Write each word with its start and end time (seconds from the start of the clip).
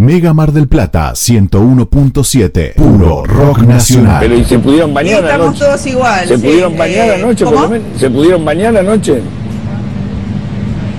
Mega 0.00 0.32
Mar 0.32 0.50
del 0.52 0.66
Plata 0.66 1.12
101.7. 1.12 2.72
Puro 2.74 3.22
rock 3.22 3.58
nacional. 3.64 4.16
Pero 4.20 4.34
¿y 4.34 4.44
se 4.46 4.58
pudieron 4.58 4.94
bañar 4.94 5.22
estamos 5.24 5.48
anoche? 5.48 5.58
todos 5.66 5.86
igual. 5.86 6.26
¿Se 6.26 6.36
sí. 6.38 6.42
pudieron 6.42 6.78
bañar 6.78 7.08
Eh, 7.08 7.14
anoche 7.16 7.44
por 7.44 7.52
¿cómo? 7.52 7.64
lo 7.66 7.70
menos? 7.72 8.00
¿Se 8.00 8.08
pudieron 8.08 8.42
bañar 8.42 8.76
anoche? 8.78 9.20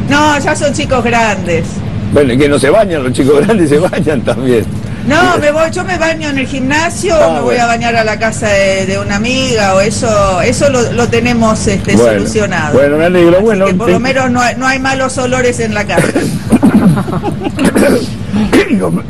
No, 0.07 0.37
ya 0.37 0.55
son 0.55 0.71
chicos 0.73 1.03
grandes. 1.03 1.65
Bueno, 2.13 2.31
y 2.33 2.37
que 2.37 2.47
no 2.47 2.59
se 2.59 2.69
bañan, 2.69 3.03
los 3.03 3.11
chicos 3.13 3.43
grandes 3.43 3.69
se 3.69 3.79
bañan 3.79 4.21
también. 4.21 4.65
No, 5.08 5.36
me 5.40 5.49
voy, 5.52 5.72
yo 5.72 5.83
me 5.83 5.97
baño 5.97 6.29
en 6.29 6.38
el 6.38 6.46
gimnasio, 6.46 7.15
Ah, 7.20 7.28
o 7.29 7.33
me 7.33 7.40
voy 7.40 7.46
bueno. 7.56 7.63
a 7.63 7.68
bañar 7.68 7.96
a 7.96 8.04
la 8.04 8.20
casa 8.20 8.49
de, 8.49 8.86
de 8.86 8.99
una 8.99 9.15
amiga, 9.15 9.74
o 9.74 9.81
eso, 9.81 10.42
eso 10.42 10.70
lo, 10.70 10.92
lo 10.92 11.08
tenemos 11.08 11.65
este, 11.65 11.96
Bueno, 11.96 12.20
solucionado. 12.20 12.74
bueno, 12.78 12.97
me 12.97 13.06
alegro. 13.06 13.38
Así 13.38 13.44
Bueno, 13.46 13.65
que 13.65 13.74
por 13.74 13.88
te- 13.88 13.94
lo 13.94 13.99
menos 13.99 14.29
no 14.29 14.40
hay, 14.42 14.56
no 14.58 14.68
hay 14.68 14.78
malos 14.78 15.18
olores 15.18 15.60
en 15.60 15.74
la 15.74 15.86
casa. 15.88 16.05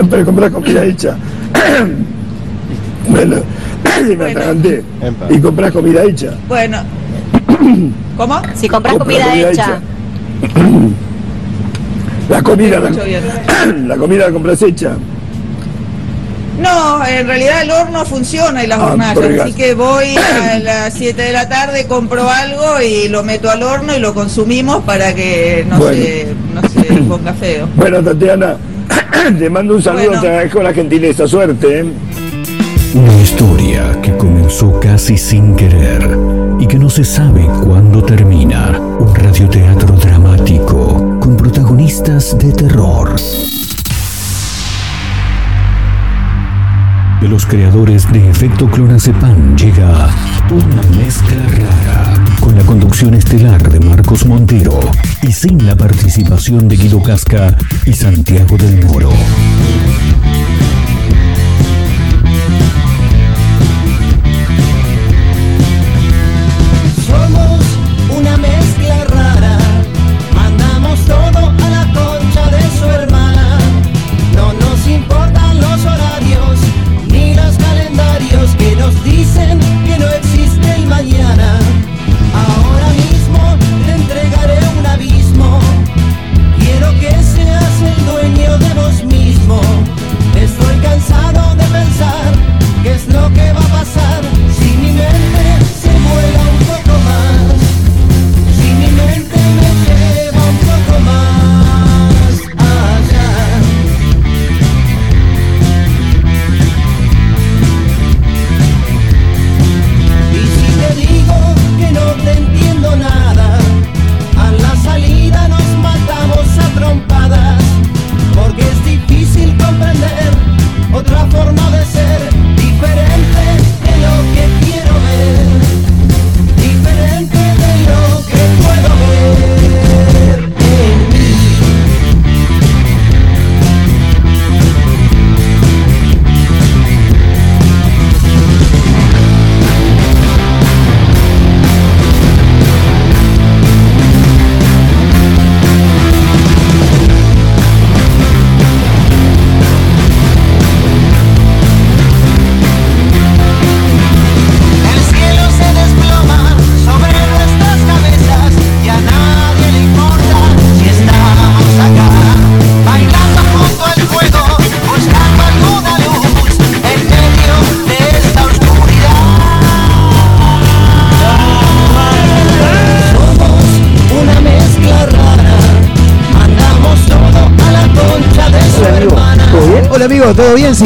Pero 0.10 0.26
comprar 0.26 0.52
comida 0.52 0.84
hecha. 0.84 1.16
bueno, 3.08 3.38
y 4.12 4.16
me 4.16 4.32
atraganté. 4.32 4.84
Y 5.30 5.40
comprar 5.40 5.72
comida 5.72 6.04
hecha. 6.04 6.34
Bueno, 6.48 6.80
¿cómo? 8.18 8.42
Si 8.56 8.68
compras 8.68 8.96
Compra 8.96 9.06
comida 9.18 9.36
hecha. 9.52 9.80
La 12.30 12.42
comida, 12.42 12.80
la, 12.80 12.90
la 13.88 13.98
comida 13.98 14.28
la 14.28 14.32
compras 14.32 14.62
hecha. 14.62 14.92
No, 16.62 17.04
en 17.06 17.26
realidad 17.26 17.64
el 17.64 17.72
horno 17.72 18.06
funciona 18.06 18.64
y 18.64 18.68
las 18.68 18.78
Ah, 18.80 18.86
hornallas, 18.92 19.30
gas. 19.30 19.40
así 19.46 19.54
que 19.54 19.74
voy 19.74 20.16
a 20.54 20.60
las 20.60 20.94
7 20.94 21.20
de 21.22 21.32
la 21.34 21.50
tarde, 21.50 21.88
compro 21.88 22.30
algo 22.30 22.80
y 22.82 23.08
lo 23.10 23.24
meto 23.24 23.50
al 23.50 23.64
horno 23.64 23.96
y 23.96 24.00
lo 24.00 24.14
consumimos 24.14 24.84
para 24.84 25.14
que 25.16 25.66
no, 25.68 25.78
Bueno. 25.80 25.96
se, 25.98 26.28
no 26.54 26.62
se 26.88 27.02
ponga 27.02 27.34
feo. 27.34 27.68
Bueno, 27.76 28.02
Tatiana, 28.02 28.56
te 29.40 29.50
mando 29.50 29.76
un 29.76 29.82
saludo, 29.82 30.06
Bueno. 30.08 30.22
te 30.22 30.28
agradezco 30.28 30.64
la 30.64 30.74
gentileza, 30.74 31.28
suerte. 31.28 31.80
¿eh? 31.80 31.86
Una 32.94 33.14
historia 33.22 34.00
que 34.02 34.16
comenzó 34.18 34.80
casi 34.80 35.18
sin 35.18 35.56
querer 35.56 36.18
y 36.60 36.68
que 36.68 36.78
no 36.78 36.90
se 36.90 37.04
sabe 37.06 37.46
cuándo 37.64 38.04
termina. 38.04 38.78
Un 39.00 39.16
radioteatro 39.16 39.96
dramático 39.96 41.18
con 41.20 41.38
protagonistas 41.38 42.38
de 42.38 42.52
terror. 42.52 43.16
De 47.22 47.28
los 47.30 47.46
creadores 47.46 48.12
de 48.12 48.30
Efecto 48.30 48.68
Clonazepam 48.68 49.56
llega 49.56 50.10
una 50.50 50.98
mezcla 50.98 51.44
rara 51.48 52.21
la 52.62 52.68
conducción 52.68 53.16
estelar 53.16 53.72
de 53.72 53.80
Marcos 53.80 54.26
Montero 54.28 54.80
y 55.24 55.32
sin 55.32 55.66
la 55.66 55.76
participación 55.76 56.68
de 56.68 56.76
Guido 56.76 57.02
Casca 57.02 57.58
y 57.86 57.94
Santiago 57.94 58.56
del 58.56 58.86
Moro. 58.86 59.10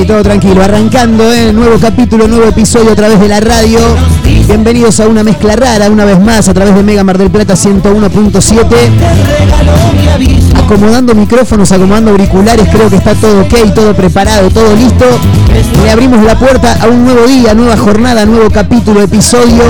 ¿Todo 0.06 0.24
tranquilo. 0.24 0.62
Arrancando 0.62 1.32
¿eh? 1.32 1.52
nuevo 1.54 1.78
capítulo, 1.80 2.28
nuevo 2.28 2.46
episodio 2.46 2.92
a 2.92 2.96
través 2.96 3.20
de 3.20 3.28
la 3.28 3.40
radio. 3.40 3.80
Bienvenidos 4.48 5.00
a 5.00 5.08
una 5.08 5.24
mezcla 5.24 5.56
rara, 5.56 5.90
una 5.90 6.06
vez 6.06 6.20
más, 6.20 6.48
a 6.48 6.54
través 6.54 6.76
de 6.76 6.84
Mega 6.84 7.04
Mar 7.04 7.18
del 7.18 7.32
Plata 7.32 7.54
101.7. 7.56 8.68
Te 8.68 8.90
regaló 9.40 9.74
mi 10.00 10.08
abismo. 10.08 10.60
Acomodando 10.60 11.16
micrófonos, 11.16 11.72
acomodando 11.72 12.12
auriculares, 12.12 12.68
creo 12.70 12.90
que 12.90 12.98
está 12.98 13.16
todo 13.16 13.42
ok, 13.42 13.74
todo 13.74 13.94
preparado, 13.96 14.50
todo 14.50 14.76
listo. 14.76 15.06
Le 15.84 15.92
abrimos 15.92 16.24
la 16.24 16.38
puerta 16.38 16.78
a 16.82 16.88
un 16.88 17.04
nuevo 17.04 17.26
día, 17.26 17.54
nueva 17.54 17.78
jornada, 17.78 18.26
nuevo 18.26 18.50
capítulo, 18.50 19.02
episodio 19.02 19.64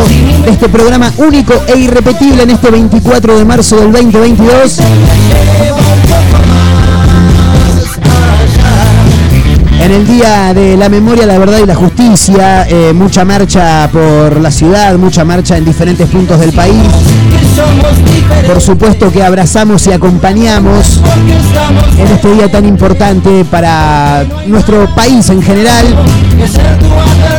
de 0.43 0.51
este 0.51 0.67
programa 0.69 1.11
único 1.17 1.53
e 1.67 1.77
irrepetible 1.77 2.43
en 2.43 2.51
este 2.51 2.71
24 2.71 3.37
de 3.37 3.45
marzo 3.45 3.77
del 3.77 3.91
2022. 3.91 4.79
En 9.85 9.91
el 9.91 10.07
Día 10.07 10.51
de 10.51 10.75
la 10.77 10.89
Memoria, 10.89 11.27
la 11.27 11.37
Verdad 11.37 11.59
y 11.61 11.67
la 11.67 11.75
Justicia, 11.75 12.67
eh, 12.67 12.91
mucha 12.91 13.23
marcha 13.23 13.87
por 13.93 14.41
la 14.41 14.49
ciudad, 14.49 14.95
mucha 14.97 15.23
marcha 15.23 15.57
en 15.57 15.63
diferentes 15.63 16.09
puntos 16.09 16.39
del 16.39 16.53
país. 16.53 16.73
Por 18.47 18.59
supuesto 18.61 19.11
que 19.11 19.21
abrazamos 19.21 19.85
y 19.85 19.91
acompañamos 19.91 21.01
en 21.99 22.07
este 22.07 22.33
día 22.33 22.49
tan 22.49 22.65
importante 22.65 23.45
para 23.45 24.25
nuestro 24.47 24.89
país 24.95 25.29
en 25.29 25.43
general, 25.43 25.85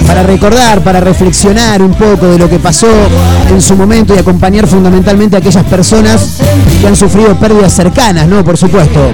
para 0.07 0.23
recordar, 0.23 0.83
para 0.83 1.01
reflexionar 1.01 1.83
un 1.83 1.95
poco 1.95 2.29
de 2.29 2.39
lo 2.39 2.49
que 2.49 2.61
pasó 2.61 2.87
en 3.51 3.61
su 3.61 3.75
momento 3.75 4.15
y 4.15 4.19
acompañar 4.19 4.69
fundamentalmente 4.69 5.35
a 5.35 5.41
aquellas 5.41 5.65
personas 5.65 6.37
que 6.81 6.87
han 6.87 6.95
sufrido 6.95 7.35
pérdidas 7.35 7.73
cercanas, 7.73 8.29
¿no? 8.29 8.45
Por 8.45 8.57
supuesto. 8.57 9.11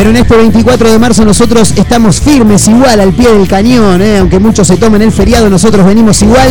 Pero 0.00 0.08
en 0.12 0.16
este 0.16 0.34
24 0.34 0.92
de 0.92 0.98
marzo 0.98 1.26
nosotros 1.26 1.74
estamos 1.76 2.22
firmes 2.22 2.66
igual 2.68 3.00
al 3.00 3.12
pie 3.12 3.30
del 3.34 3.46
cañón, 3.46 4.00
¿eh? 4.00 4.16
aunque 4.16 4.38
muchos 4.38 4.66
se 4.66 4.78
tomen 4.78 5.02
el 5.02 5.12
feriado, 5.12 5.50
nosotros 5.50 5.84
venimos 5.84 6.22
igual. 6.22 6.48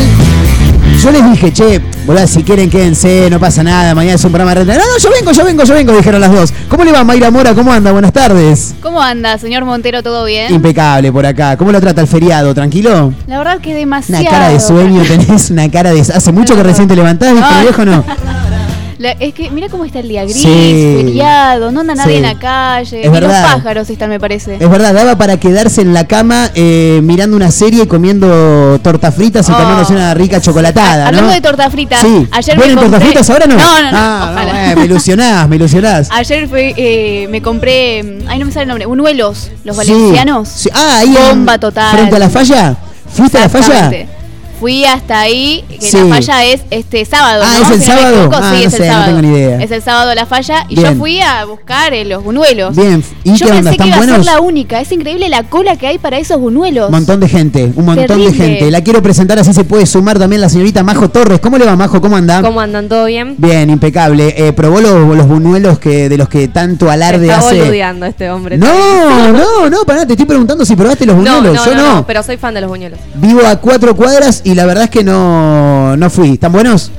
Yo 1.02 1.10
les 1.10 1.32
dije, 1.32 1.52
che, 1.52 1.82
boludo, 2.06 2.28
si 2.28 2.44
quieren 2.44 2.70
quédense, 2.70 3.28
no 3.32 3.40
pasa 3.40 3.64
nada, 3.64 3.96
mañana 3.96 4.18
es 4.18 4.24
un 4.24 4.32
programa 4.32 4.54
de. 4.54 4.66
No, 4.66 4.74
no, 4.76 4.98
yo 5.02 5.10
vengo, 5.10 5.32
yo 5.32 5.44
vengo, 5.44 5.64
yo 5.64 5.74
vengo, 5.74 5.98
dijeron 5.98 6.22
las 6.22 6.32
dos. 6.32 6.54
¿Cómo 6.68 6.84
le 6.84 6.92
va 6.92 7.04
Mayra 7.04 7.32
Mora? 7.32 7.56
¿Cómo 7.56 7.74
anda? 7.74 7.92
Buenas 7.92 8.14
tardes. 8.14 8.76
¿Cómo 8.84 9.02
anda, 9.02 9.36
señor 9.40 9.66
Montero? 9.66 10.04
¿Todo 10.04 10.26
bien? 10.26 10.54
Impecable 10.54 11.12
por 11.12 11.26
acá. 11.26 11.58
¿Cómo 11.58 11.72
lo 11.72 11.82
trata 11.82 12.02
el 12.02 12.08
feriado? 12.08 12.54
¿Tranquilo? 12.54 13.16
La 13.26 13.40
verdad 13.40 13.58
que 13.60 13.72
Una 13.72 13.80
demasiado. 13.80 14.26
cara 14.30 14.50
de 14.50 14.60
sueño 14.60 15.02
tenés, 15.02 15.50
una 15.50 15.72
cara 15.72 15.92
de... 15.92 16.02
Hace 16.02 16.32
mucho 16.32 16.56
que 16.56 16.62
recién 16.62 16.88
te 16.88 16.96
levantás, 16.96 17.34
¿viste, 17.34 17.50
Ay. 17.52 17.64
viejo, 17.64 17.84
no? 17.84 18.04
La- 19.00 19.12
es 19.14 19.34
que 19.34 19.50
mira 19.50 19.70
cómo 19.70 19.86
está 19.86 20.00
el 20.00 20.10
día 20.10 20.24
gris, 20.26 20.36
Sí. 20.36 20.96
feriado, 20.98 21.72
no 21.72 21.80
anda 21.80 21.96
nadie 21.96 22.12
Sí. 22.12 22.18
en 22.18 22.24
la 22.24 22.38
calle. 22.38 23.00
Es 23.00 23.06
ni 23.06 23.14
verdad. 23.14 23.44
los 23.44 23.54
pájaros 23.54 23.90
están, 23.90 24.10
me 24.10 24.20
parece. 24.20 24.58
Es 24.60 24.70
verdad, 24.70 24.94
daba 24.94 25.18
para 25.18 25.38
quedarse 25.40 25.80
en 25.82 25.94
la 25.94 26.06
cama 26.06 26.52
eh, 26.54 27.00
mirando 27.02 27.38
una 27.38 27.50
serie, 27.50 27.88
comiendo 27.88 28.78
tortas 28.84 29.16
fritas 29.16 29.48
y 29.48 29.54
Oh. 29.54 29.56
tomándose 29.56 29.94
una 29.94 30.14
rica 30.14 30.42
chocolatada, 30.42 31.08
Hablando 31.08 31.30
¿no? 31.30 31.34
de 31.34 31.40
torta 31.40 31.70
frita, 31.72 31.98
Sí. 32.02 32.28
ayer 32.30 32.58
¿Vienen 32.58 32.76
me 32.76 32.82
compré... 32.82 33.00
tortas 33.00 33.04
fritas 33.08 33.30
ahora 33.30 33.46
no? 33.48 33.56
No, 33.56 33.82
no, 33.84 33.92
no, 33.92 33.98
Ah, 33.98 34.30
ojalá. 34.34 34.72
eh, 34.72 34.76
me 34.76 34.84
ilusionás, 34.86 35.48
me 35.48 35.56
ilusionás. 35.56 36.10
Ayer 36.12 36.50
fue, 36.50 36.74
eh, 36.76 37.28
me 37.32 37.42
compré, 37.42 38.04
mm, 38.04 38.28
ay 38.28 38.38
no 38.40 38.46
me 38.48 38.52
sale 38.52 38.64
el 38.64 38.68
nombre, 38.68 38.86
unuelos, 38.86 39.50
los 39.64 39.78
valencianos. 39.78 40.68
Ah, 40.74 40.98
ahí 41.00 41.16
en- 41.16 41.38
Bomba 41.38 41.58
total. 41.58 41.92
¿Frente 41.96 42.16
a 42.18 42.20
la 42.20 42.30
falla? 42.30 42.76
¿Fuiste 43.14 43.38
a 43.38 43.42
la 43.42 43.50
falla? 43.50 43.92
Fui 44.60 44.84
hasta 44.86 45.20
ahí, 45.22 45.64
que 45.70 45.86
Sí. 45.90 45.98
la 45.98 46.16
falla 46.16 46.46
es 46.46 46.62
este 46.70 47.06
sábado. 47.06 47.44
Ah, 47.46 47.54
¿no? 47.60 47.66
¿es 47.66 47.72
el 47.72 47.82
Si 47.82 47.90
no 47.90 47.96
sábado? 47.96 48.16
equivoco, 48.16 48.36
Ah, 48.36 48.42
sí, 48.42 48.50
no 48.52 48.56
es 48.58 48.64
el 48.66 48.72
sé, 48.72 48.80
no 48.80 48.86
sábado. 48.94 49.06
tengo 49.06 49.22
ni 49.22 49.28
idea. 49.38 49.62
Es 49.64 49.72
el 49.72 49.82
sábado 49.82 50.16
la 50.16 50.26
falla 50.26 50.66
y 50.68 50.76
Bien. 50.76 50.94
yo 50.94 51.00
fui 51.00 51.22
a 51.22 51.46
buscar 51.46 51.94
eh, 51.94 52.04
los 52.06 52.24
buñuelos. 52.24 52.76
Bien, 52.76 53.04
¿y 53.24 53.36
yo 53.36 53.46
qué 53.46 53.52
onda? 53.54 53.72
pensé 53.72 53.78
que 53.78 53.84
¿Están 53.84 53.88
iba 53.88 53.98
a 54.16 54.18
ser 54.18 54.26
la 54.26 54.42
única. 54.42 54.82
Es 54.82 54.92
increíble 54.92 55.30
la 55.30 55.44
cola 55.44 55.78
que 55.78 55.88
hay 55.88 55.98
para 55.98 56.18
esos 56.20 56.40
buñuelos. 56.40 56.88
Un 56.88 56.92
montón 56.92 57.20
de 57.22 57.30
gente, 57.30 57.72
un 57.76 57.86
montón 57.86 58.06
Terrible. 58.08 58.32
de 58.32 58.34
gente. 58.38 58.72
La 58.72 58.82
quiero 58.82 59.02
presentar, 59.02 59.40
así 59.40 59.54
se 59.54 59.64
puede 59.64 59.86
sumar 59.86 60.20
también 60.20 60.42
la 60.42 60.50
señorita 60.50 60.84
Majo 60.84 61.10
Torres. 61.10 61.40
¿Cómo 61.40 61.58
le 61.58 61.66
va, 61.66 61.76
Majo? 61.76 62.02
¿Cómo 62.02 62.18
anda? 62.18 62.42
¿Cómo 62.42 62.60
andan? 62.60 62.90
¿Todo 62.90 63.06
bien? 63.06 63.36
Bien, 63.38 63.70
impecable. 63.70 64.34
Eh, 64.38 64.52
¿Probó 64.54 64.82
los, 64.82 65.16
los 65.16 65.28
buñuelos 65.28 65.80
que, 65.80 66.10
de 66.10 66.18
los 66.18 66.28
que 66.28 66.50
tanto 66.50 66.92
alarde 66.92 67.28
está 67.28 67.40
hace? 67.40 67.60
boludeando 67.62 68.06
este 68.06 68.30
hombre. 68.30 68.58
No, 68.58 69.32
no, 69.32 69.70
no, 69.70 69.84
pará, 69.86 70.06
te 70.06 70.14
estoy 70.14 70.26
preguntando 70.26 70.66
si 70.66 70.76
probaste 70.76 71.06
los 71.06 71.16
no, 71.16 71.22
buñuelos. 71.22 71.56
no, 71.56 71.66
Yo 71.66 71.76
no, 71.76 71.82
no. 71.82 71.96
no, 71.96 72.06
pero 72.08 72.24
soy 72.24 72.38
fan 72.38 72.54
de 72.54 72.62
los 72.62 72.70
buñuelos. 72.70 73.00
Vivo 73.16 73.42
a 73.46 73.56
cuatro 73.58 73.96
cuadras 73.96 74.42
y 74.44 74.49
la 74.56 74.66
verdad 74.66 74.86
es 74.86 74.90
que 74.90 75.04
no, 75.04 75.96
no 75.98 76.10
fui. 76.10 76.34
¿Están 76.34 76.52
buenos? 76.52 76.92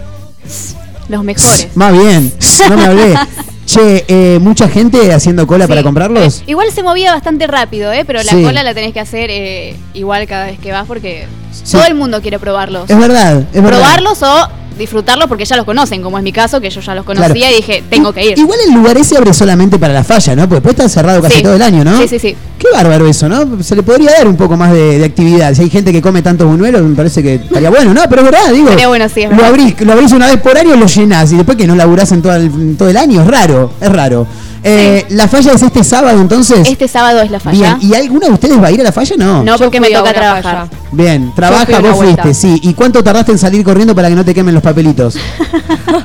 Los 1.09 1.25
mejores. 1.25 1.69
Más 1.75 1.93
bien, 1.93 2.33
no 2.69 2.77
me 2.77 2.85
hablé. 2.87 3.15
Che, 3.67 4.05
eh, 4.09 4.41
mucha 4.41 4.69
gente 4.69 5.13
haciendo 5.13 5.47
cola 5.47 5.69
para 5.69 5.85
comprarlos. 5.85 6.41
Eh, 6.41 6.45
igual 6.49 6.73
se 6.73 6.83
movía 6.83 7.13
bastante 7.13 7.47
rápido, 7.47 7.93
¿eh? 7.93 8.05
pero 8.05 8.21
la 8.21 8.33
Sí. 8.33 8.43
cola 8.43 8.65
la 8.65 8.75
tenés 8.75 8.93
que 8.93 8.99
hacer 8.99 9.31
eh, 9.31 9.77
igual 9.95 10.27
cada 10.27 10.47
vez 10.47 10.59
que 10.59 10.73
vas 10.73 10.89
porque 10.89 11.27
Sí. 11.53 11.73
todo 11.73 11.85
el 11.87 11.95
mundo 11.95 12.21
quiere 12.23 12.39
probarlos. 12.39 12.89
Es 12.89 12.99
verdad, 12.99 13.45
es 13.53 13.63
verdad. 13.63 13.79
Probarlos 13.79 14.23
o 14.23 14.49
disfrutarlos 14.79 15.29
porque 15.29 15.45
ya 15.45 15.57
los 15.57 15.67
conocen, 15.67 16.01
como 16.01 16.17
es 16.17 16.25
mi 16.25 16.33
caso, 16.33 16.59
que 16.59 16.71
yo 16.71 16.81
ya 16.81 16.95
los 16.95 17.05
conocía 17.05 17.35
Claro. 17.35 17.51
y 17.53 17.57
dije, 17.57 17.85
tengo 17.91 18.15
que 18.15 18.25
ir. 18.25 18.39
Igual 18.39 18.59
el 18.67 18.73
lugar 18.73 18.97
ese 18.97 19.17
abre 19.19 19.35
solamente 19.35 19.79
para 19.79 19.93
la 19.93 20.03
falla, 20.05 20.35
¿no? 20.35 20.43
Porque 20.49 20.55
después 20.67 20.75
está 20.75 20.89
cerrado 20.89 21.21
casi 21.21 21.37
Sí. 21.39 21.43
todo 21.43 21.55
el 21.55 21.61
año, 21.61 21.85
¿no? 21.85 21.99
Sí, 22.01 22.09
sí, 22.09 22.19
sí. 22.19 22.35
Qué 22.59 22.67
bárbaro 22.73 23.07
eso, 23.07 23.29
¿no? 23.29 23.63
Se 23.63 23.77
le 23.77 23.83
podría 23.83 24.11
dar 24.13 24.27
un 24.27 24.37
poco 24.37 24.57
más 24.57 24.73
de, 24.73 24.99
de 24.99 25.05
actividad. 25.05 25.53
Si 25.55 25.63
hay 25.63 25.71
gente 25.71 25.93
que 25.93 26.01
come 26.01 26.23
tantos 26.23 26.47
buñuelos, 26.47 26.81
me 26.83 26.95
parece 26.97 27.23
que 27.23 27.35
estaría 27.35 27.69
bueno, 27.69 27.93
¿no? 27.93 28.01
Pero 28.09 28.23
es 28.23 28.31
verdad, 28.31 28.51
digo. 28.53 28.69
Estaría 28.69 28.89
bueno, 28.89 29.07
sí, 29.13 29.21
es 29.23 29.37
lo 29.37 29.45
abrís, 29.45 29.79
lo 29.83 29.93
abrís 29.93 30.13
una 30.13 30.29
vez 30.29 30.41
por 30.41 30.57
año, 30.57 30.75
lo 30.77 30.87
llenás 30.87 31.31
y 31.33 31.37
después 31.37 31.59
que 31.59 31.67
no 31.67 31.75
laburás 31.75 32.13
en 32.13 32.23
todo 32.23 32.35
el, 32.37 32.77
todo 32.79 32.89
el 32.89 32.97
año, 32.97 33.21
es 33.21 33.27
raro, 33.27 33.73
es 33.81 33.89
raro. 33.93 34.27
Eh, 34.63 35.07
La 35.11 35.27
falla 35.29 35.53
es 35.53 35.63
este 35.63 35.83
sábado 35.85 36.21
entonces. 36.21 36.69
Este 36.69 36.87
sábado 36.89 37.21
es 37.23 37.31
la 37.31 37.41
falla. 37.41 37.77
Bien, 37.77 37.91
¿y 37.93 37.95
alguna 37.95 38.27
de 38.27 38.33
ustedes 38.35 38.63
va 38.63 38.67
a 38.69 38.71
ir 38.71 38.81
a 38.81 38.85
la 38.85 38.93
falla? 38.93 39.17
No. 39.17 39.43
No, 39.43 39.57
porque 39.59 39.81
me 39.81 39.91
toca 39.91 40.13
trabajar. 40.13 40.43
falla. 40.43 40.69
Bien, 40.93 41.33
trabaja, 41.35 41.79
vos 41.81 41.97
fuiste, 41.97 42.35
sí. 42.35 42.59
¿Y 42.63 42.75
cuánto 42.75 43.03
tardaste 43.03 43.33
en 43.33 43.39
salir 43.39 43.65
corriendo 43.65 43.95
para 43.95 44.09
que 44.09 44.15
no 44.15 44.25
te 44.25 44.35
quemen 44.35 44.53
los 44.55 44.63
papelitos? 44.63 45.17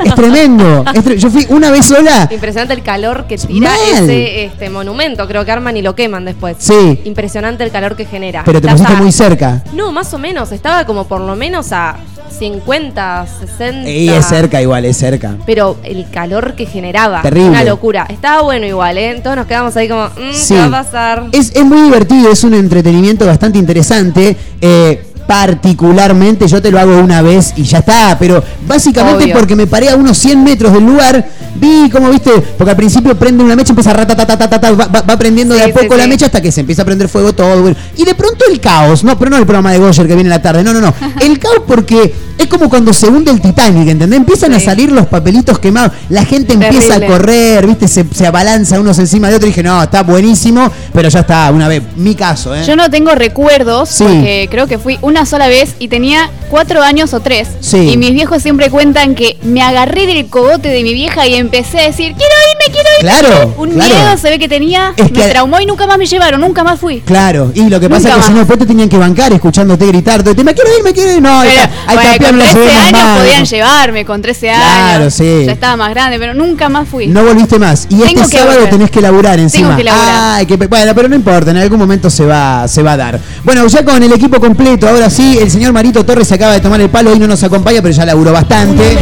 es 0.04 0.16
tremendo. 0.16 0.84
es 0.94 1.04
tre- 1.04 1.16
Yo 1.18 1.30
fui 1.30 1.46
una 1.50 1.72
vez 1.72 1.86
sola. 1.86 2.30
Impresionante 2.32 2.74
el 2.74 2.84
calor 2.84 3.26
que 3.28 3.38
tira 3.38 3.70
Mal. 3.72 4.04
ese 4.04 4.46
este 4.46 4.70
monumento. 4.70 5.28
Creo 5.28 5.44
que 5.44 5.52
arman 5.52 5.76
y 5.78 5.82
lo 5.82 5.96
queman 5.96 6.24
después. 6.26 6.58
Sí. 6.60 7.02
Impresionante 7.06 7.64
el 7.64 7.72
calor 7.72 7.96
que 7.96 8.06
genera. 8.06 8.44
Pero 8.46 8.62
te 8.62 8.68
Estás 8.68 8.80
pusiste 8.82 8.98
a- 8.98 9.02
muy 9.04 9.12
cerca. 9.12 9.64
No, 9.74 9.92
más 9.92 10.14
o 10.14 10.18
menos. 10.20 10.52
Estaba 10.52 10.86
como 10.86 11.06
por 11.08 11.20
lo 11.22 11.36
menos 11.36 11.72
a 11.72 11.98
50, 12.38 13.26
60. 13.40 13.90
Y 13.90 14.10
es 14.10 14.26
cerca 14.26 14.62
igual, 14.62 14.86
es 14.86 14.98
cerca. 14.98 15.36
Pero 15.46 15.78
el 15.84 16.10
calor 16.10 16.54
que 16.56 16.66
generaba. 16.66 17.22
Terrible. 17.22 17.50
Una 17.50 17.64
locura. 17.64 18.06
Estaba 18.10 18.42
bueno 18.46 18.66
igual, 18.66 18.98
¿eh? 18.98 19.20
Todos 19.24 19.36
nos 19.36 19.46
quedamos 19.48 19.76
ahí 19.78 19.88
como, 19.90 20.06
mm, 20.06 20.34
Sí. 20.34 20.54
¿qué 20.54 20.60
va 20.62 20.80
a 20.80 20.84
pasar? 20.84 21.24
Es, 21.32 21.52
es 21.56 21.66
muy 21.66 21.82
divertido, 21.82 22.32
es 22.32 22.44
un 22.44 22.54
entretenimiento 22.54 23.26
bastante 23.26 23.60
interesante. 23.60 24.36
eh, 24.62 25.04
particularmente 25.28 26.48
yo 26.48 26.62
te 26.62 26.72
lo 26.72 26.80
hago 26.80 27.00
una 27.00 27.22
vez 27.22 27.54
y 27.56 27.64
ya 27.64 27.80
está, 27.80 28.18
pero 28.20 28.44
básicamente 28.68 29.26
Obvio. 29.26 29.36
porque 29.36 29.56
me 29.56 29.68
paré 29.68 29.90
a 29.90 29.96
unos 29.96 30.18
100 30.18 30.44
metros 30.44 30.74
del 30.74 30.86
lugar, 30.86 31.26
vi 31.56 31.90
como 31.90 32.10
viste, 32.10 32.32
porque 32.58 32.72
al 32.72 32.78
principio 32.78 33.18
prende 33.18 33.44
una 33.44 33.56
mecha, 33.56 33.72
empieza 33.72 33.92
a 33.92 33.94
ratatatatata, 33.94 34.72
va, 34.72 34.88
va, 34.88 35.02
va 35.02 35.18
prendiendo 35.18 35.56
de 35.56 35.64
a 35.64 35.68
poco 35.74 35.94
sí, 35.94 35.98
la 35.98 36.04
sí. 36.04 36.10
mecha 36.10 36.26
hasta 36.28 36.42
que 36.42 36.52
se 36.52 36.62
empieza 36.62 36.82
a 36.82 36.86
prender 36.86 37.10
fuego 37.10 37.34
todo. 37.34 37.62
bueno. 37.62 37.78
Y 37.98 38.06
de 38.06 38.16
pronto 38.16 38.46
el 38.50 38.60
caos, 38.60 39.04
no, 39.04 39.18
pero 39.18 39.32
no 39.32 39.38
el 39.38 39.46
programa 39.46 39.72
de 39.72 39.80
Goyer 39.80 40.08
que 40.08 40.16
viene 40.16 40.28
en 40.28 40.30
la 40.30 40.42
tarde, 40.42 40.64
no, 40.64 40.74
no, 40.74 40.82
no. 40.82 40.94
El 41.22 41.40
caos 41.40 41.62
porque 41.66 42.14
es 42.38 42.48
como 42.48 42.70
cuando 42.70 42.94
se 42.94 43.08
hunde 43.08 43.32
el 43.32 43.40
Titanic, 43.42 43.88
¿entendés? 43.88 44.18
Empiezan 44.18 44.54
a 44.54 44.60
salir 44.60 44.92
los 44.92 45.08
papelitos 45.08 45.58
quemados, 45.60 45.92
la 46.10 46.26
gente 46.26 46.54
empieza 46.54 46.96
a 46.96 47.06
correr, 47.06 47.66
viste, 47.66 47.88
se, 47.88 48.06
se 48.14 48.28
abalanza 48.28 48.80
unos 48.80 49.00
encima 49.00 49.30
de 49.30 49.36
otro 49.36 49.48
y 49.48 49.52
dije, 49.52 49.64
no, 49.64 49.82
está 49.82 50.04
buenísimo, 50.04 50.70
pero 50.94 51.08
ya 51.10 51.22
está, 51.22 51.50
una 51.52 51.68
vez, 51.68 51.82
mi 51.96 52.14
caso, 52.14 52.54
¿eh? 52.54 52.64
Yo 52.66 52.76
no 52.76 52.90
tengo 52.90 53.16
recuerdos 53.16 53.96
porque 53.98 54.48
creo 54.52 54.68
que 54.68 54.78
fui 54.78 55.00
una 55.16 55.26
sola 55.26 55.48
vez 55.48 55.78
y 55.80 55.88
tenía 55.88 56.30
cuatro 56.50 56.82
años 56.84 57.14
o 57.14 57.22
tres. 57.22 57.48
Sí. 57.62 57.92
Y 57.92 57.96
mis 57.96 58.12
viejos 58.12 58.42
siempre 58.42 58.70
cuentan 58.70 59.16
que 59.16 59.38
me 59.44 59.62
agarré 59.62 60.08
del 60.08 60.28
cogote 60.28 60.68
de 60.68 60.84
mi 60.84 60.94
vieja 60.94 61.26
y 61.26 61.36
empecé 61.36 61.80
a 61.80 61.84
decir, 61.84 62.14
quiero 62.16 62.36
quiero 62.72 62.90
irme. 63.00 63.10
Claro, 63.10 63.54
Un 63.58 63.70
claro. 63.72 63.94
miedo 63.96 64.18
se 64.18 64.30
ve 64.30 64.40
que 64.40 64.48
tenía, 64.48 64.94
Es 64.96 65.12
me 65.12 65.28
traumó 65.30 65.60
y 65.60 65.66
nunca 65.66 65.88
más 65.88 65.98
me 65.98 66.06
llevaron, 66.06 66.42
nunca 66.42 66.64
más 66.64 66.80
fui. 66.80 67.02
Claro, 67.02 67.52
y 67.54 67.70
lo 67.70 67.80
que 67.80 67.90
pasa 67.90 68.10
Nunca 68.10 68.20
es 68.22 68.26
que 68.26 68.32
si 68.34 68.38
no 68.40 68.46
te 68.58 68.66
tenían 68.66 68.90
que 68.90 68.98
bancar 68.98 69.34
escuchándote 69.34 69.86
gritar 69.88 70.22
el 70.28 70.36
tema, 70.36 70.54
quiero 70.54 70.70
ir, 70.78 70.84
me 70.84 70.94
quiero 70.94 71.12
ir, 71.12 71.22
no, 71.22 71.42
Pero, 71.42 71.52
hay, 71.62 71.70
hay 71.88 71.96
bueno, 71.96 72.10
campeón, 72.12 72.30
con 72.32 72.40
no 72.40 72.44
13 72.46 72.54
subimos 72.60 72.84
años 72.88 73.02
más. 73.04 73.20
podían 73.20 73.46
llevarme, 73.46 74.06
con 74.06 74.22
13 74.22 74.48
Claro, 74.48 75.02
años. 75.04 75.14
sí. 75.14 75.44
Ya 75.46 75.52
estaba 75.54 75.76
más 75.78 75.90
grande, 75.90 76.20
pero 76.20 76.34
nunca 76.34 76.70
más 76.70 76.88
fui. 76.88 77.08
No 77.08 77.24
volviste 77.24 77.60
más. 77.60 77.86
Y 77.90 77.96
Tengo 77.98 78.06
este 78.06 78.22
que 78.22 78.38
sábado 78.38 78.56
volver. 78.58 78.70
tenés 78.72 78.92
que 78.92 79.02
laburar 79.02 79.40
encima. 79.40 79.76
que 79.76 79.84
laburar. 79.84 80.16
Ay, 80.38 80.46
que 80.46 80.58
pe- 80.58 80.68
bueno, 80.68 80.94
pero 80.96 81.10
no 81.10 81.16
importa, 81.16 81.52
en 81.52 81.58
algún 81.58 81.80
momento 81.80 82.10
se 82.10 82.26
va, 82.26 82.68
se 82.68 82.82
va 82.84 82.94
a 82.94 82.98
dar. 82.98 83.20
Bueno, 83.44 83.66
ya 83.68 83.84
con 83.84 84.02
el 84.02 84.12
equipo 84.14 84.40
completo, 84.40 84.88
ahora 84.88 85.10
sí, 85.10 85.38
el 85.42 85.52
señor 85.52 85.74
Marito 85.74 86.06
Torres 86.06 86.28
se 86.28 86.36
acaba 86.36 86.54
de 86.54 86.60
tomar 86.60 86.80
el 86.82 86.90
palo, 86.90 87.12
hoy 87.12 87.20
no 87.20 87.28
nos 87.28 87.44
acompaña, 87.44 87.82
pero 87.82 87.94
ya 87.94 88.06
laburó 88.06 88.32
bastante. 88.32 88.98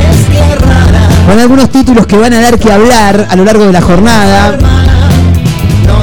Con 1.27 1.39
algunos 1.39 1.69
títulos 1.69 2.05
que 2.05 2.17
van 2.17 2.33
a 2.33 2.41
dar 2.41 2.59
que 2.59 2.71
hablar 2.71 3.27
a 3.29 3.35
lo 3.37 3.45
largo 3.45 3.52
de 3.59 3.71
la 3.71 3.81
jornada. 3.81 4.57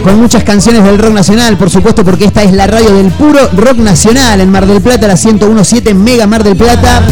Con 0.05 0.21
muchas 0.21 0.45
canciones 0.45 0.85
del 0.85 0.99
rock 0.99 1.13
nacional, 1.13 1.57
por 1.57 1.69
supuesto, 1.69 2.05
porque 2.05 2.25
esta 2.25 2.43
es 2.43 2.53
la 2.53 2.67
radio 2.67 2.93
del 2.95 3.11
puro 3.11 3.41
rock 3.55 3.79
nacional 3.79 4.41
en 4.41 4.51
Mar 4.51 4.67
del 4.67 4.81
Plata, 4.81 5.07
la 5.09 5.15
1017 5.15 5.95
Mega 5.95 6.27
Mar 6.27 6.45
del 6.45 6.57
Plata. 6.57 7.03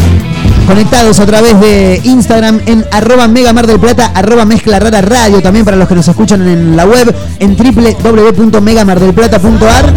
Conectados 0.69 1.19
a 1.19 1.25
través 1.25 1.59
de 1.59 1.99
Instagram 2.03 2.61
en 2.67 2.85
arroba 2.91 3.27
Mega 3.27 3.51
Mar 3.53 3.65
del 3.65 3.79
Plata, 3.79 4.11
arroba 4.13 4.45
Mezcla 4.45 4.79
Rara 4.79 5.01
Radio, 5.01 5.41
también 5.41 5.65
para 5.65 5.75
los 5.75 5.87
que 5.87 5.95
nos 5.95 6.07
escuchan 6.07 6.47
en 6.47 6.77
la 6.77 6.85
web 6.85 7.11
en 7.39 7.57
www.megamardelplata.ar 7.57 9.93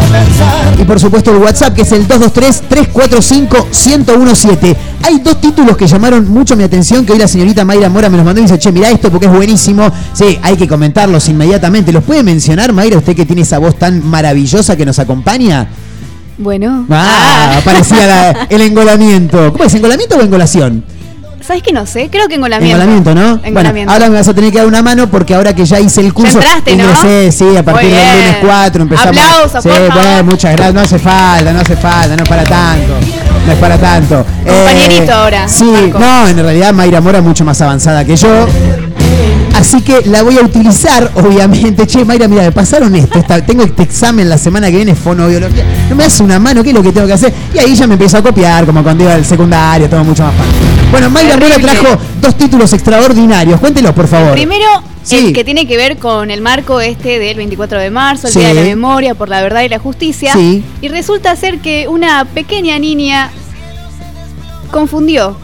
y 0.79 0.85
por 0.85 0.99
supuesto 0.99 1.31
el 1.31 1.37
WhatsApp 1.43 1.75
que 1.75 1.83
es 1.83 1.93
el 1.93 2.09
223-345-1017. 2.09 4.77
Hay 5.05 5.19
dos 5.19 5.43
títulos 5.43 5.77
que 5.77 5.87
llamaron 5.87 6.31
mucho 6.31 6.57
mi 6.57 6.65
atención 6.65 7.05
que 7.05 7.13
hoy 7.13 7.19
la 7.19 7.29
señorita 7.29 7.67
Mayra 7.67 7.91
Mora 7.91 8.09
me 8.09 8.17
los 8.17 8.25
mandó 8.25 8.41
y 8.41 8.45
dice, 8.45 8.59
che, 8.59 8.73
mira 8.73 8.91
esto 8.91 9.11
porque 9.11 9.27
es 9.27 9.33
buenísimo. 9.33 9.93
Sí, 10.15 10.39
hay 10.43 10.57
que 10.57 10.67
comentarlos 10.67 11.29
inmediatamente. 11.29 11.93
¿Los 11.93 12.03
puede 12.03 12.23
mencionar, 12.23 12.73
Mayra, 12.73 12.97
usted 12.97 13.15
que 13.15 13.27
tiene 13.27 13.43
esa 13.43 13.59
voz 13.59 13.79
tan 13.79 14.03
maravillosa 14.07 14.75
que 14.75 14.87
nos 14.87 14.99
acompaña? 14.99 15.69
Bueno. 16.39 16.87
Ah, 16.91 17.61
parecía 17.65 18.07
la- 18.07 18.47
el 18.49 18.61
engolamiento. 18.63 19.53
¿Cómo 19.53 19.65
es, 19.65 19.75
engolamiento 19.75 20.17
o 20.17 20.21
engolación? 20.23 20.85
¿Sabes 21.47 21.63
qué 21.65 21.73
no 21.73 21.85
sé? 21.87 22.09
Creo 22.09 22.29
que 22.29 22.37
engolamiento. 22.37 22.77
Engolamiento, 22.81 23.15
¿no? 23.17 23.21
Bueno, 23.39 23.41
Engolamiento. 23.49 23.93
ahora 23.93 24.09
me 24.09 24.15
vas 24.17 24.29
a 24.29 24.33
tener 24.35 24.53
que 24.53 24.59
dar 24.59 24.67
una 24.69 24.81
mano 24.81 25.09
porque 25.11 25.35
ahora 25.35 25.53
que 25.53 25.65
ya 25.65 25.81
hice 25.81 26.01
el 26.01 26.15
curso. 26.15 26.39
entraste, 26.39 26.77
¿no? 26.77 26.85
ingresé, 26.85 27.33
sí, 27.33 27.57
a 27.57 27.65
partir 27.65 27.91
del 27.91 27.99
lunes 27.99 28.37
4 28.43 28.83
empezamos. 28.83 29.17
Aplausos, 29.19 29.63
sí, 29.63 29.69
por 29.69 29.79
bueno, 29.79 29.95
favor. 30.03 30.25
muchas 30.25 30.53
gracias. 30.53 30.75
No 30.75 30.81
hace 30.83 30.99
falta, 31.01 31.53
no 31.53 31.61
hace 31.61 31.77
falta, 31.77 32.17
no 32.17 32.23
es 32.23 32.29
para 32.29 32.45
tanto. 32.45 32.93
No 33.45 33.53
es 33.53 33.59
para 33.59 33.77
tanto. 33.77 34.25
Compañerito 34.47 35.13
ahora, 35.13 35.49
Sí, 35.49 35.65
Marco. 35.65 35.99
no, 35.99 36.29
en 36.29 36.37
realidad 36.39 36.73
Mayra 36.73 37.01
Mora 37.01 37.19
es 37.19 37.25
mucho 37.25 37.45
más 37.45 37.61
avanzada 37.61 38.05
que 38.05 38.15
yo. 38.17 38.47
Así 39.55 39.81
que 39.83 40.03
la 40.07 40.23
voy 40.23 40.39
a 40.39 40.43
utilizar, 40.43 41.11
obviamente. 41.15 41.87
Che, 41.87 42.05
Mayra, 42.05 42.27
mira, 42.27 42.43
me 42.43 42.53
pasaron 42.53 42.95
esto. 42.97 43.19
esta- 43.19 43.45
tengo 43.45 43.63
este 43.63 43.83
examen 43.85 44.29
la 44.29 44.39
semana 44.39 44.69
que 44.71 44.77
viene, 44.77 44.95
fonobiología. 44.95 45.65
No 45.89 45.95
me 45.97 46.05
hace 46.05 46.23
una 46.23 46.39
mano, 46.39 46.63
¿qué 46.63 46.71
es 46.71 46.75
lo 46.75 46.83
que 46.83 46.91
tengo 46.93 47.07
que 47.07 47.13
hacer? 47.13 47.33
Y 47.55 47.59
ahí 47.59 47.75
ya 47.75 47.87
me 47.87 47.95
empezó 47.95 48.19
a 48.19 48.23
copiar, 48.23 48.67
como 48.67 48.83
cuando 48.83 49.05
iba 49.05 49.15
al 49.15 49.25
secundario, 49.25 49.89
todo 49.89 50.03
mucho 50.05 50.25
más 50.25 50.35
fácil. 50.35 50.53
Bueno, 50.91 51.11
Mayra 51.11 51.37
Mora 51.37 51.57
trajo 51.59 51.99
dos 52.21 52.37
títulos 52.37 52.73
extraordinarios. 52.73 53.61
Cuéntelos, 53.61 53.93
por 53.93 54.09
favor. 54.09 54.33
Primero, 54.33 54.67
Sí. 55.05 55.17
el 55.29 55.33
que 55.33 55.45
tiene 55.45 55.67
que 55.67 55.77
ver 55.77 55.97
con 55.99 56.31
el 56.31 56.41
marco 56.41 56.81
este 56.81 57.19
del 57.19 57.37
24 57.37 57.79
de 57.81 57.91
marzo, 57.91 58.27
el 58.29 58.33
Sí. 58.33 58.39
Día 58.41 58.49
de 58.49 58.55
la 58.55 58.63
Memoria 58.63 59.15
por 59.15 59.29
la 59.29 59.41
Verdad 59.43 59.63
y 59.63 59.69
la 59.69 59.79
Justicia. 59.79 60.33
Sí. 60.35 60.65
Y 60.81 60.89
resulta 60.89 61.35
ser 61.37 61.59
que 61.61 61.89
una 61.89 62.25
pequeña 62.25 62.79
niña 62.79 63.31
confundió 64.71 65.37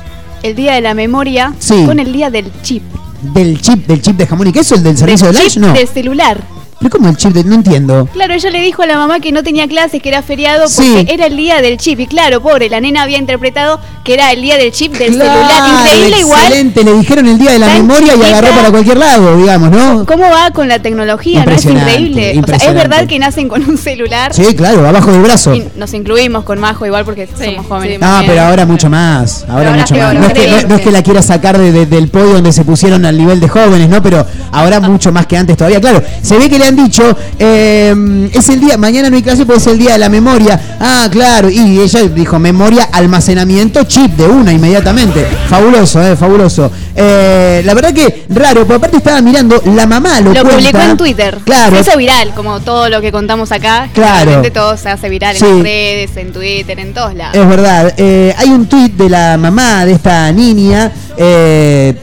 el 0.42 0.54
Día 0.54 0.74
de 0.74 0.80
la 0.80 0.94
Memoria 0.94 1.52
con 1.86 1.98
el 1.98 2.12
Día 2.12 2.30
del 2.30 2.50
chip. 2.62 2.82
Del 3.22 3.60
chip, 3.60 3.86
del 3.86 4.00
chip 4.00 4.16
de 4.16 4.26
jamón 4.26 4.46
y 4.46 4.52
queso, 4.52 4.74
el 4.76 4.82
del 4.82 4.96
servicio 4.96 5.26
del 5.26 5.36
de 5.36 5.48
chip 5.48 5.60
no. 5.62 5.72
del 5.72 5.88
celular. 5.88 6.57
¿Pero 6.80 6.90
cómo 6.90 7.08
el 7.08 7.16
chip 7.16 7.32
de.? 7.32 7.42
No 7.44 7.56
entiendo. 7.56 8.06
Claro, 8.12 8.34
ella 8.34 8.50
le 8.50 8.60
dijo 8.60 8.82
a 8.82 8.86
la 8.86 8.96
mamá 8.96 9.18
que 9.18 9.32
no 9.32 9.42
tenía 9.42 9.66
clases, 9.66 10.00
que 10.00 10.08
era 10.10 10.22
feriado, 10.22 10.68
Sí. 10.68 10.94
porque 10.96 11.12
era 11.14 11.26
el 11.26 11.36
día 11.36 11.60
del 11.60 11.76
chip. 11.76 11.98
Y 11.98 12.06
claro, 12.06 12.40
pobre, 12.40 12.68
la 12.70 12.80
nena 12.80 13.02
había 13.02 13.18
interpretado 13.18 13.80
que 14.04 14.14
era 14.14 14.30
el 14.32 14.40
día 14.42 14.56
del 14.56 14.70
chip 14.70 14.92
del 14.96 15.14
Claro, 15.14 15.32
celular. 15.48 15.80
Increíble 15.86 16.20
igual. 16.20 16.40
Excelente, 16.40 16.84
le 16.84 16.92
dijeron 16.94 17.26
el 17.26 17.38
día 17.38 17.50
de 17.52 17.58
la 17.58 17.66
memoria 17.66 18.14
y 18.16 18.22
agarró 18.22 18.48
para 18.50 18.70
cualquier 18.70 18.96
lado, 18.96 19.36
digamos, 19.36 19.70
¿no? 19.70 20.06
¿Cómo 20.06 20.22
va 20.30 20.50
con 20.52 20.68
la 20.68 20.78
tecnología? 20.78 21.44
¿No 21.44 21.50
es 21.50 21.64
Impresionante, 21.64 22.00
increíble? 22.00 22.42
O 22.54 22.58
sea, 22.58 22.68
es 22.68 22.74
verdad 22.74 23.06
que 23.08 23.18
nacen 23.18 23.48
con 23.48 23.68
un 23.68 23.76
celular. 23.76 24.32
Sí, 24.32 24.54
claro, 24.54 24.86
abajo 24.88 25.10
del 25.10 25.22
brazo. 25.22 25.54
Y 25.56 25.64
nos 25.76 25.92
incluimos 25.94 26.44
con 26.44 26.60
Majo 26.60 26.86
igual 26.86 27.04
porque 27.04 27.26
somos 27.26 27.66
jóvenes. 27.66 27.98
No, 28.00 28.06
también. 28.06 28.30
pero 28.32 28.46
ahora 28.46 28.64
mucho 28.66 28.88
más. 28.88 29.44
Ahora, 29.48 29.70
ahora 29.70 29.80
mucho 29.82 29.94
más. 29.96 30.14
No 30.14 30.26
es, 30.28 30.32
que, 30.32 30.48
no- 30.48 30.68
no 30.68 30.74
es 30.76 30.80
que 30.82 30.90
la 30.92 31.02
quiera 31.02 31.22
sacar 31.22 31.58
de- 31.58 31.72
de- 31.72 31.86
del 31.86 32.08
podio 32.08 32.34
donde 32.34 32.52
se 32.52 32.64
pusieron 32.64 33.04
al 33.04 33.18
nivel 33.18 33.40
de 33.40 33.48
jóvenes, 33.48 33.88
¿no? 33.88 34.00
Pero 34.00 34.24
ahora 34.52 34.78
mucho 34.80 35.10
más 35.10 35.26
que 35.26 35.36
antes 35.36 35.56
todavía. 35.56 35.80
Claro, 35.80 36.02
se 36.22 36.38
ve 36.38 36.48
que 36.48 36.58
le 36.58 36.67
han 36.68 36.76
dicho, 36.76 37.16
eh, 37.38 38.30
es 38.32 38.48
el 38.48 38.60
día, 38.60 38.76
mañana 38.76 39.10
no 39.10 39.16
hay 39.16 39.22
clase 39.22 39.44
porque 39.44 39.60
es 39.60 39.66
el 39.66 39.78
día 39.78 39.92
de 39.92 39.98
la 39.98 40.08
memoria. 40.08 40.60
Ah, 40.80 41.08
claro. 41.10 41.48
Y 41.50 41.80
ella 41.80 42.02
dijo, 42.02 42.38
memoria, 42.38 42.88
almacenamiento, 42.92 43.84
chip 43.84 44.12
de 44.16 44.26
una 44.26 44.52
inmediatamente. 44.52 45.26
Fabuloso, 45.48 46.02
eh, 46.02 46.16
fabuloso. 46.16 46.70
Eh, 46.94 47.62
la 47.64 47.74
verdad 47.74 47.92
que 47.92 48.24
raro, 48.30 48.60
porque 48.60 48.74
aparte 48.74 48.96
estaba 48.98 49.20
mirando, 49.20 49.60
la 49.74 49.86
mamá 49.86 50.20
lo, 50.20 50.32
Lo 50.32 50.42
cuenta. 50.42 50.56
publicó 50.58 50.78
en 50.80 50.96
Twitter. 50.96 51.38
Claro. 51.44 51.76
Se 51.76 51.82
hizo 51.88 51.98
viral, 51.98 52.34
como 52.34 52.60
todo 52.60 52.88
lo 52.88 53.00
que 53.00 53.10
contamos 53.12 53.50
acá. 53.52 53.88
Claro. 53.94 54.42
Todo 54.52 54.76
se 54.76 54.88
hace 54.88 55.08
viral 55.08 55.36
Sí. 55.36 55.44
en 55.44 55.54
las 55.56 55.62
redes, 55.62 56.16
en 56.16 56.32
Twitter, 56.32 56.78
en 56.80 56.94
todos 56.94 57.14
lados. 57.14 57.36
Es 57.36 57.48
verdad. 57.48 57.94
Eh, 57.96 58.34
hay 58.36 58.48
un 58.50 58.66
tuit 58.66 58.94
de 58.94 59.08
la 59.08 59.36
mamá 59.36 59.84
de 59.84 59.92
esta 59.92 60.30
niña. 60.32 60.90
eh, 61.16 61.94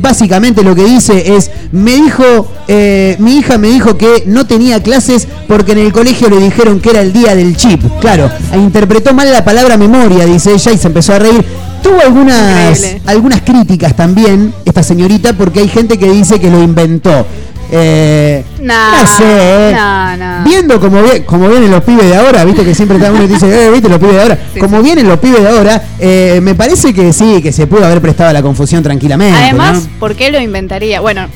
básicamente 0.00 0.62
lo 0.62 0.74
que 0.74 0.84
dice 0.84 1.36
es, 1.36 1.50
me 1.72 1.94
dijo, 1.94 2.48
eh, 2.68 3.16
mi 3.18 3.38
hija 3.38 3.58
me 3.58 3.68
dijo 3.68 3.96
que 3.96 4.24
no 4.26 4.46
tenía 4.46 4.82
clases 4.82 5.26
porque 5.48 5.72
en 5.72 5.78
el 5.78 5.92
colegio 5.92 6.28
le 6.28 6.38
dijeron 6.38 6.80
que 6.80 6.90
era 6.90 7.00
el 7.00 7.12
día 7.12 7.34
del 7.34 7.56
chip. 7.56 7.82
Claro, 8.00 8.30
e 8.52 8.58
interpretó 8.58 9.14
mal 9.14 9.30
la 9.32 9.44
palabra 9.44 9.76
memoria, 9.76 10.26
dice 10.26 10.52
ella, 10.52 10.72
y 10.72 10.78
se 10.78 10.86
empezó 10.88 11.14
a 11.14 11.18
reír. 11.18 11.44
Tuvo 11.82 12.00
algunas, 12.00 12.78
Increíble. 12.78 13.02
algunas 13.06 13.40
críticas 13.42 13.94
también, 13.94 14.52
esta 14.64 14.82
señorita, 14.82 15.34
porque 15.34 15.60
hay 15.60 15.68
gente 15.68 15.98
que 15.98 16.10
dice 16.10 16.40
que 16.40 16.50
lo 16.50 16.62
inventó. 16.62 17.26
Eh, 17.70 18.44
No, 18.60 18.74
no 19.02 19.06
sé, 19.06 19.24
eh. 19.24 19.76
Viendo 20.44 20.80
como, 20.80 20.98
como 21.24 21.48
vienen 21.48 21.70
los 21.70 21.82
pibes 21.82 22.08
de 22.08 22.16
ahora, 22.16 22.44
viste 22.44 22.64
que 22.64 22.74
siempre 22.74 22.98
está 22.98 23.10
uno 23.12 23.24
y 23.24 23.26
dice, 23.26 23.46
eh, 23.66 23.70
viste 23.70 23.88
los 23.88 23.98
pibes 23.98 24.14
de 24.14 24.22
ahora. 24.22 24.38
Sí, 24.54 24.60
como 24.60 24.78
sí. 24.78 24.82
vienen 24.84 25.08
los 25.08 25.18
pibes 25.18 25.42
de 25.42 25.48
ahora, 25.48 25.82
eh, 25.98 26.40
me 26.42 26.54
parece 26.54 26.94
que 26.94 27.12
sí, 27.12 27.40
que 27.42 27.52
se 27.52 27.66
pudo 27.66 27.84
haber 27.84 28.00
prestado 28.00 28.30
a 28.30 28.32
la 28.32 28.42
confusión 28.42 28.82
tranquilamente. 28.82 29.36
Además, 29.38 29.84
¿no? 29.84 29.98
¿por 29.98 30.14
qué 30.14 30.30
lo 30.30 30.40
inventaría? 30.40 31.00
Bueno, 31.00 31.26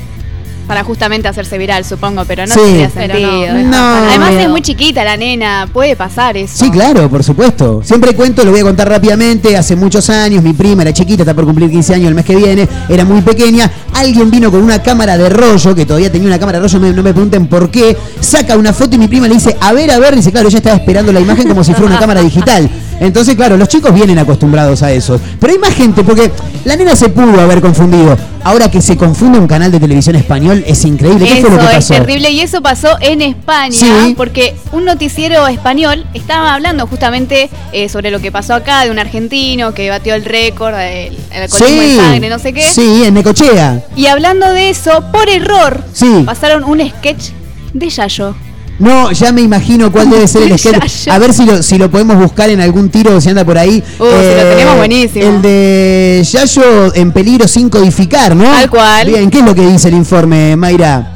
para 0.71 0.85
justamente 0.85 1.27
hacerse 1.27 1.59
viral, 1.59 1.85
supongo, 1.85 2.25
pero 2.25 2.47
no 2.47 2.55
Sí. 2.55 2.61
tendría 2.61 2.91
Pero 2.95 3.15
sentido. 3.19 3.55
no. 3.55 3.71
No. 3.71 4.09
Además 4.09 4.33
No. 4.35 4.39
es 4.39 4.49
muy 4.51 4.63
chiquita 4.63 5.03
la 5.03 5.17
nena, 5.17 5.69
puede 5.73 5.97
pasar 5.97 6.37
eso. 6.37 6.65
Sí, 6.65 6.71
claro, 6.71 7.11
por 7.11 7.25
supuesto. 7.25 7.81
Siempre 7.83 8.15
cuento, 8.15 8.45
lo 8.45 8.53
voy 8.53 8.61
a 8.61 8.63
contar 8.63 8.89
rápidamente. 8.89 9.57
Hace 9.57 9.75
muchos 9.75 10.09
años, 10.11 10.45
mi 10.45 10.53
prima 10.53 10.83
era 10.83 10.93
chiquita, 10.93 11.25
está 11.25 11.35
por 11.35 11.45
cumplir 11.45 11.69
15 11.73 11.93
años 11.95 12.07
el 12.07 12.15
mes 12.15 12.25
que 12.25 12.37
viene, 12.37 12.69
era 12.89 13.05
muy 13.05 13.21
pequeña. 13.21 13.69
Alguien 13.95 14.31
vino 14.31 14.49
con 14.53 14.63
una 14.63 14.81
cámara 14.81 15.19
de 15.19 15.29
rollo, 15.29 15.75
que 15.75 15.85
todavía 15.85 16.13
tenía 16.13 16.29
una 16.29 16.39
cámara 16.39 16.61
de 16.61 16.69
rollo, 16.69 16.79
no 16.95 17.03
me 17.03 17.13
pregunten 17.13 17.49
por 17.49 17.69
qué. 17.73 17.97
Saca 18.21 18.57
una 18.57 18.73
foto 18.73 18.95
y 18.95 18.99
mi 18.99 19.09
prima 19.09 19.27
le 19.27 19.35
dice, 19.35 19.57
a 19.61 19.73
ver, 19.73 19.91
a 19.91 19.99
ver. 19.99 20.15
Dice, 20.15 20.31
claro, 20.31 20.47
ella 20.47 20.59
estaba 20.59 20.77
esperando 20.77 21.13
la 21.13 21.19
imagen 21.19 21.49
como 21.49 21.65
si 21.65 21.73
fuera 21.75 21.89
una 21.91 21.99
cámara 22.01 22.21
digital. 22.21 22.71
Entonces, 23.01 23.35
claro, 23.35 23.57
los 23.57 23.67
chicos 23.69 23.93
vienen 23.95 24.19
acostumbrados 24.19 24.83
a 24.83 24.93
eso. 24.93 25.19
Pero 25.41 25.53
hay 25.55 25.59
más 25.59 25.75
gente, 25.75 26.05
porque 26.05 26.31
la 26.65 26.77
nena 26.77 26.95
se 26.95 27.09
pudo 27.09 27.41
haber 27.41 27.61
confundido. 27.61 28.17
Ahora 28.45 28.71
que 28.71 28.81
se 28.81 28.97
confunde 28.97 29.39
un 29.39 29.47
canal 29.47 29.71
de 29.73 29.81
televisión 29.81 30.17
español, 30.17 30.63
es 30.67 30.85
increíble. 30.85 31.27
¿Qué 31.27 31.39
Eso 31.39 31.49
fue 31.49 31.57
lo 31.57 31.59
que 31.63 31.67
es 31.67 31.75
pasó? 31.75 31.95
terrible 31.95 32.31
y 32.31 32.41
eso 32.41 32.63
pasó 32.63 32.89
en 33.01 33.21
España 33.23 33.73
Sí. 33.73 34.15
porque 34.17 34.55
un 34.73 34.85
noticiero 34.85 35.47
español 35.47 36.07
estaba 36.15 36.55
hablando 36.55 36.87
justamente 36.87 37.51
eh, 37.73 37.89
sobre 37.89 38.11
lo 38.11 38.21
que 38.21 38.31
pasó 38.33 38.55
acá 38.55 38.85
de 38.85 38.91
un 38.91 38.99
argentino 38.99 39.73
que 39.75 39.91
batió 39.91 40.15
el 40.15 40.25
récord 40.25 40.75
del 40.75 41.17
el 41.33 41.43
alcoholismo 41.43 41.83
en 41.83 41.97
sangre, 41.97 42.29
no 42.31 42.39
sé 42.39 42.53
qué. 42.53 42.63
Sí, 42.63 43.03
en 43.05 43.15
Necochea. 43.15 43.83
Y 43.97 44.07
hablando 44.07 44.47
de 44.53 44.71
eso, 44.71 45.05
por 45.13 45.29
error, 45.29 45.83
Sí. 45.93 46.23
pasaron 46.27 46.65
un 46.65 46.81
sketch 46.81 47.31
de 47.75 47.89
Yayo. 47.91 48.35
No, 48.81 49.13
ya 49.13 49.31
me 49.31 49.43
imagino 49.43 49.93
cuál 49.93 50.11
debe 50.11 50.27
ser 50.27 50.43
el 50.51 50.59
sketch. 50.59 51.07
A 51.09 51.19
ver 51.19 51.33
si 51.33 51.45
lo, 51.45 51.63
si 51.63 51.79
lo 51.79 51.91
podemos 51.91 52.17
buscar 52.17 52.49
en 52.51 52.61
algún 52.61 52.89
tiro 52.89 53.21
si 53.21 53.29
anda 53.29 53.45
por 53.45 53.57
ahí. 53.59 53.77
Eh, 53.79 53.85
Uh, 54.01 54.05
si 54.05 54.43
lo 54.43 54.51
tenemos 54.51 54.77
buenísimo. 54.77 55.25
El 55.27 55.43
de 55.43 56.27
Yayo 56.29 56.95
en 56.95 57.13
peligro 57.13 57.47
sin 57.47 57.69
codificar, 57.71 58.35
¿no? 58.35 58.45
Tal 58.45 58.71
cual. 58.71 59.07
Bien, 59.07 59.31
¿qué 59.31 59.39
es 59.41 59.45
lo 59.45 59.55
que 59.55 59.67
dice 59.67 59.89
el 59.89 59.95
informe, 59.95 60.57
Mayra? 60.57 61.13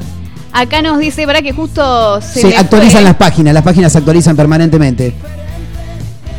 Acá 0.53 0.81
nos 0.81 0.99
dice, 0.99 1.25
para 1.25 1.41
que 1.41 1.51
justo 1.51 2.21
se, 2.21 2.41
Se 2.41 2.55
actualizan 2.55 3.01
fue. 3.01 3.03
las 3.03 3.15
páginas, 3.15 3.53
las 3.53 3.63
páginas 3.63 3.91
se 3.91 3.97
actualizan 3.97 4.35
permanentemente. 4.37 5.13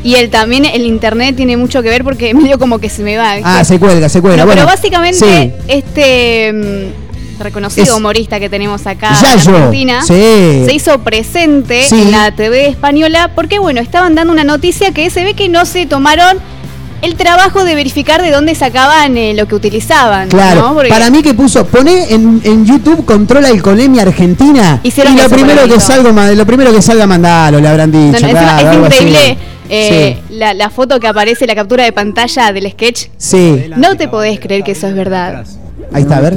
Y 0.02 0.14
el, 0.14 0.30
también 0.30 0.64
el 0.64 0.86
internet 0.86 1.34
tiene 1.36 1.56
mucho 1.56 1.82
que 1.82 1.88
ver 1.90 2.04
porque 2.04 2.32
medio 2.34 2.58
como 2.58 2.78
que 2.78 2.88
se 2.88 3.02
me 3.02 3.16
va. 3.18 3.34
Ah, 3.42 3.64
se 3.64 3.78
cuelga, 3.78 4.08
se 4.08 4.20
cuelga. 4.20 4.38
No, 4.42 4.46
bueno, 4.46 4.62
pero 4.62 4.74
básicamente 4.74 5.18
sí. 5.18 5.52
este 5.68 6.52
mm, 6.52 7.05
reconocido 7.38 7.84
Es- 7.86 7.92
humorista 7.92 8.38
que 8.40 8.48
tenemos 8.48 8.86
acá 8.86 9.12
Yayo, 9.20 9.50
en 9.50 9.54
Argentina 9.56 10.02
sí. 10.02 10.62
se 10.66 10.72
hizo 10.74 10.98
presente 11.00 11.82
Sí. 11.88 12.02
en 12.02 12.10
la 12.12 12.30
TV 12.32 12.66
española 12.68 13.30
porque 13.34 13.58
bueno, 13.58 13.80
estaban 13.80 14.14
dando 14.14 14.32
una 14.32 14.44
noticia 14.44 14.92
que 14.92 15.08
se 15.10 15.24
ve 15.24 15.34
que 15.34 15.48
no 15.48 15.64
se 15.66 15.86
tomaron 15.86 16.38
el 17.02 17.14
trabajo 17.14 17.62
de 17.64 17.74
verificar 17.74 18.22
de 18.22 18.30
dónde 18.30 18.54
sacaban 18.54 19.16
eh, 19.18 19.34
lo 19.34 19.46
que 19.46 19.54
utilizaban. 19.54 20.28
Claro, 20.28 20.62
¿no? 20.68 20.74
Porque- 20.74 20.88
para 20.88 21.10
mí 21.10 21.22
que 21.22 21.34
puso, 21.34 21.66
pone 21.66 22.12
en, 22.12 22.40
en 22.42 22.64
YouTube 22.64 23.04
controla 23.04 23.48
alcoholemia 23.48 24.02
Argentina 24.02 24.80
Hicieron 24.82 25.12
y 25.14 25.20
lo 25.20 25.28
primero 25.28 25.68
que 25.68 25.78
salga, 25.78 26.32
lo 26.34 26.46
primero 26.46 26.72
que 26.72 26.80
salga 26.80 27.06
mandalo, 27.06 27.60
le 27.60 27.68
habrán 27.68 27.90
No, 27.92 27.98
dicho. 27.98 28.20
no, 28.22 28.26
es, 28.28 28.32
claro, 28.32 28.58
es 28.60 28.64
algo 28.74 28.86
así. 28.86 28.94
increíble 29.04 29.38
eh, 29.68 30.16
Sí. 30.28 30.34
la, 30.36 30.54
la 30.54 30.70
foto 30.70 30.98
que 30.98 31.06
aparece, 31.08 31.46
la 31.46 31.54
captura 31.54 31.84
de 31.84 31.92
pantalla 31.92 32.52
del 32.52 32.70
sketch. 32.70 33.08
Sí, 33.18 33.64
No 33.76 33.96
te 33.96 34.08
podés 34.08 34.40
creer 34.40 34.62
que 34.64 34.72
eso 34.72 34.86
es 34.86 34.94
verdad. 34.94 35.44
ahí 35.92 36.02
está, 36.02 36.16
a 36.16 36.20
ver. 36.20 36.34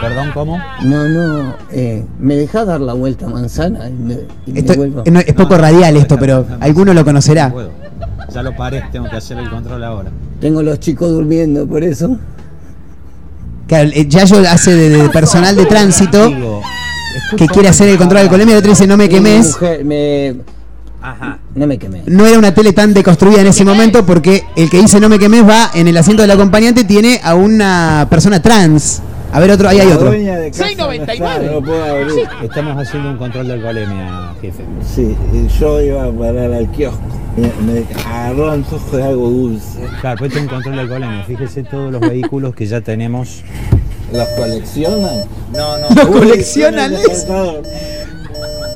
Perdón, 0.00 0.30
¿cómo? 0.34 0.58
No, 0.82 1.08
no, 1.08 1.54
eh, 1.70 2.04
me 2.18 2.34
deja 2.36 2.64
dar 2.64 2.80
la 2.80 2.92
vuelta 2.92 3.28
manzana 3.28 3.88
y 3.88 3.92
me, 3.92 4.14
y 4.46 4.52
me 4.52 4.60
Esto- 4.60 4.74
vuelvo. 4.74 5.04
no, 5.10 5.20
es 5.20 5.32
poco 5.34 5.56
radial 5.56 5.96
esto, 5.96 6.18
pero 6.18 6.44
alguno 6.60 6.92
lo 6.92 7.04
conocerá. 7.04 7.48
No. 7.50 7.68
Ya 8.32 8.42
lo 8.42 8.56
paré, 8.56 8.82
tengo 8.90 9.08
que 9.08 9.16
hacer 9.16 9.38
el 9.38 9.48
control 9.48 9.84
ahora. 9.84 10.10
Tengo 10.40 10.62
los 10.62 10.80
chicos 10.80 11.10
durmiendo, 11.10 11.66
por 11.66 11.84
eso. 11.84 12.18
Claro, 13.68 13.90
eh, 13.94 14.06
Yayo 14.08 14.38
hace 14.50 14.74
de, 14.74 14.88
de 14.88 15.08
personal 15.10 15.54
de 15.54 15.66
tránsito 15.66 16.26
Digo, 16.28 16.62
que 17.36 17.46
quiere 17.46 17.68
hacer 17.68 17.88
el 17.88 17.96
control 17.96 18.18
de 18.18 18.22
alcoholemia, 18.24 18.54
el 18.54 18.58
otro 18.58 18.70
dice 18.70 18.86
no 18.86 18.96
me 18.96 19.04
Mi 19.04 19.10
quemes. 19.14 19.46
mujer, 19.52 19.84
me, 19.84 20.36
Ajá. 21.02 21.38
no 21.54 21.66
me 21.66 21.78
quemé. 21.78 22.02
No 22.06 22.26
era 22.26 22.38
una 22.38 22.54
tele 22.54 22.72
tan 22.72 22.94
deconstruida 22.94 23.40
en 23.40 23.48
ese 23.48 23.64
momento 23.64 24.06
porque 24.06 24.44
el 24.56 24.70
que 24.70 24.80
dice 24.80 25.00
no 25.00 25.08
me 25.08 25.18
quemes 25.18 25.46
va 25.48 25.70
en 25.74 25.88
el 25.88 25.96
asiento 25.96 26.22
del 26.22 26.30
acompañante 26.30 26.84
tiene 26.84 27.20
a 27.22 27.34
una 27.34 28.06
persona 28.08 28.40
trans. 28.40 29.02
A 29.32 29.40
ver 29.40 29.50
otro, 29.50 29.66
ahí 29.68 29.80
hay 29.80 29.90
otro. 29.90 30.12
6.99. 30.12 31.52
No 31.52 31.62
puedo 31.62 31.82
abrir. 31.82 32.28
Estamos 32.42 32.76
haciendo 32.76 33.10
un 33.12 33.16
control 33.16 33.46
de 33.48 33.54
alcoholemia, 33.54 34.34
jefe. 34.42 34.62
Sí, 34.94 35.16
yo 35.58 35.80
iba 35.80 36.04
a 36.04 36.12
parar 36.12 36.52
al 36.52 36.70
kiosco. 36.70 37.00
Me, 37.36 37.50
me 37.64 37.86
agarró 38.04 38.50
antojo 38.50 38.94
de 38.94 39.02
algo 39.02 39.30
dulce. 39.30 39.88
Claro, 40.02 40.18
pues 40.18 40.34
tengo 40.34 40.44
un 40.44 40.50
control 40.50 40.74
de 40.74 40.80
alcoholemia. 40.82 41.24
Fíjese 41.24 41.62
todos 41.64 41.90
los 41.90 42.02
vehículos 42.02 42.54
que 42.54 42.66
ya 42.66 42.82
tenemos. 42.82 43.42
¿Los 44.12 44.28
coleccionan? 44.36 45.24
No, 45.52 45.78
no. 45.78 45.88
Los 45.94 46.06
coleccionan. 46.06 46.92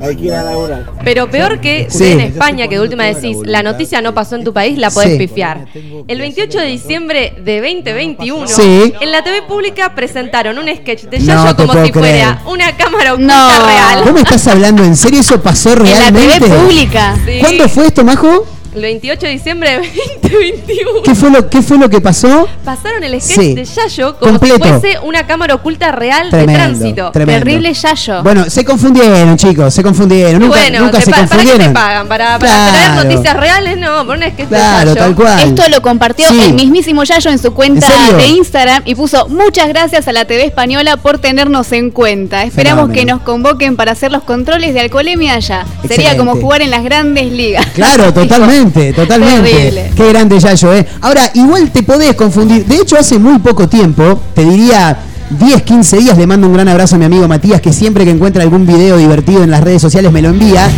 Hay 0.01 0.17
que 0.17 0.25
ir 0.25 0.33
a 0.35 0.43
laburar. 0.43 0.85
Pero 1.05 1.31
peor 1.31 1.61
que 1.61 1.87
Sí. 1.91 2.13
en 2.13 2.21
España, 2.21 2.69
que 2.69 2.77
de 2.77 2.81
última 2.83 3.05
decís, 3.05 3.37
la 3.45 3.63
noticia 3.63 4.01
no 4.03 4.15
pasó 4.15 4.37
en 4.37 4.45
tu 4.45 4.53
país, 4.53 4.79
la 4.79 4.91
podés 4.91 5.13
Sí. 5.13 5.19
pifiar. 5.19 5.67
El 6.09 6.19
28 6.21 6.59
de 6.59 6.67
diciembre 6.67 7.35
de 7.43 7.61
2021, 7.61 8.47
Sí. 8.47 8.93
en 9.01 9.13
la 9.13 9.23
TV 9.23 9.43
pública 9.43 9.95
presentaron 9.95 10.59
un 10.59 10.69
sketch 10.69 11.05
de 11.05 11.19
Yayo 11.19 11.57
como 11.57 11.85
si 11.85 11.93
fuera 11.93 12.43
una 12.47 12.77
cámara 12.77 13.15
oculta 13.15 13.59
No. 13.59 13.67
real. 13.67 14.05
¿Vos 14.05 14.13
me 14.13 14.21
estás 14.21 14.47
hablando 14.49 14.85
en 14.85 14.97
serio? 14.97 15.21
¿Eso 15.21 15.41
pasó 15.41 15.73
En 15.73 15.79
la 15.85 15.85
realmente? 16.11 16.41
TV 16.41 16.57
pública. 16.57 17.17
Sí. 17.25 17.39
¿Cuándo 17.41 17.69
fue 17.69 17.87
esto, 17.87 18.05
Majo? 18.05 18.47
El 18.77 18.83
28 18.83 19.21
de 19.27 19.33
diciembre 19.33 19.71
de 19.71 19.77
2021. 20.23 20.91
¿Qué 21.03 21.15
fue 21.15 21.31
lo, 21.31 21.49
qué 21.49 21.63
fue 21.63 21.79
lo 21.79 21.89
que 21.89 21.99
pasó? 22.03 22.47
Pasaron 22.63 23.03
el 23.03 23.19
sketch 23.23 23.37
Sí. 23.41 23.55
de 23.55 23.65
Yayo 23.65 24.19
como 24.19 24.33
Completo. 24.39 24.65
si 24.65 24.71
fuese 24.81 24.99
una 25.03 25.27
cámara 25.27 25.55
oculta 25.55 25.93
real 25.93 26.29
Tremendo, 26.29 26.53
de 26.53 26.59
tránsito. 26.59 27.11
tremendo. 27.11 27.39
Terrible 27.45 27.73
Yayo. 27.73 28.23
Bueno, 28.23 28.51
se 28.51 28.67
confundieron, 28.67 29.37
chicos, 29.39 29.73
se 29.73 29.83
confundieron. 29.83 30.41
Nunca, 30.43 30.59
bueno, 30.59 30.81
nunca 30.81 30.99
te 30.99 31.05
se 31.07 31.11
pa- 31.11 31.17
¿para 31.17 31.27
qué 31.27 31.35
confundieron. 31.37 31.69
te 31.69 31.73
pagan? 31.75 32.07
¿Para, 32.09 32.39
para 32.39 32.53
Claro. 32.53 32.73
traer 32.95 33.05
noticias 33.07 33.37
reales? 33.41 33.79
No, 33.79 34.05
por 34.07 34.17
un 34.19 34.23
sketch 34.25 34.49
Claro, 34.49 34.91
de 34.91 34.95
Yayo. 34.95 35.07
tal 35.07 35.15
cual. 35.15 35.49
Esto 35.49 35.63
lo 35.71 35.81
compartió 35.81 36.29
Sí. 36.29 36.41
el 36.43 36.53
mismísimo 36.53 37.03
Yayo 37.03 37.31
en 37.31 37.39
su 37.39 37.55
cuenta 37.55 37.89
de 38.19 38.27
Instagram 38.27 38.83
y 38.85 38.95
puso 38.95 39.27
muchas 39.29 39.69
gracias 39.69 40.07
a 40.07 40.13
la 40.13 40.27
TV 40.27 40.45
española 40.45 40.99
por 40.99 41.19
tenernos 41.19 41.73
en 41.73 41.91
cuenta. 41.91 42.45
Esperamos 42.45 42.83
Fenómeno. 42.91 43.01
que 43.01 43.07
nos 43.07 43.23
convoquen 43.23 43.77
para 43.77 43.93
hacer 43.93 44.13
los 44.13 44.23
controles 44.23 44.75
de 44.75 44.81
alcoholemia 44.81 45.33
allá. 45.33 45.65
Sería 45.89 46.15
como 46.19 46.37
jugar 46.37 46.61
en 46.61 46.69
las 46.71 46.85
grandes 46.85 47.33
ligas. 47.33 47.65
Claro, 47.75 48.13
totalmente, 48.13 48.66
totalmente. 48.71 49.51
Terrible. 49.51 49.91
Qué 49.97 50.09
grande 50.09 50.39
Yayo, 50.39 50.75
¿eh? 50.75 50.87
Ahora, 51.01 51.31
igual 51.35 51.71
te 51.71 51.83
podés 51.83 52.15
confundir. 52.15 52.65
De 52.67 52.77
hecho, 52.77 52.97
hace 52.99 53.19
muy 53.19 53.39
poco 53.39 53.69
tiempo, 53.69 54.21
te 54.35 54.45
diría 54.45 54.99
10, 55.31 55.63
15 55.63 55.99
días. 55.99 56.19
Le 56.19 56.27
mando 56.27 56.47
un 56.47 56.55
gran 56.55 56.69
abrazo 56.69 56.97
a 56.97 56.99
mi 56.99 57.05
amigo 57.05 57.27
Matías, 57.29 57.61
que 57.61 57.73
siempre 57.73 58.05
que 58.05 58.11
encuentra 58.11 58.43
algún 58.43 58.67
video 58.67 58.97
divertido 58.97 59.43
en 59.43 59.51
las 59.51 59.63
redes 59.63 59.83
sociales 59.83 60.13
me 60.13 60.23
lo 60.23 60.29
envía. 60.29 60.69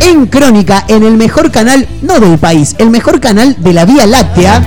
En 0.00 0.26
Crónica, 0.26 0.84
en 0.88 1.02
el 1.02 1.16
mejor 1.16 1.50
canal, 1.50 1.86
no 2.02 2.18
del 2.20 2.38
país, 2.38 2.74
el 2.78 2.90
mejor 2.90 3.20
canal 3.20 3.56
de 3.58 3.72
la 3.72 3.84
Vía 3.84 4.06
Láctea. 4.06 4.66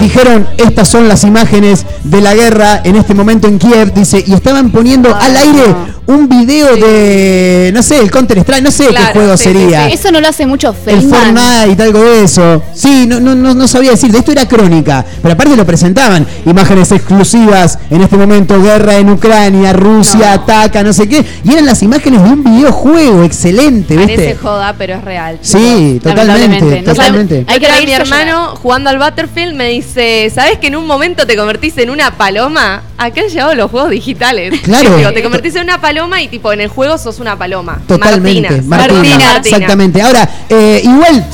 Dijeron, 0.00 0.46
estas 0.58 0.88
son 0.88 1.08
las 1.08 1.24
imágenes 1.24 1.86
de 2.04 2.20
la 2.20 2.34
guerra 2.34 2.82
en 2.84 2.96
este 2.96 3.14
momento 3.14 3.48
en 3.48 3.58
Kiev, 3.58 3.94
dice, 3.94 4.22
y 4.26 4.34
estaban 4.34 4.70
poniendo 4.70 5.14
al 5.14 5.34
aire 5.34 5.74
un 6.06 6.28
video 6.28 6.76
de, 6.76 7.70
no 7.74 7.82
sé, 7.82 7.98
el 8.00 8.10
Counter 8.10 8.38
Strike, 8.38 8.62
no 8.62 8.70
sé 8.70 8.86
Claro, 8.86 9.06
qué 9.06 9.18
juego 9.18 9.36
sí, 9.36 9.44
sí, 9.44 9.52
sería. 9.52 9.88
Eso 9.88 10.10
no 10.12 10.20
lo 10.20 10.28
hace 10.28 10.46
mucho 10.46 10.74
El 10.86 11.00
Feynman. 11.00 11.36
Fortnite, 11.36 11.82
algo 11.82 12.04
de 12.04 12.22
eso. 12.22 12.62
Sí, 12.74 13.06
no, 13.08 13.18
no, 13.20 13.34
no, 13.34 13.54
no 13.54 13.68
sabía 13.68 13.90
decir. 13.90 14.12
De 14.12 14.18
esto 14.18 14.32
era 14.32 14.46
crónica. 14.46 15.04
Pero 15.20 15.34
aparte 15.34 15.56
lo 15.56 15.66
presentaban. 15.66 16.26
Imágenes 16.44 16.92
exclusivas. 16.92 17.78
En 17.90 18.02
este 18.02 18.16
momento, 18.16 18.62
guerra 18.62 18.96
en 18.96 19.10
Ucrania, 19.10 19.72
Rusia 19.72 20.34
ataca, 20.34 20.82
no 20.82 20.92
sé 20.92 21.08
qué. 21.08 21.24
Y 21.44 21.52
eran 21.52 21.66
las 21.66 21.82
imágenes 21.82 22.22
de 22.22 22.28
un 22.30 22.44
videojuego 22.44 23.24
excelente, 23.24 23.94
Parece 23.96 24.16
¿viste? 24.16 24.36
joda, 24.36 24.74
pero 24.78 24.94
es 24.94 25.04
real. 25.04 25.38
Sí, 25.42 26.00
totalmente. 26.02 26.82
Totalmente. 26.82 27.44
Hay 27.48 27.58
que 27.58 27.66
mi 27.84 27.92
hermano 27.92 28.56
jugando 28.56 28.90
al 28.90 28.98
Battlefield 28.98 29.54
me 29.54 29.68
dice, 29.68 30.30
¿sabes 30.34 30.58
que 30.58 30.68
en 30.68 30.76
un 30.76 30.86
momento 30.86 31.26
te 31.26 31.36
convertís 31.36 31.76
en 31.78 31.90
una 31.90 32.16
paloma? 32.16 32.82
Acá 32.98 33.20
han 33.22 33.28
llegado 33.28 33.54
los 33.54 33.70
juegos 33.70 33.90
digitales. 33.90 34.60
Claro. 34.62 34.96
Digo, 34.96 35.12
te 35.12 35.22
convertís 35.22 35.54
en 35.56 35.62
una 35.64 35.80
paloma 35.80 35.95
y 36.22 36.28
tipo 36.28 36.52
en 36.52 36.60
el 36.60 36.68
juego 36.68 36.98
sos 36.98 37.18
una 37.20 37.36
paloma. 37.38 37.78
Totalmente. 37.88 38.62
Martina. 38.62 39.02
Martina, 39.02 39.36
Exactamente. 39.42 40.02
Ahora, 40.02 40.28
eh, 40.48 40.80
igual 40.84 41.24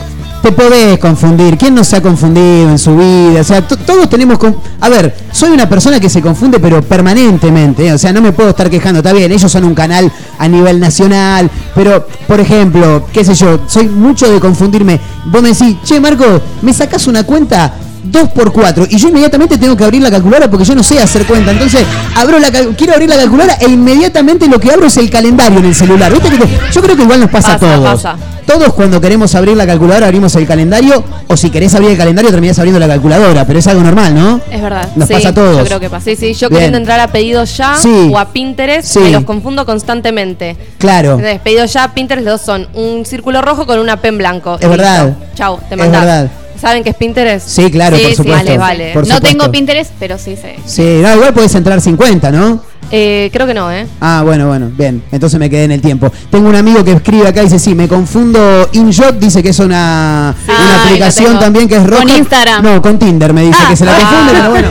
te 0.43 0.53
podés 0.53 0.99
confundir. 0.99 1.57
¿Quién 1.59 1.75
no 1.75 1.85
se 1.85 1.97
ha 1.97 2.03
confundido 2.03 2.71
en 2.71 2.79
su 2.79 2.97
vida? 2.97 3.41
O 3.41 3.45
sea, 3.45 3.67
to- 3.67 3.77
todos 3.77 4.09
tenemos... 4.09 4.39
con- 4.39 4.57
A 4.81 4.89
ver, 4.89 5.15
soy 5.33 5.51
una 5.51 5.69
persona 5.69 6.01
que 6.01 6.09
se 6.09 6.21
confunde, 6.21 6.59
pero 6.61 6.83
permanentemente. 6.83 7.87
¿eh? 7.87 7.93
O 7.93 7.99
sea, 7.99 8.13
no 8.13 8.21
me 8.21 8.33
puedo 8.33 8.51
estar 8.51 8.69
quejando. 8.71 8.99
Está 9.01 9.13
bien, 9.13 9.31
ellos 9.31 9.51
son 9.51 9.65
un 9.65 9.75
canal 9.75 10.11
a 10.39 10.49
nivel 10.49 10.81
nacional. 10.81 11.51
Pero, 11.75 12.07
por 12.27 12.41
ejemplo, 12.41 13.07
qué 13.13 13.25
sé 13.25 13.35
yo, 13.35 13.61
soy 13.69 13.89
mucho 13.89 14.31
de 14.33 14.41
confundirme. 14.41 14.99
Vos 15.27 15.43
me 15.43 15.51
decís, 15.51 15.77
che, 15.85 16.01
Marco, 16.01 16.25
¿me 16.63 16.73
sacás 16.73 17.07
una 17.07 17.23
cuenta? 17.25 17.73
2 18.05 18.29
por 18.31 18.53
4 18.53 18.87
y 18.91 18.97
yo 18.99 19.09
inmediatamente 19.09 19.59
tengo 19.59 19.77
que 19.77 19.85
abrir 19.85 20.03
la 20.03 20.11
calculadora 20.11 20.51
porque 20.51 20.65
yo 20.65 20.75
no 20.75 20.83
sé 20.83 21.01
hacer 21.01 21.25
cuenta. 21.27 21.51
Entonces, 21.53 21.85
abro 22.17 22.39
la 22.39 22.51
quiero 22.51 22.93
abrir 22.95 23.09
la 23.09 23.17
calculadora 23.17 23.55
e 23.61 23.67
inmediatamente 23.71 24.49
lo 24.49 24.59
que 24.59 24.71
abro 24.73 24.87
es 24.87 24.97
el 24.97 25.09
calendario 25.11 25.59
en 25.59 25.67
el 25.67 25.75
celular. 25.75 26.13
¿Viste 26.13 26.29
que 26.31 26.39
te- 26.39 26.49
yo 26.73 26.83
creo 26.83 26.97
que 26.97 27.03
igual 27.03 27.21
nos 27.21 27.31
pasa, 27.31 27.55
Pasa, 27.59 27.73
a 27.73 27.77
todos. 27.77 27.91
pasa. 28.03 28.17
Todos 28.47 28.75
cuando 28.75 29.01
queremos 29.01 29.33
abrir 29.37 29.57
la 29.57 29.65
calculadora 29.65 30.07
abrimos 30.07 30.35
el 30.35 30.47
calendario 30.49 31.03
o 31.29 31.37
si 31.37 31.49
querés 31.49 31.73
abrir 31.77 31.91
el 31.93 31.97
calendario 31.97 32.31
terminás 32.33 32.59
abriendo 32.59 32.81
la 32.81 32.89
calculadora, 32.89 33.47
pero 33.47 33.61
es 33.61 33.67
algo 33.69 33.83
normal, 33.83 34.15
¿no? 34.15 34.41
Es 34.51 34.61
verdad. 34.61 34.89
Nos 34.97 35.07
Sí, 35.07 35.15
pasa 35.15 35.29
a 35.29 35.35
todos. 35.35 35.59
Yo 35.59 35.65
creo 35.65 35.81
que 35.81 35.89
pasa. 35.89 36.05
Sí, 36.07 36.17
sí, 36.17 36.35
yo 36.35 36.49
Bien. 36.49 36.59
queriendo 36.59 36.79
entrar 36.79 36.99
a 36.99 37.07
pedidos 37.07 37.57
ya 37.57 37.77
Sí. 37.77 38.11
o 38.13 38.19
a 38.19 38.33
Pinterest, 38.33 38.89
Sí. 38.89 38.99
me 38.99 39.11
los 39.11 39.23
confundo 39.25 39.65
constantemente. 39.65 40.57
Claro. 40.79 41.13
Entonces, 41.13 41.41
pedidos 41.41 41.73
ya, 41.73 41.95
Pinterest, 41.95 42.27
los 42.27 42.41
dos 42.41 42.45
son 42.45 42.67
un 42.75 43.07
círculo 43.07 43.43
rojo 43.43 43.65
con 43.65 43.79
una 43.79 43.99
pen 43.99 44.19
blanco. 44.19 44.59
Es 44.61 44.69
verdad. 44.69 45.15
Chau, 45.37 45.59
te 45.69 45.75
Es 45.75 45.79
mandás. 45.79 46.01
verdad. 46.01 46.31
¿Saben 46.63 46.85
qué 46.85 46.91
es 46.91 46.97
Pinterest? 46.97 47.49
Sí, 47.49 47.73
claro, 47.73 47.97
por 47.99 48.15
supuesto. 48.15 48.33
Vale, 48.33 48.57
vale. 48.57 48.91
Por 48.93 49.03
no 49.09 49.17
supuesto. 49.17 49.37
tengo 49.37 49.51
Pinterest, 49.51 49.91
pero 49.99 50.17
sí 50.17 50.37
sé. 50.37 50.55
Sí, 50.65 51.01
no, 51.03 51.13
igual 51.17 51.35
podés 51.35 51.53
entrar 51.57 51.81
50, 51.81 52.31
¿no? 52.31 52.63
Eh, 52.93 53.31
creo 53.33 53.49
que 53.49 53.55
no, 53.55 53.69
¿eh? 53.73 53.85
Ah, 54.01 54.23
bueno, 54.25 54.47
bueno, 54.47 54.71
bien. 54.73 55.03
Entonces 55.11 55.41
me 55.41 55.51
quedé 55.51 55.65
en 55.65 55.73
el 55.73 55.81
tiempo. 55.81 56.13
Tengo 56.31 56.49
un 56.49 56.55
amigo 56.55 56.85
que 56.85 56.93
escribe 56.93 57.27
acá 57.27 57.41
y 57.41 57.47
dice, 57.47 57.59
sí, 57.59 57.75
me 57.75 57.89
confundo. 57.89 58.69
InJot 58.71 59.19
dice 59.19 59.43
que 59.43 59.49
es 59.49 59.59
una, 59.59 60.37
aplicación 60.85 61.41
también 61.41 61.67
que 61.67 61.75
es 61.75 61.85
roja. 61.85 62.03
Con 62.03 62.11
Instagram. 62.11 62.63
No, 62.63 62.81
con 62.81 62.97
Tinder 62.97 63.33
me 63.33 63.43
dice 63.43 63.59
Ah. 63.61 63.67
que 63.71 63.75
se 63.77 63.85
la 63.85 63.97
confunde, 63.97 64.33
Ah. 64.33 64.39
pero 64.39 64.51
bueno. 64.51 64.69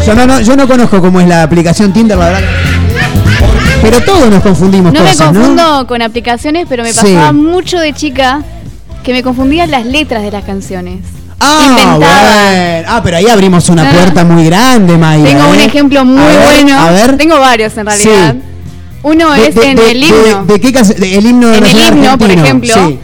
sé 0.00 0.06
Yo 0.06 0.14
no, 0.14 0.26
no, 0.26 0.40
yo 0.40 0.56
no 0.56 0.66
conozco 0.66 0.98
cómo 1.02 1.20
es 1.20 1.28
la 1.28 1.42
aplicación 1.42 1.92
Tinder, 1.92 2.16
la 2.16 2.24
verdad. 2.30 2.48
Pero 3.82 4.00
todos 4.02 4.30
nos 4.30 4.42
confundimos 4.42 4.94
No 4.94 5.02
me 5.02 5.10
cosas, 5.10 5.30
¿no? 5.30 5.40
confundo 5.40 5.86
con 5.88 6.00
aplicaciones, 6.00 6.64
pero 6.70 6.84
me 6.84 6.92
Sí. 6.94 7.00
pasaba 7.14 7.32
mucho 7.32 7.78
de 7.80 7.92
chica 7.92 8.42
que 9.02 9.12
me 9.12 9.22
confundían 9.22 9.70
las 9.70 9.84
letras 9.84 10.22
de 10.22 10.30
las 10.30 10.44
canciones. 10.44 11.00
Ah, 11.40 11.96
bueno. 11.96 12.88
Ah, 12.88 13.00
pero 13.02 13.16
ahí 13.16 13.26
abrimos 13.28 13.68
una 13.68 13.84
no. 13.84 13.90
puerta 13.90 14.24
muy 14.24 14.44
grande, 14.46 14.96
Maya. 14.96 15.24
Tengo 15.24 15.48
un 15.48 15.56
¿eh? 15.60 15.64
ejemplo 15.64 16.04
muy 16.04 16.22
A 16.22 16.26
ver, 16.26 16.44
bueno. 16.44 16.78
A 16.78 16.90
ver. 16.90 17.16
Tengo 17.16 17.38
varios 17.38 17.76
en 17.76 17.86
realidad. 17.86 18.34
Sí. 18.34 18.40
Uno 19.02 19.32
De- 19.32 19.48
es 19.48 19.54
de- 19.54 19.70
en 19.70 19.76
de- 19.76 19.90
el 19.90 20.00
de- 20.00 20.06
himno. 20.06 20.44
De, 20.46 20.60
qué? 20.60 20.72
De- 20.72 21.18
el 21.18 21.26
himno 21.26 21.52
en 21.54 21.64
el 21.64 21.76
himno, 21.76 22.16
por 22.18 22.30
ejemplo, 22.30 22.72
Sí. 22.74 22.98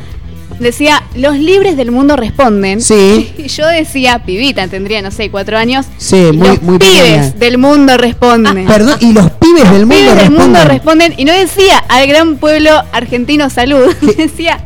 decía, 0.58 1.02
los 1.14 1.36
libres 1.36 1.76
del 1.76 1.90
mundo 1.90 2.16
responden. 2.16 2.80
Sí. 2.80 3.32
Y 3.38 3.48
yo 3.48 3.66
decía, 3.66 4.18
pibita, 4.24 4.66
tendría, 4.68 5.02
no 5.02 5.10
sé, 5.10 5.30
cuatro 5.30 5.58
años. 5.58 5.86
Sí, 5.98 6.16
muy, 6.32 6.48
los 6.48 6.62
muy 6.62 6.78
pibes 6.78 6.96
pequeña. 7.02 7.30
del 7.38 7.58
mundo 7.58 7.96
responden. 7.98 8.66
Perdón, 8.66 8.96
y 9.00 9.12
los 9.12 9.30
pibes 9.32 9.70
del 9.70 9.86
mundo 9.86 9.94
pibes 9.94 10.16
del 10.16 10.30
mundo 10.30 10.44
responden. 10.64 10.68
responden. 10.68 11.14
Y 11.18 11.24
no 11.26 11.32
decía 11.34 11.78
al 11.88 12.06
gran 12.06 12.36
pueblo 12.36 12.70
argentino 12.92 13.50
salud, 13.50 13.94
decía 14.16 14.60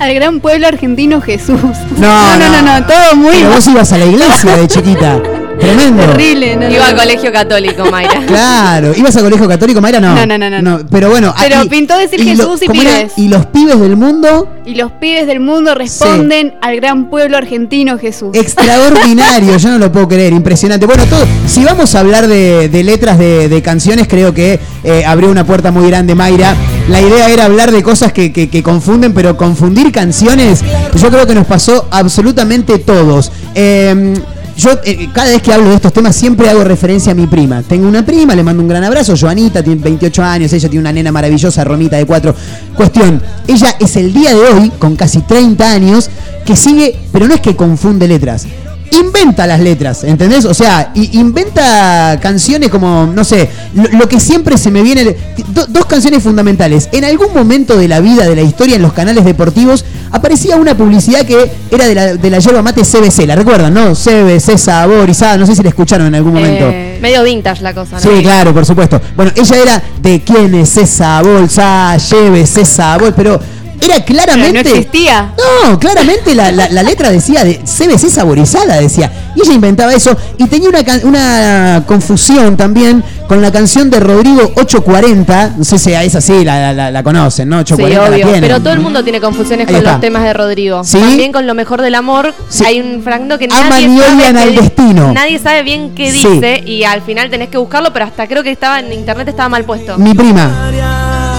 al 0.00 0.14
gran 0.14 0.40
pueblo 0.40 0.66
argentino 0.66 1.20
Jesús. 1.20 1.60
No, 1.96 2.38
no, 2.38 2.48
no, 2.48 2.62
no, 2.62 2.86
todo 2.86 3.16
muy 3.16 3.36
Pero 3.36 3.50
vos 3.50 3.66
ibas 3.68 3.92
a 3.92 3.98
la 3.98 4.06
iglesia 4.06 4.56
de 4.56 4.66
chiquita. 4.66 5.22
Tremendo. 5.60 6.02
terrible. 6.04 6.56
No, 6.56 6.68
Iba 6.70 6.78
no. 6.78 6.84
al 6.84 6.96
colegio 6.96 7.32
católico, 7.32 7.84
Mayra. 7.90 8.20
Claro, 8.26 8.92
¿ibas 8.96 9.16
a 9.16 9.20
colegio 9.22 9.48
católico, 9.48 9.80
Mayra? 9.80 10.00
No. 10.00 10.14
No, 10.14 10.26
no, 10.26 10.38
no, 10.38 10.50
no, 10.50 10.62
no. 10.62 10.86
pero 10.90 11.10
bueno. 11.10 11.34
Pero 11.38 11.64
y- 11.64 11.68
pintó 11.68 11.96
decir 11.98 12.20
lo- 12.20 12.26
Jesús 12.26 12.62
y 12.62 12.68
pibes. 12.68 13.12
Y 13.16 13.28
los 13.28 13.46
pibes 13.46 13.78
del 13.80 13.96
mundo, 13.96 14.48
Y 14.64 14.74
los 14.74 14.92
pibes 14.92 15.26
del 15.26 15.40
mundo 15.40 15.74
responden 15.74 16.54
al 16.62 16.76
gran 16.76 17.10
pueblo 17.10 17.36
argentino 17.36 17.98
Jesús. 17.98 18.30
extraordinario, 18.34 19.56
yo 19.58 19.68
no 19.70 19.78
lo 19.78 19.90
puedo 19.92 20.08
creer, 20.08 20.32
impresionante. 20.32 20.86
Bueno, 20.86 21.04
todo, 21.06 21.24
si 21.46 21.64
vamos 21.64 21.94
a 21.94 22.00
hablar 22.00 22.26
de, 22.28 22.68
de 22.68 22.84
letras 22.84 23.18
de, 23.18 23.48
de 23.48 23.62
canciones, 23.62 24.06
creo 24.08 24.32
que 24.32 24.60
eh, 24.84 25.04
abrió 25.04 25.30
una 25.30 25.44
puerta 25.44 25.70
muy 25.70 25.86
grande, 25.88 26.14
Mayra. 26.14 26.54
La 26.88 27.00
idea 27.00 27.28
era 27.28 27.44
hablar 27.46 27.70
de 27.72 27.82
cosas 27.82 28.12
que, 28.12 28.32
que- 28.32 28.48
que 28.48 28.62
confunden, 28.62 29.12
pero 29.12 29.36
confundir 29.36 29.92
canciones, 29.92 30.62
yo 30.96 31.10
creo 31.10 31.26
que 31.26 31.34
nos 31.34 31.46
pasó 31.46 31.86
absolutamente 31.90 32.78
todos. 32.78 33.30
Eh, 33.54 34.14
yo 34.60 34.78
eh, 34.84 35.08
cada 35.14 35.30
vez 35.30 35.40
que 35.42 35.52
hablo 35.52 35.70
de 35.70 35.76
estos 35.76 35.92
temas 35.92 36.14
siempre 36.14 36.48
hago 36.50 36.62
referencia 36.62 37.12
a 37.12 37.14
mi 37.14 37.26
prima. 37.26 37.62
Tengo 37.62 37.88
una 37.88 38.04
prima, 38.04 38.34
le 38.34 38.42
mando 38.42 38.62
un 38.62 38.68
gran 38.68 38.84
abrazo, 38.84 39.14
Joanita, 39.16 39.62
tiene 39.62 39.82
28 39.82 40.22
años, 40.22 40.52
ella 40.52 40.68
tiene 40.68 40.82
una 40.82 40.92
nena 40.92 41.10
maravillosa, 41.10 41.64
Romita 41.64 41.96
de 41.96 42.04
4. 42.04 42.34
Cuestión, 42.76 43.22
ella 43.46 43.74
es 43.80 43.96
el 43.96 44.12
día 44.12 44.34
de 44.34 44.40
hoy, 44.40 44.70
con 44.78 44.96
casi 44.96 45.22
30 45.22 45.72
años, 45.72 46.10
que 46.44 46.56
sigue, 46.56 46.94
pero 47.10 47.26
no 47.26 47.34
es 47.34 47.40
que 47.40 47.56
confunde 47.56 48.06
letras. 48.06 48.46
Inventa 48.92 49.46
las 49.46 49.60
letras, 49.60 50.02
¿entendés? 50.04 50.44
O 50.44 50.52
sea, 50.54 50.90
inventa 50.94 52.18
canciones 52.20 52.70
como, 52.70 53.06
no 53.06 53.22
sé, 53.24 53.48
lo, 53.74 53.84
lo 53.98 54.08
que 54.08 54.18
siempre 54.18 54.58
se 54.58 54.70
me 54.70 54.82
viene... 54.82 55.16
do- 55.48 55.66
dos 55.68 55.86
canciones 55.86 56.22
fundamentales. 56.22 56.88
En 56.92 57.04
algún 57.04 57.32
momento 57.32 57.76
de 57.76 57.86
la 57.88 58.00
vida, 58.00 58.26
de 58.26 58.34
la 58.36 58.42
historia, 58.42 58.76
en 58.76 58.82
los 58.82 58.92
canales 58.92 59.24
deportivos, 59.24 59.84
aparecía 60.10 60.56
una 60.56 60.76
publicidad 60.76 61.24
que 61.24 61.50
era 61.70 61.86
de 61.86 61.94
la, 61.94 62.14
de 62.16 62.30
la 62.30 62.38
yerba 62.40 62.62
mate 62.62 62.82
CBC, 62.82 63.26
¿la 63.26 63.36
recuerdan, 63.36 63.72
no? 63.74 63.94
CBC, 63.94 64.58
saborizada, 64.58 65.36
no 65.36 65.46
sé 65.46 65.54
si 65.54 65.62
la 65.62 65.68
escucharon 65.68 66.08
en 66.08 66.14
algún 66.16 66.34
momento. 66.34 66.64
Eh, 66.68 66.98
medio 67.00 67.22
vintage 67.22 67.62
la 67.62 67.72
cosa, 67.74 67.96
¿no? 67.96 68.00
Sí, 68.00 68.22
claro, 68.22 68.52
por 68.52 68.66
supuesto. 68.66 69.00
Bueno, 69.16 69.30
ella 69.36 69.56
era 69.56 69.82
de 70.02 70.20
quién 70.22 70.54
es 70.56 70.76
esa 70.76 71.22
bolsa, 71.22 71.96
llévese 71.96 72.62
esa 72.62 72.98
bolsa, 72.98 73.14
pero 73.16 73.40
era 73.80 74.04
claramente. 74.04 74.62
Pero 74.62 74.74
no 74.74 74.76
existía. 74.80 75.32
No, 75.64 75.78
claramente 75.78 76.34
la, 76.34 76.50
la- 76.52 76.68
la 76.68 76.82
letra 76.82 77.10
decía 77.10 77.44
de 77.44 77.58
CBC 77.64 78.08
saborizada, 78.10 78.76
decía. 78.80 79.10
Y 79.36 79.40
ella 79.42 79.52
inventaba 79.54 79.92
eso. 79.94 80.16
Y 80.38 80.46
tenía 80.46 80.68
una, 80.68 80.80
una 81.04 81.84
confusión 81.86 82.56
también 82.56 83.02
con 83.28 83.40
la 83.40 83.52
canción 83.52 83.88
de 83.90 84.00
Rodrigo 84.00 84.52
840. 84.56 85.54
No 85.58 85.64
sé 85.64 85.78
si 85.78 85.94
a 85.94 86.02
esa 86.02 86.20
sí 86.20 86.44
la, 86.44 86.72
la- 86.90 87.02
conocen, 87.02 87.48
¿no? 87.48 87.58
Sí, 87.58 87.72
840 87.74 88.02
la 88.02 88.14
obvio. 88.16 88.24
tienen. 88.26 88.40
Pero 88.42 88.60
todo 88.60 88.72
el 88.72 88.80
mundo 88.80 89.02
tiene 89.04 89.20
confusiones 89.20 89.66
Ahí 89.68 89.72
con 89.74 89.78
está. 89.78 89.92
los 89.92 90.00
temas 90.00 90.22
de 90.24 90.32
Rodrigo. 90.32 90.82
¿Sí? 90.84 90.98
También 90.98 91.32
con 91.32 91.46
lo 91.46 91.54
mejor 91.54 91.80
del 91.82 91.94
amor. 91.94 92.34
Sí. 92.48 92.64
Hay 92.64 92.80
un 92.80 93.02
fragmento 93.02 93.38
que 93.38 93.46
Aman 93.50 93.68
nadie 93.70 93.98
sabe, 93.98 94.38
al 94.42 94.54
destino. 94.56 95.12
nadie 95.12 95.38
sabe 95.38 95.62
bien 95.62 95.94
qué 95.94 96.12
dice 96.12 96.62
y 96.66 96.84
al 96.84 97.02
final 97.02 97.30
tenés 97.30 97.48
que 97.48 97.58
buscarlo, 97.58 97.92
pero 97.92 98.04
hasta 98.06 98.26
creo 98.26 98.42
que 98.42 98.50
estaba 98.50 98.80
en 98.80 98.92
internet 98.92 99.28
estaba 99.28 99.48
mal 99.48 99.64
puesto. 99.64 99.96
Mi 99.98 100.14
prima. 100.14 100.50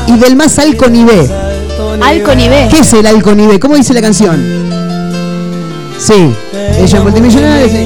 Y 0.07 0.17
del 0.17 0.35
más 0.35 0.57
Alconivé. 0.59 1.29
Alconivé. 2.01 2.67
¿Qué 2.69 2.79
es 2.79 2.93
el 2.93 3.05
Alconivé? 3.05 3.59
¿Cómo 3.59 3.75
dice 3.75 3.93
la 3.93 4.01
canción? 4.01 4.43
Sí. 5.97 6.33
Ella 6.53 6.97
es 6.97 7.03
multimillonaria. 7.03 7.81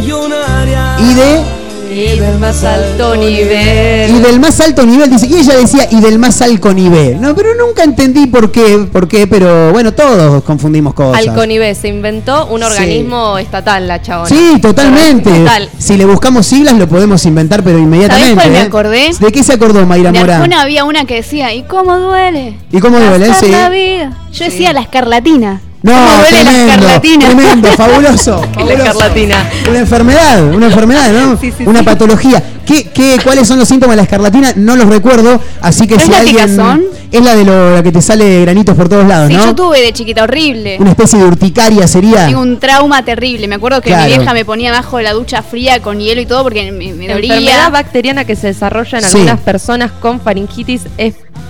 Y 0.99 1.13
de. 1.13 1.54
Y 1.95 2.19
del 2.19 2.39
más 2.39 2.61
alto 2.65 3.15
nivel. 3.15 4.09
Y 4.13 4.19
del 4.19 4.37
más 4.41 4.59
alto 4.59 4.85
nivel, 4.85 5.09
dice, 5.09 5.27
y 5.27 5.35
ella 5.35 5.55
decía, 5.55 5.87
y 5.89 6.01
del 6.01 6.19
más 6.19 6.41
alto 6.41 6.73
nivel. 6.73 7.21
No, 7.21 7.33
pero 7.33 7.55
nunca 7.55 7.83
entendí 7.83 8.27
por 8.27 8.51
qué, 8.51 8.85
por 8.91 9.07
qué, 9.07 9.27
pero 9.27 9.71
bueno, 9.71 9.93
todos 9.93 10.43
confundimos 10.43 10.93
cosas. 10.93 11.25
Alconivé 11.25 11.73
se 11.73 11.87
inventó 11.87 12.47
un 12.47 12.59
Sí. 12.59 12.65
organismo 12.65 13.37
estatal, 13.37 13.87
la 13.87 14.01
chabona. 14.01 14.27
Sí, 14.27 14.59
totalmente. 14.61 15.29
Total. 15.29 15.69
Si 15.77 15.95
le 15.95 16.05
buscamos 16.05 16.45
siglas 16.45 16.77
lo 16.77 16.89
podemos 16.89 17.25
inventar, 17.25 17.63
pero 17.63 17.79
inmediatamente. 17.79 18.29
¿Sabés 18.31 18.43
cuál 18.43 18.51
me 18.51 18.59
¿eh? 18.59 18.67
acordé? 18.67 19.11
¿De 19.17 19.31
qué 19.31 19.41
se 19.41 19.53
acordó 19.53 19.85
Mayra 19.85 20.11
De 20.11 20.19
Morán? 20.19 20.51
Había 20.51 20.83
una 20.83 21.05
que 21.05 21.15
decía, 21.15 21.53
¿y 21.53 21.63
cómo 21.63 21.97
duele? 21.97 22.57
¿Y 22.73 22.79
cómo 22.81 22.99
duele? 22.99 23.33
Sí. 23.39 23.51
la 23.51 23.69
vida. 23.69 24.17
Yo 24.33 24.43
decía 24.43 24.73
la 24.73 24.81
escarlatina. 24.81 25.61
No, 25.85 25.93
¿Cómo 25.93 26.17
duele 26.17 26.31
la 26.43 26.49
tremendo, 26.49 26.73
escarlatina? 26.73 27.25
tremendo, 27.27 27.67
fabuloso. 27.73 28.41
La 28.45 28.53
fabuloso. 28.53 28.83
escarlatina. 28.83 29.49
Una 29.69 29.79
enfermedad, 29.79 30.43
una 30.53 30.65
enfermedad, 30.65 31.11
¿no? 31.11 31.37
Sí, 31.39 31.53
sí, 31.55 31.63
una 31.67 31.79
sí. 31.79 31.85
patología. 31.85 32.43
¿Qué, 32.65 32.85
qué, 32.85 33.19
cuáles 33.23 33.47
son 33.47 33.59
los 33.59 33.67
síntomas 33.67 33.91
de 33.95 33.97
la 33.97 34.03
escarlatina? 34.03 34.53
No 34.55 34.75
los 34.75 34.87
recuerdo, 34.87 35.39
así 35.61 35.85
que 35.87 35.93
¿No 35.93 35.99
es 35.99 36.05
si 36.05 36.11
la 36.11 36.17
alguien 36.17 36.35
picazón? 36.49 36.81
es 37.11 37.21
la 37.23 37.35
de 37.35 37.45
lo, 37.45 37.75
la 37.75 37.83
que 37.83 37.91
te 37.91 38.01
sale 38.01 38.41
granitos 38.41 38.75
por 38.75 38.89
todos 38.89 39.05
lados, 39.05 39.27
Sí, 39.29 39.35
¿no? 39.35 39.45
yo 39.45 39.53
tuve 39.55 39.81
de 39.81 39.93
chiquita 39.93 40.23
horrible. 40.23 40.77
Una 40.79 40.89
especie 40.89 41.19
de 41.19 41.25
urticaria 41.25 41.87
sería. 41.87 42.25
Tengo 42.25 42.41
un 42.41 42.59
trauma 42.59 43.05
terrible. 43.05 43.47
Me 43.47 43.53
acuerdo 43.55 43.79
que 43.81 43.89
Claro. 43.89 44.09
mi 44.09 44.17
vieja 44.17 44.33
me 44.33 44.43
ponía 44.43 44.71
abajo 44.71 44.97
de 44.97 45.03
la 45.03 45.13
ducha 45.13 45.43
fría 45.43 45.79
con 45.83 45.99
hielo 45.99 46.19
y 46.19 46.25
todo 46.25 46.41
porque 46.41 46.63
me, 46.71 46.93
me 46.95 47.05
Enfermedad 47.05 47.15
dolía. 47.37 47.69
bacteriana 47.69 48.25
que 48.25 48.35
se 48.35 48.47
desarrolla 48.47 48.97
en 48.97 49.03
Sí. 49.03 49.17
algunas 49.17 49.39
personas 49.41 49.91
con 49.91 50.19
faringitis 50.19 50.81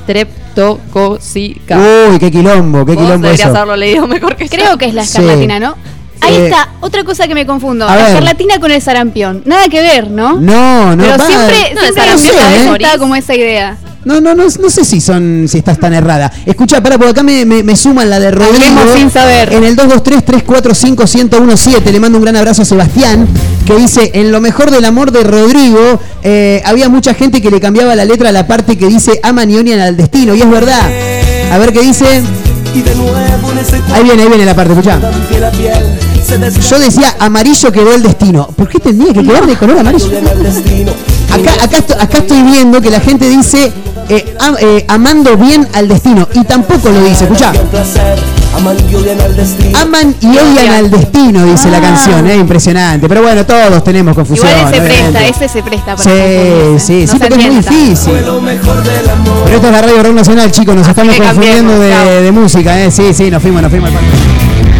estreptocócica. 0.05 1.79
Uy, 2.09 2.19
qué 2.19 2.31
quilombo, 2.31 2.85
qué 2.85 2.93
Vos 2.93 3.03
quilombo 3.03 3.25
deberías 3.27 3.49
eso. 3.49 3.57
haberlo 3.57 3.75
leído 3.75 4.07
mejor 4.07 4.35
que 4.35 4.45
yo. 4.45 4.49
Creo 4.51 4.77
que 4.77 4.85
es 4.85 4.93
la 4.93 5.03
Sí. 5.03 5.17
escarlatina, 5.17 5.59
¿no? 5.59 5.75
Ahí 6.21 6.35
Eh, 6.35 6.45
está, 6.45 6.69
otra 6.79 7.03
cosa 7.03 7.27
que 7.27 7.35
me 7.35 7.45
confundo. 7.45 7.87
a 7.87 7.95
La 7.95 8.07
escarlatina 8.07 8.59
con 8.59 8.71
el 8.71 8.81
sarampión. 8.81 9.41
Nada 9.45 9.67
que 9.67 9.81
ver, 9.81 10.09
¿no? 10.09 10.39
No, 10.39 10.95
no, 10.95 11.03
Pero 11.03 11.17
va. 11.17 11.25
siempre, 11.25 11.57
No, 11.75 11.81
siempre 11.81 12.03
sarampión 12.03 12.35
cabeza 12.35 12.71
¿eh? 12.71 12.75
estaba 12.79 12.97
como 12.97 13.15
esa 13.15 13.35
idea. 13.35 13.77
No, 14.05 14.21
no, 14.21 14.35
no, 14.35 14.43
no 14.43 14.69
sé 14.69 14.85
si 14.85 15.01
son, 15.01 15.47
si 15.49 15.57
estás 15.57 15.79
tan 15.79 15.93
errada. 15.93 16.31
Escucha, 16.45 16.81
para, 16.81 16.97
porque 16.97 17.11
acá 17.11 17.23
me, 17.23 17.43
me, 17.43 17.63
me 17.63 17.75
suman 17.75 18.09
la 18.09 18.19
de 18.19 18.31
Rodrigo. 18.31 18.79
Hablemos 18.79 18.93
sin 18.95 19.09
saber. 19.09 19.51
En 19.51 19.63
el 19.63 19.75
223-345-1017 19.75 21.91
le 21.91 21.99
mando 21.99 22.19
un 22.19 22.23
gran 22.23 22.35
abrazo 22.35 22.61
a 22.61 22.65
Sebastián, 22.65 23.27
que 23.65 23.75
dice, 23.75 24.11
en 24.13 24.31
lo 24.31 24.39
mejor 24.39 24.71
del 24.71 24.85
amor 24.85 25.11
de 25.11 25.23
Rodrigo, 25.23 25.99
eh, 26.23 26.61
había 26.65 26.87
mucha 26.87 27.13
gente 27.13 27.41
que 27.41 27.49
le 27.49 27.59
cambiaba 27.59 27.95
la 27.95 28.05
letra 28.05 28.29
a 28.29 28.31
la 28.31 28.47
parte 28.47 28.77
que 28.77 28.87
dice 28.87 29.19
aman 29.23 29.49
y 29.49 29.73
al 29.73 29.97
destino. 29.97 30.35
Y 30.35 30.41
es 30.41 30.49
verdad. 30.49 30.89
A 31.51 31.57
ver 31.57 31.73
qué 31.73 31.81
dice. 31.81 32.05
Ahí 33.93 34.03
viene, 34.03 34.23
ahí 34.23 34.29
viene 34.29 34.45
la 34.45 34.55
parte, 34.55 34.73
escuchá. 34.73 34.99
Yo 36.69 36.79
decía 36.79 37.15
amarillo 37.19 37.71
quedó 37.71 37.93
el 37.93 38.03
destino. 38.03 38.47
¿Por 38.55 38.67
qué 38.67 38.79
tendría 38.79 39.13
que 39.13 39.23
quedar 39.23 39.45
de 39.47 39.55
color 39.55 39.79
amarillo? 39.79 40.11
Acá, 41.31 41.53
acá 41.99 42.17
estoy 42.17 42.41
viendo 42.43 42.81
que 42.81 42.89
la 42.89 42.99
gente 42.99 43.27
dice 43.29 43.71
eh, 44.09 44.35
am- 44.39 44.55
eh, 44.59 44.85
amando 44.87 45.35
bien 45.37 45.67
al 45.73 45.87
destino. 45.87 46.27
Y 46.33 46.43
tampoco 46.43 46.89
lo 46.89 47.03
dice, 47.03 47.23
escuchá. 47.25 47.51
Aman 49.81 50.15
y 50.21 50.27
odian 50.27 50.71
al 50.71 50.89
destino, 50.89 51.45
dice 51.45 51.69
la 51.69 51.77
Ah. 51.77 51.81
canción, 51.81 52.25
eh, 52.27 52.35
impresionante. 52.37 53.07
Pero 53.09 53.21
bueno, 53.21 53.45
todos 53.45 53.83
tenemos 53.83 54.15
confusión. 54.15 54.47
Igual 54.47 54.73
ese 54.73 54.81
obviamente. 54.81 55.11
presta, 55.19 55.27
ese 55.45 55.53
se 55.53 55.63
presta 55.63 55.95
para 55.95 56.03
Sí, 56.03 56.09
confundirse. 56.09 56.85
sí, 56.87 57.05
No 57.05 57.11
sí, 57.13 57.19
porque 57.19 57.35
es 57.35 57.45
muy 57.51 57.55
difícil. 57.57 58.13
Pero 58.13 59.55
esto 59.55 59.67
es 59.67 59.73
la 59.73 59.81
Radio 59.81 60.03
Rock 60.03 60.13
Nacional, 60.15 60.51
chicos, 60.51 60.75
nos 60.75 60.87
estamos 60.87 61.15
confundiendo 61.15 61.79
de, 61.79 62.31
música, 62.31 62.81
¿eh? 62.81 62.91
Sí, 62.91 63.13
sí, 63.13 63.29
nos 63.29 63.41
fuimos, 63.41 63.61
nos 63.61 63.71
fuimos. 63.71 63.89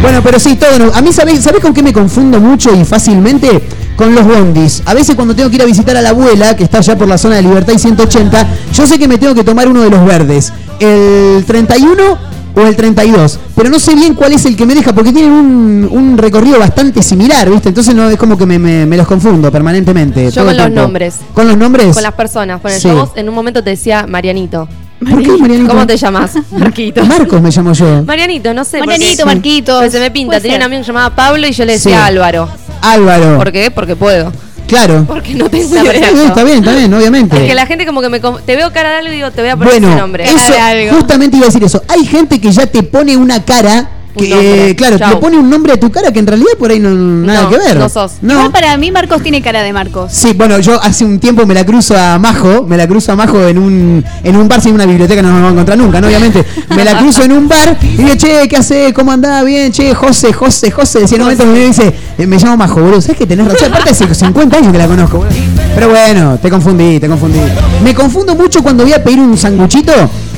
Bueno, 0.01 0.21
pero 0.23 0.39
sí, 0.39 0.55
todo. 0.55 0.77
no- 0.79 0.91
A 0.93 1.01
mí, 1.01 1.11
¿sabés, 1.11 1.43
¿sabés 1.43 1.61
con 1.61 1.73
qué 1.73 1.83
me 1.83 1.91
confundo 1.91 2.39
mucho 2.39 2.73
y 2.73 2.85
fácilmente? 2.85 3.61
Con 3.95 4.13
los 4.13 4.25
bondis. 4.25 4.84
A 4.86 4.93
veces 4.93 5.15
cuando 5.15 5.34
tengo 5.36 5.49
que 5.49 5.55
ir 5.55 5.62
a 5.62 5.65
visitar 5.65 5.95
a 5.95 6.01
la 6.01 6.10
abuela, 6.10 6.55
que 6.55 6.63
está 6.65 6.79
allá 6.79 6.97
por 6.97 7.08
la 7.08 7.17
zona 7.17 7.36
de 7.38 7.43
Libertad 7.43 7.73
y 7.73 7.79
180, 7.79 8.47
yo 8.73 8.86
sé 8.88 8.99
que 8.99 9.08
me 9.08 9.17
tengo 9.17 9.34
que 9.34 9.43
tomar 9.43 9.67
uno 9.69 9.81
de 9.81 9.89
los 9.89 10.05
verdes. 10.05 10.51
El 10.79 11.43
31 11.45 12.17
o 12.58 12.62
el 12.62 12.75
32. 12.75 13.39
Pero 13.55 13.69
no 13.69 13.79
sé 13.79 13.95
bien 13.95 14.13
cuál 14.15 14.34
es 14.34 14.45
el 14.45 14.55
que 14.58 14.65
me 14.65 14.75
deja, 14.75 14.93
porque 14.93 15.12
tienen 15.13 15.31
un, 15.31 15.88
un 15.91 16.17
recorrido 16.17 16.60
bastante 16.60 17.01
similar, 17.03 17.49
¿viste? 17.49 17.69
Entonces 17.69 17.95
no 17.95 18.10
es 18.10 18.17
como 18.17 18.38
que 18.38 18.45
me, 18.45 18.60
me- 18.60 18.86
me 18.86 18.97
los 18.97 19.08
confundo 19.08 19.49
permanentemente. 19.51 20.29
Yo 20.31 20.43
con 20.45 20.55
los 20.58 20.71
nombres. 20.71 21.15
¿Con 21.34 21.47
los 21.47 21.58
nombres? 21.58 21.93
Con 21.93 22.03
las 22.03 22.13
personas. 22.13 22.60
Por 22.60 22.71
Sí. 22.71 22.89
en 23.15 23.29
un 23.29 23.36
momento 23.36 23.63
te 23.63 23.69
decía 23.71 24.05
Marianito. 24.08 24.67
¿Por 25.10 25.21
qué 25.21 25.29
Marianito? 25.39 25.69
¿Cómo 25.69 25.88
te 25.88 25.95
llamas? 25.97 26.31
Marquito. 26.51 27.03
Marcos 27.05 27.41
me 27.41 27.49
llamo 27.49 27.71
yo. 27.73 28.03
Marianito, 28.03 28.53
no 28.53 28.63
sé. 28.65 28.79
Marianito, 28.79 29.25
Marquito. 29.25 29.75
porque 29.75 29.91
se 29.91 29.99
me 29.99 30.12
pinta. 30.12 30.38
Tenía 30.41 30.53
ser. 30.58 30.60
un 30.60 30.63
amigo 30.65 30.79
que 30.81 30.86
se 30.86 30.91
llamaba 30.91 31.15
Pablo 31.15 31.47
y 31.47 31.51
yo 31.53 31.63
le 31.65 31.73
decía 31.73 31.97
Sí. 31.97 32.03
Álvaro. 32.08 32.49
Álvaro. 32.93 33.38
¿Por 33.38 33.52
qué? 33.52 33.71
Porque 33.71 33.95
puedo. 33.95 34.32
Claro. 34.67 35.06
Porque 35.08 35.36
no 35.36 35.48
tengo 35.50 35.69
perfecto, 35.84 36.24
está 36.24 36.43
bien, 36.43 36.58
está 36.60 36.74
bien, 36.74 36.91
obviamente. 36.93 37.36
Porque 37.36 37.54
la 37.54 37.65
gente 37.67 37.86
como 37.86 38.02
que 38.02 38.10
me 38.10 38.19
te 38.19 38.56
veo 38.56 38.74
cara 38.74 38.89
de 38.89 38.95
algo 38.98 39.12
y 39.12 39.15
digo, 39.15 39.30
te 39.32 39.41
voy 39.41 39.52
a 39.52 39.56
poner 39.58 39.74
Bueno, 39.74 39.89
ese 39.89 40.00
nombre. 40.00 40.24
eso, 40.24 40.54
algo. 40.60 40.95
justamente 40.98 41.38
iba 41.38 41.45
a 41.45 41.50
decir 41.50 41.63
eso. 41.63 41.84
Hay 41.88 42.06
gente 42.06 42.41
que 42.41 42.52
ya 42.52 42.65
te 42.65 42.82
pone 42.82 43.15
una 43.15 43.43
cara 43.43 43.89
que, 44.15 44.75
claro, 44.78 44.97
Chau. 44.97 45.10
le 45.12 45.15
pone 45.17 45.38
un 45.38 45.49
nombre 45.49 45.73
a 45.73 45.80
tu 45.80 45.91
cara 45.91 46.12
que 46.12 46.19
en 46.19 46.28
realidad 46.28 46.51
por 46.58 46.71
ahí 46.71 46.80
no 46.80 46.89
nada 46.93 47.43
No, 47.43 47.49
que 47.49 47.58
ver. 47.58 47.78
no 47.78 47.89
sos. 47.89 48.13
No. 48.21 48.34
Igual 48.34 48.51
para 48.51 48.75
mí 48.78 48.91
Marcos 48.91 49.21
tiene 49.21 49.41
cara 49.41 49.62
de 49.63 49.73
Marcos. 49.73 50.12
Sí, 50.12 50.34
bueno, 50.36 50.60
yo 50.60 50.82
hace 50.82 51.06
un 51.06 51.19
tiempo 51.19 51.45
me 51.45 51.54
la 51.54 51.65
cruzo 51.65 51.97
a 51.97 52.17
Majo, 52.19 52.65
me 52.67 52.78
la 52.78 52.88
cruzo 52.88 53.12
a 53.12 53.15
Majo 53.15 53.41
en 53.47 53.58
un, 53.58 54.06
en 54.23 54.36
un 54.36 54.47
bar, 54.47 54.62
sin 54.62 54.73
una 54.73 54.86
biblioteca 54.86 55.21
no 55.21 55.30
nos 55.30 55.36
vamos 55.38 55.49
a 55.49 55.51
encontrar 55.54 55.78
nunca, 55.78 56.01
¿no? 56.01 56.08
Obviamente. 56.08 56.43
Me 56.75 56.84
la 56.84 56.97
cruzo 56.97 57.23
en 57.23 57.32
un 57.34 57.47
bar 57.47 57.78
y 57.82 57.97
digo, 57.97 58.15
che, 58.15 58.47
¿qué 58.47 58.58
hace? 58.58 58.93
¿Cómo 58.93 59.12
andás? 59.12 59.43
Bien, 59.45 59.71
che, 59.71 59.93
José, 59.93 60.34
José, 60.34 60.71
José. 60.71 60.99
Decía 61.01 61.15
en 61.17 61.21
un 61.21 61.28
momento 61.30 61.45
me 61.45 61.65
dice, 61.65 61.93
eh, 62.17 62.28
me 62.28 62.38
llamo 62.38 62.58
Majo, 62.58 62.82
boludo. 62.82 63.01
¿Sabes 63.01 63.17
que 63.17 63.25
tenés 63.28 63.47
razón? 63.47 63.69
Aparte 63.69 63.91
hace 63.91 64.13
50 64.13 64.58
años 64.58 64.71
que 64.71 64.78
la 64.78 64.88
conozco, 64.88 65.17
boludo. 65.17 65.34
Pero 65.75 65.89
bueno, 65.89 66.39
te 66.41 66.49
confundí, 66.49 66.99
te 66.99 67.08
confundí. 67.08 67.39
Me 67.84 67.93
confundo 67.93 68.36
mucho 68.36 68.62
cuando 68.63 68.84
voy 68.84 68.93
a 68.93 69.04
pedir 69.04 69.19
un 69.19 69.38
sanguchito. 69.38 69.91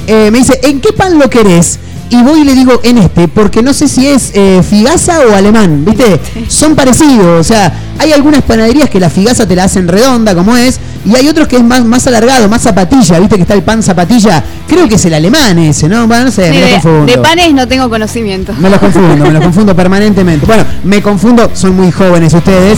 eh, 0.07 0.29
me 0.31 0.39
dice, 0.39 0.59
¿en 0.63 0.79
qué 0.81 0.93
pan 0.93 1.19
lo 1.19 1.29
querés? 1.29 1.79
Y 2.09 2.21
voy 2.23 2.41
y 2.41 2.43
le 2.45 2.55
digo 2.55 2.79
en 2.83 2.97
este, 2.99 3.27
porque 3.27 3.61
no 3.61 3.73
sé 3.73 3.87
si 3.87 4.07
es 4.07 4.31
eh, 4.33 4.61
figaza 4.67 5.19
o 5.29 5.35
alemán, 5.35 5.83
¿viste? 5.83 6.19
Son 6.47 6.73
parecidos, 6.75 7.41
o 7.41 7.43
sea, 7.43 7.73
hay 7.99 8.13
algunas 8.13 8.43
panaderías 8.43 8.89
que 8.89 8.99
la 8.99 9.09
figaza 9.09 9.45
te 9.45 9.55
la 9.55 9.65
hacen 9.65 9.87
redonda, 9.89 10.33
como 10.33 10.55
es, 10.55 10.79
y 11.05 11.15
hay 11.15 11.27
otros 11.27 11.47
que 11.49 11.57
es 11.57 11.63
más, 11.63 11.83
más 11.83 12.07
alargado, 12.07 12.47
más 12.47 12.61
zapatilla, 12.61 13.19
¿viste? 13.19 13.35
Que 13.35 13.41
está 13.41 13.53
el 13.55 13.63
pan 13.63 13.83
zapatilla. 13.83 14.43
Creo 14.67 14.87
que 14.87 14.95
es 14.95 15.05
el 15.05 15.13
alemán 15.13 15.57
ese, 15.59 15.87
¿no? 15.89 16.07
Bueno, 16.07 16.25
no 16.25 16.31
sé, 16.31 16.49
Sí, 16.51 16.57
me 16.57 16.61
lo 16.61 16.71
confundo. 16.81 17.05
de 17.05 17.17
panes 17.17 17.53
no 17.53 17.67
tengo 17.67 17.89
conocimiento. 17.89 18.53
Me 18.59 18.69
los 18.69 18.79
confundo, 18.79 19.25
me 19.25 19.31
los 19.31 19.43
confundo 19.43 19.75
permanentemente. 19.75 20.45
Bueno, 20.45 20.63
me 20.85 21.01
confundo, 21.01 21.51
son 21.53 21.75
muy 21.75 21.91
jóvenes 21.91 22.33
ustedes, 22.33 22.77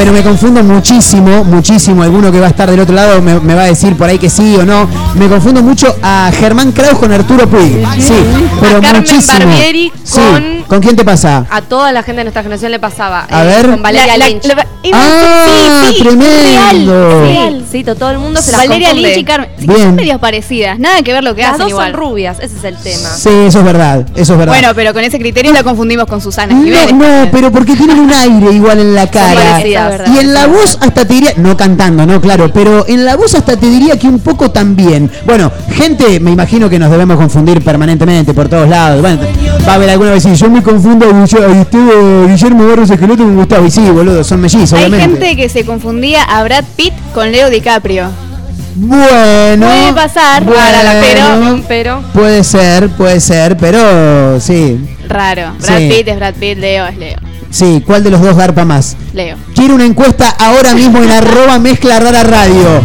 pero 0.00 0.14
me 0.14 0.22
confundo 0.22 0.64
muchísimo, 0.64 1.44
muchísimo. 1.44 2.02
Alguno 2.02 2.32
que 2.32 2.40
va 2.40 2.46
a 2.46 2.48
estar 2.48 2.70
del 2.70 2.80
otro 2.80 2.94
lado 2.94 3.20
me, 3.20 3.38
me 3.38 3.54
va 3.54 3.64
a 3.64 3.66
decir 3.66 3.94
por 3.96 4.08
ahí 4.08 4.18
que 4.18 4.30
sí 4.30 4.56
o 4.56 4.64
no. 4.64 4.88
Me 5.14 5.28
confundo 5.28 5.62
mucho 5.62 5.94
a 6.02 6.30
Germán 6.32 6.72
Kraus 6.72 6.98
con 6.98 7.12
Arturo 7.12 7.46
Puig. 7.46 7.84
Sí, 7.98 8.14
pero 8.62 8.78
A 8.78 8.80
Carmen 8.80 9.02
muchísimo. 9.02 9.38
Barbieri 9.40 9.92
Sí, 10.02 10.20
con- 10.70 10.80
¿Con 10.80 10.86
quién 10.86 10.96
te 10.96 11.04
pasa? 11.04 11.44
A 11.50 11.60
toda 11.60 11.92
la 11.92 12.02
gente 12.02 12.20
de 12.20 12.24
nuestra 12.24 12.42
generación 12.42 12.70
le 12.72 12.78
pasaba. 12.78 13.26
A 13.28 13.44
eh, 13.44 13.46
ver. 13.46 13.70
Con 13.70 13.82
Valeria 13.82 14.06
La- 14.06 14.16
la- 14.18 14.28
Lynch. 14.30 14.44
la- 14.46 14.66
iba 14.82 14.98
a 14.98 15.02
Ah, 15.02 15.84
sí, 15.90 15.94
sí, 15.98 16.02
tremendo. 16.02 17.20
Real. 17.22 17.64
Sí, 17.70 17.84
to- 17.84 17.94
todo 17.96 18.10
el 18.10 18.18
mundo 18.18 18.40
se 18.40 18.52
las 18.52 18.60
Valeria 18.62 18.88
confunde. 18.88 19.08
Lynch 19.08 19.20
y 19.20 19.24
Carmen. 19.24 19.50
Sí, 19.58 19.66
Bien. 19.66 19.80
son 19.82 19.94
medios 19.96 20.18
parecidas. 20.20 20.78
Nada 20.78 21.02
que 21.02 21.12
ver 21.12 21.22
lo 21.22 21.34
que 21.34 21.42
Las 21.42 21.50
hacen 21.50 21.60
dos 21.64 21.68
igual. 21.70 21.92
son 21.92 22.00
rubias, 22.00 22.38
ese 22.40 22.56
es 22.56 22.64
el 22.64 22.76
tema. 22.76 23.08
Sí, 23.10 23.28
eso 23.46 23.58
es 23.58 23.64
verdad, 23.64 24.06
eso 24.14 24.32
es 24.32 24.38
verdad. 24.38 24.54
Bueno, 24.54 24.68
pero 24.74 24.92
con 24.94 25.04
ese 25.04 25.18
criterio 25.18 25.52
la 25.52 25.62
confundimos 25.62 26.06
con 26.06 26.20
Susana 26.22 26.54
No, 26.54 26.62
Jiménez. 26.62 26.94
no, 26.94 27.28
pero 27.30 27.52
porque 27.52 27.76
tienen 27.76 27.98
un 27.98 28.12
aire 28.12 28.52
igual 28.52 28.78
en 28.80 28.94
la 28.94 29.06
cara. 29.10 29.60
Y 29.66 30.18
en 30.18 30.32
la 30.32 30.46
voz 30.46 30.78
hasta 30.80 31.04
te 31.04 31.12
diría, 31.14 31.32
no 31.36 31.56
cantando, 31.56 32.06
no, 32.06 32.20
claro, 32.22 32.50
pero 32.52 32.86
en 32.88 33.04
la 33.04 33.16
voz 33.16 33.34
hasta 33.34 33.56
te 33.56 33.68
diría 33.68 33.98
que 33.98 34.06
un 34.08 34.20
poco 34.20 34.50
también. 34.50 35.10
Bueno, 35.26 35.52
gente, 35.72 36.20
me 36.20 36.30
imagino 36.30 36.70
que 36.70 36.78
nos 36.78 36.90
debemos 36.90 37.16
confundir 37.18 37.62
permanentemente 37.62 38.32
por 38.32 38.48
todos 38.48 38.68
lados. 38.68 39.00
Bueno, 39.02 39.20
va 39.68 39.72
a 39.72 39.74
haber 39.74 39.90
alguna 39.90 40.12
vez, 40.12 40.22
si 40.22 40.34
yo 40.34 40.48
me 40.48 40.59
confundo 40.62 41.06
a 41.06 41.08
Guillermo, 41.20 41.46
a 41.46 41.58
Gustavo- 41.58 42.26
Guillermo 42.28 42.66
Barros 42.68 42.90
Esqueloto 42.90 43.22
con 43.24 43.36
Gustavo. 43.36 43.66
Y 43.66 43.70
sí, 43.70 43.80
boludo, 43.90 44.22
son 44.24 44.40
mellizos, 44.40 44.72
Hay 44.74 44.84
obviamente. 44.86 45.18
gente 45.26 45.36
que 45.42 45.48
se 45.48 45.64
confundía 45.64 46.22
a 46.22 46.42
Brad 46.44 46.64
Pitt 46.76 46.92
con 47.14 47.30
Leo 47.32 47.50
DiCaprio. 47.50 48.08
Bueno. 48.76 49.66
Puede 49.66 49.92
pasar, 49.94 50.44
bueno, 50.44 50.60
Pero, 51.00 51.60
pero. 51.68 52.02
Puede 52.14 52.44
ser, 52.44 52.88
puede 52.90 53.20
ser, 53.20 53.56
pero 53.56 54.40
sí. 54.40 54.78
Raro. 55.08 55.52
Brad 55.60 55.78
Sí. 55.78 55.88
Pitt 55.90 56.08
es 56.08 56.16
Brad 56.16 56.34
Pitt, 56.34 56.58
Leo 56.58 56.86
es 56.86 56.96
Leo. 56.96 57.16
Sí, 57.50 57.82
¿cuál 57.84 58.04
de 58.04 58.10
los 58.10 58.20
dos 58.20 58.36
garpa 58.36 58.64
más? 58.64 58.96
Leo. 59.12 59.36
Quiero 59.56 59.74
una 59.74 59.84
encuesta 59.84 60.28
ahora 60.38 60.72
mismo 60.72 61.02
en 61.02 61.10
arroba 61.10 61.58
mezcla 61.58 61.98
rara 61.98 62.22
radio. 62.22 62.80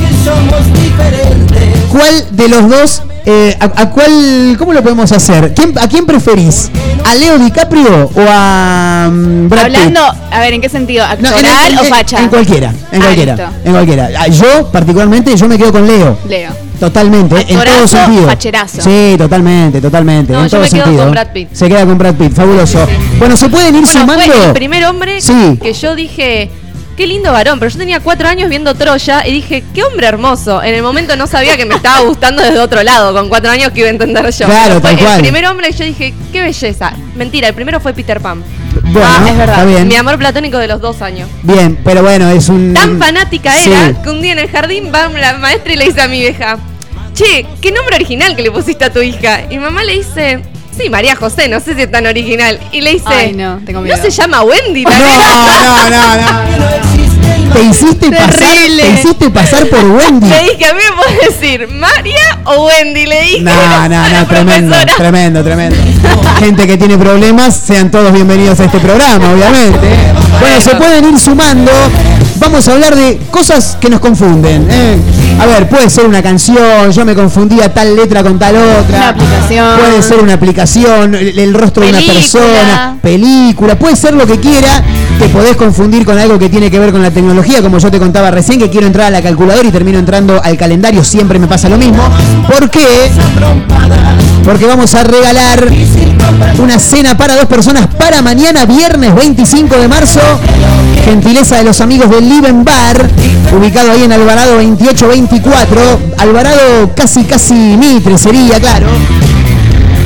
¿Cuál 1.91 2.25
de 2.31 2.49
los 2.49 2.67
dos, 2.69 3.03
eh, 3.25 3.57
a, 3.59 3.65
a 3.81 3.89
cuál, 3.89 4.55
cómo 4.57 4.73
lo 4.73 4.81
podemos 4.83 5.11
hacer? 5.11 5.53
¿Quién- 5.53 5.77
¿A 5.79 5.87
quién 5.87 6.05
preferís? 6.05 6.69
¿A 7.05 7.15
Leo 7.15 7.37
DiCaprio 7.39 8.09
o 8.13 8.25
a 8.29 9.09
mm, 9.11 9.49
Brad 9.49 9.65
Pitt? 9.67 9.75
Hablando, 9.77 10.01
a 10.31 10.39
ver, 10.39 10.53
¿en 10.53 10.61
qué 10.61 10.69
sentido? 10.69 11.05
No, 11.19 11.29
¿Actoral 11.29 11.71
en- 11.73 11.79
en- 11.79 11.79
o 11.79 11.83
facha? 11.85 12.19
En 12.21 12.29
cualquiera, 12.29 12.69
en 12.91 13.01
Ah, 13.01 13.05
cualquiera, 13.05 13.35
listo. 13.35 13.51
en 13.65 13.71
cualquiera. 13.73 14.09
Ah, 14.19 14.27
Yo, 14.27 14.71
particularmente, 14.71 15.35
yo 15.35 15.47
me 15.47 15.57
quedo 15.57 15.71
con 15.71 15.87
Leo. 15.87 16.17
Leo. 16.27 16.51
Totalmente, 16.79 17.35
en 17.39 17.47
todo 17.47 17.59
Actorazo, 17.61 17.87
sentido. 17.97 18.27
facherazo. 18.27 18.81
Sí, 18.81 19.15
totalmente, 19.17 19.79
totalmente. 19.79 20.33
No, 20.33 20.43
en 20.43 20.49
yo 20.49 20.59
me 20.59 20.69
quedo 20.69 20.83
sentido. 20.83 21.03
con 21.03 21.11
Brad 21.11 21.27
Pitt. 21.33 21.49
Se 21.53 21.67
queda 21.69 21.85
con 21.85 21.97
Brad 21.97 22.15
Pitt, 22.15 22.33
fabuloso. 22.33 22.85
Bueno, 23.17 23.37
se 23.37 23.47
pueden 23.49 23.75
ir 23.75 23.83
Bueno, 23.85 23.99
sumando. 24.01 24.23
fue 24.33 24.45
el 24.47 24.53
primer 24.53 24.85
hombre 24.85 25.21
Sí. 25.21 25.57
que 25.61 25.71
yo 25.73 25.95
dije, 25.95 26.51
qué 26.95 27.07
lindo 27.07 27.31
varón, 27.31 27.59
pero 27.59 27.71
yo 27.71 27.77
tenía 27.77 27.99
cuatro 27.99 28.27
años 28.27 28.49
viendo 28.49 28.73
Troya 28.75 29.25
y 29.27 29.31
dije, 29.31 29.63
qué 29.73 29.83
hombre 29.83 30.07
hermoso. 30.07 30.63
En 30.63 30.73
el 30.75 30.81
momento 30.83 31.15
no 31.15 31.27
sabía 31.27 31.57
que 31.57 31.65
me 31.65 31.75
estaba 31.75 32.01
gustando 32.01 32.41
desde 32.41 32.59
otro 32.59 32.81
lado, 32.83 33.13
con 33.13 33.29
cuatro 33.29 33.51
años 33.51 33.71
que 33.71 33.79
iba 33.81 33.87
a 33.87 33.91
entender 33.91 34.29
yo. 34.31 34.45
Claro, 34.45 34.81
tal 34.81 34.97
cual. 34.97 35.15
El 35.15 35.21
primer 35.21 35.45
hombre 35.47 35.67
que 35.69 35.73
yo 35.77 35.85
dije, 35.85 36.13
qué 36.31 36.41
belleza. 36.41 36.93
Mentira, 37.15 37.47
el 37.47 37.53
primero 37.53 37.79
fue 37.79 37.93
Peter 37.93 38.19
Pan. 38.21 38.43
Bueno, 38.83 39.07
Ah, 39.07 39.25
es 39.29 39.37
verdad. 39.37 39.55
está 39.55 39.65
bien. 39.65 39.87
Mi 39.87 39.95
amor 39.95 40.17
platónico 40.17 40.57
de 40.57 40.67
los 40.67 40.81
dos 40.81 41.01
años. 41.01 41.29
Bien, 41.43 41.77
pero 41.83 42.01
bueno, 42.01 42.29
es 42.29 42.49
un. 42.49 42.73
Tan 42.73 42.99
fanática 42.99 43.53
Sí. 43.53 43.71
era 43.71 44.01
que 44.01 44.09
un 44.09 44.21
día 44.21 44.33
en 44.33 44.39
el 44.39 44.49
jardín 44.49 44.91
va 44.93 45.07
la 45.09 45.33
maestra 45.37 45.73
y 45.73 45.75
le 45.77 45.85
dice 45.85 46.01
a 46.01 46.07
mi 46.07 46.19
vieja, 46.19 46.57
che, 47.13 47.45
qué 47.61 47.71
nombre 47.71 47.95
original 47.95 48.35
que 48.35 48.41
le 48.41 48.51
pusiste 48.51 48.85
a 48.85 48.91
tu 48.93 49.01
hija. 49.01 49.43
Y 49.49 49.57
mamá 49.59 49.83
le 49.83 49.93
dice, 49.93 50.41
Sí, 50.77 50.89
María 50.89 51.15
José, 51.15 51.47
no 51.47 51.59
sé 51.59 51.73
si 51.75 51.81
es 51.83 51.91
tan 51.91 52.05
original. 52.05 52.59
Y 52.71 52.81
le 52.81 52.91
dice, 52.93 53.05
Ay, 53.07 53.33
no, 53.33 53.59
tengo 53.65 53.81
miedo. 53.81 53.95
¿no 53.95 54.03
se 54.03 54.09
llama 54.09 54.43
Wendy? 54.43 54.83
la 54.83 54.89
No, 54.91 55.05
nena?" 55.05 55.89
no, 55.89 55.89
no, 55.89 56.21
no. 56.21 57.53
Te 57.53 57.63
hiciste 57.63 58.11
pasar, 58.11 58.33
Terrible. 58.35 58.83
te 58.83 58.89
hiciste 58.91 59.29
pasar 59.29 59.65
por 59.69 59.85
Wendy. 59.85 60.27
Le 60.27 60.39
dije, 60.43 60.65
a 60.65 60.73
mí 60.73 60.81
me 60.89 61.01
puedes 61.01 61.39
decir 61.39 61.67
María 61.69 62.39
o 62.43 62.65
Wendy, 62.65 63.05
le 63.05 63.21
dije. 63.21 63.41
No, 63.43 63.87
no, 63.87 64.09
no, 64.09 64.27
tremendo, 64.27 64.75
tremendo, 64.97 65.43
tremendo. 65.43 65.77
Gente 66.39 66.67
que 66.67 66.75
tiene 66.77 66.97
problemas, 66.97 67.55
sean 67.55 67.89
todos 67.89 68.11
bienvenidos 68.11 68.59
a 68.59 68.65
este 68.65 68.79
programa, 68.79 69.31
obviamente. 69.31 69.87
Bueno, 70.41 70.59
se 70.59 70.75
pueden 70.75 71.05
ir 71.13 71.17
sumando. 71.19 71.71
Vamos 72.37 72.67
a 72.67 72.73
hablar 72.73 72.93
de 72.95 73.19
cosas 73.31 73.77
que 73.79 73.89
nos 73.89 74.01
confunden. 74.01 74.67
¿eh? 74.69 74.97
A 75.39 75.45
ver, 75.45 75.67
puede 75.67 75.89
ser 75.89 76.05
una 76.05 76.23
canción, 76.23 76.91
yo 76.91 77.05
me 77.05 77.13
confundía 77.13 77.73
tal 77.73 77.95
letra 77.95 78.23
con 78.23 78.39
tal 78.39 78.55
otra. 78.55 78.97
Una 78.97 79.09
aplicación. 79.09 79.79
Puede 79.79 80.01
ser 80.01 80.19
una 80.19 80.33
aplicación, 80.33 81.15
el, 81.15 81.37
el 81.37 81.53
rostro 81.53 81.83
de 81.83 81.89
una 81.89 81.99
persona, 81.99 82.97
película, 83.01 83.77
puede 83.77 83.95
ser 83.95 84.13
lo 84.13 84.25
que 84.25 84.39
quiera. 84.39 84.83
Te 85.19 85.29
podés 85.29 85.55
confundir 85.55 86.05
con 86.05 86.17
algo 86.17 86.37
que 86.37 86.49
tiene 86.49 86.69
que 86.69 86.77
ver 86.77 86.91
con 86.91 87.01
la 87.01 87.11
tecnología, 87.11 87.61
como 87.61 87.77
yo 87.77 87.89
te 87.89 87.99
contaba 87.99 88.31
recién, 88.31 88.59
que 88.59 88.69
quiero 88.69 88.87
entrar 88.87 89.07
a 89.07 89.09
la 89.09 89.21
calculadora 89.21 89.67
y 89.67 89.71
termino 89.71 89.97
entrando 89.97 90.41
al 90.43 90.57
calendario, 90.57 91.03
siempre 91.03 91.39
me 91.39 91.47
pasa 91.47 91.69
lo 91.69 91.77
mismo. 91.77 92.03
¿Por 92.47 92.69
qué? 92.69 93.11
Porque 94.43 94.65
vamos 94.65 94.93
a 94.93 95.03
regalar 95.03 95.67
una 96.59 96.79
cena 96.79 97.17
para 97.17 97.35
dos 97.35 97.45
personas 97.45 97.87
para 97.87 98.21
mañana, 98.21 98.65
viernes 98.65 99.15
25 99.15 99.75
de 99.77 99.87
marzo. 99.87 100.19
Gentileza 101.05 101.57
de 101.57 101.63
los 101.63 101.81
amigos 101.81 102.09
del 102.09 102.27
Liven 102.27 102.63
Bar, 102.63 103.09
ubicado 103.57 103.91
ahí 103.91 104.03
en 104.03 104.11
Alvarado 104.11 104.55
2824. 104.55 105.81
Alvarado 106.17 106.91
casi, 106.95 107.23
casi 107.23 107.53
Mitre 107.53 108.17
sería, 108.17 108.59
claro. 108.59 108.87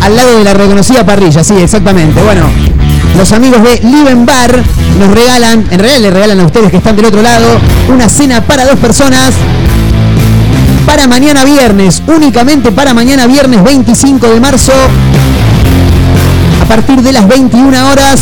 Al 0.02 0.16
lado 0.16 0.38
de 0.38 0.44
la 0.44 0.54
reconocida 0.54 1.06
parrilla, 1.06 1.44
sí, 1.44 1.56
exactamente. 1.56 2.22
Bueno, 2.22 2.44
los 3.18 3.32
amigos 3.32 3.62
de 3.64 3.80
Liven 3.88 4.26
Bar 4.26 4.64
nos 5.00 5.12
regalan, 5.12 5.66
en 5.70 5.80
realidad 5.80 6.00
le 6.02 6.12
regalan 6.12 6.40
a 6.40 6.46
ustedes 6.46 6.72
que 6.72 6.78
están 6.78 6.96
del 6.96 7.06
otro 7.06 7.22
lado, 7.22 7.60
una 7.90 8.10
cena 8.10 8.42
para 8.42 8.66
dos 8.66 8.78
personas 8.80 9.34
para 10.86 11.08
mañana 11.08 11.46
viernes, 11.46 12.02
únicamente 12.08 12.72
para 12.72 12.94
mañana 12.94 13.28
viernes 13.28 13.64
25 13.64 14.28
de 14.28 14.40
marzo, 14.40 14.74
a 16.62 16.66
partir 16.66 17.02
de 17.02 17.12
las 17.12 17.28
21 17.28 17.92
horas. 17.92 18.22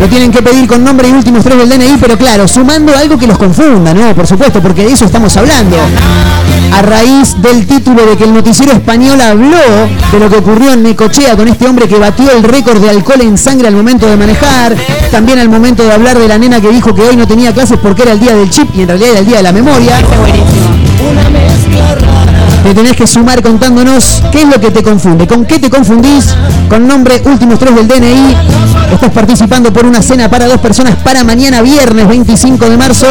Lo 0.00 0.08
tienen 0.08 0.30
que 0.30 0.42
pedir 0.42 0.66
con 0.66 0.84
nombre 0.84 1.08
y 1.08 1.12
últimos 1.12 1.42
tres 1.42 1.56
del 1.56 1.68
DNI, 1.70 1.96
pero 2.00 2.18
claro, 2.18 2.46
sumando 2.46 2.94
algo 2.94 3.16
que 3.16 3.26
los 3.26 3.38
confunda, 3.38 3.94
¿no? 3.94 4.14
Por 4.14 4.26
supuesto, 4.26 4.60
porque 4.60 4.84
de 4.84 4.92
eso 4.92 5.06
estamos 5.06 5.34
hablando. 5.36 5.76
A 6.74 6.82
raíz 6.82 7.40
del 7.40 7.68
título 7.68 8.04
de 8.04 8.16
que 8.16 8.24
el 8.24 8.34
noticiero 8.34 8.72
español 8.72 9.20
habló 9.20 9.58
de 10.10 10.18
lo 10.18 10.28
que 10.28 10.38
ocurrió 10.38 10.72
en 10.72 10.82
Necochea 10.82 11.36
con 11.36 11.46
este 11.46 11.68
hombre 11.68 11.86
que 11.86 11.96
batió 11.96 12.32
el 12.32 12.42
récord 12.42 12.80
de 12.80 12.90
alcohol 12.90 13.20
en 13.20 13.38
sangre 13.38 13.68
al 13.68 13.76
momento 13.76 14.08
de 14.08 14.16
manejar, 14.16 14.74
también 15.12 15.38
al 15.38 15.48
momento 15.48 15.84
de 15.84 15.92
hablar 15.92 16.18
de 16.18 16.26
la 16.26 16.36
nena 16.36 16.60
que 16.60 16.70
dijo 16.70 16.92
que 16.92 17.02
hoy 17.02 17.14
no 17.16 17.28
tenía 17.28 17.54
clases 17.54 17.78
porque 17.80 18.02
era 18.02 18.10
el 18.10 18.18
día 18.18 18.34
del 18.34 18.50
chip 18.50 18.74
y 18.74 18.82
en 18.82 18.88
realidad 18.88 19.10
era 19.10 19.20
el 19.20 19.26
día 19.26 19.36
de 19.36 19.42
la 19.44 19.52
memoria. 19.52 20.00
Te 22.64 22.74
tenés 22.74 22.96
que 22.96 23.06
sumar 23.06 23.42
contándonos 23.42 24.22
qué 24.32 24.40
es 24.40 24.48
lo 24.48 24.58
que 24.58 24.70
te 24.70 24.82
confunde, 24.82 25.26
con 25.26 25.44
qué 25.44 25.58
te 25.58 25.68
confundís, 25.68 26.34
con 26.70 26.88
nombre, 26.88 27.20
últimos 27.26 27.58
tres 27.58 27.74
del 27.74 27.86
DNI. 27.86 28.34
Estás 28.90 29.10
participando 29.10 29.70
por 29.70 29.84
una 29.84 30.00
cena 30.00 30.30
para 30.30 30.46
dos 30.46 30.56
personas 30.60 30.96
para 30.96 31.22
mañana 31.24 31.60
viernes 31.60 32.08
25 32.08 32.70
de 32.70 32.78
marzo. 32.78 33.06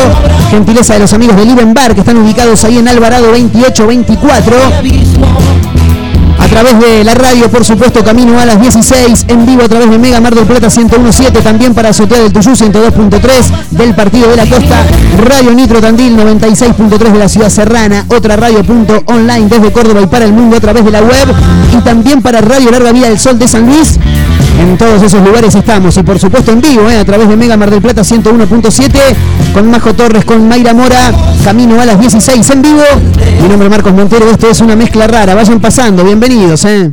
Gentileza 0.50 0.96
de 0.96 1.02
los 1.02 1.14
amigos 1.14 1.36
de 1.36 1.46
Liven 1.46 1.72
Bar 1.72 1.94
que 1.94 2.00
están 2.00 2.18
ubicados 2.18 2.64
ahí 2.64 2.80
en 2.80 2.88
Alvarado 2.88 3.28
2824. 3.28 5.53
A 6.54 6.56
través 6.56 6.80
de 6.80 7.04
la 7.04 7.16
radio, 7.16 7.50
por 7.50 7.66
supuesto, 7.66 8.04
camino 8.04 8.40
a 8.40 8.46
las 8.46 8.62
16, 8.62 9.26
en 9.28 9.44
vivo 9.44 9.64
a 9.64 9.68
través 9.68 9.90
de 9.90 9.98
Mega 9.98 10.22
Mar 10.22 10.36
del 10.36 10.46
Plata 10.46 10.68
1017, 10.68 11.42
también 11.42 11.74
para 11.74 11.90
Azotea 11.90 12.20
del 12.20 12.32
Tuyú 12.32 12.52
102.3 12.52 13.70
del 13.72 13.96
Partido 13.96 14.30
de 14.30 14.36
la 14.36 14.46
Costa, 14.46 14.86
Radio 15.18 15.52
Nitro 15.56 15.82
Tandil 15.82 16.16
96.3 16.16 17.12
de 17.12 17.18
la 17.18 17.28
Ciudad 17.28 17.50
Serrana, 17.50 18.06
otra 18.08 18.36
radio 18.36 18.64
punto 18.64 19.02
online 19.08 19.48
desde 19.50 19.72
Córdoba 19.72 20.02
y 20.04 20.06
para 20.06 20.26
el 20.26 20.34
mundo 20.34 20.58
a 20.58 20.60
través 20.60 20.86
de 20.86 20.92
la 20.92 21.02
web 21.02 21.34
y 21.76 21.82
también 21.82 22.22
para 22.22 22.40
Radio 22.40 22.70
Larga 22.70 22.92
Vía 22.92 23.10
del 23.10 23.18
Sol 23.18 23.40
de 23.40 23.48
San 23.48 23.66
Luis. 23.66 23.98
En 24.60 24.78
todos 24.78 25.02
esos 25.02 25.22
lugares 25.24 25.54
estamos 25.56 25.98
y 25.98 26.04
por 26.04 26.20
supuesto 26.20 26.52
en 26.52 26.62
vivo, 26.62 26.90
eh, 26.90 27.00
a 27.00 27.06
través 27.06 27.28
de 27.28 27.36
Mega 27.36 27.58
Mar 27.58 27.70
del 27.70 27.82
Plata 27.82 28.02
101.7 28.04 29.00
con 29.54 29.70
Majo 29.70 29.94
Torres, 29.94 30.26
con 30.26 30.48
Mayra 30.48 30.74
Mora, 30.74 31.12
camino 31.44 31.80
a 31.80 31.86
las 31.86 32.00
16 32.00 32.50
en 32.50 32.62
vivo. 32.62 32.84
Mi 33.42 33.48
nombre 33.48 33.68
es 33.68 33.72
Marcos 33.72 33.94
Montero, 33.94 34.30
esto 34.30 34.50
es 34.50 34.62
una 34.62 34.76
mezcla 34.76 35.08
rara, 35.08 35.36
vayan 35.36 35.60
pasando, 35.60 36.04
bienvenidos. 36.04 36.66
Eh. 36.66 36.92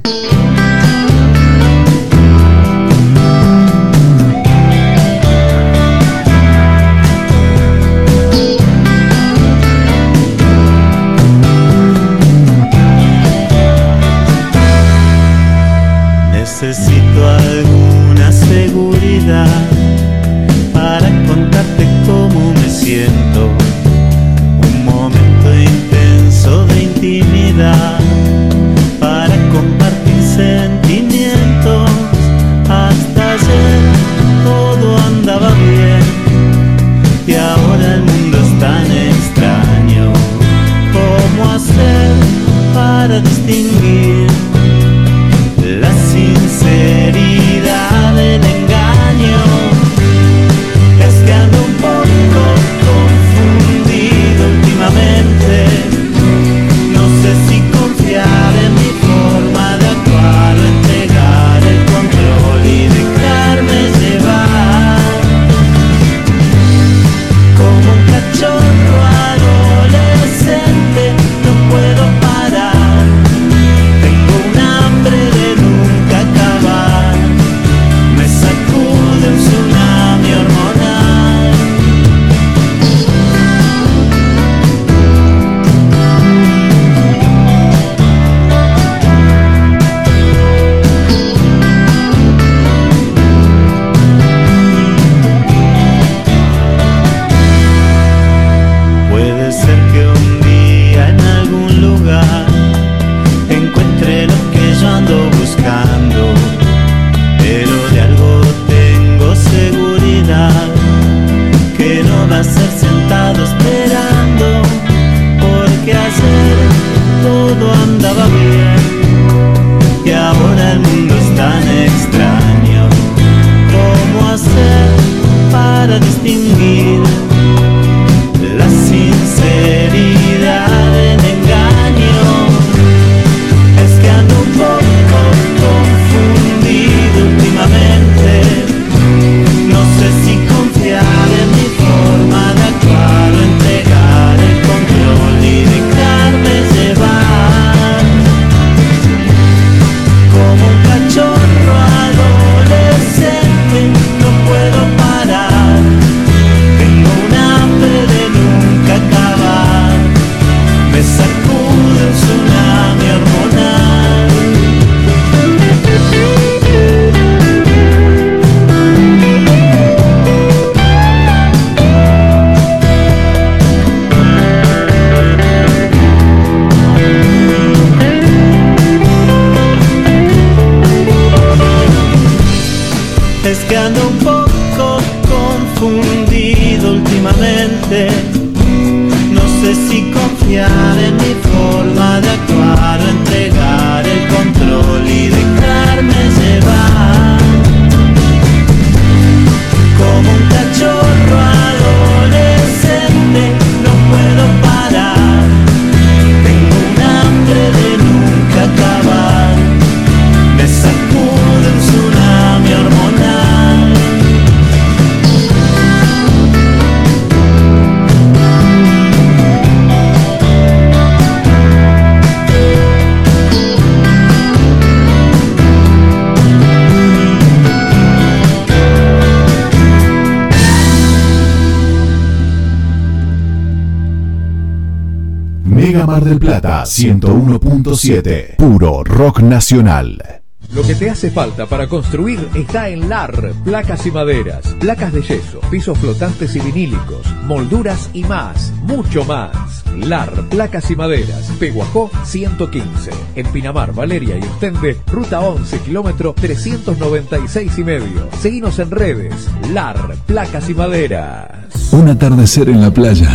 Plata 236.61 236.85
101.7. 236.85 238.57
Puro 238.57 239.03
rock 239.03 239.41
nacional. 239.41 240.43
Lo 240.75 240.83
que 240.83 240.95
te 240.95 241.09
hace 241.09 241.31
falta 241.31 241.65
para 241.65 241.89
construir 241.89 242.51
está 242.55 242.91
en 242.91 243.09
LAR, 243.09 243.55
placas 243.65 244.05
y 244.05 244.11
maderas, 244.11 244.77
placas 244.79 245.15
de 245.15 245.23
yeso, 245.23 245.61
pisos 245.71 245.97
flotantes 245.97 246.55
y 246.55 246.61
vinílicos, 246.61 247.27
molduras 247.47 248.11
y 248.13 248.25
más, 248.25 248.75
mucho 248.83 249.25
más. 249.25 249.85
LAR, 249.97 250.31
placas 250.51 250.91
y 250.91 250.97
maderas, 250.97 251.51
Peguajó 251.59 252.11
115, 252.25 253.11
en 253.37 253.47
Pinamar, 253.47 253.95
Valeria 253.95 254.37
y 254.37 254.43
Ostende, 254.43 254.99
ruta 255.07 255.41
11, 255.41 255.79
kilómetro 255.79 256.35
396 256.35 257.79
y 257.79 257.85
medio. 257.85 258.29
Seguinos 258.39 258.79
en 258.81 258.91
redes, 258.91 259.49
LAR, 259.73 260.15
placas 260.27 260.69
y 260.69 260.75
maderas. 260.75 261.49
Un 261.93 262.09
atardecer 262.11 262.69
en 262.69 262.83
la 262.83 262.91
playa. 262.91 263.31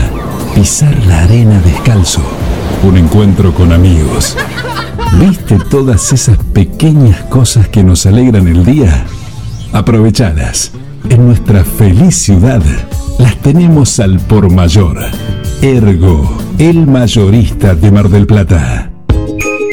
Pisar 0.53 0.95
la 1.07 1.23
arena 1.23 1.59
descalzo. 1.61 2.21
Un 2.85 2.97
encuentro 2.97 3.51
con 3.51 3.73
amigos. 3.73 4.37
¿Viste 5.19 5.57
todas 5.71 6.13
esas 6.13 6.37
pequeñas 6.53 7.19
cosas 7.23 7.67
que 7.67 7.83
nos 7.83 8.05
alegran 8.05 8.47
el 8.47 8.63
día? 8.63 9.07
Aprovechadas. 9.73 10.71
En 11.09 11.25
nuestra 11.25 11.63
feliz 11.63 12.15
ciudad 12.15 12.61
las 13.17 13.37
tenemos 13.37 13.99
al 13.99 14.19
por 14.19 14.51
mayor. 14.51 14.99
Ergo, 15.63 16.37
el 16.59 16.85
mayorista 16.85 17.73
de 17.73 17.91
Mar 17.91 18.07
del 18.07 18.27
Plata. 18.27 18.91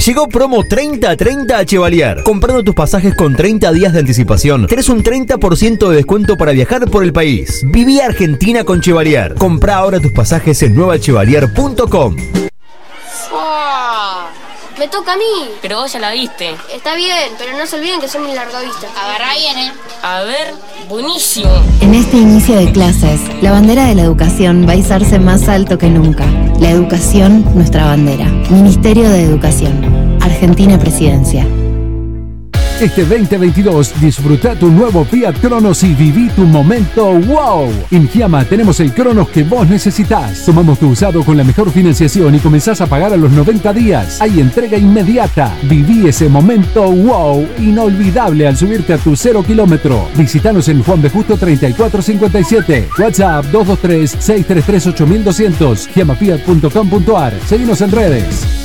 Llegó 0.06 0.26
promo 0.28 0.64
30-30 0.64 1.52
a 1.52 1.66
Chevalier. 1.66 2.22
Comprando 2.22 2.64
tus 2.64 2.74
pasajes 2.74 3.14
con 3.14 3.36
30 3.36 3.72
días 3.72 3.92
de 3.92 3.98
anticipación, 3.98 4.66
tenés 4.66 4.88
un 4.88 5.04
30% 5.04 5.90
de 5.90 5.96
descuento 5.96 6.38
para 6.38 6.52
viajar 6.52 6.90
por 6.90 7.04
el 7.04 7.12
país. 7.12 7.62
Viví 7.66 8.00
Argentina 8.00 8.64
con 8.64 8.80
Chevalier. 8.80 9.34
Compra 9.34 9.76
ahora 9.76 10.00
tus 10.00 10.12
pasajes 10.12 10.62
en 10.62 10.74
nuevachevalier.com. 10.74 12.16
¡Ah! 13.34 14.28
Me 14.78 14.88
toca 14.88 15.12
a 15.12 15.16
mí. 15.16 15.50
Pero 15.60 15.80
vos 15.80 15.92
ya 15.92 15.98
la 15.98 16.12
viste. 16.12 16.56
Está 16.74 16.94
bien, 16.94 17.32
pero 17.38 17.56
no 17.56 17.66
se 17.66 17.76
olviden 17.76 18.00
que 18.00 18.08
soy 18.08 18.22
muy 18.22 18.34
largavista. 18.34 18.88
Agarra 19.00 19.34
bien, 19.34 19.58
¿eh? 19.58 19.72
A 20.02 20.22
ver, 20.22 20.54
buenísimo. 20.88 21.50
En 21.80 21.94
este 21.94 22.16
inicio 22.16 22.56
de 22.56 22.72
clases, 22.72 23.20
la 23.42 23.52
bandera 23.52 23.84
de 23.84 23.94
la 23.94 24.02
educación 24.02 24.66
va 24.66 24.72
a 24.72 24.76
izarse 24.76 25.18
más 25.18 25.48
alto 25.48 25.76
que 25.78 25.88
nunca. 25.88 26.26
La 26.58 26.70
educación, 26.70 27.44
nuestra 27.54 27.84
bandera. 27.84 28.24
Ministerio 28.50 29.08
de 29.08 29.22
Educación. 29.24 30.18
Argentina 30.22 30.78
Presidencia. 30.78 31.46
Este 32.82 33.04
2022 33.04 34.00
disfruta 34.00 34.56
tu 34.56 34.68
nuevo 34.68 35.04
Fiat 35.04 35.38
Cronos 35.40 35.84
y 35.84 35.94
viví 35.94 36.28
tu 36.30 36.42
momento 36.42 37.12
wow. 37.12 37.72
En 37.92 38.08
Giama 38.08 38.44
tenemos 38.44 38.80
el 38.80 38.92
Cronos 38.92 39.28
que 39.28 39.44
vos 39.44 39.68
necesitas. 39.68 40.44
Tomamos 40.44 40.80
tu 40.80 40.88
usado 40.88 41.24
con 41.24 41.36
la 41.36 41.44
mejor 41.44 41.70
financiación 41.70 42.34
y 42.34 42.40
comenzás 42.40 42.80
a 42.80 42.88
pagar 42.88 43.12
a 43.12 43.16
los 43.16 43.30
90 43.30 43.72
días. 43.72 44.20
Hay 44.20 44.40
entrega 44.40 44.76
inmediata. 44.76 45.56
Viví 45.62 46.08
ese 46.08 46.28
momento 46.28 46.90
wow 46.90 47.48
inolvidable 47.60 48.48
al 48.48 48.56
subirte 48.56 48.94
a 48.94 48.98
tu 48.98 49.14
cero 49.14 49.44
kilómetro. 49.46 50.08
Visítanos 50.16 50.68
en 50.68 50.82
Juan 50.82 51.02
de 51.02 51.10
Justo 51.10 51.36
3457. 51.36 52.88
WhatsApp 52.98 53.44
223-633-8200. 53.52 55.88
Giamafiat.com.ar. 55.94 57.32
Seguimos 57.46 57.80
en 57.80 57.92
redes. 57.92 58.61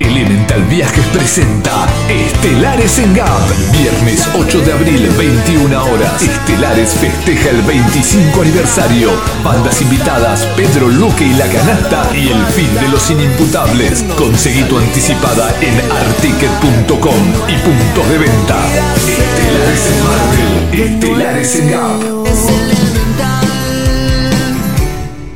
Elemental 0.00 0.62
Viajes 0.64 1.04
presenta 1.12 1.86
Estelares 2.08 2.98
en 2.98 3.14
Gap. 3.14 3.28
Viernes 3.70 4.26
8 4.34 4.60
de 4.62 4.72
abril, 4.72 5.08
21 5.18 5.84
horas. 5.84 6.22
Estelares 6.22 6.94
festeja 6.94 7.50
el 7.50 7.60
25 7.62 8.40
aniversario. 8.40 9.10
Bandas 9.44 9.82
invitadas, 9.82 10.46
Pedro 10.56 10.88
Luque 10.88 11.26
y 11.26 11.34
La 11.34 11.46
Canasta 11.46 12.10
y 12.14 12.28
el 12.28 12.46
fin 12.46 12.74
de 12.80 12.88
los 12.88 13.10
inimputables. 13.10 14.02
Conseguí 14.16 14.62
tu 14.64 14.78
anticipada 14.78 15.54
en 15.60 15.78
articket.com 15.90 17.20
y 17.46 17.56
puntos 17.58 18.08
de 18.08 18.18
venta. 18.18 18.58
Estelares 19.06 19.86
en 19.86 20.02
Marvel. 20.06 20.94
Estelares 20.94 21.56
en 21.56 21.70
Gap. 21.70 22.00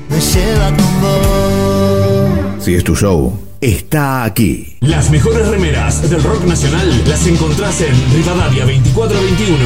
Me 0.09 0.21
lleva 0.21 0.67
con 0.69 1.01
vos. 1.03 2.65
Si 2.65 2.75
es 2.75 2.83
tu 2.83 2.97
show, 2.97 3.39
está 3.65 4.25
aquí. 4.25 4.77
Las 4.81 5.11
mejores 5.11 5.49
remeras 5.49 6.09
del 6.11 6.23
rock 6.23 6.45
nacional 6.45 7.03
las 7.07 7.27
encontrás 7.27 7.81
en 7.81 7.95
Rivadavia 8.15 8.67
2421. 8.67 9.59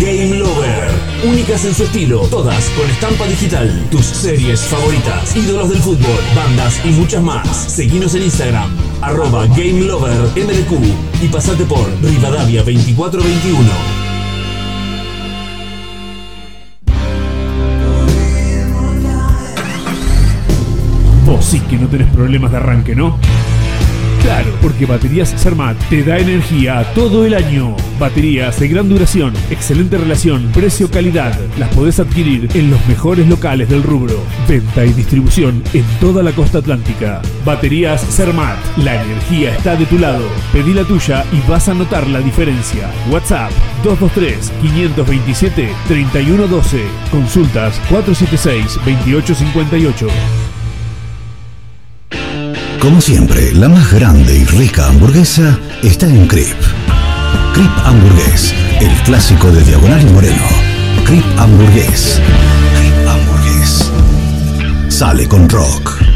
Game 0.00 0.38
Lover. 0.38 0.90
Únicas 1.24 1.64
en 1.64 1.74
su 1.74 1.84
estilo, 1.84 2.22
todas 2.28 2.68
con 2.70 2.90
estampa 2.90 3.26
digital. 3.26 3.86
Tus 3.90 4.04
series 4.04 4.60
favoritas, 4.62 5.36
ídolos 5.36 5.70
del 5.70 5.78
fútbol, 5.78 6.18
bandas 6.34 6.80
y 6.84 6.88
muchas 6.88 7.22
más. 7.22 7.46
Seguinos 7.72 8.14
en 8.16 8.24
Instagram, 8.24 8.68
arroba 9.00 9.46
Game 9.46 9.84
Lover 9.84 10.18
MDQ 10.34 11.22
y 11.22 11.28
pasate 11.28 11.64
por 11.64 11.86
Rivadavia 12.02 12.62
2421. 12.64 14.05
Sí 21.46 21.60
que 21.60 21.76
no 21.76 21.86
tenés 21.86 22.08
problemas 22.08 22.50
de 22.50 22.56
arranque, 22.56 22.96
¿no? 22.96 23.16
Claro, 24.20 24.50
porque 24.60 24.86
Baterías 24.86 25.32
Cermat 25.40 25.76
te 25.88 26.02
da 26.02 26.18
energía 26.18 26.84
todo 26.96 27.24
el 27.24 27.34
año. 27.34 27.76
Baterías 28.00 28.58
de 28.58 28.66
gran 28.66 28.88
duración, 28.88 29.32
excelente 29.50 29.96
relación, 29.96 30.50
precio-calidad. 30.52 31.38
Las 31.56 31.72
podés 31.72 32.00
adquirir 32.00 32.48
en 32.54 32.72
los 32.72 32.84
mejores 32.88 33.28
locales 33.28 33.68
del 33.68 33.84
rubro. 33.84 34.20
Venta 34.48 34.84
y 34.84 34.92
distribución 34.92 35.62
en 35.72 35.84
toda 36.00 36.24
la 36.24 36.32
costa 36.32 36.58
atlántica. 36.58 37.22
Baterías 37.44 38.04
Cermat, 38.04 38.58
la 38.78 39.00
energía 39.00 39.54
está 39.54 39.76
de 39.76 39.86
tu 39.86 40.00
lado. 40.00 40.24
Pedí 40.52 40.74
la 40.74 40.82
tuya 40.82 41.24
y 41.30 41.40
vas 41.48 41.68
a 41.68 41.74
notar 41.74 42.08
la 42.08 42.18
diferencia. 42.18 42.90
WhatsApp 43.12 43.52
223-527-3112. 43.84 46.80
Consultas 47.12 47.80
476-2858. 47.88 50.55
Como 52.86 53.00
siempre, 53.00 53.52
la 53.52 53.68
más 53.68 53.92
grande 53.92 54.38
y 54.38 54.44
rica 54.44 54.86
hamburguesa 54.86 55.58
está 55.82 56.06
en 56.06 56.28
Crip. 56.28 56.54
Crip 57.52 57.70
Hamburgués, 57.84 58.54
el 58.80 58.92
clásico 59.02 59.50
de 59.50 59.64
Diagonal 59.64 60.02
y 60.02 60.12
Moreno. 60.12 60.44
Crip 61.04 61.24
Hamburgués. 61.36 62.20
Crip 62.78 63.08
Hamburgués. 63.08 63.90
Sale 64.88 65.26
con 65.26 65.48
rock. 65.48 66.15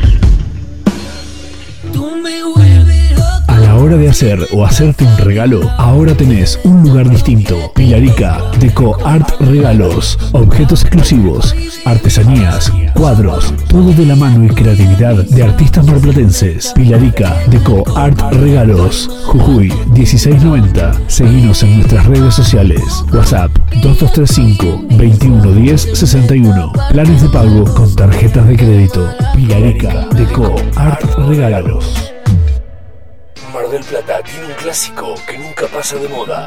De 3.96 4.08
hacer 4.08 4.46
o 4.52 4.64
hacerte 4.64 5.04
un 5.04 5.16
regalo, 5.18 5.60
ahora 5.78 6.14
tenés 6.14 6.58
un 6.64 6.82
lugar 6.82 7.08
distinto. 7.08 7.72
Pilarica, 7.74 8.38
Deco 8.58 8.96
Art 9.04 9.28
Regalos, 9.40 10.18
objetos 10.32 10.82
exclusivos, 10.82 11.54
artesanías, 11.84 12.72
cuadros, 12.94 13.54
todo 13.68 13.92
de 13.92 14.06
la 14.06 14.16
mano 14.16 14.44
y 14.44 14.48
creatividad 14.48 15.24
de 15.24 15.42
artistas 15.42 15.86
marplatenses. 15.86 16.72
Pilarica, 16.74 17.36
Deco 17.48 17.84
Art 17.96 18.20
Regalos, 18.32 19.08
Jujuy 19.26 19.72
1690. 19.92 20.92
Seguinos 21.08 21.62
en 21.62 21.78
nuestras 21.78 22.06
redes 22.06 22.34
sociales. 22.34 22.82
WhatsApp 23.12 23.50
2235 23.82 24.84
2110 24.90 25.98
61. 25.98 26.72
Planes 26.90 27.22
de 27.22 27.28
pago 27.28 27.64
con 27.74 27.94
tarjetas 27.96 28.46
de 28.46 28.56
crédito. 28.56 29.08
Pilarica, 29.34 30.06
Deco 30.16 30.54
Art 30.76 31.02
Regalos. 31.26 32.12
Mar 33.52 33.68
del 33.68 33.82
Plata 33.82 34.22
tiene 34.22 34.46
un 34.46 34.52
clásico 34.52 35.14
que 35.28 35.38
nunca 35.38 35.66
pasa 35.66 35.96
de 35.96 36.08
moda. 36.08 36.46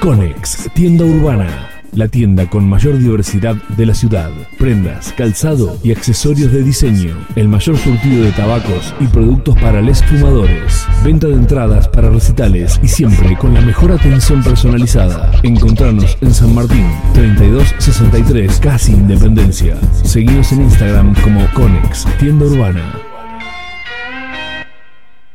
Conex, 0.00 0.70
tienda 0.74 1.04
urbana. 1.04 1.70
La 1.92 2.08
tienda 2.08 2.48
con 2.48 2.68
mayor 2.68 2.96
diversidad 2.98 3.54
de 3.54 3.86
la 3.86 3.94
ciudad. 3.94 4.30
Prendas, 4.58 5.12
calzado 5.12 5.78
y 5.82 5.92
accesorios 5.92 6.52
de 6.52 6.62
diseño. 6.62 7.16
El 7.36 7.48
mayor 7.48 7.76
surtido 7.76 8.24
de 8.24 8.32
tabacos 8.32 8.94
y 9.00 9.06
productos 9.08 9.58
para 9.58 9.82
les 9.82 10.02
fumadores. 10.04 10.86
Venta 11.04 11.26
de 11.26 11.34
entradas 11.34 11.88
para 11.88 12.08
recitales 12.08 12.80
y 12.82 12.88
siempre 12.88 13.36
con 13.36 13.52
la 13.52 13.60
mejor 13.60 13.92
atención 13.92 14.42
personalizada. 14.42 15.32
Encontrarnos 15.42 16.16
en 16.22 16.32
San 16.32 16.54
Martín, 16.54 16.86
3263, 17.14 18.60
casi 18.60 18.92
Independencia. 18.92 19.76
Seguimos 20.02 20.52
en 20.52 20.62
Instagram 20.62 21.14
como 21.22 21.46
Conex, 21.52 22.06
tienda 22.18 22.46
urbana. 22.46 23.05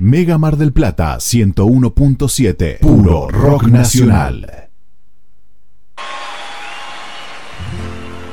Mega 0.03 0.39
Mar 0.39 0.57
del 0.57 0.73
Plata 0.73 1.15
101.7. 1.17 2.79
Puro 2.79 3.27
rock 3.29 3.67
nacional. 3.67 4.67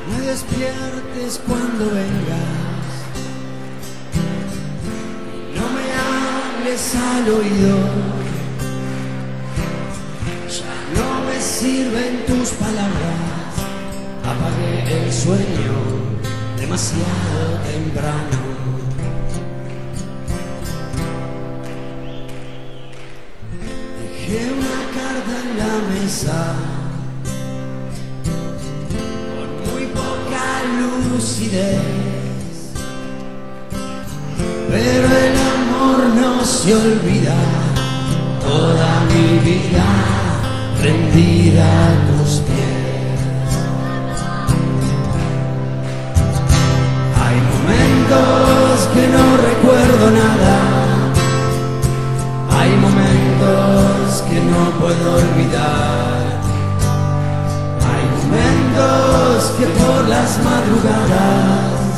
Me 0.08 0.26
despiertes 0.26 1.42
cuando 1.46 1.84
vengas. 1.84 2.88
No 5.54 5.68
me 5.74 5.84
hables 6.64 6.94
al 6.94 7.28
oído. 7.34 7.76
No 10.96 11.26
me 11.26 11.38
sirven 11.38 12.24
tus 12.26 12.48
palabras. 12.52 13.52
Apagué 14.24 15.04
el 15.04 15.12
sueño 15.12 15.74
demasiado 16.56 17.60
temprano. 17.70 18.47
Dejé 24.28 24.52
una 24.52 24.78
carta 24.98 25.34
en 25.42 25.50
la 25.56 25.74
mesa. 25.88 26.38
Con 29.34 29.48
muy 29.72 29.86
poca 29.86 30.44
lucidez. 31.12 31.80
Pero 34.68 35.06
el 35.24 35.34
amor 35.56 35.98
no 36.20 36.44
se 36.44 36.74
olvida. 36.74 37.36
Toda 38.42 38.90
mi 39.06 39.38
vida 39.48 39.86
rendida 40.82 41.66
a 41.86 41.90
tus 42.08 42.32
pies. 42.46 43.50
Hay 47.24 47.36
momentos 47.54 48.88
que 48.92 49.04
no 49.08 49.24
recuerdo 49.48 50.10
nada. 50.10 50.56
Hay 52.50 52.70
momentos 52.76 53.87
que 54.28 54.40
no 54.40 54.70
puedo 54.78 55.14
olvidar. 55.14 56.40
Hay 57.88 58.04
momentos 58.16 59.54
que 59.58 59.66
por 59.66 60.08
las 60.08 60.38
madrugadas 60.44 61.88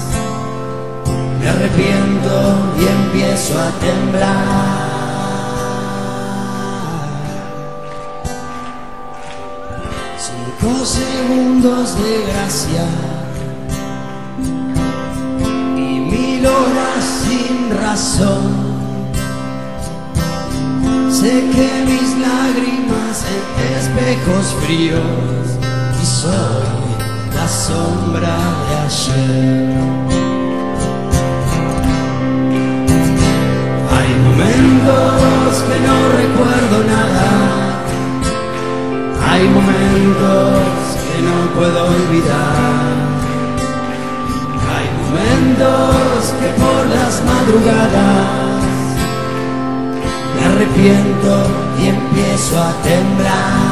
me 1.41 1.49
arrepiento 1.49 2.35
y 2.79 2.87
empiezo 2.87 3.59
a 3.59 3.71
temblar. 3.81 4.91
Cinco 10.19 10.85
segundos 10.85 11.97
de 11.97 12.27
gracia 12.33 12.85
y 15.77 16.01
mil 16.13 16.47
horas 16.47 17.05
sin 17.25 17.77
razón. 17.77 18.70
Sé 21.11 21.29
que 21.29 21.69
mis 21.87 22.17
lágrimas 22.19 23.25
en 23.27 23.73
espejos 23.77 24.55
fríos 24.63 25.59
y 26.01 26.07
soy 26.07 26.63
la 27.35 27.49
sombra 27.49 28.37
de 28.69 28.77
ayer. 28.87 29.75
Hay 33.97 34.11
momentos 34.29 35.65
que 35.67 35.77
no 35.87 35.97
recuerdo 36.21 36.77
nada. 36.95 37.29
Hay 39.29 39.49
momentos 39.49 40.61
que 41.07 41.23
no 41.27 41.37
puedo 41.57 41.87
olvidar. 41.87 42.95
Hay 44.75 44.87
momentos 45.03 46.35
que 46.41 46.49
por 46.63 46.87
las 46.87 47.15
madrugadas 47.25 48.60
arrepiento 50.61 51.47
y 51.83 51.89
empiezo 51.89 52.59
a 52.59 52.73
temblar. 52.83 53.70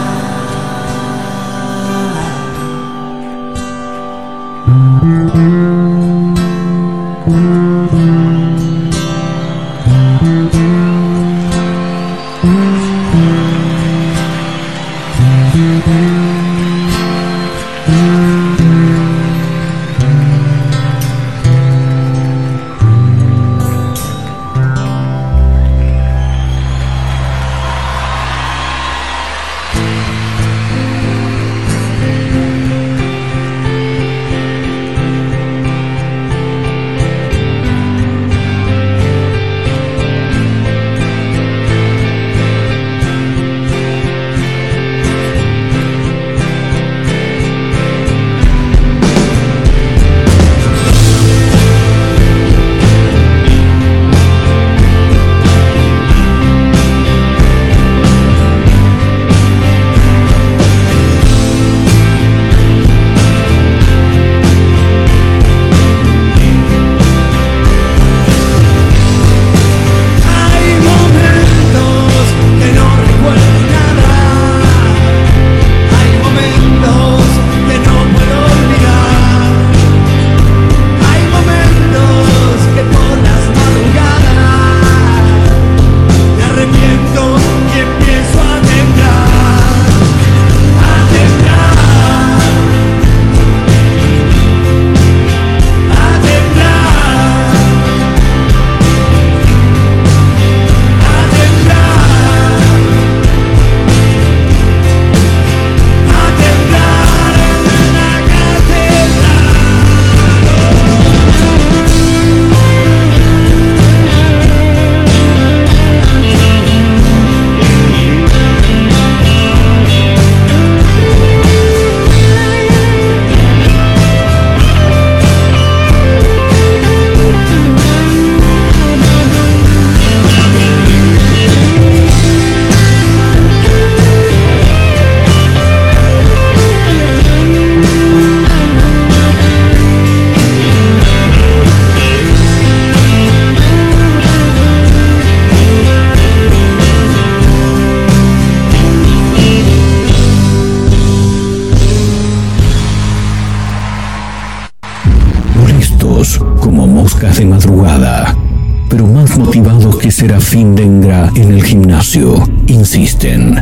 En 161.08 161.52
el 161.54 161.64
gimnasio. 161.64 162.46
Insisten. 162.66 163.54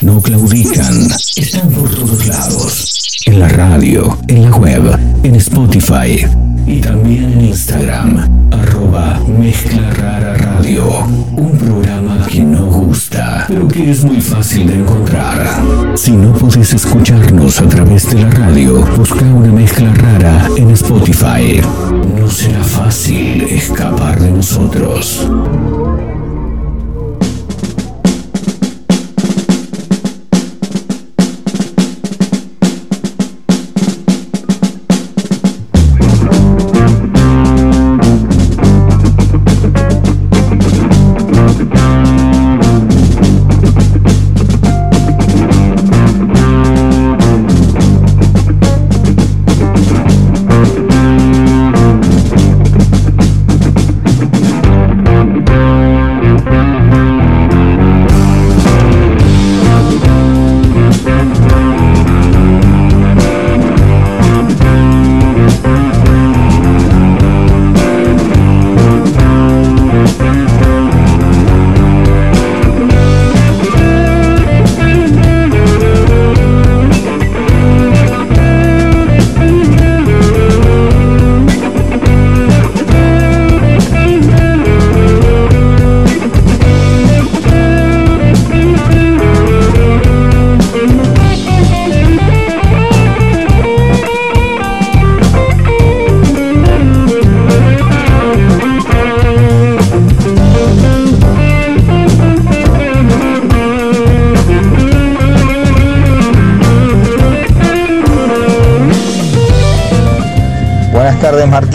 No 0.00 0.22
claudican. 0.22 1.10
Están 1.36 1.68
por 1.68 1.94
todos 1.94 2.26
lados. 2.26 3.18
En 3.26 3.38
la 3.38 3.48
radio, 3.48 4.18
en 4.28 4.42
la 4.44 4.56
web, 4.56 4.98
en 5.22 5.34
Spotify 5.34 6.24
y 6.66 6.80
también 6.80 7.24
en 7.24 7.40
Instagram. 7.46 8.48
Arroba 8.52 9.20
Mezcla 9.38 9.90
Rara 9.90 10.34
Radio. 10.34 11.04
Un 11.36 11.58
programa 11.58 12.26
que 12.26 12.40
no 12.40 12.64
gusta, 12.66 13.44
pero 13.48 13.68
que 13.68 13.90
es 13.90 14.02
muy 14.02 14.20
fácil 14.22 14.66
de 14.66 14.74
encontrar. 14.76 15.62
Si 15.94 16.12
no 16.12 16.32
podés 16.32 16.72
escucharnos 16.72 17.60
a 17.60 17.68
través 17.68 18.08
de 18.10 18.22
la 18.22 18.30
radio, 18.30 18.86
busca 18.96 19.24
una 19.24 19.52
mezcla 19.52 19.92
rara 19.92 20.48
en 20.56 20.70
Spotify. 20.70 21.60
No 22.18 22.30
será 22.30 22.62
nosotros. 24.60 24.89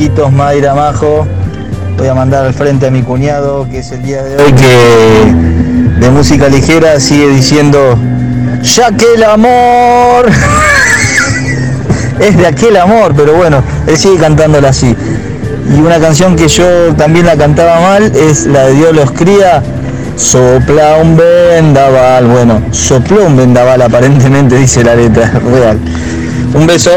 Marquitos, 0.06 0.32
Mayra, 0.32 0.76
Majo. 0.76 1.26
Voy 1.98 2.08
a 2.08 2.14
mandar 2.14 2.46
al 2.46 2.54
frente 2.54 2.86
a 2.86 2.92
mi 2.92 3.02
cuñado, 3.02 3.68
que 3.68 3.80
es 3.80 3.92
el 3.92 4.04
día 4.04 4.22
de 4.22 4.38
hoy 4.38 4.54
que 4.54 6.00
de 6.00 6.10
música 6.12 6.48
ligera 6.48 7.00
sigue 7.00 7.28
diciendo, 7.30 7.98
ya 8.62 8.92
que 8.92 9.16
el 9.16 9.24
amor 9.24 10.28
es 12.20 12.38
de 12.38 12.46
aquel 12.46 12.78
amor, 12.78 13.14
pero 13.18 13.34
bueno, 13.34 13.64
él 13.88 13.98
sigue 13.98 14.18
cantándola 14.18 14.70
así. 14.70 14.96
Y 15.76 15.80
una 15.80 16.00
canción 16.00 16.36
que 16.36 16.50
yo 16.50 16.94
también 16.96 17.26
la 17.26 17.36
cantaba 17.36 17.80
mal 17.80 18.04
es 18.16 18.46
la 18.46 18.68
de 18.68 18.74
Dios 18.76 18.96
los 18.96 19.12
cría, 19.12 19.64
sopla 20.18 20.98
un 21.02 21.18
vendaval. 21.18 22.28
Bueno, 22.28 22.62
sopló 22.70 23.26
un 23.26 23.38
vendaval 23.38 23.82
aparentemente, 23.82 24.56
dice 24.56 24.84
la 24.84 24.94
letra, 24.94 25.32
real. 25.52 25.80
Un 26.54 26.68
beso. 26.68 26.92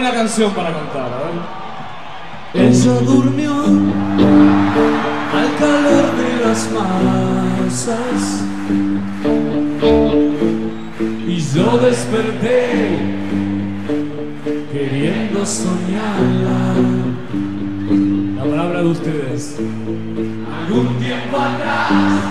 Buena 0.00 0.14
canción 0.14 0.50
para 0.52 0.72
cantar, 0.72 1.10
a 1.12 1.18
ver. 2.54 2.68
Ella 2.68 2.92
durmió 3.00 3.52
al 5.34 5.56
calor 5.58 6.16
de 6.16 6.36
las 6.42 6.70
masas 6.72 8.44
y 11.26 11.40
yo 11.54 11.76
desperté 11.78 12.98
queriendo 14.72 15.44
soñarla. 15.44 16.74
La 18.36 18.44
palabra 18.44 18.80
de 18.80 18.88
ustedes. 18.88 19.58
Algún 20.66 20.98
tiempo 20.98 21.36
atrás 21.36 22.29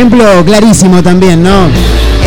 ejemplo 0.00 0.24
clarísimo 0.46 1.02
también, 1.02 1.42
¿no? 1.42 1.66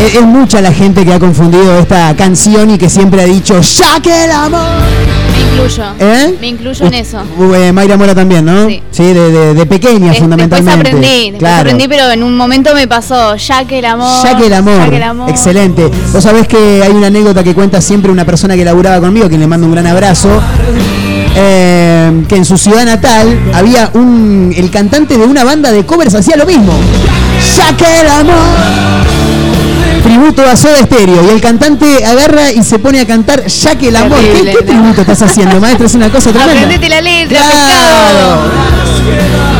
Es, 0.00 0.14
es 0.14 0.22
mucha 0.22 0.60
la 0.60 0.72
gente 0.72 1.04
que 1.04 1.12
ha 1.12 1.18
confundido 1.18 1.76
esta 1.78 2.14
canción 2.16 2.70
y 2.70 2.78
que 2.78 2.88
siempre 2.88 3.22
ha 3.22 3.24
dicho, 3.24 3.60
ya 3.60 4.00
que 4.00 4.24
el 4.24 4.30
amor. 4.30 4.60
Me 5.32 5.40
incluyo. 5.40 5.84
¿Eh? 5.98 6.34
Me 6.40 6.46
incluyo 6.48 6.86
en 6.86 6.94
eso. 6.94 7.18
Eh, 7.56 7.72
Mayra 7.72 7.96
Mora 7.96 8.14
también, 8.14 8.44
¿no? 8.44 8.68
Sí. 8.68 8.80
de, 9.02 9.14
de- 9.30 9.54
de 9.54 9.66
pequeña 9.66 10.10
Des- 10.10 10.18
fundamentalmente. 10.20 10.72
Después 10.84 10.94
aprendí, 10.94 11.22
después 11.32 11.38
Claro. 11.40 11.60
aprendí, 11.62 11.88
pero 11.88 12.10
en 12.12 12.22
un 12.22 12.36
momento 12.36 12.74
me 12.74 12.86
pasó, 12.86 13.34
ya 13.36 13.64
que 13.64 13.80
el 13.80 13.84
amor. 13.86 14.24
Ya 14.24 14.36
que 14.36 14.46
el 14.46 14.52
amor. 14.54 14.78
ya 14.78 14.90
que 14.90 14.96
el 14.96 15.02
amor. 15.02 15.30
Excelente. 15.30 15.90
Vos 16.12 16.22
sabés 16.22 16.46
que 16.46 16.80
hay 16.84 16.92
una 16.92 17.08
anécdota 17.08 17.42
que 17.42 17.54
cuenta 17.54 17.80
siempre 17.80 18.10
una 18.12 18.24
persona 18.24 18.54
que 18.54 18.64
laburaba 18.64 19.00
conmigo, 19.00 19.28
que 19.28 19.36
le 19.38 19.46
mando 19.48 19.66
un 19.66 19.72
gran 19.72 19.86
abrazo. 19.88 20.28
eh, 21.36 22.22
que 22.28 22.36
en 22.36 22.44
su 22.44 22.56
ciudad 22.56 22.84
natal 22.84 23.36
había 23.52 23.90
un. 23.94 24.52
El 24.56 24.70
cantante 24.70 25.18
de 25.18 25.24
una 25.26 25.42
banda 25.42 25.72
de 25.72 25.84
covers 25.84 26.14
hacía 26.14 26.36
lo 26.36 26.46
mismo. 26.46 26.72
Ya 27.56 27.76
que 27.76 28.00
el 28.00 28.08
amor. 28.08 28.34
Tributo 30.02 30.42
a 30.48 30.56
Soda 30.56 30.78
Stereo. 30.84 31.24
Y 31.26 31.30
el 31.30 31.40
cantante 31.40 32.04
agarra 32.04 32.52
y 32.52 32.62
se 32.62 32.78
pone 32.78 33.00
a 33.00 33.06
cantar 33.06 33.46
Ya 33.46 33.76
que 33.76 33.88
el 33.88 33.96
amor. 33.96 34.18
¿Qué, 34.20 34.26
Terrible, 34.26 34.52
qué 34.52 34.58
no. 34.64 34.66
tributo 34.80 35.00
estás 35.02 35.22
haciendo, 35.22 35.60
maestro? 35.60 35.86
Es 35.86 35.94
una 35.94 36.10
cosa 36.10 36.30
tremenda. 36.30 36.52
Aprendete 36.52 36.88
la 36.88 37.00
letra, 37.00 37.38
Claro. 37.40 38.42
pescado. 38.42 39.54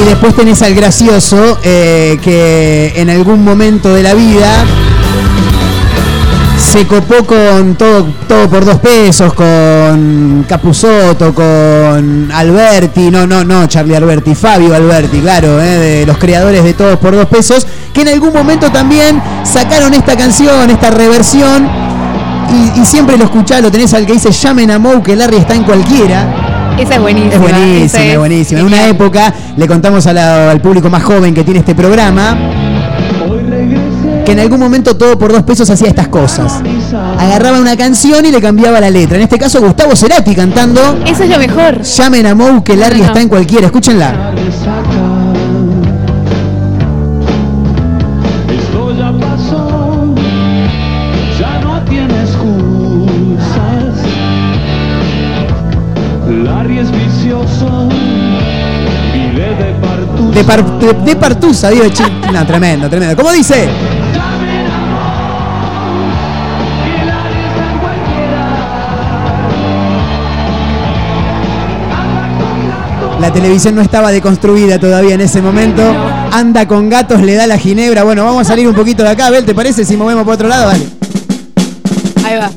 Y 0.00 0.04
después 0.04 0.34
tenés 0.34 0.62
al 0.62 0.74
gracioso 0.74 1.58
eh, 1.62 2.18
que 2.22 2.92
en 2.96 3.10
algún 3.10 3.44
momento 3.44 3.92
de 3.94 4.02
la 4.02 4.14
vida 4.14 4.64
se 6.72 6.86
copó 6.86 7.24
con 7.26 7.74
todo, 7.74 8.06
todo 8.26 8.48
por 8.48 8.64
dos 8.64 8.78
pesos, 8.78 9.34
con 9.34 10.46
Capusotto, 10.48 11.34
con 11.34 12.30
Alberti, 12.32 13.10
no, 13.10 13.26
no, 13.26 13.44
no, 13.44 13.66
Charlie 13.66 13.94
Alberti, 13.94 14.34
Fabio 14.34 14.74
Alberti, 14.74 15.18
claro, 15.20 15.60
eh, 15.60 15.64
de 16.00 16.06
los 16.06 16.16
creadores 16.16 16.64
de 16.64 16.72
Todos 16.72 16.98
por 16.98 17.14
dos 17.14 17.26
pesos, 17.26 17.66
que 17.92 18.00
en 18.00 18.08
algún 18.08 18.32
momento 18.32 18.70
también 18.72 19.20
sacaron 19.44 19.92
esta 19.92 20.16
canción, 20.16 20.70
esta 20.70 20.90
reversión, 20.90 21.68
y, 22.74 22.80
y 22.80 22.84
siempre 22.86 23.18
lo 23.18 23.24
escuchás, 23.24 23.60
lo 23.60 23.70
tenés 23.70 23.92
al 23.92 24.06
que 24.06 24.14
dice 24.14 24.30
llamen 24.30 24.70
a 24.70 24.78
Mou 24.78 25.02
que 25.02 25.14
Larry 25.14 25.36
está 25.36 25.54
en 25.54 25.64
cualquiera. 25.64 26.74
Esa 26.78 26.94
es 26.94 27.00
buenísima. 27.02 27.34
Es 27.34 27.40
buenísima, 27.40 28.02
es 28.04 28.18
buenísima. 28.18 28.60
En 28.60 28.66
una 28.66 28.86
época 28.88 29.34
le 29.58 29.66
contamos 29.68 30.06
a 30.06 30.12
la- 30.14 30.50
al 30.50 30.60
público 30.62 30.88
más 30.88 31.02
joven 31.02 31.34
que 31.34 31.44
tiene 31.44 31.60
este 31.60 31.74
programa 31.74 32.34
que 34.24 34.32
en 34.32 34.40
algún 34.40 34.60
momento 34.60 34.96
todo 34.96 35.18
por 35.18 35.32
dos 35.32 35.42
pesos 35.42 35.68
hacía 35.70 35.88
estas 35.88 36.08
cosas. 36.08 36.60
Agarraba 37.18 37.60
una 37.60 37.76
canción 37.76 38.24
y 38.24 38.30
le 38.30 38.40
cambiaba 38.40 38.80
la 38.80 38.90
letra. 38.90 39.16
En 39.16 39.22
este 39.22 39.38
caso 39.38 39.60
Gustavo 39.60 39.94
Cerati 39.96 40.34
cantando. 40.34 40.80
Eso 41.06 41.24
es 41.24 41.30
lo 41.30 41.38
mejor. 41.38 41.82
Llamen 41.82 42.26
a 42.26 42.34
Mou 42.34 42.62
que 42.62 42.76
Larry 42.76 42.98
No, 42.98 43.02
no. 43.04 43.08
está 43.08 43.20
en 43.20 43.28
cualquiera. 43.28 43.66
Escúchenla. 43.66 44.32
Esto 48.48 48.92
ya 48.96 49.12
pasó, 49.12 50.14
ya 51.38 51.60
no 51.60 51.80
tiene 51.82 52.14
excusas. 52.22 53.94
Larry 56.44 56.78
es 56.78 56.90
vicioso, 56.90 57.88
vive 59.12 59.54
de 59.56 59.74
partusa. 59.80 60.34
De, 60.34 60.44
par- 60.44 60.78
de, 60.78 60.92
de 61.10 61.16
Partusa, 61.16 61.70
digo, 61.70 61.84
no, 62.32 62.46
tremendo, 62.46 62.88
tremendo. 62.88 63.16
¿Cómo 63.16 63.32
dice? 63.32 63.68
La 73.22 73.32
televisión 73.32 73.76
no 73.76 73.82
estaba 73.82 74.10
deconstruida 74.10 74.80
todavía 74.80 75.14
en 75.14 75.20
ese 75.20 75.40
momento. 75.40 75.80
Anda 76.32 76.66
con 76.66 76.88
gatos, 76.88 77.22
le 77.22 77.34
da 77.34 77.46
la 77.46 77.56
ginebra. 77.56 78.02
Bueno, 78.02 78.24
vamos 78.24 78.40
a 78.40 78.44
salir 78.46 78.66
un 78.66 78.74
poquito 78.74 79.04
de 79.04 79.10
acá. 79.10 79.28
Abel, 79.28 79.44
¿te 79.44 79.54
parece 79.54 79.84
si 79.84 79.96
movemos 79.96 80.24
por 80.24 80.34
otro 80.34 80.48
lado? 80.48 80.66
Vale. 80.66 80.84
Ahí 82.24 82.36
va. 82.36 82.50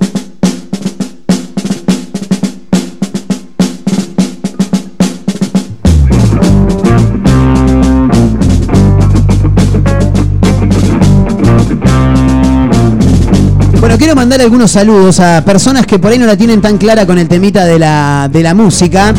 Bueno, 13.80 13.98
quiero 14.00 14.16
mandar 14.16 14.42
algunos 14.42 14.72
saludos 14.72 15.20
a 15.20 15.46
personas 15.46 15.86
que 15.86 16.00
por 16.00 16.12
ahí 16.12 16.18
no 16.18 16.26
la 16.26 16.36
tienen 16.36 16.60
tan 16.60 16.80
clara 16.80 17.06
con 17.06 17.20
el 17.20 17.28
temita 17.28 17.66
de 17.66 17.78
la, 17.78 18.28
de 18.32 18.42
la 18.42 18.56
música. 18.56 19.14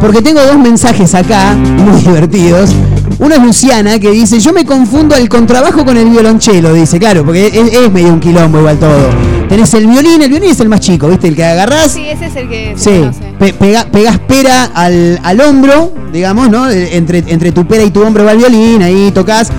Porque 0.00 0.22
tengo 0.22 0.40
dos 0.42 0.58
mensajes 0.58 1.14
acá, 1.14 1.54
muy 1.54 2.00
divertidos. 2.02 2.70
Uno 3.18 3.34
es 3.34 3.40
Luciana 3.42 3.98
que 3.98 4.10
dice, 4.10 4.38
yo 4.40 4.52
me 4.52 4.64
confundo 4.66 5.14
el 5.16 5.28
contrabajo 5.28 5.84
con 5.84 5.96
el 5.96 6.10
violonchelo, 6.10 6.74
dice, 6.74 6.98
claro, 6.98 7.24
porque 7.24 7.46
es, 7.46 7.72
es 7.72 7.90
medio 7.92 8.08
un 8.12 8.20
quilombo 8.20 8.58
igual 8.58 8.78
todo. 8.78 9.08
Tenés 9.48 9.72
el 9.74 9.86
violín, 9.86 10.20
el 10.22 10.28
violín 10.28 10.50
es 10.50 10.60
el 10.60 10.68
más 10.68 10.80
chico, 10.80 11.08
¿viste? 11.08 11.28
El 11.28 11.36
que 11.36 11.44
agarrás, 11.44 11.92
Sí, 11.92 12.04
ese 12.08 12.26
es 12.26 12.36
el 12.36 12.48
que 12.48 12.74
se 12.76 12.84
Sí, 12.90 12.98
conoce. 13.00 13.20
pe- 13.38 13.54
pega- 13.54 13.86
pegás 13.86 14.18
pera 14.18 14.64
al, 14.74 15.18
al 15.22 15.40
hombro, 15.40 15.94
digamos, 16.12 16.50
¿no? 16.50 16.68
Entre, 16.68 17.24
entre 17.28 17.52
tu 17.52 17.64
pera 17.66 17.84
y 17.84 17.90
tu 17.90 18.02
hombro 18.02 18.24
va 18.24 18.32
el 18.32 18.38
violín, 18.38 18.82
ahí 18.82 19.10
tocas 19.14 19.50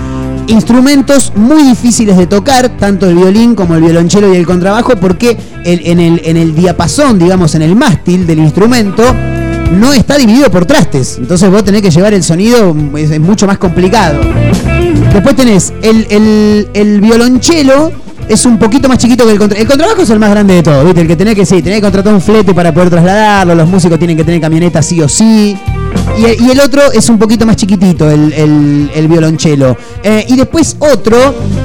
instrumentos 0.46 1.32
muy 1.34 1.62
difíciles 1.64 2.16
de 2.16 2.26
tocar, 2.26 2.68
tanto 2.78 3.06
el 3.08 3.16
violín 3.16 3.54
como 3.54 3.74
el 3.74 3.82
violonchelo 3.82 4.32
y 4.32 4.36
el 4.36 4.46
contrabajo, 4.46 4.94
porque 4.96 5.36
el- 5.64 5.80
en, 5.84 5.98
el, 6.00 6.20
en 6.24 6.36
el 6.36 6.54
diapasón, 6.54 7.18
digamos, 7.18 7.54
en 7.56 7.62
el 7.62 7.74
mástil 7.74 8.26
del 8.26 8.38
instrumento, 8.38 9.02
no 9.72 9.92
está 9.92 10.16
dividido 10.16 10.50
por 10.50 10.66
trastes. 10.66 11.18
Entonces 11.18 11.50
vos 11.50 11.64
tenés 11.64 11.82
que 11.82 11.90
llevar 11.90 12.14
el 12.14 12.22
sonido, 12.22 12.74
es, 12.96 13.18
mucho 13.20 13.46
más 13.46 13.58
complicado. 13.58 14.20
Después 15.12 15.36
tenés 15.36 15.72
el, 15.82 16.06
el, 16.10 16.68
el 16.74 17.00
violonchelo, 17.00 17.92
es 18.28 18.44
un 18.44 18.58
poquito 18.58 18.88
más 18.88 18.98
chiquito 18.98 19.24
que 19.24 19.32
el 19.32 19.38
contrabajo. 19.38 19.62
El 19.62 19.68
contrabajo 19.68 20.02
es 20.02 20.10
el 20.10 20.18
más 20.18 20.30
grande 20.30 20.54
de 20.54 20.62
todos, 20.62 20.84
¿viste? 20.84 21.00
El 21.00 21.08
que 21.08 21.16
tenés 21.16 21.34
que, 21.34 21.46
sí, 21.46 21.62
tenés 21.62 21.78
que 21.78 21.82
contratar 21.82 22.12
un 22.12 22.20
flete 22.20 22.54
para 22.54 22.72
poder 22.72 22.90
trasladarlo, 22.90 23.54
los 23.54 23.68
músicos 23.68 23.98
tienen 23.98 24.16
que 24.16 24.24
tener 24.24 24.40
camioneta 24.40 24.82
sí 24.82 25.00
o 25.00 25.08
sí. 25.08 25.56
Y 26.18 26.50
el, 26.50 26.58
otro 26.58 26.90
es 26.92 27.08
un 27.08 27.16
poquito 27.16 27.46
más 27.46 27.54
chiquitito, 27.54 28.10
el, 28.10 28.32
el- 28.32 28.90
el 28.92 29.06
violonchelo. 29.06 29.76
Eh, 30.02 30.24
y 30.28 30.34
después 30.36 30.76
otro 30.80 31.16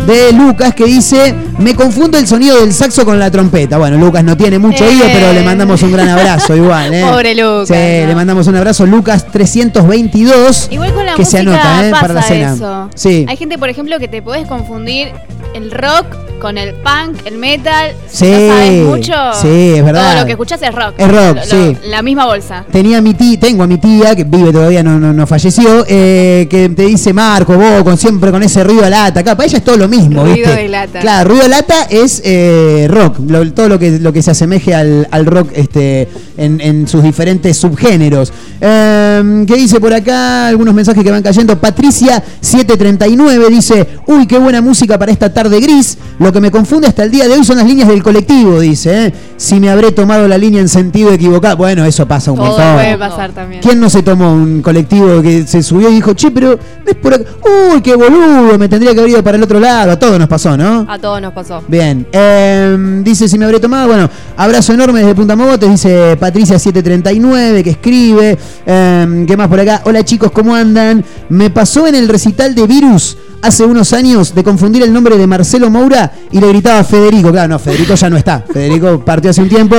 de 0.05 0.31
Lucas 0.31 0.75
que 0.75 0.85
dice, 0.85 1.33
me 1.57 1.73
confundo 1.73 2.19
el 2.19 2.27
sonido 2.27 2.59
del 2.59 2.71
saxo 2.71 3.03
con 3.03 3.17
la 3.17 3.31
trompeta. 3.31 3.79
Bueno, 3.79 3.97
Lucas 3.97 4.23
no 4.23 4.37
tiene 4.37 4.59
mucho 4.59 4.85
oído, 4.85 5.05
pero 5.11 5.33
le 5.33 5.41
mandamos 5.41 5.81
un 5.81 5.91
gran 5.91 6.07
abrazo 6.09 6.55
igual. 6.55 6.93
¿eh? 6.93 7.03
Pobre 7.09 7.33
Lucas, 7.33 7.69
Sí, 7.69 7.73
le 7.73 8.13
mandamos 8.13 8.45
un 8.45 8.55
abrazo. 8.55 8.85
Lucas 8.85 9.25
322. 9.31 10.67
Igual 10.71 10.93
con 10.93 11.05
la 11.07 11.15
que 11.15 11.21
música 11.23 11.37
se 11.37 11.39
anota, 11.41 11.87
¿eh? 11.87 11.91
pasa 11.91 12.01
Para 12.01 12.13
la 12.13 12.21
cena. 12.21 12.53
eso. 12.53 12.89
Sí. 12.93 13.25
Hay 13.27 13.37
gente, 13.37 13.57
por 13.57 13.69
ejemplo, 13.69 13.97
que 13.97 14.07
te 14.07 14.21
podés 14.21 14.47
confundir 14.47 15.09
el 15.55 15.71
rock 15.71 16.05
con 16.39 16.57
el 16.57 16.73
punk, 16.75 17.25
el 17.25 17.37
metal. 17.37 17.91
Sí, 18.11 18.25
no 18.29 18.37
sabes 18.53 18.83
mucho. 18.83 19.13
sí, 19.41 19.73
es 19.77 19.83
verdad. 19.85 20.11
Todo 20.11 20.19
lo 20.21 20.25
que 20.25 20.31
escuchás 20.33 20.61
es 20.61 20.73
rock. 20.75 20.93
Es 20.97 21.07
rock, 21.07 21.17
Lo- 21.17 21.33
lo- 21.35 21.43
sí. 21.43 21.77
La 21.87 22.01
misma 22.01 22.25
bolsa. 22.25 22.65
Tenía 22.71 22.97
a 22.97 23.01
mi 23.01 23.13
tía, 23.13 23.39
tengo 23.39 23.63
a 23.63 23.67
mi 23.67 23.77
tía, 23.77 24.15
que 24.15 24.23
vive 24.25 24.51
todavía, 24.51 24.83
no, 24.83 24.99
no, 24.99 25.13
no 25.13 25.25
falleció, 25.27 25.85
eh, 25.87 26.47
que 26.49 26.69
te 26.69 26.83
dice 26.83 27.13
Marco, 27.13 27.55
vos, 27.57 27.83
con, 27.83 27.97
siempre 27.97 28.31
con 28.31 28.43
ese 28.43 28.63
ruido 28.63 28.83
de 28.83 28.89
lata. 28.89 29.21
Acá, 29.21 29.35
para 29.35 29.47
ella 29.47 29.57
es 29.59 29.63
todo 29.63 29.77
lo 29.77 29.87
mismo, 29.87 30.23
Ruido 30.23 30.35
¿viste? 30.49 30.61
de 30.63 30.69
lata. 30.69 30.99
Claro, 30.99 31.29
ruido 31.29 31.43
de 31.43 31.49
lata 31.49 31.83
es 31.89 32.21
eh, 32.25 32.87
rock, 32.89 33.17
lo- 33.27 33.51
todo 33.53 33.69
lo 33.69 33.79
que, 33.79 33.99
lo 33.99 34.11
que 34.11 34.21
se 34.21 34.31
asemeje 34.31 34.73
al, 34.75 35.07
al 35.11 35.25
rock 35.25 35.49
este, 35.55 36.07
en, 36.37 36.59
en 36.61 36.87
sus 36.87 37.01
diferentes 37.03 37.57
subgéneros. 37.57 38.33
Eh, 38.59 39.43
¿Qué 39.47 39.55
dice 39.55 39.79
por 39.79 39.93
acá? 39.93 40.47
Algunos 40.47 40.73
mensajes 40.73 41.03
que 41.03 41.11
van 41.11 41.21
cayendo. 41.23 41.59
Patricia739 41.61 43.47
dice, 43.49 43.87
uy, 44.07 44.25
qué 44.27 44.37
buena 44.37 44.61
música 44.61 44.97
para 44.97 45.11
esta 45.11 45.33
tarde 45.33 45.59
gris. 45.59 45.97
Lo 46.23 46.31
que 46.31 46.39
me 46.39 46.51
confunde 46.51 46.87
hasta 46.87 47.03
el 47.03 47.11
día 47.11 47.27
de 47.27 47.33
hoy 47.33 47.43
son 47.43 47.57
las 47.57 47.67
líneas 47.67 47.85
del 47.89 48.01
colectivo, 48.01 48.57
dice. 48.61 49.07
¿eh? 49.07 49.13
Si 49.35 49.59
me 49.59 49.69
habré 49.69 49.91
tomado 49.91 50.25
la 50.25 50.37
línea 50.37 50.61
en 50.61 50.69
sentido 50.69 51.11
equivocado. 51.11 51.57
Bueno, 51.57 51.83
eso 51.83 52.07
pasa 52.07 52.31
un 52.31 52.37
Todo 52.37 52.47
montón. 52.47 52.75
puede 52.75 52.97
pasar 52.97 53.31
también. 53.33 53.61
¿Quién 53.61 53.77
no 53.77 53.89
se 53.89 54.03
tomó 54.03 54.31
un 54.31 54.61
colectivo 54.61 55.21
que 55.21 55.45
se 55.45 55.61
subió 55.61 55.89
y 55.89 55.95
dijo, 55.95 56.13
che, 56.13 56.31
pero 56.31 56.57
es 56.85 56.95
por 56.95 57.15
acá? 57.15 57.25
Uy, 57.73 57.81
qué 57.81 57.93
boludo, 57.95 58.57
me 58.57 58.69
tendría 58.69 58.93
que 58.93 58.99
haber 58.99 59.11
ido 59.11 59.21
para 59.21 59.35
el 59.35 59.43
otro 59.43 59.59
lado. 59.59 59.91
A 59.91 59.99
todos 59.99 60.17
nos 60.17 60.29
pasó, 60.29 60.55
¿no? 60.55 60.85
A 60.87 60.97
todos 60.97 61.21
nos 61.21 61.33
pasó. 61.33 61.61
Bien, 61.67 62.07
eh, 62.13 63.01
dice 63.03 63.27
si 63.27 63.37
me 63.37 63.43
habré 63.43 63.59
tomado, 63.59 63.89
bueno, 63.89 64.09
abrazo 64.37 64.71
enorme 64.71 65.01
desde 65.01 65.15
Punta 65.15 65.35
Mogotes, 65.35 65.69
dice 65.69 66.17
Patricia739 66.17 67.63
que 67.63 67.71
escribe, 67.71 68.37
eh, 68.65 69.25
¿qué 69.27 69.35
más 69.35 69.49
por 69.49 69.59
acá? 69.59 69.81
Hola 69.83 70.05
chicos, 70.05 70.31
¿cómo 70.31 70.55
andan? 70.55 71.03
Me 71.27 71.49
pasó 71.49 71.85
en 71.85 71.95
el 71.95 72.07
recital 72.07 72.55
de 72.55 72.65
Virus 72.65 73.17
hace 73.43 73.65
unos 73.65 73.93
años 73.93 74.33
de 74.33 74.43
confundir 74.43 74.81
el 74.83 74.91
nombre 74.91 75.17
de 75.17 75.27
Marcelo 75.27 75.69
Moura 75.69 76.11
y 76.31 76.39
le 76.39 76.47
gritaba 76.47 76.83
Federico, 76.83 77.31
claro, 77.31 77.49
no, 77.49 77.59
Federico 77.59 77.93
ya 77.95 78.09
no 78.09 78.17
está, 78.17 78.43
Federico 78.51 79.03
partió 79.05 79.29
hace 79.29 79.41
un 79.41 79.49
tiempo, 79.49 79.75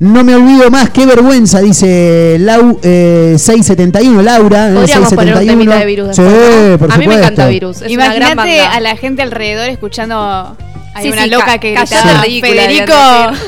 no, 0.00 0.24
me 0.24 0.34
olvido 0.34 0.70
más, 0.70 0.90
qué 0.90 1.04
vergüenza, 1.04 1.60
dice 1.60 2.36
Lau 2.40 2.78
eh, 2.82 3.34
671, 3.36 4.22
Laura, 4.22 4.70
eh, 4.70 4.74
Podríamos 4.74 5.12
poner 5.12 5.34
un 5.34 5.40
671. 5.40 5.46
temita 5.46 5.78
de 5.78 5.86
virus 5.86 6.16
Sí, 6.16 6.22
¿no? 6.22 6.78
por 6.78 6.92
A 6.92 6.98
mí 6.98 7.06
me 7.06 7.14
encanta 7.14 7.48
Virus. 7.48 7.82
Imagínate 7.88 8.60
a 8.60 8.80
la 8.80 8.96
gente 8.96 9.22
alrededor 9.22 9.68
escuchando. 9.68 10.56
Hay 10.98 11.04
Sí, 11.04 11.10
una 11.10 11.22
sí, 11.24 11.30
loca 11.30 11.44
ca- 11.46 11.58
que 11.58 11.74
gritaba, 11.74 12.22
ridícula, 12.24 12.52
Federico. 12.52 12.94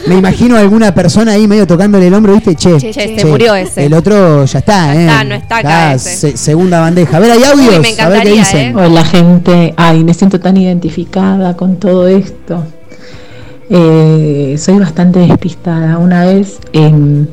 Me 0.06 0.14
imagino 0.16 0.56
a 0.56 0.60
alguna 0.60 0.94
persona 0.94 1.32
ahí 1.32 1.46
medio 1.48 1.66
tocándole 1.66 2.06
el 2.06 2.14
hombro, 2.14 2.32
¿viste? 2.34 2.54
Che, 2.54 2.76
Che, 2.78 2.92
che, 2.92 3.18
se 3.18 3.24
murió 3.26 3.54
ese. 3.54 3.86
El 3.86 3.92
otro 3.94 4.44
ya 4.44 4.58
está, 4.60 4.94
¿eh? 4.94 5.00
está, 5.06 5.24
no 5.24 5.34
está 5.34 5.56
acá 5.58 5.94
ese. 5.94 6.16
se- 6.16 6.36
segunda 6.36 6.80
bandeja. 6.80 7.16
A 7.16 7.20
ver, 7.20 7.32
hay 7.32 7.42
audios. 7.42 7.74
Uy, 7.80 7.94
me 7.96 8.02
a 8.02 8.08
ver 8.08 8.22
qué 8.22 8.30
dicen. 8.32 8.76
Hola 8.76 9.04
gente, 9.04 9.74
ay, 9.76 10.04
me 10.04 10.14
siento 10.14 10.38
tan 10.38 10.56
identificada 10.56 11.56
con 11.56 11.76
todo 11.76 12.06
esto. 12.06 12.64
Eh, 13.68 14.56
soy 14.58 14.78
bastante 14.78 15.18
despistada. 15.20 15.98
Una 15.98 16.24
vez 16.26 16.58
em, 16.72 17.26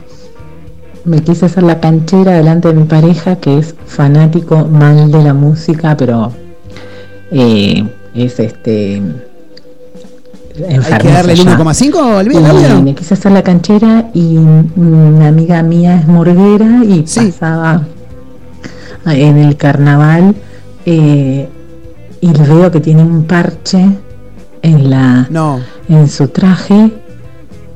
me 1.03 1.22
quise 1.24 1.45
hacer 1.45 1.63
la 1.63 1.80
canchera 1.80 2.34
delante 2.34 2.68
de 2.68 2.74
mi 2.74 2.84
pareja, 2.84 3.38
que 3.38 3.57
es 3.59 3.76
fanático 3.86 4.65
mal 4.65 5.11
de 5.11 5.24
la 5.24 5.34
música, 5.34 5.95
pero 5.97 6.32
eh, 7.32 7.84
es 8.13 8.39
este. 8.39 9.01
Hay 10.58 10.97
que 10.99 11.08
darle 11.10 11.34
el 11.34 11.39
enfermizo 11.39 11.45
ya. 11.45 11.58
1,5 11.58 12.18
al 12.20 12.26
Y 12.26 12.30
bien, 12.30 12.45
audio, 12.45 12.70
¿no? 12.70 12.82
me 12.82 12.95
quise 12.95 13.14
hacer 13.14 13.32
la 13.32 13.43
canchera 13.43 14.10
y 14.14 14.38
una 14.38 15.28
amiga 15.28 15.62
mía 15.64 15.97
es 15.97 16.08
morguera 16.08 16.84
y 16.84 17.01
pasaba 17.01 17.84
en 19.05 19.38
el 19.38 19.55
carnaval 19.55 20.36
eh, 20.86 21.47
y 22.22 22.28
le 22.34 22.43
veo 22.43 22.72
que 22.72 22.80
tiene 22.80 23.03
un 23.03 23.24
parche 23.26 23.86
en 24.62 24.89
la 24.89 25.28
en 25.88 26.10
su 26.10 26.28
traje 26.30 26.91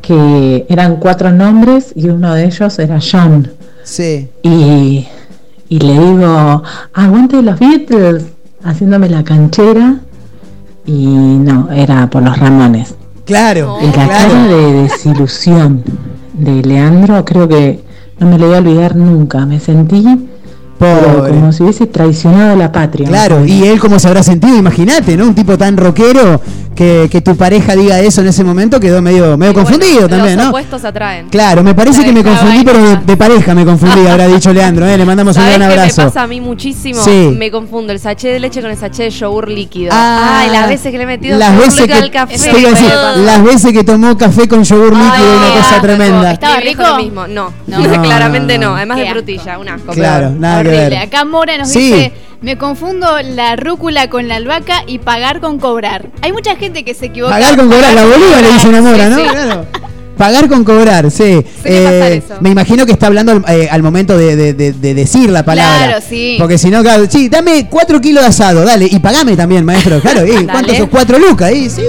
que 0.01 0.65
eran 0.67 0.95
cuatro 0.97 1.31
nombres 1.31 1.93
y 1.95 2.09
uno 2.09 2.33
de 2.33 2.45
ellos 2.45 2.79
era 2.79 2.99
John 2.99 3.51
Sí. 3.83 4.27
y, 4.43 5.07
y 5.69 5.79
le 5.79 5.93
digo 5.93 6.63
aguante 6.93 7.41
los 7.41 7.59
Beatles 7.59 8.25
haciéndome 8.63 9.09
la 9.09 9.23
canchera 9.23 9.99
y 10.91 11.05
no 11.05 11.69
era 11.71 12.09
por 12.09 12.21
los 12.21 12.37
Ramones 12.37 12.95
Claro, 13.25 13.77
Y 13.81 13.85
la 13.95 14.07
cara 14.07 14.43
de 14.47 14.73
desilusión 14.83 15.83
de 16.33 16.63
Leandro, 16.63 17.23
creo 17.23 17.47
que 17.47 17.81
no 18.19 18.27
me 18.27 18.37
lo 18.37 18.47
voy 18.47 18.55
a 18.55 18.59
olvidar 18.59 18.95
nunca. 18.95 19.45
Me 19.45 19.59
sentí 19.59 20.03
Pobre. 20.77 21.29
como 21.29 21.53
si 21.53 21.63
hubiese 21.63 21.85
traicionado 21.85 22.53
a 22.53 22.55
la 22.55 22.71
patria. 22.71 23.07
Claro, 23.07 23.45
y 23.45 23.63
él 23.63 23.79
cómo 23.79 23.99
se 23.99 24.07
habrá 24.07 24.23
sentido, 24.23 24.57
imagínate, 24.57 25.15
¿no? 25.15 25.27
Un 25.27 25.35
tipo 25.35 25.57
tan 25.57 25.77
rockero 25.77 26.41
que, 26.75 27.09
que 27.11 27.21
tu 27.21 27.35
pareja 27.35 27.75
diga 27.75 27.99
eso 27.99 28.21
en 28.21 28.27
ese 28.27 28.43
momento 28.43 28.79
quedó 28.79 29.01
medio, 29.01 29.37
medio 29.37 29.53
confundido 29.53 30.07
también, 30.07 30.35
Los 30.35 30.45
¿no? 30.45 30.49
opuestos 30.49 30.83
atraen. 30.85 31.29
Claro, 31.29 31.63
me 31.63 31.75
parece 31.75 32.03
que 32.03 32.11
me 32.11 32.23
confundí, 32.23 32.63
pero 32.63 32.81
de, 32.83 32.95
de 32.97 33.17
pareja 33.17 33.53
me 33.53 33.65
confundí, 33.65 34.07
habrá 34.07 34.27
dicho 34.27 34.51
Leandro, 34.53 34.87
¿eh? 34.87 34.97
Le 34.97 35.05
mandamos 35.05 35.35
un 35.35 35.41
¿Sabes 35.43 35.57
gran 35.57 35.67
me 35.69 35.73
abrazo. 35.79 36.03
pasa 36.03 36.23
a 36.23 36.27
mí 36.27 36.39
muchísimo? 36.41 37.01
Sí. 37.03 37.35
Me 37.37 37.51
confundo 37.51 37.91
el 37.93 37.99
sachet 37.99 38.33
de 38.33 38.39
leche 38.39 38.61
con 38.61 38.71
el 38.71 38.77
sachet 38.77 39.05
de 39.05 39.09
yogur 39.11 39.49
líquido. 39.49 39.91
Ah, 39.93 40.39
Ay, 40.43 40.49
las 40.51 40.69
veces 40.69 40.91
que 40.91 40.97
le 40.97 41.03
he 41.03 41.07
metido 41.07 41.37
Las 41.37 41.49
yogur 41.51 41.65
veces 41.65 41.85
que, 41.87 41.93
al 41.93 42.11
café. 42.11 42.33
decir, 42.33 42.89
las 43.25 43.43
veces 43.43 43.73
que 43.73 43.83
tomó 43.83 44.17
café 44.17 44.47
con 44.47 44.63
yogur 44.63 44.93
líquido, 44.95 45.37
una 45.37 45.51
cosa 45.61 45.81
tremenda. 45.81 46.31
¿Estaba 46.31 46.59
rico? 46.61 46.83
lo 46.83 46.97
mismo. 46.97 47.27
No, 47.27 47.51
No. 47.67 48.01
claramente 48.01 48.57
no. 48.57 48.75
Además 48.75 48.97
de 48.97 49.09
frutilla, 49.11 49.59
un 49.59 49.69
asco. 49.69 49.91
Claro, 49.93 50.29
nada 50.31 50.61
que 50.63 50.69
Horrible. 50.69 50.89
ver. 50.89 50.97
Acá 50.99 51.25
Mora 51.25 51.57
nos 51.57 51.69
Sí. 51.69 51.79
dice, 51.91 52.13
me 52.41 52.57
confundo 52.57 53.07
la 53.23 53.55
rúcula 53.55 54.09
con 54.09 54.27
la 54.27 54.35
albahaca 54.37 54.83
y 54.87 54.99
pagar 54.99 55.39
con 55.41 55.59
cobrar. 55.59 56.07
Hay 56.21 56.31
mucha 56.31 56.55
gente 56.55 56.83
que 56.83 56.93
se 56.93 57.07
equivoca. 57.07 57.33
Pagar 57.35 57.55
con 57.55 57.69
cobrar, 57.69 57.93
la 57.93 58.03
boluda 58.03 58.41
le 58.41 58.51
dice 58.53 58.67
una 58.67 58.81
mora, 58.81 59.05
Sí, 59.05 59.09
¿no? 59.11 59.17
sí. 59.17 59.23
Claro. 59.29 59.65
Pagar 60.17 60.47
con 60.49 60.63
cobrar, 60.63 61.09
sí. 61.09 61.43
Eso. 61.63 62.35
Me 62.41 62.49
imagino 62.49 62.85
que 62.85 62.91
está 62.91 63.07
hablando 63.07 63.31
al, 63.31 63.43
eh, 63.47 63.67
al 63.71 63.81
momento 63.81 64.17
de, 64.17 64.35
de- 64.35 64.53
de- 64.53 64.73
de 64.73 64.93
decir 64.93 65.29
la 65.29 65.43
palabra. 65.43 65.87
Claro, 65.87 66.05
sí. 66.07 66.35
Porque 66.37 66.57
si 66.57 66.69
no, 66.69 66.81
claro, 66.83 67.05
sí, 67.09 67.27
dame 67.29 67.67
cuatro 67.69 67.99
kilos 68.01 68.21
de 68.23 68.29
asado, 68.29 68.63
dale, 68.63 68.85
y 68.91 68.99
pagame 68.99 69.35
también, 69.35 69.63
maestro. 69.65 69.99
Claro, 70.01 70.25
¿y 70.25 70.45
¿cuántos 70.47 70.77
son 70.77 70.87
cuatro 70.87 71.17
lucas? 71.19 71.51
Y 71.53 71.69
sí, 71.69 71.83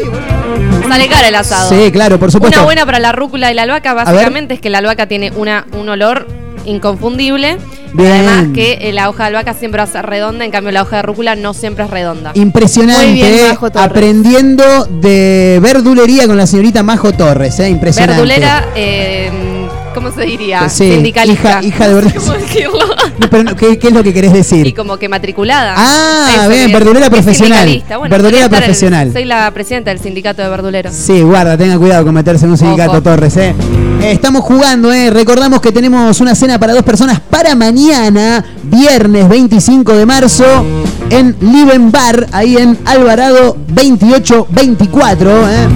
Sale 0.88 1.09
cara 1.09 1.28
el 1.28 1.34
asado. 1.34 1.70
Sí, 1.70 1.90
claro, 1.90 2.18
por 2.18 2.30
supuesto. 2.30 2.59
Una 2.59 2.64
buena 2.64 2.84
para 2.86 2.98
la 3.00 3.12
rúcula 3.12 3.50
y 3.50 3.55
la 3.55 3.62
albahaca, 3.62 3.94
básicamente, 3.94 4.55
es 4.55 4.61
que 4.61 4.68
la 4.70 4.78
albahaca 4.78 5.07
tiene 5.07 5.30
una, 5.34 5.66
un 5.72 5.88
olor 5.88 6.26
inconfundible. 6.64 7.58
Bien. 7.94 8.12
Además 8.12 8.46
que 8.54 8.78
eh, 8.80 8.92
la 8.92 9.10
hoja 9.10 9.24
de 9.24 9.28
albahaca 9.28 9.54
siempre 9.54 9.78
va 9.78 9.84
a 9.84 9.86
ser 9.86 10.06
redonda, 10.06 10.44
en 10.44 10.50
cambio 10.50 10.72
la 10.72 10.82
hoja 10.82 10.96
de 10.96 11.02
rúcula 11.02 11.36
no 11.36 11.52
siempre 11.52 11.84
es 11.84 11.90
redonda. 11.90 12.32
Impresionante, 12.34 13.04
Muy 13.06 13.14
bien, 13.14 13.48
Majo 13.48 13.70
Torres. 13.70 13.90
aprendiendo 13.90 14.64
de 14.86 15.58
verdulería 15.62 16.26
con 16.26 16.36
la 16.36 16.46
señorita 16.46 16.82
Majo 16.82 17.12
Torres, 17.12 17.58
eh, 17.60 17.68
impresionante. 17.68 18.22
Verdulera, 18.22 18.68
eh, 18.74 19.30
¿cómo 19.95 20.11
se 20.12 20.22
diría? 20.22 20.68
Sí, 20.68 20.93
Sindicalista. 20.93 21.61
hija- 21.61 21.66
hija 21.66 21.88
de 21.88 21.95
verdad- 22.03 22.14
¿Cómo 22.16 22.32
decirlo? 22.34 22.78
No, 23.18 23.28
pero 23.30 23.45
no, 23.45 23.55
¿qué, 23.55 23.78
qué 23.78 23.88
es 23.88 23.95
lo 23.95 24.03
que 24.03 24.12
querés 24.12 24.32
decir? 24.32 24.66
Y 24.66 24.72
como 24.72 24.97
que 24.97 25.09
matriculada. 25.09 25.74
Ah, 25.76 26.28
Eso 26.40 26.49
bien, 26.49 26.72
verdulera 26.72 27.09
profesional. 27.11 27.82
Bueno, 27.88 28.09
Verdulera 28.09 28.49
profesional. 28.49 29.12
soy 29.12 29.24
la 29.26 29.49
presidenta 29.53 29.90
del 29.90 30.01
sindicato 30.01 30.43
de 30.43 30.49
verduleros. 30.49 30.95
Sí, 30.95 31.20
guarda, 31.20 31.57
tenga 31.57 31.78
cuidado 31.78 32.05
con 32.05 32.14
meterse 32.14 32.47
en 32.47 32.53
un 32.53 32.59
sindicato, 32.59 32.93
Ojo. 32.93 33.03
Torres. 33.03 33.36
Eh, 33.36 33.55
estamos 34.03 34.43
jugando, 34.43 34.93
eh. 34.93 35.11
recordamos 35.11 35.61
que 35.61 35.70
tenemos 35.70 36.20
una 36.20 36.34
cena 36.34 36.59
para 36.59 36.72
dos 36.72 36.82
personas 36.82 37.20
para 37.20 37.55
mañana, 37.55 38.45
viernes 38.64 39.28
25 39.28 39.93
de 39.93 40.07
marzo, 40.07 40.45
en 41.11 41.36
Liven 41.40 41.93
Bar, 41.93 42.26
ahí 42.32 42.57
en 42.57 42.78
Alvarado 42.86 43.57
2824. 43.68 45.49
Eh. 45.49 45.68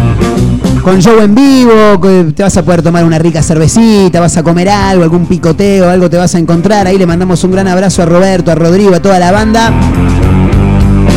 Con 0.87 1.03
show 1.03 1.19
en 1.21 1.35
vivo, 1.35 1.99
te 2.33 2.45
vas 2.45 2.57
a 2.57 2.65
poder 2.65 2.81
tomar 2.81 3.05
una 3.05 3.19
rica 3.19 3.43
cervecita, 3.43 4.21
vas 4.21 4.37
a 4.37 4.45
comer 4.45 4.69
algo, 4.69 5.03
algún 5.03 5.27
picoteo, 5.27 5.91
algo 5.91 6.09
te 6.09 6.17
vas 6.17 6.37
a 6.37 6.39
encontrar. 6.39 6.87
Ahí 6.87 6.97
le 6.97 7.07
mandamos 7.07 7.43
un 7.43 7.51
gran 7.51 7.67
abrazo 7.67 8.03
a 8.03 8.07
Roberto, 8.07 8.53
a 8.53 8.55
Rodrigo, 8.55 8.95
a 8.95 9.03
toda 9.03 9.19
la 9.19 9.33
banda. 9.33 9.73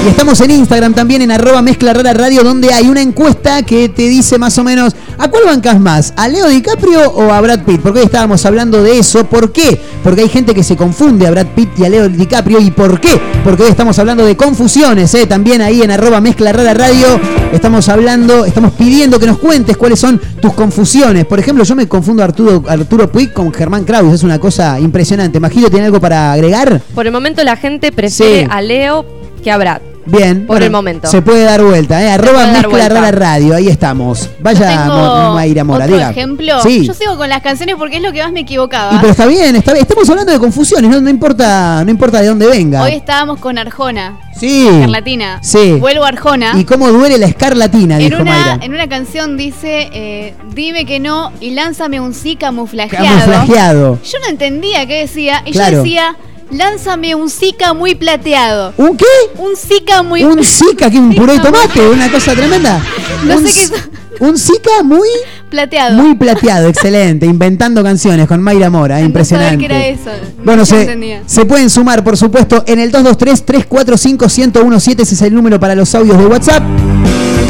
Y 0.06 0.08
estamos 0.08 0.39
en 0.41 0.52
Instagram 0.52 0.93
también 0.93 1.22
en 1.22 1.32
arroba 1.32 1.62
mezcla 1.62 1.93
rara 1.93 2.14
radio 2.14 2.41
donde 2.43 2.72
hay 2.74 2.88
una 2.88 3.02
encuesta 3.02 3.64
que 3.64 3.89
te 3.89 4.04
dice 4.04 4.38
más 4.39 4.58
o 4.58 4.64
menos 4.64 4.95
¿a 5.18 5.28
cuál 5.30 5.43
bancas 5.45 5.80
más? 5.80 6.14
¿A 6.16 6.28
Leo 6.30 6.47
DiCaprio 6.47 7.12
o 7.12 7.34
a 7.34 7.41
Brad 7.41 7.64
Pitt? 7.66 7.82
Porque 7.82 8.00
hoy 8.00 8.06
estábamos 8.06 8.45
hablando 8.45 8.82
de 8.82 8.97
eso. 8.97 9.26
¿Por 9.26 9.52
qué? 9.52 9.80
Porque 10.04 10.22
hay 10.22 10.30
gente 10.30 10.56
que 10.56 10.64
se 10.64 10.78
confunde 10.78 11.28
a 11.28 11.32
Brad 11.32 11.47
Pitt 11.47 11.78
y 11.80 11.84
a 11.86 11.89
Leo 11.89 12.08
DiCaprio. 12.08 12.60
¿Y 12.62 12.72
por 12.72 13.02
qué? 13.02 13.20
Porque 13.43 13.64
hoy 13.64 13.70
estamos 13.70 14.00
hablando 14.00 14.26
de 14.26 14.38
confusiones, 14.38 15.14
¿eh? 15.16 15.28
También 15.28 15.62
ahí 15.62 15.82
en 15.82 15.91
arroba 15.91 16.22
mezcla 16.22 16.54
rara 16.54 16.74
radio 16.74 17.20
estamos 17.52 17.89
hablando, 17.89 18.45
estamos 18.45 18.72
pidiendo 18.74 19.20
que 19.20 19.26
nos 19.28 19.38
cuentes 19.38 19.76
cuáles 19.76 20.00
son 20.00 20.20
tus 20.41 20.54
confusiones. 20.54 21.26
Por 21.26 21.39
ejemplo, 21.39 21.66
yo 21.66 21.76
me 21.76 21.88
confundo 21.89 22.22
a 22.22 22.26
Arturo, 22.26 22.64
Arturo 22.68 23.12
Puig 23.12 23.34
con 23.34 23.54
Germán 23.54 23.84
Kraus. 23.84 24.14
Es 24.14 24.24
una 24.24 24.39
cosa 24.39 24.80
impresionante. 24.80 25.39
Magiro, 25.41 25.70
¿tiene 25.70 25.88
algo 25.88 26.00
para 26.00 26.32
agregar? 26.32 26.82
Por 26.95 27.06
el 27.06 27.12
momento 27.12 27.43
la 27.43 27.58
gente 27.58 27.91
prefiere 27.91 28.43
Sí. 28.43 28.47
a 28.50 28.62
Leo 28.62 29.06
que 29.43 29.52
a 29.52 29.58
Brad. 29.58 29.82
Bien. 30.10 30.45
Por 30.45 30.62
el 30.64 30.72
momento. 30.72 31.07
Se 31.07 31.22
puede 31.22 31.43
dar 31.43 31.62
vuelta, 31.64 32.01
¿eh? 32.03 32.12
Arroba 32.12 32.45
mezcla 32.47 32.68
vuelta. 32.70 32.89
rara 32.89 33.12
radio, 33.12 33.55
ahí 33.55 33.68
estamos. 33.68 34.30
Vaya 34.39 34.86
Mo- 34.86 35.34
Mayra 35.36 35.64
Mora, 35.64 35.86
otro 35.86 35.97
diga. 35.97 36.10
ejemplo. 36.12 36.62
Sí. 36.64 36.86
Yo 36.86 36.93
sigo 36.93 37.18
con 37.18 37.30
las 37.30 37.41
canciones 37.41 37.76
porque 37.78 37.97
es 37.97 38.01
lo 38.03 38.12
que 38.12 38.24
más 38.24 38.32
me 38.32 38.41
equivocaba. 38.41 38.93
Y 38.95 38.97
pero 38.99 39.12
está 39.12 39.26
bien, 39.26 39.55
está 39.55 39.74
bien. 39.74 39.84
Estamos 39.84 40.10
hablando 40.10 40.32
de 40.32 40.39
confusiones, 40.39 40.89
no, 40.89 40.99
no 41.01 41.10
importa, 41.10 41.84
no 41.84 41.91
importa 41.91 42.22
de 42.22 42.28
dónde 42.28 42.47
venga. 42.47 42.82
Hoy 42.84 42.93
estábamos 42.93 43.39
con 43.39 43.57
Arjona. 43.57 44.18
Sí. 44.39 44.68
Escarlatina. 44.68 45.39
Sí. 45.43 45.74
Vuelvo 45.80 46.05
a 46.05 46.07
Arjona. 46.10 46.53
Y 46.57 46.64
cómo 46.64 46.89
duele 46.89 47.18
la 47.18 47.26
escarlatina, 47.28 47.99
En 47.99 48.10
dijo 48.10 48.22
una, 48.22 48.32
Mayra. 48.32 48.60
en 48.66 48.74
una 48.74 48.88
canción 48.88 49.36
dice, 49.38 49.89
eh, 49.93 50.34
dime 50.55 50.86
que 50.86 50.99
no 50.99 51.32
y 51.41 51.51
lánzame 51.51 51.99
un 51.99 52.14
sí 52.14 52.36
camuflajeado. 52.36 53.05
Camuflajeado. 53.05 53.99
Yo 54.03 54.18
no 54.24 54.28
entendía 54.30 54.86
qué 54.88 55.01
decía 55.01 55.41
y 55.45 55.51
Claro. 55.51 55.78
yo 55.78 55.84
decía, 55.84 56.16
lánzame 56.52 57.16
un 57.16 57.30
zika 57.30 57.74
muy 57.74 57.95
plateado. 57.95 58.74
¿Un 58.78 58.97
qué? 58.97 59.06
Un 59.38 59.56
zika 59.56 60.04
muy 60.04 60.24
Un 60.24 60.43
zika, 60.43 60.89
que 60.89 60.97
un 60.97 61.16
puré 61.16 61.34
de 61.34 61.39
tomate, 61.39 61.88
una 61.88 62.12
cosa 62.12 62.34
tremenda. 62.34 62.84
No 63.26 63.38
un, 63.38 63.47
sé 63.47 63.72
qué 63.72 64.00
un 64.20 64.38
zika 64.38 64.84
muy, 64.84 65.08
plateado. 65.50 66.02
muy 66.02 66.16
plateado, 66.20 66.68
excelente. 66.68 67.26
Inventando 67.26 67.84
canciones 67.84 68.28
con 68.28 68.41
Mayra 68.41 68.70
Mora, 68.70 69.02
impresionante. 69.02 69.68
No 69.68 69.70
saber 69.70 69.70
qué 69.70 69.76
era 69.76 69.88
eso. 69.88 70.12
Bueno, 70.43 70.66
se 70.66 71.45
pueden 71.45 71.70
sumar, 71.70 72.04
por 72.04 72.18
supuesto, 72.18 72.64
en 72.68 72.80
el 72.80 72.91
223-345-1017. 72.91 75.02
Ese 75.02 75.16
es 75.16 75.22
el 75.22 75.34
número 75.34 75.60
para 75.60 75.76
los 75.76 75.93
audios 75.95 76.18
de 76.18 76.26
WhatsApp. 76.26 76.64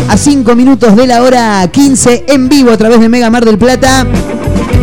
A 0.09 0.17
5 0.17 0.55
minutos 0.55 0.95
de 0.95 1.05
la 1.05 1.21
hora 1.21 1.67
15, 1.71 2.25
en 2.27 2.49
vivo 2.49 2.71
a 2.71 2.77
través 2.77 2.99
de 2.99 3.09
Mega 3.09 3.29
Mar 3.29 3.45
del 3.45 3.57
Plata. 3.57 4.07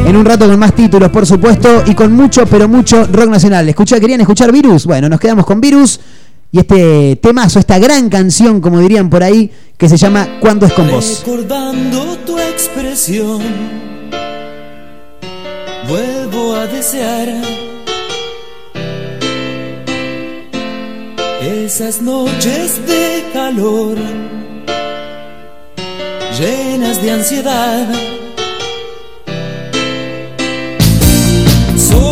En 0.04 0.16
un 0.16 0.24
rato 0.24 0.48
con 0.48 0.58
más 0.58 0.74
títulos, 0.74 1.10
por 1.10 1.26
supuesto, 1.26 1.82
y 1.86 1.94
con 1.94 2.12
mucho, 2.12 2.46
pero 2.46 2.68
mucho 2.68 3.04
rock 3.06 3.28
nacional. 3.28 3.68
Escucha, 3.68 3.98
¿Querían 3.98 4.20
escuchar 4.20 4.52
Virus? 4.52 4.86
Bueno, 4.86 5.08
nos 5.08 5.20
quedamos 5.20 5.46
con 5.46 5.60
Virus 5.60 6.00
y 6.52 6.58
este 6.60 7.16
temazo, 7.16 7.58
esta 7.58 7.78
gran 7.78 8.08
canción, 8.08 8.60
como 8.60 8.80
dirían 8.80 9.10
por 9.10 9.22
ahí, 9.22 9.50
que 9.76 9.88
se 9.88 9.96
llama 9.96 10.38
Cuando 10.40 10.66
es 10.66 10.72
con 10.72 10.88
vos. 10.90 11.22
Recordando 11.24 12.16
tu 12.24 12.38
expresión, 12.38 13.42
vuelvo 15.88 16.54
a 16.54 16.66
desear 16.66 17.28
esas 21.42 22.00
noches 22.00 22.86
de 22.86 23.24
calor, 23.32 23.96
llenas 26.38 27.02
de 27.02 27.10
ansiedad, 27.10 27.88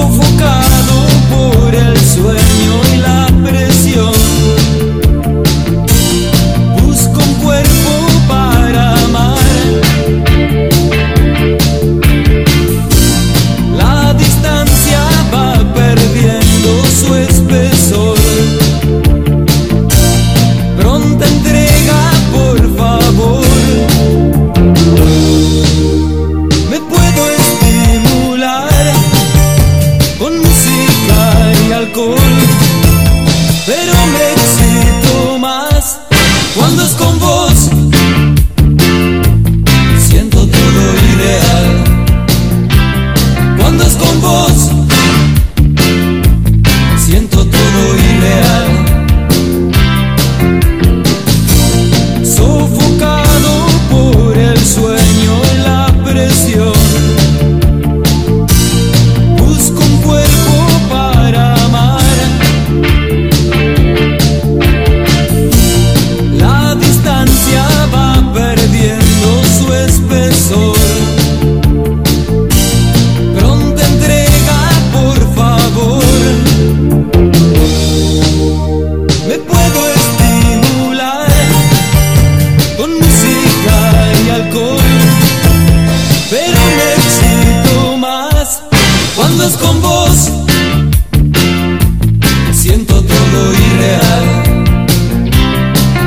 sofocado 0.04 1.06
por 1.30 1.74
el 1.74 1.96
sueño 1.98 2.94
y 2.94 2.96
la 2.98 3.26
presión. 3.42 4.23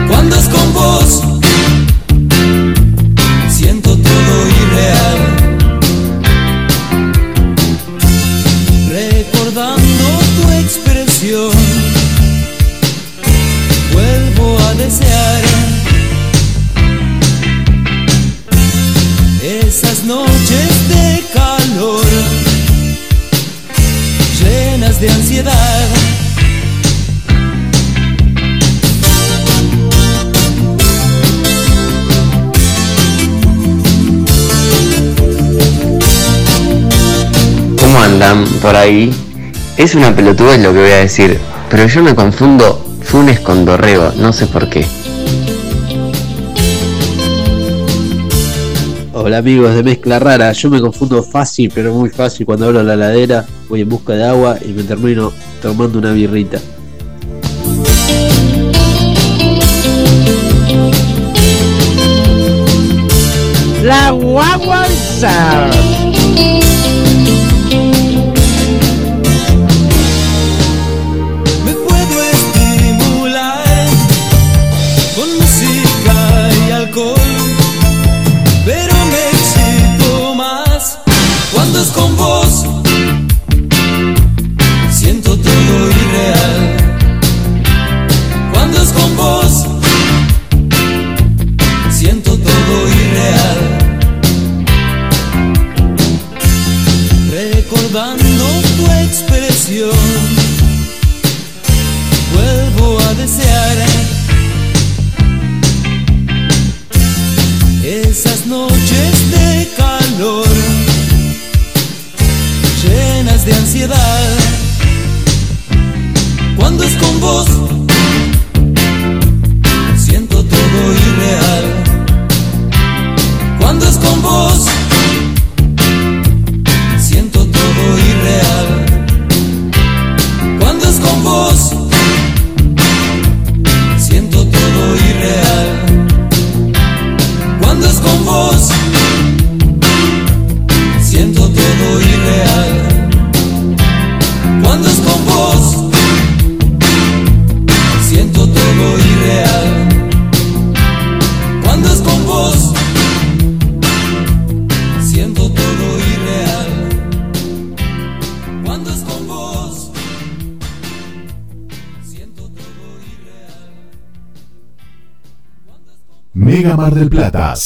Cuando 0.08 0.36
es 0.36 0.48
con 0.48 0.74
vos, 0.74 1.22
siento 3.50 3.96
todo 3.96 4.48
irreal. 4.62 5.20
Recordando 8.90 10.06
tu 10.42 10.52
expresión, 10.54 11.52
vuelvo 13.94 14.58
a 14.60 14.74
desear 14.74 15.44
esas 19.44 20.04
noches 20.04 20.90
de 20.90 21.24
calor 21.34 22.06
llenas 24.42 25.00
de 25.00 25.10
ansiedad. 25.10 25.87
¿Cómo 38.28 38.42
andan 38.42 38.60
por 38.60 38.76
ahí? 38.76 39.14
Es 39.78 39.96
una 39.96 40.14
pelotudez 40.14 40.62
lo 40.62 40.74
que 40.74 40.82
voy 40.82 40.92
a 40.92 40.98
decir, 40.98 41.40
pero 41.70 41.88
yo 41.88 42.04
me 42.04 42.14
confundo 42.14 42.84
Funes 43.02 43.40
con 43.40 43.64
Dorrego, 43.64 44.12
no 44.18 44.34
sé 44.34 44.48
por 44.48 44.70
qué. 44.70 44.86
Hola 49.14 49.38
amigos 49.38 49.76
de 49.76 49.84
Mezcla 49.84 50.20
Rara, 50.20 50.52
yo 50.52 50.70
me 50.70 50.82
confundo 50.82 51.24
fácil, 51.24 51.72
pero 51.74 51.94
muy 51.94 52.10
fácil 52.10 52.46
cuando 52.46 52.66
abro 52.66 52.84
la 52.84 52.98
ladera, 52.98 53.46
voy 53.70 53.82
en 53.82 53.90
busca 53.90 54.12
de 54.14 54.26
agua 54.26 54.58
y 54.62 54.74
me 54.74 54.84
termino 54.84 55.32
tomando 55.62 55.98
una 55.98 56.12
birrita. 56.12 56.60
La 63.84 64.12
guaguanza. 64.12 65.70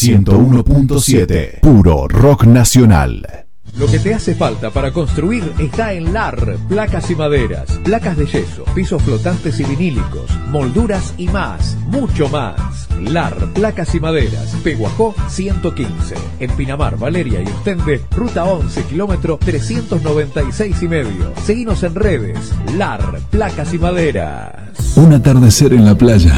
101.7. 0.01 1.59
Puro 1.59 2.07
rock 2.07 2.45
nacional. 2.45 3.45
Lo 3.77 3.85
que 3.85 3.99
te 3.99 4.13
hace 4.13 4.33
falta 4.33 4.71
para 4.71 4.91
construir 4.91 5.53
está 5.59 5.93
en 5.93 6.11
LAR, 6.11 6.57
placas 6.67 7.09
y 7.11 7.15
maderas, 7.15 7.79
placas 7.83 8.17
de 8.17 8.25
yeso, 8.25 8.65
pisos 8.75 9.01
flotantes 9.01 9.59
y 9.59 9.63
vinílicos, 9.63 10.29
molduras 10.49 11.13
y 11.17 11.27
más, 11.27 11.77
mucho 11.87 12.27
más. 12.29 12.89
LAR, 12.99 13.53
placas 13.53 13.93
y 13.95 13.99
maderas, 13.99 14.55
Peguajó 14.63 15.15
115, 15.29 16.15
en 16.39 16.51
Pinamar, 16.51 16.97
Valeria 16.97 17.41
y 17.41 17.47
Ostende, 17.47 18.01
ruta 18.11 18.43
11, 18.43 18.83
kilómetro 18.83 19.37
396 19.37 20.81
y 20.81 20.87
medio. 20.87 21.33
Seguinos 21.45 21.83
en 21.83 21.95
redes, 21.95 22.51
LAR, 22.75 23.19
placas 23.29 23.73
y 23.73 23.77
maderas. 23.77 24.97
Un 24.97 25.13
atardecer 25.13 25.73
en 25.73 25.85
la 25.85 25.95
playa, 25.95 26.33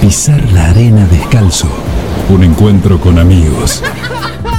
pisar 0.00 0.40
la 0.52 0.70
arena 0.70 1.06
descalzo, 1.06 1.68
un 2.30 2.44
encuentro 2.44 3.00
con 3.00 3.18
amigos. 3.18 3.82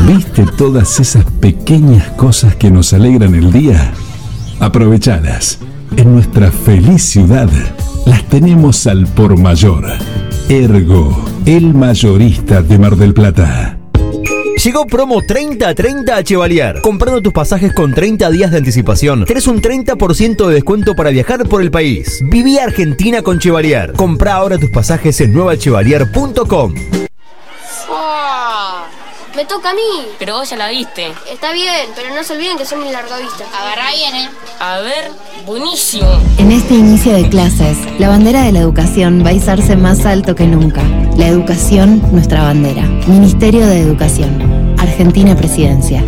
¿Viste 0.08 0.46
todas 0.58 1.00
esas 1.00 1.26
pequeñas 1.40 2.10
cosas 2.12 2.56
que 2.56 2.72
nos 2.72 2.94
alegran 2.94 3.36
el 3.36 3.52
día? 3.52 3.92
Aprovechalas. 4.60 5.60
En 5.98 6.14
nuestra 6.14 6.52
feliz 6.52 7.04
ciudad 7.04 7.50
las 8.06 8.24
tenemos 8.26 8.88
al 8.88 9.06
por 9.08 9.38
mayor. 9.38 9.86
Ergo, 10.48 11.26
el 11.46 11.74
mayorista 11.74 12.62
de 12.62 12.80
Mar 12.80 12.96
del 12.96 13.14
Plata. 13.14 13.78
Llegó 14.64 14.86
promo 14.86 15.22
30-30 15.22 16.10
a 16.10 16.24
Chevalier. 16.24 16.82
Comprando 16.82 17.22
tus 17.22 17.32
pasajes 17.32 17.74
con 17.74 17.94
30 17.94 18.30
días 18.30 18.52
de 18.52 18.58
anticipación, 18.58 19.26
tenés 19.26 19.48
un 19.48 19.62
30% 19.62 20.48
de 20.48 20.54
descuento 20.54 20.96
para 20.96 21.12
viajar 21.12 21.48
por 21.48 21.62
el 21.62 21.72
país. 21.72 22.20
Viví 22.30 22.58
Argentina 22.58 23.22
con 23.22 23.40
Chevalier. 23.40 23.94
Compra 23.94 24.36
ahora 24.36 24.58
tus 24.58 24.70
pasajes 24.70 25.22
en 25.22 25.34
nuevachevalier.com. 25.34 26.74
¡Fua! 27.90 28.86
Me 29.36 29.46
toca 29.46 29.72
a 29.72 29.74
mí. 29.74 30.08
Pero 30.20 30.36
vos 30.36 30.50
ya 30.50 30.58
la 30.58 30.70
viste. 30.70 31.12
Está 31.32 31.52
bien, 31.52 31.90
pero 31.96 32.14
no 32.14 32.24
se 32.24 32.34
olviden 32.34 32.58
que 32.58 32.66
soy 32.66 32.80
mi 32.80 32.92
largavista. 32.92 33.46
Agarra 33.60 33.92
bien, 33.96 34.16
eh. 34.16 34.30
A 34.60 34.80
ver, 34.80 35.12
buenísimo. 35.46 36.08
En 36.38 36.52
este 36.52 36.76
inicio 36.76 37.14
de 37.14 37.28
clases, 37.30 37.78
la 38.00 38.10
bandera 38.10 38.44
de 38.44 38.52
la 38.52 38.60
educación 38.60 39.24
va 39.26 39.30
a 39.30 39.34
izarse 39.34 39.76
más 39.76 40.06
alto 40.06 40.36
que 40.36 40.46
nunca. 40.46 40.84
La 41.18 41.28
educación, 41.28 42.02
nuestra 42.12 42.44
bandera. 42.44 42.84
Ministerio 43.08 43.66
de 43.66 43.82
Educación. 43.82 44.76
Argentina 44.78 45.36
Presidencia. 45.36 46.04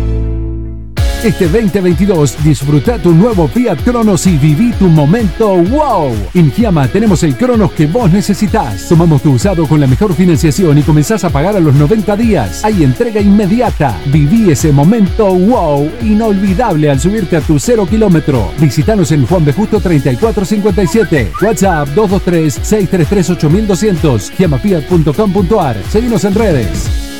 Este 1.24 1.46
2022 1.46 2.42
disfruta 2.42 2.98
tu 2.98 3.12
nuevo 3.12 3.46
Fiat 3.46 3.76
Cronos 3.84 4.26
y 4.26 4.36
viví 4.38 4.72
tu 4.72 4.88
momento 4.88 5.56
wow. 5.56 6.12
En 6.34 6.50
Giamma 6.50 6.88
tenemos 6.88 7.22
el 7.22 7.36
Cronos 7.36 7.70
que 7.74 7.86
vos 7.86 8.10
necesitas. 8.10 8.88
Tomamos 8.88 9.22
tu 9.22 9.30
usado 9.30 9.68
con 9.68 9.78
la 9.78 9.86
mejor 9.86 10.14
financiación 10.14 10.78
y 10.78 10.82
comenzás 10.82 11.22
a 11.22 11.30
pagar 11.30 11.54
a 11.54 11.60
los 11.60 11.76
90 11.76 12.16
días. 12.16 12.64
Hay 12.64 12.82
entrega 12.82 13.20
inmediata. 13.20 13.96
Viví 14.06 14.50
ese 14.50 14.72
momento 14.72 15.32
wow 15.32 15.88
inolvidable 16.02 16.90
al 16.90 16.98
subirte 16.98 17.36
a 17.36 17.40
tu 17.40 17.60
cero 17.60 17.86
kilómetro. 17.88 18.50
Visítanos 18.58 19.12
en 19.12 19.24
Juan 19.24 19.44
B. 19.44 19.52
Justo 19.52 19.78
3457. 19.78 21.34
WhatsApp 21.40 21.88
223-633-8200. 21.90 24.32
Giamafiat.com.ar. 24.36 25.76
Seguimos 25.88 26.24
en 26.24 26.34
redes. 26.34 27.11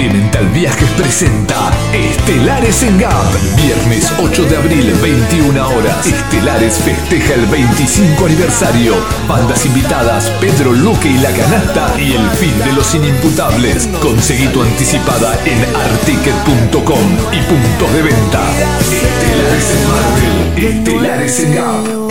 Elemental 0.00 0.48
Viajes 0.54 0.88
presenta 0.92 1.70
Estelares 1.92 2.82
en 2.84 2.98
Gap. 2.98 3.22
Viernes 3.54 4.10
8 4.18 4.44
de 4.44 4.56
abril, 4.56 4.94
21 5.02 5.68
horas. 5.68 6.06
Estelares 6.06 6.78
festeja 6.78 7.34
el 7.34 7.44
25 7.44 8.24
aniversario. 8.24 8.94
Bandas 9.28 9.66
invitadas, 9.66 10.30
Pedro 10.40 10.72
Luque 10.72 11.10
y 11.10 11.18
La 11.18 11.30
Canasta 11.32 11.94
y 12.00 12.14
el 12.14 12.30
fin 12.30 12.58
de 12.64 12.72
los 12.72 12.94
inimputables. 12.94 13.88
Conseguí 14.00 14.46
tu 14.48 14.62
anticipada 14.62 15.38
en 15.44 15.62
articket.com 15.76 17.06
y 17.32 17.42
puntos 17.42 17.92
de 17.92 18.02
venta. 18.02 18.40
Estelares 18.80 19.70
en 19.76 19.86
Marvel. 19.90 20.78
Estelares 20.78 21.40
en 21.40 21.54
Gap. 21.54 22.09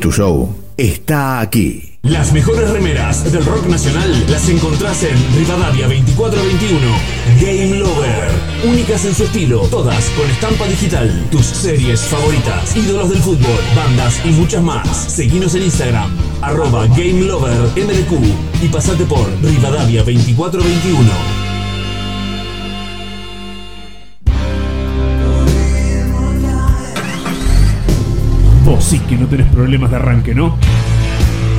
Tu 0.00 0.12
show, 0.12 0.54
está 0.76 1.40
aquí. 1.40 1.96
Las 2.02 2.32
mejores 2.32 2.70
remeras 2.70 3.30
del 3.32 3.44
rock 3.44 3.66
nacional 3.66 4.26
las 4.28 4.48
encontrás 4.48 5.02
en 5.02 5.16
Rivadavia 5.36 5.86
2421. 5.88 6.80
Game 7.40 7.78
Lover. 7.78 8.30
Únicas 8.64 9.04
en 9.04 9.14
su 9.14 9.24
estilo, 9.24 9.60
todas 9.70 10.08
con 10.10 10.28
estampa 10.30 10.66
digital. 10.66 11.26
Tus 11.30 11.46
series 11.46 12.00
favoritas, 12.00 12.76
ídolos 12.76 13.10
del 13.10 13.18
fútbol, 13.18 13.58
bandas 13.74 14.20
y 14.24 14.30
muchas 14.30 14.62
más. 14.62 14.88
Seguinos 14.88 15.54
en 15.54 15.62
Instagram, 15.64 16.10
arroba 16.42 16.86
Game 16.88 17.22
Lover 17.22 17.58
MDQ 17.76 18.62
y 18.62 18.68
pasate 18.68 19.04
por 19.04 19.26
Rivadavia 19.42 20.02
2421. 20.02 21.45
Sí 28.86 29.00
que 29.00 29.16
no 29.16 29.26
tenés 29.26 29.48
problemas 29.48 29.90
de 29.90 29.96
arranque, 29.96 30.32
¿no? 30.32 30.56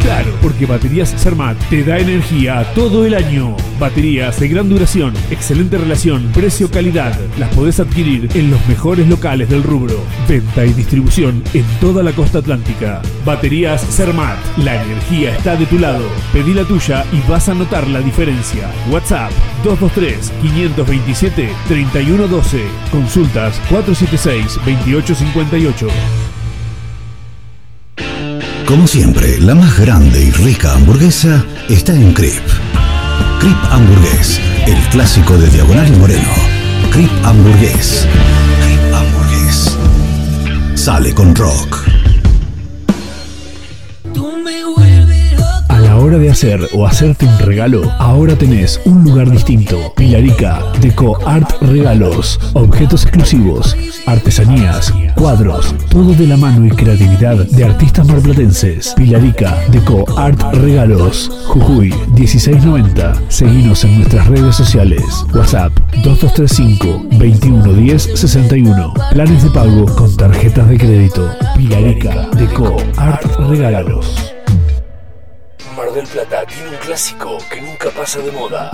Claro, 0.02 0.32
porque 0.42 0.66
Baterías 0.66 1.14
Cermat 1.22 1.58
te 1.70 1.84
da 1.84 2.00
energía 2.00 2.66
todo 2.74 3.06
el 3.06 3.14
año. 3.14 3.58
Baterías 3.78 4.40
de 4.40 4.48
gran 4.48 4.70
duración, 4.70 5.14
excelente 5.30 5.78
relación, 5.78 6.32
precio-calidad. 6.34 7.20
Las 7.38 7.54
podés 7.54 7.82
adquirir 7.82 8.30
en 8.34 8.50
los 8.50 8.66
mejores 8.70 9.10
locales 9.10 9.50
del 9.50 9.64
rubro. 9.64 9.96
Venta 10.30 10.66
y 10.66 10.72
distribución 10.72 11.44
en 11.54 11.66
toda 11.82 12.02
la 12.02 12.14
costa 12.14 12.40
atlántica. 12.40 13.02
Baterías 13.26 13.86
Cermat, 13.86 14.38
la 14.60 14.82
energía 14.82 15.36
está 15.36 15.58
de 15.58 15.66
tu 15.66 15.78
lado. 15.78 16.06
Pedí 16.32 16.54
la 16.54 16.64
tuya 16.64 17.04
y 17.12 17.20
vas 17.30 17.50
a 17.50 17.54
notar 17.54 17.86
la 17.90 18.00
diferencia. 18.00 18.72
WhatsApp 18.90 19.32
223-527-3112. 19.66 22.62
Consultas 22.90 23.60
476-2858. 23.70 26.27
Como 28.68 28.86
siempre, 28.86 29.40
la 29.40 29.56
más 29.56 29.80
grande 29.80 30.22
y 30.26 30.30
rica 30.30 30.74
hamburguesa 30.74 31.46
está 31.70 31.94
en 31.94 32.12
Crip. 32.12 32.44
Crip 33.40 33.56
Hamburgués, 33.72 34.42
el 34.68 34.78
clásico 34.90 35.38
de 35.38 35.48
Diagonal 35.50 35.88
y 35.88 35.98
Moreno. 35.98 36.34
Crip 36.92 37.10
Hamburgués. 37.24 38.06
Crip 38.62 38.94
Hamburgués. 38.94 39.78
Sale 40.76 41.14
con 41.14 41.34
rock. 41.34 41.87
Hora 46.08 46.18
de 46.20 46.30
hacer 46.30 46.62
o 46.74 46.88
hacerte 46.88 47.26
un 47.26 47.38
regalo, 47.40 47.92
ahora 48.00 48.34
tenés 48.38 48.80
un 48.86 49.04
lugar 49.04 49.30
distinto. 49.30 49.94
Pilarica, 49.94 50.64
Deco 50.80 51.20
Art 51.28 51.62
Regalos, 51.62 52.40
objetos 52.54 53.04
exclusivos, 53.04 53.76
artesanías, 54.06 54.94
cuadros, 55.16 55.76
todo 55.90 56.14
de 56.14 56.28
la 56.28 56.38
mano 56.38 56.66
y 56.66 56.70
creatividad 56.70 57.36
de 57.36 57.66
artistas 57.66 58.08
marplatenses. 58.08 58.94
Pilarica, 58.96 59.58
Deco 59.70 60.06
Art 60.18 60.42
Regalos, 60.54 61.30
Jujuy 61.48 61.94
1690. 62.16 63.14
Seguinos 63.28 63.84
en 63.84 63.98
nuestras 63.98 64.28
redes 64.28 64.56
sociales. 64.56 65.04
WhatsApp 65.34 65.74
2235 66.04 67.06
2110 67.20 68.04
61. 68.16 68.94
Planes 69.12 69.44
de 69.44 69.50
pago 69.50 69.86
con 69.96 70.16
tarjetas 70.16 70.70
de 70.70 70.78
crédito. 70.78 71.30
Pilarica, 71.54 72.30
Deco 72.38 72.78
Art 72.96 73.26
Regalos. 73.50 74.37
Mar 75.78 75.94
del 75.94 76.08
Plata 76.08 76.44
tiene 76.48 76.70
un 76.70 76.76
clásico 76.78 77.38
que 77.52 77.62
nunca 77.62 77.92
pasa 77.96 78.20
de 78.20 78.32
moda. 78.32 78.72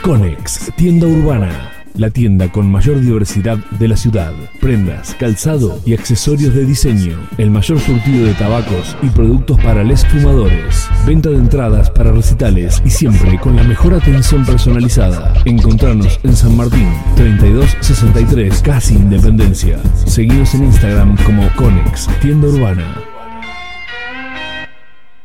Conex, 0.00 0.70
tienda 0.76 1.08
urbana. 1.08 1.72
La 1.94 2.10
tienda 2.10 2.50
con 2.52 2.70
mayor 2.70 3.00
diversidad 3.00 3.56
de 3.56 3.88
la 3.88 3.96
ciudad. 3.96 4.32
Prendas, 4.60 5.16
calzado 5.18 5.80
y 5.84 5.94
accesorios 5.94 6.54
de 6.54 6.64
diseño. 6.64 7.28
El 7.38 7.50
mayor 7.50 7.80
surtido 7.80 8.24
de 8.24 8.34
tabacos 8.34 8.96
y 9.02 9.08
productos 9.08 9.58
para 9.60 9.82
les 9.82 10.06
fumadores. 10.06 10.88
Venta 11.06 11.30
de 11.30 11.38
entradas 11.38 11.90
para 11.90 12.12
recitales 12.12 12.80
y 12.84 12.90
siempre 12.90 13.36
con 13.40 13.56
la 13.56 13.64
mejor 13.64 13.94
atención 13.94 14.46
personalizada. 14.46 15.34
Encontrarnos 15.44 16.20
en 16.22 16.36
San 16.36 16.56
Martín, 16.56 16.88
3263, 17.16 18.62
casi 18.62 18.94
Independencia. 18.94 19.80
Seguidos 20.06 20.54
en 20.54 20.64
Instagram 20.66 21.16
como 21.24 21.52
Conex, 21.56 22.06
tienda 22.20 22.46
urbana. 22.46 23.11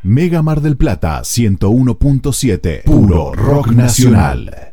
Mega 0.04 0.42
Mar 0.44 0.62
del 0.62 0.78
Plata 0.78 1.22
101.7. 1.22 2.84
Puro 2.84 3.34
rock 3.34 3.72
nacional. 3.72 4.67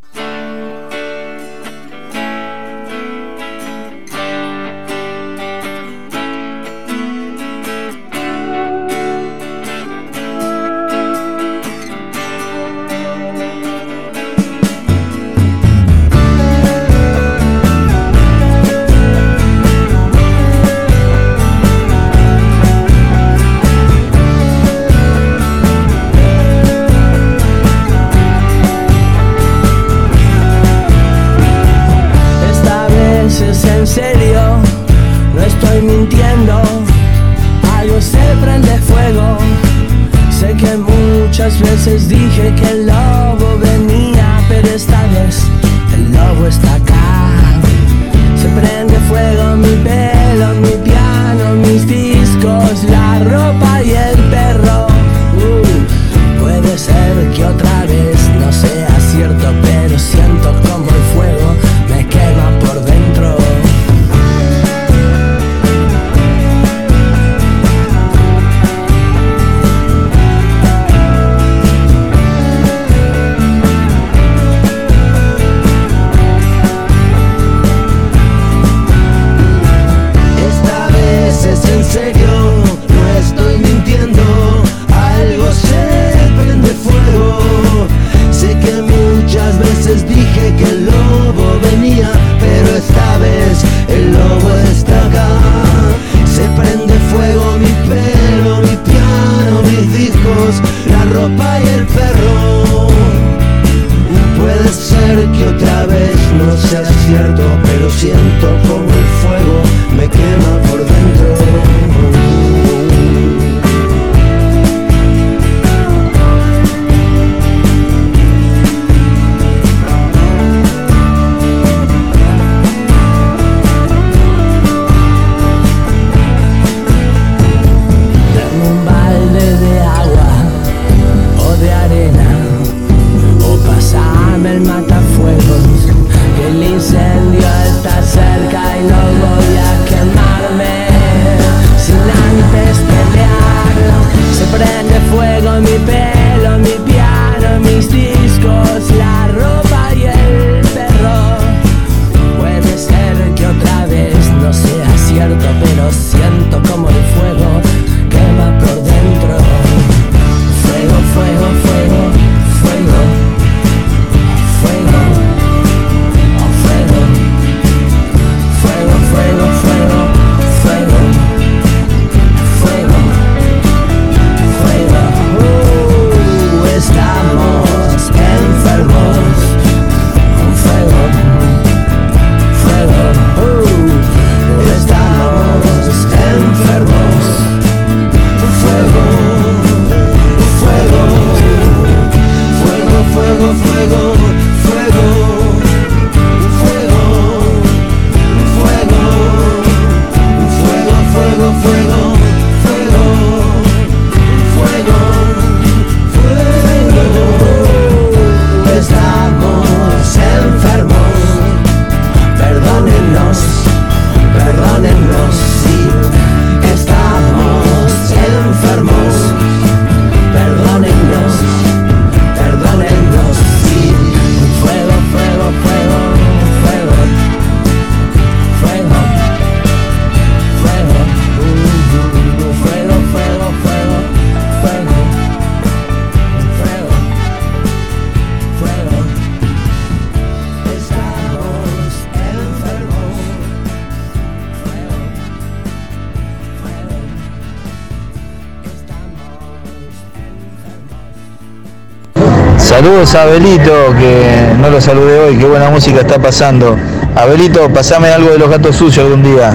A 252.95 253.23
Abelito, 253.23 253.73
que 253.99 254.55
no 254.61 254.71
lo 254.71 254.81
saludé 254.81 255.19
hoy, 255.19 255.37
qué 255.37 255.45
buena 255.47 255.69
música 255.69 256.01
está 256.01 256.17
pasando. 256.21 256.77
Abelito, 257.17 257.69
pasame 257.69 258.09
algo 258.09 258.31
de 258.31 258.39
los 258.39 258.49
gatos 258.49 258.77
sucios 258.77 259.05
algún 259.05 259.25
día. 259.25 259.51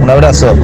Un 0.00 0.08
abrazo. 0.08 0.54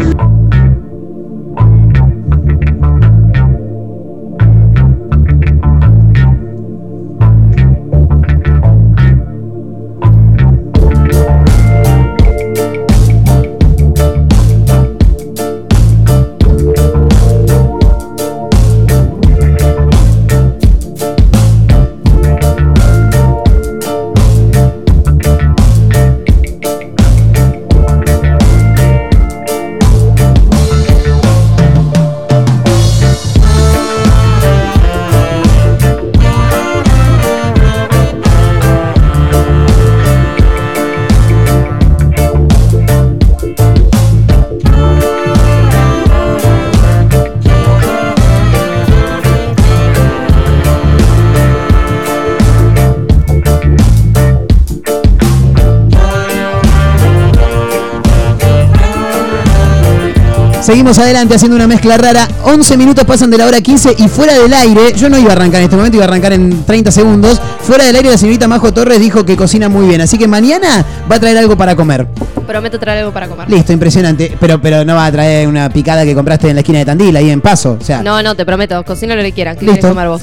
Seguimos 60.71 60.97
adelante 61.01 61.34
haciendo 61.34 61.57
una 61.57 61.67
mezcla 61.67 61.97
rara. 61.97 62.29
11 62.45 62.76
minutos 62.76 63.05
pasan 63.05 63.29
de 63.29 63.37
la 63.37 63.45
hora 63.45 63.61
15 63.61 63.97
y 63.99 64.07
fuera 64.07 64.38
del 64.38 64.55
aire, 64.55 64.92
yo 64.95 65.09
no 65.09 65.18
iba 65.18 65.30
a 65.30 65.33
arrancar 65.33 65.59
en 65.59 65.64
este 65.64 65.75
momento, 65.75 65.97
iba 65.97 66.05
a 66.05 66.09
arrancar 66.09 66.33
en 66.33 66.64
30 66.64 66.92
segundos. 66.92 67.42
Fuera 67.63 67.83
del 67.87 67.97
aire 67.97 68.09
la 68.09 68.17
señorita 68.17 68.47
Majo 68.47 68.72
Torres 68.72 69.01
dijo 69.01 69.25
que 69.26 69.37
cocina 69.37 69.68
muy 69.68 69.88
bien, 69.88 70.01
así 70.01 70.17
que 70.17 70.29
mañana 70.29 70.87
va 71.11 71.17
a 71.17 71.18
traer 71.18 71.38
algo 71.38 71.57
para 71.57 71.75
comer. 71.75 72.07
Prometo 72.47 72.79
traer 72.79 73.01
algo 73.01 73.13
para 73.13 73.26
comer. 73.26 73.51
Listo, 73.51 73.72
impresionante. 73.72 74.37
Pero, 74.38 74.63
pero 74.63 74.84
no 74.84 74.95
va 74.95 75.07
a 75.07 75.11
traer 75.11 75.49
una 75.49 75.68
picada 75.71 76.05
que 76.05 76.14
compraste 76.14 76.51
en 76.51 76.55
la 76.55 76.61
esquina 76.61 76.79
de 76.79 76.84
Tandil, 76.84 77.17
ahí 77.17 77.30
en 77.30 77.41
Paso. 77.41 77.76
O 77.80 77.84
sea, 77.84 78.01
No, 78.05 78.22
no, 78.22 78.37
te 78.37 78.47
prometo. 78.47 78.84
Cocina 78.84 79.17
lo 79.17 79.22
que 79.22 79.33
quieran. 79.33 79.57
¿Qué 79.57 79.67
Listo. 79.67 79.88
comer 79.88 80.07
vos? 80.07 80.21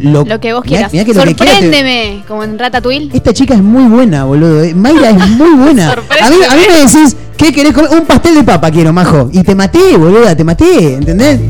Lo, 0.00 0.24
Lo 0.24 0.40
que 0.40 0.52
vos 0.52 0.62
quieras. 0.64 0.92
mirá 0.92 1.04
que 1.04 1.14
lo 1.14 1.22
que 1.24 1.34
quieras 1.34 1.56
te- 1.58 1.62
Sorpréndeme, 1.64 2.24
como 2.28 2.44
en 2.44 2.58
Ratatouille. 2.58 3.10
Esta 3.12 3.32
chica 3.32 3.54
es 3.54 3.62
muy 3.62 3.84
buena, 3.84 4.24
boludo. 4.24 4.62
eh. 4.62 4.74
Mayra 4.74 5.10
es 5.10 5.28
muy 5.30 5.50
buena. 5.50 5.92
A 5.92 6.30
mí, 6.30 6.36
a 6.48 6.54
mí 6.54 6.62
me 6.68 6.78
decís, 6.86 7.16
¿qué 7.36 7.52
querés 7.52 7.72
comer? 7.72 7.90
Un 7.92 8.06
pastel 8.06 8.34
de 8.36 8.44
papa 8.44 8.70
quiero, 8.70 8.92
majo. 8.92 9.28
Y 9.32 9.42
te 9.42 9.54
maté, 9.54 9.96
boluda, 9.96 10.34
te 10.36 10.44
maté, 10.44 10.94
¿entendés? 10.94 11.40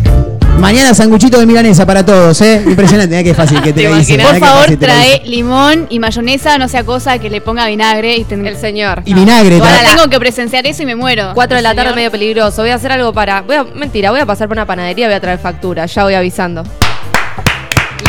Mañana 0.59 0.93
sanguchito 0.93 1.39
de 1.39 1.47
milanesa 1.47 1.87
para 1.87 2.05
todos, 2.05 2.41
¿eh? 2.41 2.65
Impresionante, 2.67 3.11
mirá 3.15 3.23
qué 3.23 3.33
fácil 3.33 3.63
que 3.63 3.73
te, 3.73 3.85
lo 3.89 3.97
hice. 3.97 4.15
mirá 4.17 4.31
Por 4.31 4.39
favor, 4.41 4.63
fácil 4.63 4.79
te 4.79 4.87
lo 4.89 4.93
trae 4.93 5.23
limón 5.25 5.87
y 5.89 6.01
mayonesa, 6.01 6.59
no 6.59 6.67
sea 6.67 6.83
cosa 6.83 7.21
que 7.21 7.31
le 7.31 7.41
ponga 7.41 7.65
vinagre 7.69 8.17
y 8.17 8.25
ten... 8.25 8.45
El 8.45 8.57
señor. 8.57 9.03
Y 9.05 9.15
vinagre, 9.15 9.57
Ahora 9.61 9.95
tengo 9.95 10.09
que 10.11 10.19
presenciar 10.19 10.67
eso 10.67 10.83
y 10.83 10.87
me 10.87 10.97
muero. 10.97 11.31
4 11.35 11.57
de 11.59 11.63
la 11.63 11.77
tarde 11.77 11.95
medio 11.95 12.11
peligroso. 12.11 12.63
Voy 12.63 12.71
a 12.73 12.75
hacer 12.75 12.91
algo 12.91 13.13
para. 13.13 13.43
Voy 13.43 13.55
a, 13.55 13.63
mentira, 13.63 14.11
voy 14.11 14.19
a 14.19 14.27
pasar 14.27 14.49
por 14.49 14.57
una 14.57 14.67
panadería, 14.67 15.07
voy 15.07 15.15
a 15.15 15.21
traer 15.21 15.39
factura. 15.39 15.87
Ya 15.87 16.03
voy 16.03 16.15
avisando. 16.15 16.65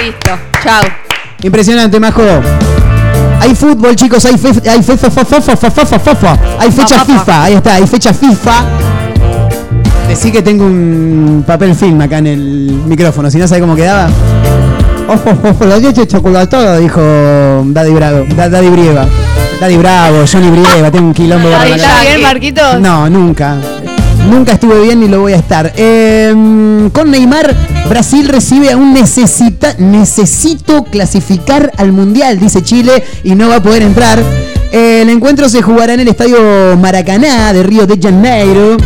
Listo, 0.03 0.31
chao. 0.63 0.81
Impresionante, 1.41 1.99
Majo. 1.99 2.21
Hay 3.41 3.53
fútbol, 3.55 3.95
chicos, 3.95 4.23
hay, 4.25 4.37
fe, 4.37 4.49
hay 4.69 4.81
fefa, 4.81 5.07
Hay 6.59 6.71
fecha 6.71 7.05
FIFA, 7.05 7.43
ahí 7.43 7.53
está, 7.55 7.75
hay 7.75 7.87
fecha 7.87 8.13
FIFA. 8.13 8.65
Decí 10.07 10.31
que 10.31 10.41
tengo 10.41 10.65
un 10.65 11.43
papel 11.45 11.75
film 11.75 11.99
acá 12.01 12.17
en 12.19 12.27
el 12.27 12.81
micrófono, 12.85 13.29
si 13.29 13.37
no 13.37 13.47
sabe 13.47 13.61
cómo 13.61 13.75
quedaba. 13.75 14.09
Ojo, 15.07 15.37
ojo, 15.43 15.65
la 15.65 15.77
leche 15.77 16.07
chocolatada, 16.07 16.77
dijo 16.77 17.01
Daddy 17.65 17.91
Bravo, 17.91 18.25
Daddy 18.35 18.69
Brieva. 18.69 19.05
Daddy 19.59 19.77
Bravo, 19.77 20.23
Johnny 20.31 20.49
Brieva, 20.49 20.89
tengo 20.91 21.07
un 21.07 21.13
quilombo 21.13 21.49
de 21.49 21.75
¿Está 21.75 22.01
bien, 22.01 22.21
Marquitos? 22.21 22.79
No, 22.79 23.09
nunca. 23.09 23.57
Nunca 24.27 24.53
estuve 24.53 24.81
bien 24.81 24.99
ni 24.99 25.07
lo 25.07 25.21
voy 25.21 25.33
a 25.33 25.37
estar. 25.37 25.73
Eh, 25.75 26.33
con 26.93 27.11
Neymar, 27.11 27.55
Brasil 27.87 28.27
recibe 28.27 28.71
a 28.71 28.77
un 28.77 28.93
necesita, 28.93 29.75
necesito 29.77 30.83
clasificar 30.83 31.71
al 31.77 31.91
Mundial, 31.91 32.39
dice 32.39 32.61
Chile, 32.61 33.03
y 33.23 33.35
no 33.35 33.49
va 33.49 33.57
a 33.57 33.63
poder 33.63 33.83
entrar. 33.83 34.21
El 34.71 35.09
encuentro 35.09 35.49
se 35.49 35.61
jugará 35.61 35.93
en 35.93 36.01
el 36.01 36.07
estadio 36.07 36.37
Maracaná 36.77 37.53
de 37.53 37.63
Río 37.63 37.87
de 37.87 37.99
Janeiro. 37.99 38.77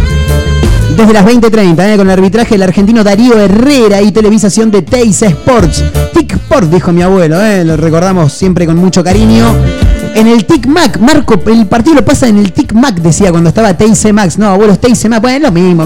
Desde 0.95 1.11
las 1.11 1.25
20.30, 1.25 1.93
eh, 1.93 1.97
con 1.97 2.07
el 2.07 2.13
arbitraje 2.13 2.51
del 2.51 2.63
argentino 2.63 3.03
Darío 3.03 3.37
Herrera 3.39 4.01
y 4.01 4.11
televisación 4.11 4.69
de 4.69 4.83
Teis 4.83 5.23
Sports. 5.23 5.83
Tic 6.13 6.33
Sport, 6.33 6.69
dijo 6.69 6.91
mi 6.93 7.01
abuelo, 7.01 7.41
eh, 7.41 7.65
lo 7.65 7.75
recordamos 7.75 8.31
siempre 8.31 8.65
con 8.67 8.77
mucho 8.77 9.03
cariño. 9.03 9.82
En 10.15 10.27
el 10.27 10.45
Tic 10.45 10.67
Mac, 10.67 10.99
Marco, 10.99 11.41
el 11.47 11.65
partido 11.65 11.95
lo 11.95 12.05
pasa 12.05 12.27
en 12.27 12.37
el 12.37 12.53
Tic 12.53 12.73
Mac, 12.73 12.95
decía 12.95 13.31
cuando 13.31 13.49
estaba 13.49 13.73
TIC 13.73 14.13
Max. 14.13 14.37
No, 14.37 14.47
abuelos 14.47 14.79
TIC 14.79 15.09
Max, 15.09 15.21
bueno, 15.21 15.37
es 15.37 15.41
lo 15.41 15.51
mismo. 15.51 15.85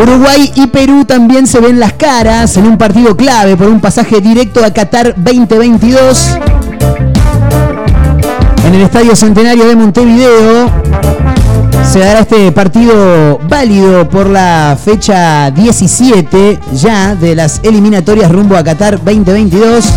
Uruguay 0.00 0.50
y 0.54 0.68
Perú 0.68 1.04
también 1.04 1.46
se 1.46 1.60
ven 1.60 1.78
las 1.80 1.92
caras 1.94 2.56
en 2.56 2.66
un 2.66 2.78
partido 2.78 3.16
clave 3.16 3.56
por 3.56 3.66
un 3.68 3.80
pasaje 3.80 4.20
directo 4.20 4.64
a 4.64 4.70
Qatar 4.70 5.14
2022. 5.16 6.38
En 8.64 8.74
el 8.74 8.82
Estadio 8.82 9.16
Centenario 9.16 9.66
de 9.66 9.76
Montevideo 9.76 10.70
se 11.92 11.98
dará 11.98 12.20
este 12.20 12.50
partido 12.52 13.38
válido 13.50 14.08
por 14.08 14.26
la 14.26 14.78
fecha 14.82 15.50
17 15.50 16.58
ya 16.72 17.14
de 17.14 17.34
las 17.34 17.60
eliminatorias 17.62 18.32
rumbo 18.32 18.56
a 18.56 18.64
Qatar 18.64 18.96
2022. 18.96 19.92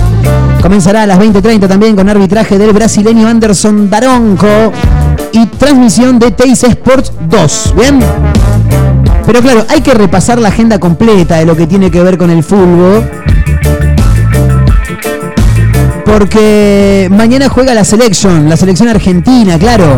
Comenzará 0.62 1.04
a 1.04 1.08
las 1.08 1.18
20.30 1.18 1.70
también 1.70 1.96
con 1.96 2.10
arbitraje 2.10 2.58
del 2.58 2.74
brasileño 2.74 3.30
Anderson 3.30 3.90
Daronco 3.90 4.74
y 5.32 5.46
transmisión 5.46 6.20
de 6.20 6.32
Teis 6.32 6.66
Sports 6.66 7.14
2. 7.30 7.74
¿Bien? 7.78 8.00
Pero 9.26 9.42
claro, 9.42 9.66
hay 9.70 9.80
que 9.80 9.94
repasar 9.94 10.38
la 10.38 10.50
agenda 10.50 10.78
completa 10.78 11.38
de 11.38 11.46
lo 11.46 11.56
que 11.56 11.66
tiene 11.66 11.90
que 11.90 12.04
ver 12.04 12.18
con 12.18 12.30
el 12.30 12.44
fútbol. 12.44 13.10
Porque 16.04 17.08
mañana 17.10 17.48
juega 17.48 17.74
la 17.74 17.86
selección, 17.86 18.50
la 18.50 18.58
selección 18.58 18.90
argentina, 18.90 19.58
claro. 19.58 19.96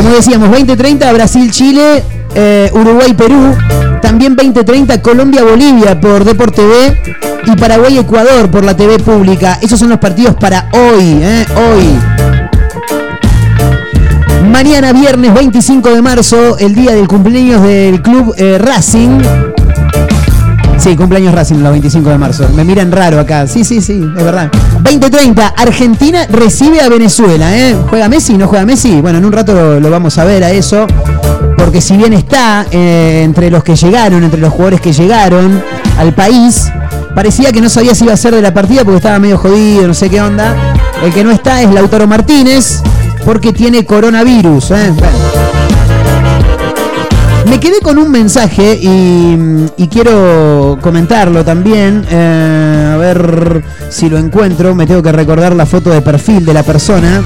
Como 0.00 0.14
decíamos, 0.14 0.48
2030 0.48 1.12
Brasil-Chile, 1.12 2.02
eh, 2.34 2.70
Uruguay-Perú. 2.72 3.54
También 4.00 4.34
2030 4.34 5.02
Colombia-Bolivia 5.02 6.00
por 6.00 6.24
Deport 6.24 6.54
TV. 6.54 7.20
Y 7.44 7.54
Paraguay-Ecuador 7.54 8.50
por 8.50 8.64
la 8.64 8.74
TV 8.74 8.98
pública. 8.98 9.58
Esos 9.60 9.78
son 9.78 9.90
los 9.90 9.98
partidos 9.98 10.36
para 10.36 10.70
hoy, 10.72 11.18
¿eh? 11.20 11.44
Hoy. 11.54 11.98
Mañana 14.50 14.94
viernes 14.94 15.34
25 15.34 15.90
de 15.90 16.00
marzo, 16.00 16.56
el 16.56 16.74
día 16.74 16.94
del 16.94 17.06
cumpleaños 17.06 17.62
del 17.62 18.00
club 18.00 18.32
eh, 18.38 18.56
Racing. 18.58 19.49
Sí, 20.80 20.96
cumpleaños 20.96 21.34
Racing 21.34 21.56
los 21.56 21.72
25 21.72 22.08
de 22.08 22.16
marzo. 22.16 22.48
Me 22.54 22.64
miran 22.64 22.90
raro 22.90 23.20
acá. 23.20 23.46
Sí, 23.46 23.64
sí, 23.64 23.82
sí, 23.82 24.02
es 24.16 24.24
verdad. 24.24 24.50
2030, 24.80 25.48
Argentina 25.48 26.26
recibe 26.30 26.80
a 26.80 26.88
Venezuela. 26.88 27.54
¿eh? 27.54 27.76
¿Juega 27.90 28.08
Messi? 28.08 28.38
¿No 28.38 28.48
juega 28.48 28.64
Messi? 28.64 29.02
Bueno, 29.02 29.18
en 29.18 29.26
un 29.26 29.32
rato 29.32 29.78
lo, 29.78 29.90
vamos 29.90 30.16
a 30.16 30.24
ver 30.24 30.42
a 30.42 30.50
eso. 30.50 30.86
Porque 31.58 31.82
si 31.82 31.98
bien 31.98 32.14
está 32.14 32.64
eh, 32.70 33.20
entre 33.24 33.50
los 33.50 33.62
que 33.62 33.76
llegaron, 33.76 34.24
entre 34.24 34.40
los 34.40 34.50
jugadores 34.50 34.80
que 34.80 34.94
llegaron 34.94 35.62
al 35.98 36.14
país, 36.14 36.72
parecía 37.14 37.52
que 37.52 37.60
no 37.60 37.68
sabía 37.68 37.94
si 37.94 38.04
iba 38.04 38.14
a 38.14 38.16
ser 38.16 38.34
de 38.34 38.40
la 38.40 38.54
partida 38.54 38.82
porque 38.82 38.96
estaba 38.96 39.18
medio 39.18 39.36
jodido, 39.36 39.86
no 39.86 39.92
sé 39.92 40.08
qué 40.08 40.22
onda. 40.22 40.56
El 41.04 41.12
que 41.12 41.22
no 41.22 41.30
está 41.30 41.60
es 41.60 41.70
Lautaro 41.70 42.06
Martínez 42.06 42.82
porque 43.26 43.52
tiene 43.52 43.84
coronavirus. 43.84 44.70
¿eh? 44.70 44.94
Bueno. 44.94 45.40
Me 47.50 47.58
quedé 47.58 47.80
con 47.80 47.98
un 47.98 48.10
mensaje 48.12 48.78
y, 48.80 49.36
y 49.76 49.88
quiero 49.88 50.78
comentarlo 50.80 51.44
también. 51.44 52.04
Eh, 52.08 52.90
a 52.94 52.96
ver 52.96 53.62
si 53.90 54.08
lo 54.08 54.18
encuentro. 54.18 54.74
Me 54.76 54.86
tengo 54.86 55.02
que 55.02 55.10
recordar 55.10 55.54
la 55.56 55.66
foto 55.66 55.90
de 55.90 56.00
perfil 56.00 56.44
de 56.46 56.54
la 56.54 56.62
persona. 56.62 57.22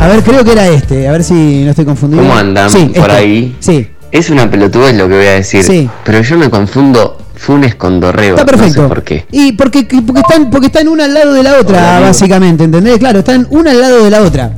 A 0.00 0.08
ver, 0.08 0.22
creo 0.22 0.42
que 0.42 0.52
era 0.52 0.66
este. 0.68 1.06
A 1.08 1.12
ver 1.12 1.22
si 1.22 1.62
no 1.64 1.70
estoy 1.70 1.84
confundido. 1.84 2.22
¿Cómo 2.22 2.34
andan 2.34 2.70
Sí, 2.70 2.86
por 2.96 3.10
este. 3.10 3.12
ahí? 3.12 3.56
Sí. 3.60 3.88
Es 4.10 4.30
una 4.30 4.50
pelotudez 4.50 4.96
lo 4.96 5.08
que 5.08 5.16
voy 5.16 5.26
a 5.26 5.32
decir. 5.32 5.62
Sí. 5.62 5.90
Pero 6.04 6.22
yo 6.22 6.38
me 6.38 6.48
confundo 6.48 7.18
Funes 7.36 7.74
con 7.74 8.00
Dorrego. 8.00 8.38
Está 8.38 8.46
perfecto. 8.46 8.80
No 8.82 8.88
sé 8.88 8.94
por 8.94 9.02
qué. 9.04 9.26
Y 9.30 9.52
porque, 9.52 9.86
porque, 10.06 10.20
están, 10.22 10.48
porque 10.50 10.66
están 10.68 10.88
una 10.88 11.04
al 11.04 11.12
lado 11.12 11.34
de 11.34 11.42
la 11.42 11.58
otra, 11.60 11.98
Hola, 11.98 12.00
básicamente, 12.00 12.64
¿entendés? 12.64 12.98
Claro, 12.98 13.18
están 13.18 13.46
una 13.50 13.70
al 13.72 13.80
lado 13.80 14.02
de 14.04 14.10
la 14.10 14.22
otra. 14.22 14.52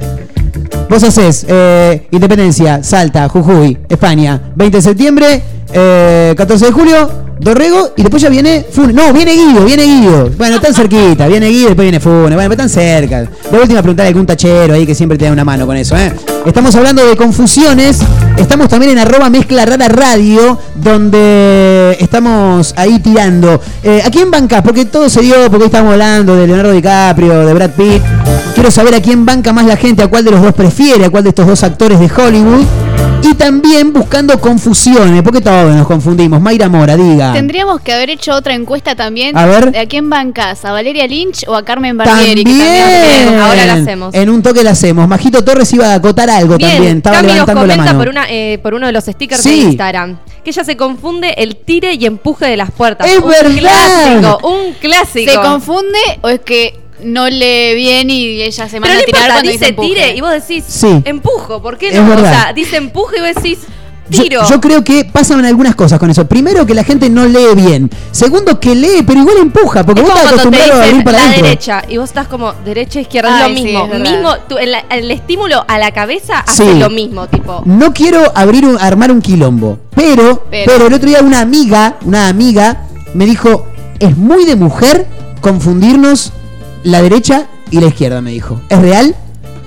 Vos 0.93 1.02
haces 1.05 1.47
eh, 1.48 2.06
Independencia, 2.10 2.82
Salta, 2.82 3.27
Jujuy, 3.27 3.78
España, 3.89 4.52
20 4.55 4.77
de 4.77 4.82
septiembre, 4.82 5.43
Eh, 5.73 6.35
14 6.36 6.66
de 6.66 6.73
julio, 6.73 7.11
Dorrego 7.43 7.90
y 7.97 8.03
después 8.03 8.23
ya 8.23 8.28
viene 8.28 8.65
Funes. 8.70 8.94
No, 8.94 9.12
viene 9.12 9.32
Guido, 9.32 9.65
viene 9.65 9.82
Guido. 9.82 10.31
Bueno, 10.39 10.61
tan 10.61 10.73
cerquita, 10.73 11.27
viene 11.27 11.49
Guido, 11.49 11.69
después 11.69 11.85
viene 11.85 11.99
Funes. 11.99 12.35
Bueno, 12.35 12.49
pero 12.49 12.57
tan 12.57 12.69
cerca. 12.69 13.23
De 13.23 13.59
última 13.59 13.82
preguntar 13.82 14.07
a 14.07 14.09
algún 14.09 14.27
tachero 14.27 14.74
ahí 14.74 14.86
que 14.86 14.94
siempre 14.94 15.19
te 15.19 15.24
da 15.24 15.32
una 15.32 15.44
mano 15.44 15.66
con 15.66 15.77
eso, 15.77 15.97
¿eh? 15.97 16.12
Estamos 16.47 16.74
hablando 16.77 17.05
de 17.05 17.16
confusiones. 17.16 18.01
Estamos 18.36 18.69
también 18.69 18.93
en 18.93 18.99
arroba 18.99 19.28
mezcla 19.28 19.65
rara 19.66 19.89
radio, 19.89 20.59
donde 20.77 21.97
estamos 21.99 22.74
ahí 22.77 23.01
tirando. 23.01 23.61
Eh, 23.82 24.03
¿A 24.05 24.11
quién 24.11 24.31
banca? 24.31 24.62
Porque 24.62 24.85
todo 24.85 25.09
se 25.09 25.20
dio, 25.23 25.35
porque 25.51 25.65
hoy 25.65 25.66
estamos 25.66 25.93
hablando 25.93 26.36
de 26.36 26.47
Leonardo 26.47 26.73
DiCaprio, 26.73 27.44
de 27.44 27.55
Brad 27.55 27.70
Pitt. 27.70 28.03
Quiero 28.55 28.70
saber 28.70 28.94
a 28.94 29.01
quién 29.03 29.27
banca 29.27 29.53
más 29.53 29.66
la 29.66 29.77
gente, 29.77 30.03
a 30.03 30.09
cuál 30.09 30.24
de 30.24 30.31
los 30.31 30.43
dos 30.43 30.53
prefiere, 30.55 31.07
a 31.07 31.11
cuál 31.11 31.24
de 31.24 31.31
estos 31.31 31.47
dos 31.47 31.62
actores 31.65 31.99
de 31.99 32.07
Hollywood. 32.07 32.65
Y 33.23 33.35
también 33.35 33.93
buscando 33.93 34.39
confusiones, 34.40 35.23
porque 35.23 35.40
todos 35.40 35.74
nos 35.74 35.86
confundimos. 35.86 36.40
Mayra 36.40 36.69
Mora, 36.69 36.97
diga. 36.97 37.32
Tendríamos 37.32 37.81
que 37.81 37.93
haber 37.93 38.11
hecho 38.11 38.32
otra 38.35 38.55
encuesta 38.55 38.94
también. 38.97 39.36
A 39.36 39.47
ver. 39.47 39.70
¿De 39.73 39.78
¿A 39.78 39.86
quién 39.86 40.11
bancas? 40.11 40.65
¿A 40.65 40.73
Valeria 40.73 41.07
Lynch 41.07 41.44
o 41.49 41.55
a 41.55 41.65
Carmen 41.65 41.97
Barbieri? 41.97 42.44
que 42.44 42.51
También. 42.51 43.24
también- 43.24 43.40
Ahora 43.43 43.66
la 43.66 43.74
hacemos. 43.74 44.15
En 44.15 44.28
un 44.31 44.43
toque 44.43 44.62
la 44.65 44.70
hacemos. 44.70 45.07
Majito 45.09 45.44
Torres 45.44 45.73
iba 45.73 45.86
a 45.93 45.94
acotar 45.94 46.28
algo 46.31 46.57
Bien, 46.57 46.70
también. 46.73 46.97
Estaba 46.99 47.16
Cami 47.16 47.27
nos 47.28 47.35
levantando 47.36 47.66
la 47.66 47.74
comenta 47.74 47.93
mano. 47.93 47.99
por, 47.99 48.09
una, 48.09 48.27
eh, 48.31 48.59
por 48.62 48.74
uno 48.74 48.86
de 48.86 48.93
los 48.93 49.05
stickers 49.05 49.40
Sí. 49.43 49.51
de 49.51 49.57
Instagram 49.70 50.19
que 50.44 50.51
ella 50.51 50.65
se 50.65 50.77
confunde 50.77 51.35
el 51.39 51.57
tire 51.57 51.94
y 51.94 52.05
empuje 52.05 52.47
de 52.47 52.57
las 52.57 52.73
puertas. 52.73 53.09
¡Es 53.09 53.19
un 53.19 53.28
verdad! 53.31 53.61
clásico, 53.61 54.49
un 54.49 54.73
clásico. 54.81 55.31
¿Se 55.32 55.39
confunde 55.39 55.99
o 56.23 56.28
es 56.28 56.40
que 56.40 56.81
no 57.04 57.28
lee 57.28 57.74
bien 57.74 58.10
y 58.10 58.42
ella 58.42 58.68
se 58.68 58.80
Pero 58.80 58.80
manda 58.80 58.94
no 58.94 59.00
a 59.00 59.04
tirar 59.04 59.22
importa, 59.22 59.34
cuando 59.34 59.50
dice 59.52 59.72
tire 59.72 60.16
y 60.16 60.20
vos 60.20 60.30
decís 60.32 60.64
Sí. 60.66 61.02
empujo, 61.04 61.60
¿por 61.62 61.78
qué 61.78 61.88
Es 61.88 61.94
no? 62.00 62.14
O 62.14 62.18
sea, 62.18 62.52
dice 62.54 62.76
empuje 62.76 63.18
y 63.18 63.20
vos 63.20 63.34
decís 63.34 63.58
Yo, 64.08 64.22
tiro. 64.24 64.42
yo 64.48 64.60
creo 64.60 64.84
que 64.84 65.04
pasan 65.04 65.44
algunas 65.44 65.74
cosas 65.74 65.98
con 65.98 66.10
eso. 66.10 66.26
Primero, 66.26 66.66
que 66.66 66.74
la 66.74 66.84
gente 66.84 67.08
no 67.08 67.24
lee 67.24 67.54
bien. 67.54 67.88
Segundo, 68.10 68.58
que 68.60 68.74
lee, 68.74 69.02
pero 69.06 69.20
igual 69.20 69.36
empuja, 69.38 69.84
porque 69.84 70.02
es 70.02 70.06
vos 70.06 70.16
estás 70.16 70.22
te 70.34 70.40
acostumbrado 70.40 70.80
a 70.82 70.84
abrir 70.84 71.04
para 71.04 71.18
la 71.18 71.28
derecha 71.32 71.82
y 71.88 71.96
vos 71.96 72.10
estás 72.10 72.26
como 72.28 72.52
derecha, 72.64 73.00
izquierda, 73.00 73.28
es 73.38 73.42
Ay, 73.44 73.52
lo 73.52 73.56
sí, 73.58 73.64
mismo. 73.64 73.88
es 73.92 74.00
mismo 74.00 74.36
tú- 74.48 74.58
el, 74.58 74.74
el 74.90 75.10
estímulo 75.10 75.64
a 75.66 75.78
la 75.78 75.92
cabeza 75.92 76.40
hace 76.40 76.64
Sí. 76.72 76.78
lo 76.78 76.90
mismo, 76.90 77.26
tipo. 77.28 77.62
No 77.64 77.94
quiero 77.94 78.30
abrir 78.34 78.66
un, 78.66 78.76
armar 78.78 79.10
un 79.12 79.22
quilombo, 79.22 79.78
pero, 79.94 80.44
pero, 80.50 80.72
Pero. 80.72 80.86
el 80.88 80.92
otro 80.94 81.08
día 81.08 81.20
una 81.22 81.40
amiga, 81.40 81.96
una 82.04 82.28
amiga, 82.28 82.82
me 83.14 83.24
dijo, 83.24 83.66
es 83.98 84.16
muy 84.16 84.44
de 84.44 84.56
mujer 84.56 85.06
confundirnos 85.40 86.32
la 86.84 87.02
derecha 87.02 87.46
y 87.70 87.80
la 87.80 87.86
izquierda, 87.86 88.20
me 88.20 88.30
dijo. 88.32 88.60
¿Es 88.68 88.78
real? 88.80 89.14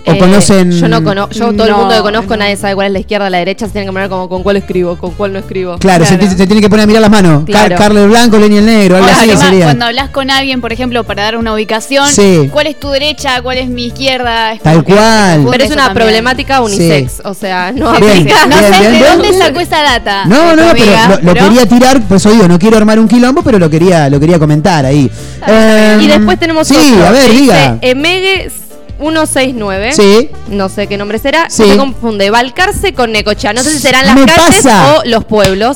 ¿O 0.07 0.11
Eh, 0.13 0.17
conocen? 0.19 0.71
Yo 0.71 0.87
no 0.87 1.03
conozco, 1.03 1.33
yo 1.33 1.51
todo 1.53 1.65
el 1.67 1.73
mundo 1.75 1.95
que 1.95 2.01
conozco, 2.01 2.37
nadie 2.37 2.55
sabe 2.57 2.75
cuál 2.75 2.87
es 2.87 2.93
la 2.93 2.99
izquierda, 2.99 3.29
la 3.29 3.39
derecha, 3.39 3.65
se 3.65 3.71
tienen 3.71 3.87
que 3.89 3.93
poner 3.93 4.07
como 4.09 4.29
con 4.29 4.43
cuál 4.43 4.57
escribo, 4.57 4.97
con 4.97 5.11
cuál 5.11 5.33
no 5.33 5.39
escribo. 5.39 5.77
Claro, 5.79 6.05
Se, 6.05 6.19
se 6.29 6.45
tiene 6.45 6.61
que 6.61 6.69
poner 6.69 6.83
a 6.83 6.87
mirar 6.87 7.01
las 7.01 7.09
manos. 7.11 7.43
Car- 7.45 7.65
Claro. 7.67 7.75
Carlos 7.77 8.03
el 8.03 8.09
Blanco, 8.09 8.37
Lenny 8.37 8.57
el 8.57 8.65
Negro, 8.65 8.97
algo 8.97 9.07
así 9.09 9.17
además, 9.29 9.43
sería. 9.45 9.65
cuando 9.65 9.85
hablas 9.85 10.09
con 10.11 10.29
alguien, 10.29 10.61
por 10.61 10.71
ejemplo, 10.71 11.03
para 11.03 11.23
dar 11.23 11.37
una 11.37 11.53
ubicación, 11.53 12.07
Sí. 12.09 12.49
¿cuál 12.51 12.67
es 12.67 12.79
tu 12.79 12.89
derecha? 12.89 13.41
¿Cuál 13.41 13.57
es 13.57 13.67
mi 13.67 13.85
izquierda? 13.87 14.53
Es 14.53 14.61
Tal 14.61 14.83
cual. 14.83 15.47
Pero 15.49 15.63
es 15.63 15.71
una 15.71 15.85
también. 15.85 15.93
problemática 16.05 16.61
unisex, 16.61 17.21
o 17.23 17.33
sea, 17.33 17.71
no 17.71 17.91
Bien, 17.99 18.03
aplica. 18.29 18.45
No 18.45 18.57
sé 18.59 18.91
de 18.91 18.99
dónde 19.09 19.33
sacó 19.33 19.59
esa 19.59 19.81
data. 19.81 20.25
No, 20.25 20.55
no, 20.55 20.63
pero 20.73 20.85
lo, 20.85 21.15
lo 21.21 21.33
pero- 21.33 21.45
quería 21.47 21.65
tirar, 21.65 22.01
por 22.03 22.17
eso 22.17 22.29
digo, 22.31 22.47
no 22.47 22.59
quiero 22.59 22.77
armar 22.77 22.99
un 22.99 23.07
quilombo, 23.07 23.41
pero 23.41 23.57
lo 23.57 23.69
quería, 23.69 24.07
lo 24.09 24.19
quería 24.19 24.37
comentar 24.37 24.85
ahí. 24.85 25.09
Eh, 25.47 25.97
Y 26.01 26.07
después 26.07 26.39
tenemos 26.39 26.67
Sí, 26.67 26.75
otro 26.93 27.07
a 27.07 27.11
ver, 27.11 27.25
que 27.31 27.33
diga. 27.37 27.77
Emegue 27.81 28.51
169. 28.99 29.93
Sí. 29.93 30.29
No 30.47 30.69
sé 30.69 30.87
qué 30.87 30.97
nombre 30.97 31.19
será. 31.19 31.49
Sí. 31.49 31.63
Se 31.69 31.77
confunde 31.77 32.29
Balcarce 32.29 32.93
con 32.93 33.11
Necochea. 33.11 33.53
No 33.53 33.63
sé 33.63 33.71
si 33.71 33.79
serán 33.79 34.05
las 34.05 34.15
Me 34.15 34.25
calles 34.25 34.63
pasa. 34.63 34.95
o 34.97 35.03
los 35.05 35.25
pueblos. 35.25 35.75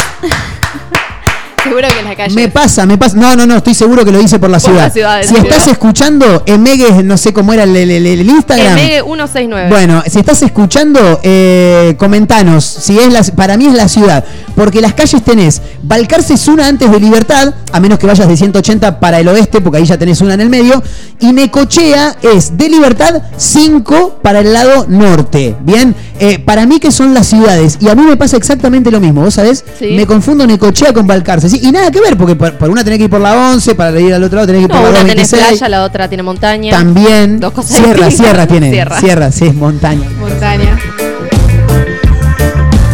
Seguro 1.64 1.88
que 1.88 2.00
en 2.00 2.06
la 2.06 2.16
calle. 2.16 2.36
Me 2.36 2.48
pasa, 2.50 2.86
me 2.86 2.98
pasa. 2.98 3.18
No, 3.18 3.36
no, 3.36 3.46
no, 3.46 3.58
estoy 3.58 3.74
seguro 3.74 4.06
que 4.06 4.12
lo 4.12 4.22
hice 4.22 4.40
por 4.40 4.50
la 4.50 4.60
Por 4.60 4.70
ciudad. 4.70 4.84
la 4.86 4.90
ciudad, 4.92 5.22
si 5.24 5.36
estás 5.36 5.68
escuchando, 5.68 6.44
Emegue, 6.46 7.04
no 7.04 7.18
sé 7.18 7.34
cómo 7.34 7.54
era 7.54 7.64
el, 7.64 7.76
el- 7.76 7.92
el- 7.92 8.06
el 8.06 8.30
Instagram. 8.30 8.78
Emegue 8.78 9.02
169. 9.04 9.70
Bueno, 9.70 10.04
si 10.10 10.20
estás 10.20 10.42
escuchando, 10.42 11.20
eh, 11.24 11.96
comentanos 11.98 12.64
si 12.66 12.98
es 12.98 13.12
la, 13.12 13.24
para 13.36 13.58
mí 13.58 13.66
es 13.68 13.74
la 13.74 13.88
ciudad, 13.88 14.24
porque 14.56 14.82
las 14.82 14.94
calles 14.94 15.24
tenés, 15.24 15.62
Balcarce 15.84 16.34
es 16.36 16.48
una 16.48 16.68
antes 16.68 16.90
de 16.92 17.00
Libertad, 17.00 17.54
a 17.72 17.80
menos 17.80 18.00
que 18.00 18.08
vayas 18.08 18.28
de 18.28 18.38
180 18.38 19.00
para 19.00 19.20
el 19.20 19.28
oeste, 19.28 19.62
porque 19.62 19.78
ahí 19.80 19.86
ya 19.86 19.98
tenés 19.98 20.22
una 20.22 20.34
en 20.36 20.42
el 20.42 20.50
medio, 20.50 20.82
y 21.20 21.32
Necochea 21.34 22.16
es 22.22 22.58
de 22.58 22.70
Libertad 22.70 23.22
5 23.38 24.20
para 24.22 24.40
el 24.40 24.54
lado 24.54 24.86
norte, 24.88 25.56
¿bien? 25.62 25.96
Eh, 26.22 26.38
para 26.38 26.66
mí 26.66 26.80
que 26.82 26.92
son 26.92 27.14
las 27.14 27.28
ciudades, 27.28 27.78
y 27.80 27.88
a 27.88 27.96
mí 27.96 28.04
me 28.04 28.18
pasa 28.18 28.36
exactamente 28.36 28.92
lo 28.92 29.00
mismo, 29.00 29.22
¿vos 29.22 29.36
sabés? 29.36 29.64
Sí. 29.80 29.92
Me 29.96 30.06
confundo 30.06 30.46
Necochea 30.46 30.92
con 30.92 31.08
Balcarce, 31.08 31.48
¿sí? 31.50 31.60
y 31.64 31.72
nada 31.72 31.92
que 31.92 32.02
ver, 32.02 32.18
porque 32.18 32.36
por, 32.36 32.70
una 32.70 32.84
tenés 32.84 32.98
que 33.00 33.06
ir 33.06 33.10
por 33.10 33.22
la 33.22 33.52
11, 33.54 33.74
para 33.76 33.98
ir 34.00 34.14
al 34.14 34.22
otro 34.24 34.36
lado 34.36 34.48
tenés 34.48 34.60
que 34.60 34.66
ir 34.66 34.70
No, 34.70 34.76
por 34.82 34.92
la 34.94 35.00
una 35.00 35.10
tenés 35.10 35.32
226. 35.32 35.60
playa, 35.60 35.70
la 35.70 35.84
otra 35.86 36.08
tiene 36.10 36.24
montaña. 36.24 36.72
También, 36.72 37.40
Dos 37.40 37.54
cosas 37.54 37.78
sierra, 37.78 38.12
sierra 38.12 38.46
tiene, 38.48 38.70
Sierra. 38.70 39.00
sierra, 39.00 39.32
sí, 39.32 39.46
es 39.48 39.56
montaña. 39.56 40.10
Montaña. 40.20 40.78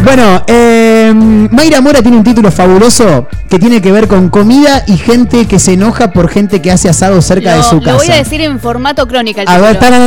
Bueno, 0.04 0.44
eh, 0.46 1.12
Mayra 1.50 1.82
Mora 1.82 2.00
tiene 2.04 2.18
un 2.18 2.24
título 2.24 2.52
fabuloso 2.52 3.28
que 3.50 3.58
tiene 3.58 3.82
que 3.82 3.92
ver 3.92 4.08
con 4.08 4.30
comida 4.30 4.84
y 4.86 4.98
gente 4.98 5.48
que 5.48 5.58
se 5.58 5.74
enoja 5.74 6.12
por 6.12 6.30
gente 6.30 6.62
que 6.62 6.72
hace 6.72 6.88
asado 6.90 7.20
cerca 7.24 7.54
de 7.54 7.58
Lo, 7.58 7.64
su 7.64 7.76
lo 7.78 7.82
casa. 7.82 7.98
voy 7.98 8.12
a 8.12 8.16
decir 8.18 8.40
en 8.42 8.60
formato 8.60 9.08
crónica. 9.08 9.42
el 9.42 9.48
A 9.48 9.58
ver, 9.58 9.80
título. 9.80 9.98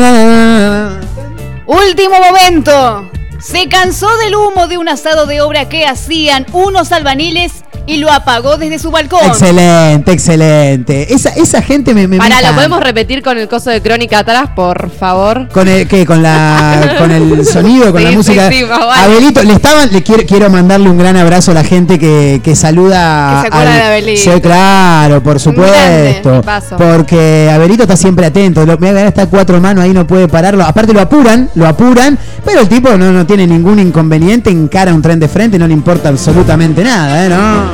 Último 1.68 2.16
momento. 2.18 3.17
Se 3.38 3.68
cansó 3.68 4.08
del 4.24 4.34
humo 4.34 4.66
de 4.66 4.78
un 4.78 4.88
asado 4.88 5.26
de 5.26 5.40
obra 5.40 5.68
que 5.68 5.86
hacían 5.86 6.44
unos 6.52 6.90
albaniles 6.92 7.52
y 7.86 7.96
lo 7.98 8.10
apagó 8.12 8.58
desde 8.58 8.78
su 8.78 8.90
balcón. 8.90 9.20
excelente, 9.24 10.12
excelente. 10.12 11.14
Esa, 11.14 11.30
esa 11.30 11.62
gente 11.62 11.94
me, 11.94 12.02
me 12.06 12.16
me 12.16 12.18
Para, 12.18 12.42
¿lo 12.42 12.54
podemos 12.54 12.80
repetir 12.80 13.22
con 13.22 13.38
el 13.38 13.48
coso 13.48 13.70
de 13.70 13.80
crónica 13.80 14.18
atrás, 14.18 14.50
por 14.54 14.90
favor? 14.90 15.48
con 15.48 15.68
el 15.68 15.88
¿qué? 15.88 16.04
con 16.04 16.22
la 16.22 16.96
con 16.98 17.10
el 17.10 17.46
sonido, 17.50 17.90
con 17.92 17.98
Sí, 18.00 18.04
la 18.04 18.10
sí, 18.10 18.16
música. 18.16 18.50
sí, 18.50 18.64
vale. 18.64 19.02
Abelito, 19.02 19.42
le 19.42 19.54
estaban, 19.54 19.90
le 19.90 20.02
quiero, 20.02 20.24
quiero 20.26 20.50
mandarle 20.50 20.90
un 20.90 20.98
gran 20.98 21.16
abrazo 21.16 21.52
a 21.52 21.54
la 21.54 21.64
gente 21.64 21.98
que, 21.98 22.42
que 22.44 22.54
saluda 22.56 23.36
Que 23.36 23.40
se 23.42 23.46
acuerda 23.54 23.72
al- 23.72 23.78
de 23.78 23.84
Abelito. 23.84 24.32
Sí, 24.34 24.40
claro, 24.42 25.22
por 25.22 25.40
supuesto. 25.40 25.72
grande, 25.72 26.42
paso. 26.44 26.76
Porque 26.76 27.48
Abelito 27.50 27.84
está 27.84 27.96
siempre 27.96 28.26
atento. 28.26 28.66
Lo, 28.66 28.76
mira, 28.76 29.06
está 29.06 29.26
cuatro 29.28 29.60
manos 29.62 29.84
ahí, 29.84 29.92
no 29.94 30.06
puede 30.06 30.28
pararlo. 30.28 30.62
Aparte 30.64 30.92
lo 30.92 31.00
apuran, 31.00 31.48
lo 31.54 31.66
apuran, 31.66 32.18
pero 32.44 32.60
el 32.60 32.68
tipo 32.68 32.90
no, 32.98 33.12
no 33.12 33.24
tiene 33.28 33.46
ningún 33.46 33.78
inconveniente, 33.78 34.48
encara 34.48 34.92
un 34.94 35.02
tren 35.02 35.20
de 35.20 35.28
frente, 35.28 35.58
no 35.58 35.66
le 35.68 35.74
importa 35.74 36.08
absolutamente 36.08 36.82
nada, 36.82 37.26
¿eh? 37.26 37.28
¿no? 37.28 37.70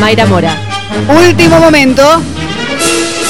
Mayra 0.00 0.24
Mora. 0.26 0.56
Último 1.26 1.58
momento. 1.58 2.02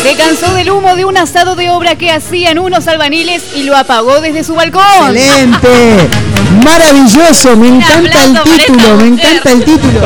Se 0.03 0.15
cansó 0.15 0.53
del 0.55 0.71
humo 0.71 0.95
de 0.95 1.07
un 1.07 1.17
asado 1.17 1.57
de 1.57 1.71
obra 1.71 1.97
que 1.97 2.11
hacían 2.11 2.59
unos 2.59 2.87
albaniles 2.87 3.43
y 3.57 3.63
lo 3.65 3.77
apagó 3.77 4.21
desde 4.21 4.45
su 4.45 4.55
balcón. 4.55 4.83
¡Excelente! 5.17 5.97
Maravilloso, 6.63 7.57
me 7.57 7.69
encanta 7.69 8.25
el 8.25 8.33
para 8.35 8.45
título, 8.45 8.97
me 8.99 9.07
encanta 9.09 9.53
el 9.53 9.65
título. 9.65 10.01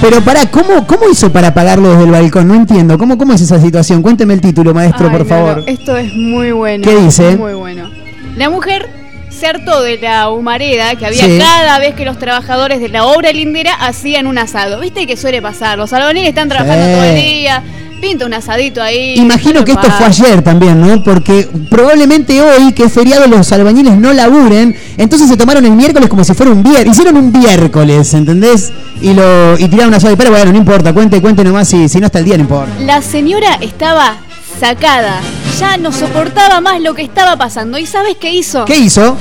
Pero 0.00 0.20
pará, 0.22 0.50
¿cómo, 0.50 0.86
¿cómo 0.86 1.10
hizo 1.12 1.30
para 1.30 1.48
apagarlo 1.48 1.90
desde 1.90 2.04
el 2.04 2.10
balcón? 2.10 2.48
No 2.48 2.54
entiendo. 2.54 2.96
¿Cómo, 2.96 3.18
cómo 3.18 3.34
es 3.34 3.42
esa 3.42 3.60
situación? 3.60 4.00
Cuénteme 4.00 4.32
el 4.32 4.40
título, 4.40 4.72
maestro, 4.72 5.08
Ay, 5.08 5.12
por 5.12 5.20
no, 5.20 5.26
favor. 5.26 5.56
no, 5.58 5.64
Esto 5.66 5.96
es 5.98 6.12
muy 6.14 6.52
bueno. 6.52 6.84
¿Qué 6.84 6.96
dice? 6.96 7.36
Muy 7.36 7.52
bueno. 7.52 8.05
La 8.36 8.50
mujer 8.50 8.88
se 9.30 9.46
hartó 9.46 9.82
de 9.82 9.98
la 9.98 10.30
humareda 10.30 10.94
que 10.96 11.06
había 11.06 11.24
Sí. 11.26 11.38
cada 11.38 11.78
vez 11.78 11.94
que 11.94 12.04
los 12.04 12.18
trabajadores 12.18 12.80
de 12.80 12.88
la 12.88 13.04
obra 13.04 13.32
lindera 13.32 13.74
hacían 13.74 14.26
un 14.26 14.38
asado. 14.38 14.80
¿Viste 14.80 15.06
que 15.06 15.16
suele 15.16 15.42
pasar? 15.42 15.76
Los 15.78 15.92
albaniles 15.92 16.28
están 16.30 16.48
trabajando 16.48 16.86
Sí. 16.86 16.92
todo 16.92 17.04
el 17.04 17.16
día. 17.16 17.62
Pinta 18.00 18.26
un 18.26 18.34
asadito 18.34 18.82
ahí. 18.82 19.14
Imagino 19.16 19.64
que 19.64 19.72
esto 19.72 19.90
fue 19.90 20.06
ayer 20.06 20.42
también, 20.42 20.78
¿no? 20.78 21.02
Porque 21.02 21.48
probablemente 21.70 22.40
hoy, 22.42 22.72
que 22.74 22.84
es 22.84 22.92
feriado, 22.92 23.26
los 23.26 23.50
albañiles 23.52 23.96
no 23.96 24.12
laburen. 24.12 24.76
Entonces 24.98 25.28
se 25.30 25.36
tomaron 25.38 25.64
el 25.64 25.72
miércoles 25.72 26.08
como 26.10 26.22
si 26.22 26.34
fuera 26.34 26.52
un 26.52 26.62
viernes. 26.62 26.88
Hicieron 26.92 27.16
un 27.16 27.32
miércoles, 27.32 28.12
¿entendés? 28.12 28.70
Y 29.00 29.14
lo 29.14 29.58
y 29.58 29.66
tiraron 29.68 29.88
una 29.88 30.00
sola. 30.00 30.14
Pero 30.14 30.30
bueno, 30.30 30.52
no 30.52 30.58
importa, 30.58 30.92
cuente, 30.92 31.22
cuente 31.22 31.42
nomás. 31.42 31.68
Si, 31.68 31.88
si 31.88 31.98
no 31.98 32.06
está 32.06 32.18
el 32.18 32.26
día, 32.26 32.36
no 32.36 32.42
importa. 32.42 32.70
La 32.80 33.00
señora 33.00 33.54
estaba 33.62 34.16
sacada. 34.58 35.20
Ya 35.58 35.76
no 35.76 35.92
soportaba 35.92 36.60
más 36.60 36.80
lo 36.80 36.94
que 36.94 37.02
estaba 37.02 37.36
pasando. 37.36 37.78
¿Y 37.78 37.86
sabes 37.86 38.16
qué 38.20 38.32
hizo? 38.32 38.64
¿Qué 38.64 38.76
hizo? 38.76 39.16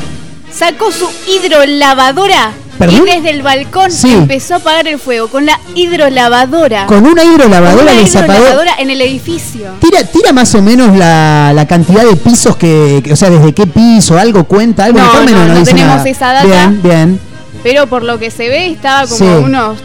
Sacó 0.51 0.91
su 0.91 1.09
hidrolavadora. 1.29 2.51
¿Perdón? 2.77 3.03
Y 3.07 3.11
desde 3.11 3.29
el 3.29 3.41
balcón 3.41 3.89
Sí. 3.89 4.11
empezó 4.11 4.55
a 4.55 4.57
apagar 4.57 4.85
el 4.89 4.99
fuego 4.99 5.29
con 5.29 5.45
la 5.45 5.57
hidrolavadora. 5.75 6.85
Con 6.87 7.05
una 7.05 7.23
hidrolavadora 7.23 7.85
Con 7.85 7.93
una 7.93 8.01
hidrolavadora 8.01 8.71
en 8.79 8.89
el 8.89 8.99
edificio. 9.01 9.71
Tira, 9.79 10.03
tira 10.03 10.33
más 10.33 10.53
o 10.55 10.61
menos 10.61 10.95
la, 10.97 11.53
la 11.55 11.65
cantidad 11.67 12.03
de 12.03 12.17
pisos 12.17 12.57
que, 12.57 12.99
que- 13.03 13.13
o 13.13 13.15
sea, 13.15 13.29
desde 13.29 13.53
qué 13.53 13.65
piso, 13.65 14.17
algo 14.19 14.43
cuenta, 14.43 14.85
algo 14.85 14.99
No, 14.99 15.13
no, 15.23 15.45
no 15.53 15.63
tenemos 15.63 15.95
nada. 15.97 16.09
esa 16.09 16.33
data. 16.33 16.45
Bien, 16.45 16.81
bien. 16.83 17.19
Pero 17.63 17.87
por 17.87 18.03
lo 18.03 18.19
que 18.19 18.29
se 18.29 18.49
ve 18.49 18.67
estaba 18.67 19.07
como 19.07 19.17
Sí. 19.17 19.23
unos 19.25 19.77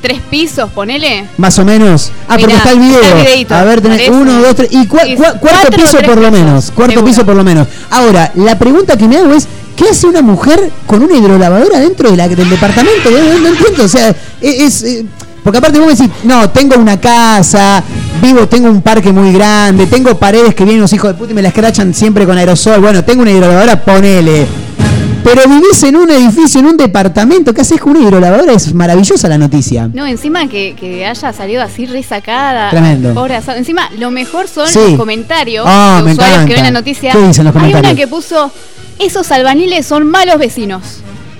tres 0.00 0.20
pisos, 0.30 0.70
ponele. 0.70 1.26
Más 1.36 1.58
o 1.58 1.64
menos. 1.64 2.10
Ah, 2.28 2.36
porque 2.38 2.46
Mirá, 2.46 2.58
está 2.58 2.70
el 2.72 2.78
video. 2.78 3.00
está 3.00 3.08
el 3.18 3.24
videíto, 3.26 3.54
a 3.54 3.64
ver, 3.64 3.80
tenés 3.80 4.08
uno, 4.08 4.40
dos, 4.40 4.54
tres. 4.54 4.68
Y 4.72 4.86
cua- 4.86 5.38
cuarto 5.38 5.70
piso 5.76 5.98
por 5.98 6.18
lo 6.18 6.30
menos. 6.30 6.70
Cuarto 6.70 6.92
seguro. 6.92 7.06
piso 7.06 7.26
por 7.26 7.36
lo 7.36 7.44
menos. 7.44 7.68
Ahora, 7.90 8.32
la 8.34 8.58
pregunta 8.58 8.96
que 8.96 9.06
me 9.08 9.16
hago 9.18 9.32
es: 9.34 9.46
¿qué 9.76 9.84
hace 9.90 10.06
una 10.06 10.22
mujer 10.22 10.70
con 10.86 11.02
una 11.02 11.16
hidrolavadora 11.16 11.78
dentro 11.80 12.10
de 12.10 12.16
la- 12.16 12.28
del 12.28 12.48
departamento? 12.50 13.10
No, 13.10 13.48
entiendo. 13.48 13.84
O 13.84 13.88
sea, 13.88 14.08
es. 14.40 14.60
es, 14.60 14.82
eh, 14.82 15.04
porque 15.42 15.56
aparte 15.58 15.78
vos 15.78 15.86
me 15.88 15.94
decís, 15.94 16.10
no, 16.24 16.50
tengo 16.50 16.76
una 16.78 17.00
casa, 17.00 17.82
vivo, 18.20 18.46
tengo 18.46 18.68
un 18.68 18.82
parque 18.82 19.10
muy 19.10 19.32
grande, 19.32 19.86
tengo 19.86 20.14
paredes 20.18 20.54
que 20.54 20.64
vienen 20.64 20.82
los 20.82 20.92
hijos 20.92 21.08
de 21.12 21.14
puta 21.14 21.30
y 21.32 21.34
me 21.34 21.40
la 21.40 21.48
escrachan 21.48 21.94
siempre 21.94 22.26
con 22.26 22.36
aerosol. 22.36 22.78
Bueno, 22.82 23.02
tengo 23.04 23.22
una 23.22 23.30
hidrolavadora, 23.30 23.82
ponele. 23.82 24.46
Pero 25.22 25.42
vivís 25.46 25.82
en 25.82 25.96
un 25.96 26.10
edificio, 26.10 26.60
en 26.60 26.66
un 26.66 26.76
departamento, 26.76 27.52
¿qué 27.52 27.60
haces 27.60 27.78
con 27.80 27.94
una 27.96 28.00
hidrolavadora? 28.08 28.52
Es 28.54 28.72
maravillosa 28.74 29.28
la 29.28 29.36
noticia. 29.38 29.88
No, 29.92 30.06
encima 30.06 30.48
que, 30.48 30.74
que 30.78 31.04
haya 31.06 31.32
salido 31.32 31.62
así 31.62 31.86
resacada. 31.86 32.70
Tremendo. 32.70 33.12
pobre 33.14 33.36
asado. 33.36 33.58
Encima, 33.58 33.90
lo 33.98 34.10
mejor 34.10 34.48
son 34.48 34.66
Sí. 34.66 34.78
los 34.78 34.94
comentarios 34.96 35.64
Ah, 35.68 35.96
de 35.98 36.04
me 36.04 36.12
usuarios 36.12 36.38
que 36.38 36.42
encanta. 36.44 36.62
ven 36.62 36.72
la 36.74 36.80
noticia. 36.80 37.12
¿Qué 37.12 37.18
dicen 37.18 37.44
los 37.44 37.54
Hay 37.54 37.60
una 37.62 37.68
comentarios? 37.70 38.00
que 38.00 38.06
puso, 38.08 38.50
esos 38.98 39.30
albaniles 39.30 39.84
son 39.86 40.06
malos 40.08 40.38
vecinos. 40.38 40.82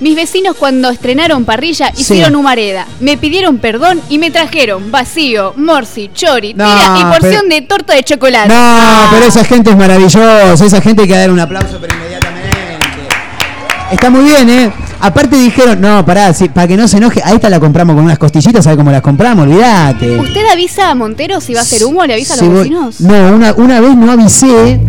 Mis 0.01 0.17
vecinos 0.17 0.57
cuando 0.57 0.89
estrenaron 0.91 1.45
parrilla 1.45 1.91
Sí. 1.95 2.03
hicieron 2.03 2.35
humareda, 2.37 2.87
me 3.01 3.17
pidieron 3.19 3.59
perdón 3.59 4.01
y 4.09 4.19
me 4.19 4.31
trajeron 4.31 4.91
vacío, 4.91 5.53
morsi, 5.57 6.11
chori, 6.15 6.55
No, 6.55 6.65
tira 6.65 6.99
y 7.01 7.05
porción 7.05 7.43
pero- 7.49 7.55
de 7.55 7.63
torta 7.63 7.95
de 7.95 8.03
chocolate. 8.05 8.49
No, 8.49 9.09
pero 9.11 9.27
esa 9.27 9.45
gente 9.45 9.71
es 9.71 9.77
maravillosa, 9.77 10.53
esa 10.55 10.81
gente 10.81 11.03
hay 11.03 11.09
que 11.09 11.17
dar 11.17 11.31
un 11.31 11.41
aplauso 11.41 11.77
pero. 11.81 11.95
Está 13.91 14.09
muy 14.09 14.23
bien, 14.25 14.49
¿eh? 14.49 14.73
Aparte 15.01 15.37
dijeron, 15.37 15.81
no, 15.81 16.05
pará, 16.07 16.33
para 16.55 16.69
que 16.69 16.77
no 16.77 16.87
se 16.87 16.99
enoje, 16.99 17.21
a 17.25 17.33
esta 17.33 17.49
la 17.51 17.59
compramos 17.59 17.97
con 17.97 18.05
unas 18.05 18.19
costillitas, 18.19 18.63
¿sabe 18.65 18.77
cómo 18.77 18.91
las 18.93 19.03
compramos? 19.03 19.47
Olvídate. 19.47 20.19
¿Usted 20.19 20.43
avisa 20.53 20.91
a 20.91 20.95
Montero 20.95 21.41
si 21.41 21.55
va 21.55 21.61
a 21.61 21.63
hacer 21.63 21.85
humo? 21.85 22.05
¿Le 22.07 22.15
avisa 22.15 22.35
a 22.35 22.37
Si 22.37 22.45
los 22.45 22.53
voy- 22.53 22.63
vecinos? 22.69 23.01
No, 23.01 23.35
una, 23.35 23.53
una 23.55 23.81
vez 23.81 23.97
no 23.97 24.13
avisé, 24.13 24.81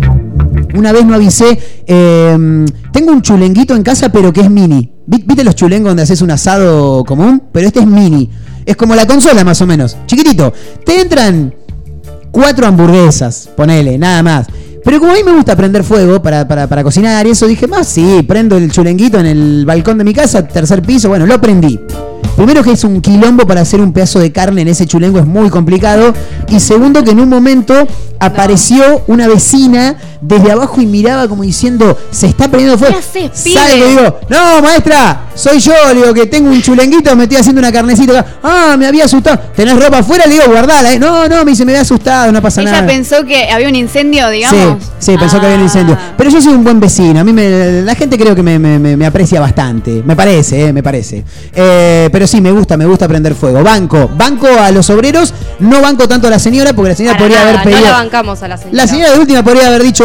una 0.75 0.91
vez 0.91 1.05
no 1.05 1.15
avisé, 1.15 1.57
eh, 1.87 2.65
tengo 2.91 3.11
un 3.11 3.21
chulenguito 3.21 3.73
en 3.75 3.81
casa 3.83 4.09
pero 4.09 4.31
que 4.31 4.41
es 4.41 4.49
mini. 4.51 4.91
Vi- 5.07 5.23
¿Viste 5.25 5.43
los 5.43 5.55
chulengos 5.55 5.89
donde 5.89 6.03
haces 6.03 6.21
un 6.21 6.29
asado 6.31 7.03
común? 7.03 7.41
Pero 7.51 7.65
este 7.67 7.79
es 7.79 7.87
mini. 7.87 8.29
Es 8.65 8.75
como 8.75 8.93
la 8.93 9.07
consola 9.07 9.43
más 9.43 9.59
o 9.61 9.65
menos, 9.65 9.97
chiquitito. 10.05 10.53
Te 10.85 11.01
entran 11.01 11.55
cuatro 12.31 12.67
hamburguesas, 12.67 13.49
ponele, 13.57 13.97
nada 13.97 14.21
más. 14.21 14.47
Pero 14.83 14.99
como 14.99 15.11
a 15.11 15.15
mí 15.15 15.23
me 15.23 15.33
gusta 15.33 15.55
prender 15.55 15.83
fuego 15.83 16.21
para, 16.21 16.47
para, 16.47 16.67
para 16.67 16.83
cocinar 16.83 17.25
y 17.27 17.31
eso, 17.31 17.47
dije, 17.47 17.67
más 17.67 17.87
sí, 17.87 18.23
prendo 18.27 18.57
el 18.57 18.71
chulenguito 18.71 19.19
en 19.19 19.27
el 19.27 19.65
balcón 19.65 19.97
de 19.97 20.03
mi 20.03 20.13
casa, 20.13 20.47
tercer 20.47 20.81
piso, 20.81 21.09
bueno, 21.09 21.25
lo 21.25 21.39
prendí. 21.39 21.79
Primero 22.35 22.64
que 22.64 22.72
es 22.72 22.84
un 22.84 23.02
quilombo 23.02 23.45
para 23.45 23.61
hacer 23.61 23.81
un 23.81 23.93
pedazo 23.93 24.19
de 24.19 24.31
carne 24.31 24.61
en 24.61 24.68
ese 24.69 24.85
chulengo, 24.88 25.19
es 25.19 25.26
muy 25.26 25.49
complicado. 25.49 26.14
Y 26.49 26.60
segundo 26.60 27.03
que 27.03 27.11
en 27.11 27.19
un 27.19 27.30
momento 27.30 27.88
apareció 28.19 29.03
una 29.07 29.27
vecina 29.27 29.95
desde 30.22 30.52
abajo 30.52 30.80
y 30.81 30.85
miraba 30.85 31.27
como 31.27 31.41
diciendo, 31.43 31.98
se 32.11 32.27
está 32.27 32.48
prendiendo 32.48 32.77
fuego. 32.77 32.93
¿Qué 33.14 33.19
haces? 33.30 33.53
Salgo 33.53 33.85
y 33.85 33.89
digo, 33.89 34.19
no, 34.30 34.61
maestra, 34.61 35.22
soy 35.34 35.60
yo, 35.60 35.73
le 35.89 35.95
digo 36.02 36.14
que 36.14 36.27
tengo 36.27 36.52
un 36.52 36.61
chulenguito, 36.61 37.15
me 37.15 37.23
estoy 37.23 37.39
haciendo 37.39 37.60
una 37.60 37.72
carnecita 37.72 38.19
acá. 38.19 38.30
Ah, 38.43 38.76
me 38.77 38.85
había 38.85 39.06
asustado. 39.06 39.39
¿Tenés 39.56 39.76
ropa 39.84 39.99
afuera? 39.99 40.26
Le 40.27 40.34
digo, 40.35 40.45
guardala. 40.48 40.93
eh. 40.93 40.99
No, 40.99 41.27
no, 41.27 41.43
me 41.43 41.52
dice, 41.52 41.65
me 41.65 41.72
había 41.72 41.81
asustado, 41.81 42.31
no 42.31 42.41
pasa 42.41 42.61
Ella 42.61 42.72
nada. 42.72 42.88
pensó 42.88 43.26
que 43.26 43.49
había 43.49 43.68
un 43.68 43.76
incendio, 43.76 44.30
digamos. 44.30 44.84
Sí, 44.84 44.89
sí, 45.11 45.18
pensó 45.18 45.39
que 45.39 45.45
había 45.48 45.57
un 45.57 45.64
incendio. 45.64 45.98
Pero 46.15 46.30
yo 46.30 46.39
soy 46.41 46.53
un 46.53 46.64
buen 46.64 46.80
vecino. 46.80 47.19
A 47.19 47.23
mí 47.23 47.34
me- 47.34 47.81
la 47.81 47.95
gente 47.95 48.18
creo 48.19 48.35
que 48.35 48.43
me, 48.43 48.60
me- 48.60 48.77
me- 48.77 48.95
me 48.95 49.06
aprecia 49.07 49.39
bastante. 49.39 50.03
Me 50.06 50.15
parece, 50.15 50.68
eh, 50.68 50.73
me 50.73 50.84
parece. 50.84 51.23
Eh, 51.56 52.10
pero 52.11 52.27
sí, 52.27 52.41
me 52.41 52.51
gusta, 52.51 52.77
me 52.77 52.85
gusta 52.85 53.07
prender 53.07 53.33
fuego. 53.35 53.63
Banco, 53.63 54.09
banco 54.15 54.47
a 54.47 54.71
los 54.71 54.89
obreros. 54.89 55.33
No 55.59 55.81
banco 55.81 56.07
tanto 56.07 56.27
a 56.27 56.29
la 56.31 56.39
señora 56.39 56.73
porque 56.73 56.89
la 56.89 56.95
señora 56.95 57.13
Para 57.17 57.25
podría 57.25 57.39
nada, 57.45 57.51
haber 57.51 57.63
pedido. 57.63 57.81
No 57.81 57.85
la 57.91 57.97
bancamos 58.03 58.41
a 58.43 58.47
la 58.47 58.57
señora. 58.57 58.77
la 58.77 58.88
señora 58.88 59.11
de 59.13 59.19
última 59.19 59.43
podría 59.43 59.67
haber 59.67 59.83
dicho, 59.83 60.03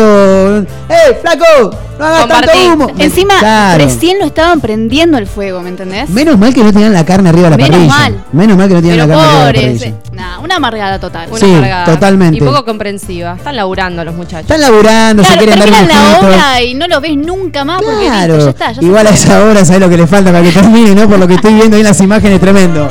¡Eh, 0.88 1.18
flaco! 1.22 1.70
¡No 1.98 2.04
hagas 2.04 2.28
tanto 2.28 2.50
humo! 2.74 2.86
Encima, 2.98 3.38
Claro. 3.38 3.84
recién 3.84 4.18
lo 4.18 4.26
estaban 4.26 4.60
prendiendo 4.60 5.16
el 5.16 5.26
fuego, 5.26 5.62
¿me 5.62 5.70
entendés? 5.70 6.10
Menos 6.10 6.38
mal 6.38 6.52
que 6.52 6.62
no 6.62 6.70
tenían 6.72 6.92
la 6.92 7.06
carne 7.06 7.30
arriba 7.30 7.44
de 7.44 7.50
la 7.50 7.56
Menos 7.56 7.70
parrilla. 7.70 7.94
mal. 7.94 8.24
Menos 8.32 8.56
mal 8.58 8.68
que 8.68 8.74
no 8.74 8.80
tenían 8.82 8.98
Pero 8.98 9.08
la 9.08 9.14
carne 9.14 9.28
arriba 9.30 9.46
de 9.46 9.52
la 9.62 9.68
parrilla. 9.68 9.86
eh, 9.86 9.94
nah, 10.12 10.38
una 10.40 10.56
amargada 10.56 11.00
total. 11.00 11.28
Una 11.30 11.40
Sí, 11.40 11.54
amargada. 11.54 11.84
totalmente. 11.86 12.36
Y 12.36 12.40
poco 12.42 12.64
comprensiva. 12.66 13.34
Están 13.38 13.56
laburando 13.56 14.04
los 14.04 14.14
muchachos. 14.14 14.42
Están 14.42 14.60
laburando, 14.60 15.24
se 15.24 15.36
quieren 15.38 15.58
dar 15.58 15.68
un 15.68 15.88
la 15.88 16.18
obra 16.20 16.62
y 16.62 16.74
no 16.74 16.86
lo 16.86 17.00
ves 17.00 17.16
nunca 17.16 17.64
más 17.64 17.80
porque 17.80 17.96
listo, 18.00 18.06
Claro, 18.12 18.38
ya 18.44 18.50
está. 18.50 18.72
Ya 18.72 18.80
se 18.80 18.84
igual 18.84 19.06
a 19.06 19.10
esa 19.10 19.42
hora, 19.44 19.64
¿sabes 19.64 19.80
lo 19.80 19.88
que 19.88 19.96
le 19.96 20.06
falta 20.06 20.30
para 20.32 20.44
que 20.44 20.52
termine, 20.52 20.94
no? 20.94 21.08
Por 21.08 21.18
lo 21.18 21.26
que 21.26 21.34
estoy 21.36 21.54
viendo 21.54 21.76
ahí 21.76 21.80
en 21.80 21.86
imágenes, 22.00 22.40
tremendo. 22.40 22.88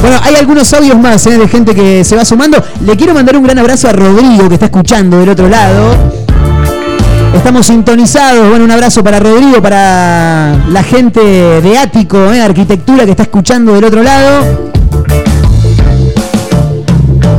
Bueno, 0.00 0.16
hay 0.22 0.36
algunos 0.36 0.72
audios 0.74 0.98
más 0.98 1.26
¿eh? 1.26 1.38
de 1.38 1.48
gente 1.48 1.74
que 1.74 2.04
se 2.04 2.16
va 2.16 2.24
sumando. 2.24 2.62
Le 2.84 2.96
quiero 2.96 3.14
mandar 3.14 3.36
un 3.36 3.42
gran 3.42 3.58
abrazo 3.58 3.88
a 3.88 3.92
Rodrigo 3.92 4.48
que 4.48 4.54
está 4.54 4.66
escuchando 4.66 5.18
del 5.18 5.28
otro 5.30 5.48
lado. 5.48 5.94
Estamos 7.34 7.66
sintonizados. 7.66 8.48
Bueno, 8.48 8.64
un 8.64 8.70
abrazo 8.70 9.02
para 9.02 9.18
Rodrigo, 9.18 9.60
para 9.60 10.56
la 10.68 10.82
gente 10.82 11.20
de 11.20 11.78
Ático, 11.78 12.32
¿eh? 12.32 12.40
Arquitectura 12.40 13.04
que 13.04 13.10
está 13.12 13.24
escuchando 13.24 13.74
del 13.74 13.84
otro 13.84 14.02
lado. 14.02 14.70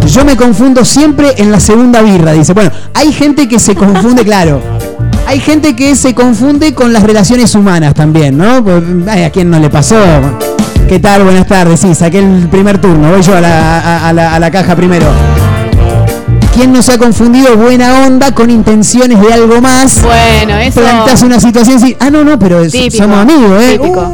Yo 0.05 0.25
me 0.25 0.35
confundo 0.35 0.83
siempre 0.83 1.35
en 1.37 1.51
la 1.51 1.59
segunda 1.59 2.01
birra, 2.01 2.33
dice. 2.33 2.53
Bueno, 2.53 2.71
hay 2.93 3.13
gente 3.13 3.47
que 3.47 3.59
se 3.59 3.75
confunde, 3.75 4.23
claro. 4.25 4.78
Hay 5.29 5.39
gente 5.39 5.75
que 5.75 5.95
se 5.95 6.15
confunde 6.15 6.73
con 6.73 6.91
las 6.91 7.03
relaciones 7.03 7.53
humanas 7.53 7.93
también, 7.93 8.35
¿no? 8.35 8.63
Pues, 8.63 8.81
ay, 9.07 9.23
¿A 9.25 9.29
quién 9.29 9.51
no 9.51 9.59
le 9.59 9.69
pasó? 9.69 9.95
¿Qué 10.87 10.97
tal? 10.97 11.23
Buenas 11.23 11.45
tardes. 11.45 11.79
Sí, 11.81 11.93
saqué 11.93 12.17
el 12.17 12.47
primer 12.49 12.81
turno. 12.81 13.11
Voy 13.11 13.21
yo 13.21 13.35
a 13.37 13.41
la, 13.41 13.79
a- 13.79 14.09
a 14.09 14.13
la- 14.13 14.33
a 14.33 14.39
la 14.39 14.49
caja 14.49 14.75
primero. 14.75 15.05
¿Quién 16.55 16.73
nos 16.73 16.89
ha 16.89 16.97
confundido 16.97 17.55
buena 17.57 18.07
onda 18.07 18.33
con 18.33 18.49
intenciones 18.49 19.21
de 19.21 19.31
algo 19.31 19.61
más? 19.61 20.01
Bueno, 20.01 20.57
eso. 20.57 20.81
Planteas 20.81 21.21
una 21.21 21.39
situación 21.39 21.77
así. 21.77 21.95
Ah, 21.99 22.09
no, 22.09 22.23
no, 22.23 22.39
pero 22.39 22.61
es- 22.61 22.71
Típico, 22.71 23.03
somos 23.03 23.19
amigos, 23.19 23.61
¿eh? 23.61 23.77
típico. 23.79 24.13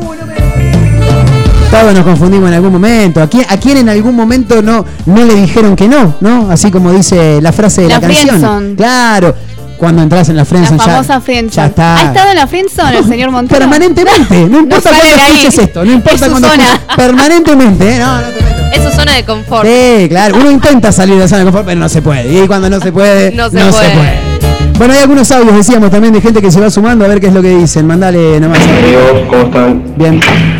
Todos 1.72 1.94
nos 1.94 2.04
confundimos 2.04 2.50
en 2.50 2.56
algún 2.56 2.74
momento. 2.74 3.22
¿A 3.22 3.28
quién, 3.28 3.46
a 3.50 3.56
quién 3.58 3.78
en 3.78 3.88
algún 3.90 4.16
momento 4.16 4.62
no, 4.62 4.86
no 5.06 5.24
le 5.24 5.34
dijeron 5.34 5.78
que 5.78 5.88
no? 5.88 6.16
¿No? 6.20 6.52
Así 6.52 6.70
como 6.72 6.92
dice 6.92 7.40
la 7.42 7.54
frase 7.54 7.84
de 7.84 7.88
la, 7.88 7.96
La 7.96 8.02
canción. 8.02 8.28
friendzone. 8.28 8.76
Claro. 8.76 9.34
Cuando 9.78 10.02
entras 10.02 10.30
en 10.30 10.36
la 10.38 10.42
La 10.42 10.46
friendzone 10.46 10.78
ya- 10.78 10.84
famosa 10.86 11.14
ya, 11.16 11.22
friendzone. 11.22 11.68
está. 11.68 11.98
¿Ha 11.98 12.02
estado 12.04 12.30
en 12.32 12.36
la 12.38 12.48
friendzone 12.48 12.98
el 12.98 13.06
señor 13.06 13.32
Montero? 13.32 13.60
Permanentemente. 13.60 14.48
No 14.50 14.60
importa 14.60 14.90
sale 14.90 15.00
cuándo 15.10 15.24
escuches 15.26 15.58
esto. 15.60 15.86
No 15.86 15.92
importa 15.92 16.16
Es 16.16 16.22
su 16.22 16.30
cuándo 16.32 16.50
zona. 16.50 16.64
escuches. 16.64 16.96
Permanentemente, 16.96 17.96
¿eh? 17.96 18.00
No, 18.00 18.16
no 18.16 18.22
te 18.28 18.78
Es 18.78 18.84
su 18.84 18.92
zona 19.00 19.14
de 19.16 19.24
confort. 19.24 19.66
Sí, 19.68 20.08
claro. 20.10 20.38
Uno 20.40 20.52
intenta 20.52 20.92
salir 20.92 21.16
de 21.16 21.22
la 21.22 21.28
zona 21.28 21.40
de 21.40 21.46
confort, 21.46 21.66
pero 21.66 21.80
no 21.80 21.90
se 21.90 22.02
puede. 22.02 22.44
Y 22.44 22.48
cuando 22.48 22.70
no 22.70 22.80
se 22.80 22.92
puede, 22.92 23.32
No 23.32 23.50
se 23.50 23.58
puede. 23.60 24.36
Bueno, 24.78 24.94
hay 24.94 25.00
algunos 25.00 25.32
audios, 25.32 25.56
decíamos 25.56 25.90
también, 25.90 26.14
de 26.14 26.20
gente 26.20 26.42
que 26.42 26.52
se 26.52 26.60
va 26.60 26.70
sumando 26.70 27.06
a 27.06 27.08
ver 27.08 27.22
qué 27.22 27.28
es 27.28 27.34
lo 27.34 27.42
que 27.42 27.50
dicen. 27.56 27.88
Mandale 27.88 28.40
nomás. 28.42 28.60
Amigos, 28.60 29.22
¿cómo 29.30 29.44
están? 29.44 29.84
Bien. 29.96 30.20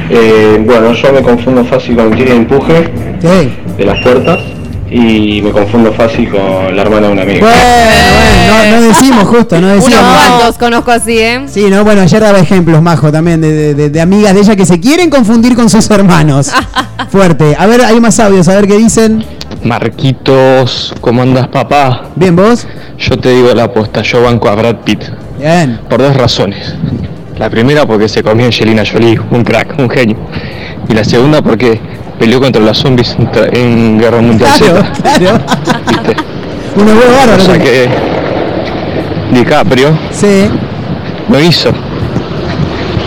Eh, 0.10 0.62
bueno, 0.66 0.94
yo 0.94 1.12
me 1.12 1.22
confundo 1.22 1.66
fácil 1.66 1.96
con 1.98 2.14
el 2.14 2.28
empuje 2.32 2.92
de 3.78 3.86
las 3.86 4.00
puertas 4.02 4.40
y 4.98 5.42
me 5.42 5.52
confundo 5.52 5.92
fácil 5.94 6.30
con 6.30 6.76
la 6.76 6.82
hermana 6.82 7.08
de 7.08 7.14
un 7.14 7.20
amigo. 7.20 7.40
Bueno, 7.42 7.56
bueno, 7.58 8.72
no, 8.72 8.78
no 8.82 8.88
decimos 8.88 9.24
justo, 9.26 9.60
no 9.60 9.68
Unos 9.68 9.84
decíamos. 9.86 10.18
cuantos 10.18 10.58
conozco 10.58 10.92
así, 10.92 11.18
¿eh? 11.20 11.42
Sí, 11.48 11.66
no, 11.70 11.84
bueno, 11.84 12.02
ayer 12.02 12.22
daba 12.22 12.40
ejemplos, 12.40 12.82
Majo, 12.82 13.12
también 13.12 13.42
de, 13.42 13.52
de- 13.52 13.74
de- 13.76 13.90
de 13.90 14.02
amigas 14.02 14.34
de 14.34 14.40
ella 14.42 14.56
que 14.56 14.66
se 14.66 14.80
quieren 14.80 15.10
confundir 15.10 15.56
con 15.56 15.70
sus 15.70 15.90
hermanos. 15.92 16.52
Fuerte. 17.10 17.56
A 17.60 17.66
ver, 17.66 17.82
hay 17.82 18.00
más 18.00 18.20
audios, 18.20 18.48
a 18.48 18.56
ver 18.56 18.68
qué 18.68 18.78
dicen. 18.78 19.26
Marquitos, 19.64 20.94
¿cómo 21.02 21.22
andas 21.22 21.48
papá? 21.50 22.10
Bien, 22.16 22.36
¿vos? 22.36 22.66
Yo 22.98 23.18
te 23.18 23.30
digo 23.36 23.54
la 23.54 23.66
aposta, 23.66 24.02
yo 24.02 24.22
banco 24.24 24.48
a 24.50 24.56
Brad 24.56 24.78
Pitt. 24.86 25.04
Bien. 25.40 25.80
Por 25.90 26.02
dos 26.02 26.16
razones. 26.16 26.74
La 27.38 27.50
primera 27.50 27.86
porque 27.86 28.08
se 28.08 28.24
comió 28.24 28.46
Angelina 28.46 28.84
Jolie, 28.90 29.20
un 29.32 29.44
crack, 29.44 29.78
un 29.78 29.90
genio. 29.90 30.16
Y 30.88 30.94
la 30.94 31.04
segunda 31.04 31.42
porque 31.42 31.80
peleó 32.20 32.40
contra 32.40 32.62
los 32.62 32.78
zombies 32.78 33.16
en, 33.52 33.98
Guerra 34.00 34.22
Mundial 34.22 34.50
Claro, 34.58 34.84
Z. 34.94 35.18
claro. 35.18 35.40
¿Viste? 35.90 36.16
Huevos 36.76 37.38
O 37.38 37.46
sea 37.46 37.60
que 37.60 37.90
DiCaprio 39.32 39.98
Sí. 40.12 40.50
lo 41.30 41.40
hizo. 41.42 41.72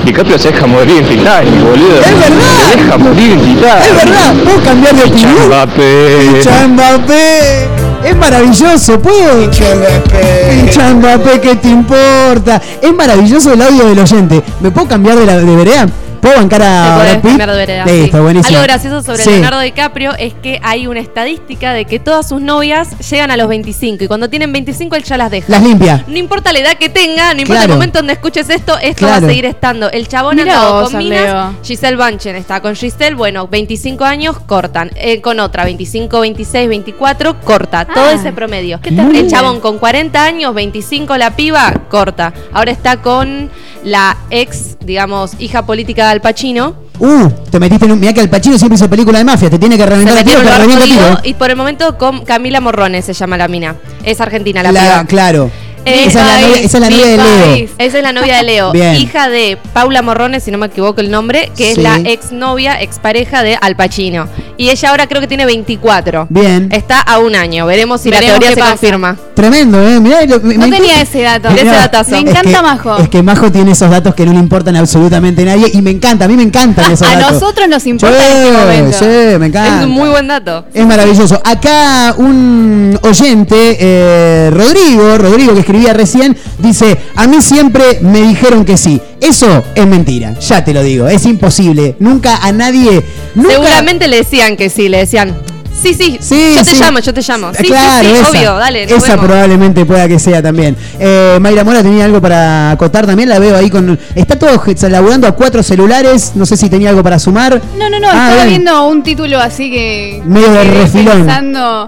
DiCaprio 0.05 0.39
se 0.39 0.51
deja 0.53 0.67
morir 0.67 0.99
en 0.99 1.05
Titanic, 1.07 1.61
boludo. 1.63 2.01
Es 2.01 2.19
verdad. 2.21 2.71
Se 2.73 2.77
deja 2.79 2.99
morir 2.99 3.33
en 3.33 3.41
Titanic. 3.41 3.85
Es 3.87 3.95
verdad, 3.95 4.35
puedo 4.45 4.61
cambiar 4.63 4.95
de 4.95 5.03
opinión. 5.05 5.33
Mbappé. 5.49 6.43
Mbappé. 6.69 7.69
Es 8.05 8.17
maravilloso, 8.17 9.01
¿puedo? 9.01 9.51
Pincha 9.51 10.95
Mbappé, 10.95 11.41
¿qué 11.41 11.57
te 11.57 11.69
importa? 11.69 12.63
Es 12.81 12.95
maravilloso 12.95 13.53
el 13.53 13.61
audio 13.61 13.87
del 13.87 13.99
oyente. 13.99 14.43
¿Me 14.61 14.71
puedo 14.71 14.87
cambiar 14.87 15.19
de, 15.19 15.27
la, 15.27 15.39
de 15.39 15.57
vereda? 15.57 15.87
¿Puedo 16.21 16.37
bancar 16.37 16.63
a 16.63 16.99
Brad 16.99 17.15
Pitt? 17.21 17.23
cambiar 17.31 17.51
de 17.51 17.57
vereda, 17.57 17.85
Sí, 17.85 17.91
sí. 17.91 18.01
está 18.05 18.21
buenísimo. 18.21 18.57
Algo 18.59 18.63
gracioso 18.67 19.03
sobre 19.03 19.23
Sí. 19.23 19.31
Leonardo 19.31 19.61
DiCaprio 19.61 20.15
es 20.17 20.35
que 20.35 20.61
hay 20.63 20.87
una 20.87 21.01
estadística 21.01 21.73
de 21.73 21.85
que 21.85 21.99
todas 21.99 22.29
sus 22.29 22.41
novias 22.41 22.89
llegan 23.11 23.31
a 23.31 23.37
los 23.37 23.49
25 23.49 24.05
y 24.05 24.09
cuando 24.09 24.29
tienen 24.29 24.53
25 24.53 24.97
él 24.97 25.05
ya 25.05 25.17
las 25.17 25.31
deja. 25.31 25.47
Las 25.49 25.63
limpia. 25.63 26.05
No 26.07 26.17
importa 26.19 26.53
la 26.53 26.59
edad 26.61 26.75
que 26.75 26.89
tenga, 26.89 27.35
no 27.35 27.41
importa 27.41 27.61
Claro. 27.61 27.73
el 27.75 27.79
momento 27.79 27.99
donde 28.01 28.13
escuches 28.15 28.49
esto, 28.51 28.77
esto 28.79 29.07
Claro. 29.07 29.21
va 29.23 29.27
a 29.27 29.31
seguir 29.31 29.45
estando. 29.47 29.91
El 29.91 30.09
chabón 30.09 30.37
vos, 30.37 30.91
con 30.91 30.99
minas, 30.99 31.23
Leo. 31.23 31.55
Giselle 31.63 31.97
Bunchen 31.97 32.37
está 32.37 32.61
con 32.61 32.75
Giselle, 32.75 33.15
bueno, 33.15 33.47
25 33.49 34.05
años, 34.05 34.39
cortan. 34.47 34.91
Eh, 34.97 35.21
con 35.21 35.41
otra, 35.41 35.65
25, 35.65 36.21
26, 36.21 36.69
24, 36.69 37.41
corta. 37.41 37.85
Todo 37.85 38.05
Ah, 38.09 38.13
ese 38.13 38.33
promedio. 38.33 38.81
qué. 38.81 38.89
El 38.91 39.29
chabón 39.29 39.61
con 39.61 39.79
40 39.79 40.23
años, 40.25 40.55
25 40.55 41.17
la 41.17 41.35
piba, 41.37 41.73
corta. 41.89 42.33
Ahora 42.53 42.71
está 42.73 42.99
con 42.99 43.51
la 43.85 44.17
ex, 44.31 44.77
digamos, 44.81 45.33
hija 45.39 45.65
política 45.65 46.08
de 46.09 46.13
Al 46.15 46.21
Pacino. 46.21 46.75
Uh, 46.99 47.29
te 47.51 47.61
metiste 47.61 47.87
en 47.87 47.93
un. 47.93 48.01
Mirá 48.01 48.13
que 48.13 48.21
Al 48.21 48.29
Pacino 48.29 48.59
siempre 48.59 48.75
hizo 48.77 48.91
película 48.91 49.19
de 49.19 49.25
mafia, 49.25 49.49
te 49.49 49.59
tiene 49.59 49.77
que 49.77 49.87
reventar 49.87 50.17
a 50.17 50.21
metió 50.21 50.41
tiro, 50.41 50.83
tiro. 50.85 51.19
y 51.23 51.35
por 51.35 51.49
el 51.51 51.57
momento 51.57 51.97
con 51.97 52.25
Camila 52.25 52.61
Morrones 52.61 53.05
se 53.05 53.13
llama 53.13 53.37
la 53.37 53.47
mina. 53.49 53.77
Es 54.03 54.21
argentina 54.21 54.63
la, 54.63 54.73
La- 54.73 54.81
piba. 54.83 55.05
claro. 55.07 55.51
Eh, 55.85 56.05
esa, 56.07 56.21
es 56.21 56.43
la 56.43 56.49
novia, 56.49 56.61
esa 56.63 56.79
es 56.79 56.81
la 56.83 56.89
mi 56.91 56.97
novia 56.97 57.07
de 57.11 57.17
Leo. 57.17 57.69
Esa 57.79 57.97
es 57.99 58.03
la 58.05 58.13
novia 58.13 58.37
de 58.39 58.43
Leo. 58.43 58.73
Bien. 58.79 58.95
Hija 58.97 59.29
de 59.29 59.59
Paula 59.73 60.03
Morrones, 60.03 60.43
si 60.43 60.51
no 60.51 60.59
me 60.59 60.67
equivoco 60.67 61.01
el 61.01 61.11
nombre, 61.11 61.51
que 61.57 61.65
Sí. 61.65 61.71
es 61.73 61.79
la 61.79 61.97
exnovia, 61.97 62.81
expareja 62.81 63.43
de 63.43 63.57
Al 63.61 63.77
Pacino. 63.77 64.29
Y 64.57 64.71
ella 64.71 64.91
ahora 64.91 65.07
creo 65.07 65.21
que 65.21 65.27
tiene 65.29 65.47
24. 65.47 66.27
Bien. 66.31 66.69
Está 66.73 67.01
a 67.01 67.19
un 67.21 67.35
año. 67.37 67.65
Veremos 67.67 68.01
si 68.01 68.11
Veremos 68.11 68.33
la 68.35 68.39
teoría 68.39 68.55
se 68.55 68.61
pasa. 68.61 68.71
confirma. 68.73 69.17
Tremendo, 69.35 69.81
¿eh? 69.89 70.01
Mirá, 70.01 70.25
lo- 70.27 70.41
me- 70.41 70.55
No 70.57 70.67
me 70.67 70.77
tenía 70.77 70.95
encanta- 70.95 71.03
ese 71.03 71.23
dato. 71.23 71.49
De 71.49 71.55
ese 71.55 71.65
Mirá, 71.65 71.77
datazo. 71.79 72.11
Me 72.11 72.17
es 72.19 72.23
encanta 72.25 72.51
que- 72.59 72.63
Majo. 72.63 72.97
Es 72.99 73.09
que 73.09 73.23
Majo 73.23 73.53
tiene 73.53 73.71
esos 73.73 73.91
datos 73.91 74.15
que 74.15 74.27
no 74.27 74.33
le 74.33 74.39
importan 74.39 74.75
a 74.77 74.81
absolutamente 74.81 75.45
nadie 75.45 75.71
y 75.73 75.81
me 75.81 75.91
encanta, 75.93 76.25
a 76.25 76.29
mí 76.29 76.35
me 76.37 76.43
encantan 76.43 76.91
esos 76.93 77.07
A 77.07 77.13
datos. 77.17 77.35
nosotros 77.41 77.69
nos 77.69 77.83
Sí, 77.85 77.91
importa 77.91 78.17
en 78.17 78.37
este 78.47 78.53
momento. 78.59 78.99
sí, 78.99 79.39
me 79.39 79.47
encanta. 79.47 79.79
Es 79.81 79.87
un 79.87 79.93
muy 79.93 80.09
buen 80.09 80.27
dato. 80.27 80.65
Es 80.75 80.85
maravilloso. 80.87 81.41
Acá 81.45 82.15
un 82.19 82.99
oyente, 83.03 83.77
eh, 83.79 84.51
Rodrigo, 84.53 85.19
Rodrigo 85.19 85.55
que 85.55 85.65
escribía 85.69 85.93
recién, 85.93 86.35
dice, 86.59 86.97
a 87.15 87.27
mí 87.27 87.43
siempre 87.43 87.99
me 88.01 88.23
dijeron 88.23 88.65
que 88.65 88.79
sí. 88.79 89.01
Eso 89.21 89.63
es 89.75 89.87
mentira, 89.87 90.33
ya 90.39 90.65
te 90.65 90.73
lo 90.73 90.83
digo, 90.83 91.09
es 91.09 91.27
imposible. 91.27 91.95
Nunca 91.99 92.39
a 92.39 92.53
nadie... 92.53 93.05
Nunca, 93.35 93.51
Seguramente 93.53 94.09
le 94.09 94.17
decían 94.17 94.57
que 94.57 94.71
sí, 94.71 94.89
le 94.89 94.99
decían, 94.99 95.37
sí, 95.83 95.93
sí, 95.93 96.17
Sí, 96.23 96.55
yo 96.57 96.65
te 96.65 96.71
sí. 96.71 96.81
llamo, 96.81 97.01
yo 97.01 97.13
te 97.13 97.21
llamo. 97.21 97.53
Sí, 97.53 97.65
claro, 97.65 98.09
sí, 98.09 98.15
sí, 98.15 98.21
esa, 98.23 98.31
obvio, 98.31 98.55
dale, 98.57 98.87
nos 98.87 98.97
esa 98.97 99.09
vemos. 99.13 99.27
probablemente 99.27 99.85
pueda 99.85 100.09
que 100.09 100.19
sea 100.19 100.41
también. 100.41 100.75
Eh, 100.99 101.37
Mayra 101.39 101.65
Mora 101.65 101.83
tenía 101.83 102.07
algo 102.07 102.19
para 102.23 102.71
acotar 102.71 103.07
también, 103.07 103.29
la 103.29 103.39
veo 103.39 103.55
ahí 103.55 103.69
con... 103.69 103.99
Está 104.15 104.39
todo 104.39 104.63
laburando 104.89 105.27
a 105.29 105.33
cuatro 105.33 105.63
celulares, 105.63 106.33
no 106.35 106.47
sé 106.47 106.57
si 106.57 106.71
tenía 106.71 106.89
algo 106.89 107.03
para 107.03 107.19
sumar. 107.19 107.61
No, 107.77 107.91
no, 107.91 108.01
no, 108.01 108.07
Ah, 108.09 108.29
estaba 108.31 108.35
bien. 108.45 108.49
viendo 108.49 108.89
un 108.89 109.03
título 109.03 109.39
así 109.39 109.71
que. 109.71 110.23
Medio 110.25 110.51
de 110.51 110.65
refilón. 110.65 111.19
Pensando. 111.27 111.87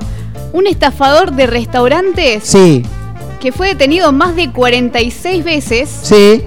Un 0.53 0.67
estafador 0.67 1.31
de 1.33 1.47
restaurantes 1.47 2.43
Sí, 2.43 2.85
que 3.41 3.53
fue 3.53 3.69
detenido 3.69 4.13
más 4.13 4.37
de 4.37 4.51
46 4.53 5.43
veces 5.45 5.89
sí. 6.03 6.43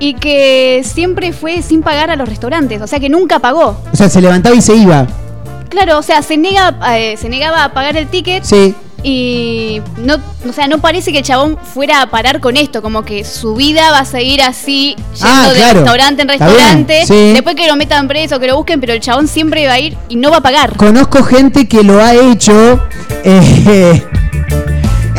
y 0.00 0.14
que 0.14 0.82
siempre 0.84 1.32
fue 1.32 1.62
sin 1.62 1.82
pagar 1.82 2.10
a 2.10 2.16
los 2.16 2.28
restaurantes, 2.28 2.82
o 2.82 2.86
sea 2.86 2.98
que 3.00 3.08
nunca 3.08 3.38
pagó. 3.38 3.80
O 3.92 3.96
sea, 3.96 4.08
se 4.08 4.20
levantaba 4.20 4.54
y 4.56 4.60
se 4.62 4.74
iba. 4.74 5.06
Claro, 5.68 5.98
o 5.98 6.02
sea, 6.02 6.22
se, 6.22 6.36
nega, 6.36 6.74
eh, 6.96 7.16
se 7.16 7.28
negaba 7.28 7.62
a 7.64 7.72
pagar 7.72 7.96
el 7.96 8.08
ticket 8.08 8.42
Sí. 8.42 8.74
y 9.02 9.80
no, 9.98 10.16
o 10.48 10.52
sea, 10.52 10.66
no 10.66 10.78
parece 10.78 11.12
que 11.12 11.18
el 11.18 11.24
chabón 11.24 11.58
fuera 11.62 12.00
a 12.02 12.06
parar 12.10 12.40
con 12.40 12.56
esto, 12.56 12.80
como 12.82 13.04
que 13.04 13.22
su 13.24 13.54
vida 13.54 13.90
va 13.92 14.00
a 14.00 14.04
seguir 14.04 14.40
así, 14.42 14.96
yendo 15.14 15.28
Ah, 15.30 15.48
de 15.52 15.54
claro. 15.58 15.80
restaurante 15.80 16.22
en 16.22 16.28
restaurante, 16.28 17.06
sí. 17.06 17.32
después 17.34 17.54
que 17.54 17.66
lo 17.68 17.76
metan 17.76 18.08
preso, 18.08 18.40
que 18.40 18.46
lo 18.48 18.56
busquen, 18.56 18.80
pero 18.80 18.94
el 18.94 19.00
chabón 19.00 19.28
siempre 19.28 19.66
va 19.66 19.74
a 19.74 19.78
ir 19.78 19.96
y 20.08 20.16
no 20.16 20.30
va 20.30 20.38
a 20.38 20.42
pagar. 20.42 20.74
Conozco 20.76 21.22
gente 21.22 21.68
que 21.68 21.82
lo 21.84 22.02
ha 22.02 22.14
hecho 22.14 22.80
eh, 23.24 24.02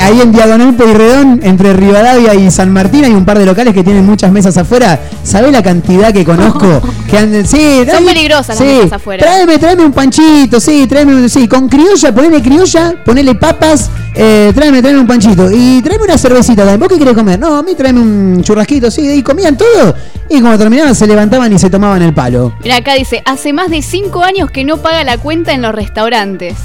ahí 0.10 0.22
en 0.22 0.31
Diagonal 0.31 0.73
Peyrredón, 0.73 1.40
entre 1.44 1.73
Rivadavia 1.73 2.34
y 2.34 2.49
San 2.49 2.72
Martín, 2.72 3.06
hay 3.06 3.14
un 3.14 3.26
par 3.26 3.38
de 3.38 3.45
locales 3.45 3.73
que 3.73 3.84
tienen 3.84 4.06
muchas 4.06 4.31
mesas 4.31 4.57
afuera. 4.57 4.99
¿Sabés 5.23 5.52
la 5.52 5.61
cantidad 5.61 6.11
que 6.11 6.26
conozco? 6.26 6.81
que 7.10 7.45
sí, 7.45 7.86
Son 7.90 8.06
peligrosas 8.06 8.60
las 8.60 8.68
mesas 8.68 8.94
afuera. 8.94 9.23
Tráeme, 9.23 9.60
tráeme 9.60 9.86
un 9.86 9.91
panchito, 9.91 10.60
sí, 10.60 10.88
tráeme 10.88 11.15
un, 11.15 11.30
sí, 11.30 11.48
con 11.48 11.69
criolla, 11.69 12.11
ponele 12.11 12.41
criolla, 12.41 12.95
ponele 13.06 13.36
papas, 13.36 13.91
eh, 14.15 14.52
tráeme, 14.56 14.81
tráeme 14.81 14.99
un 14.99 15.07
panchito 15.07 15.52
y 15.52 15.81
tráeme 15.84 16.06
una 16.06 16.18
cervecita 16.18 16.64
también. 16.64 16.80
¿Vos 16.80 16.90
qué 16.90 16.98
querés 16.98 17.14
comer? 17.14 17.40
No, 17.40 17.57
a 17.57 17.61
mí 17.61 17.76
tráeme 17.76 17.99
un 17.99 18.41
churrasquito, 18.41 18.90
sí, 18.90 19.07
y 19.07 19.22
comían 19.22 19.57
todo 19.57 19.95
y 20.30 20.41
cuando 20.41 20.60
terminaban 20.60 20.94
se 20.94 21.07
levantaban 21.07 21.52
y 21.53 21.60
se 21.60 21.69
tomaban 21.69 22.02
el 22.02 22.14
palo. 22.14 22.53
Mira, 22.64 22.77
acá 22.77 22.94
dice, 22.94 23.22
hace 23.26 23.52
más 23.53 23.69
de 23.69 23.81
5 23.81 24.23
años 24.23 24.52
que 24.52 24.64
no 24.64 24.77
paga 24.77 25.03
la 25.03 25.18
cuenta 25.18 25.53
en 25.53 25.61
los 25.61 25.73
restaurantes. 25.73 26.56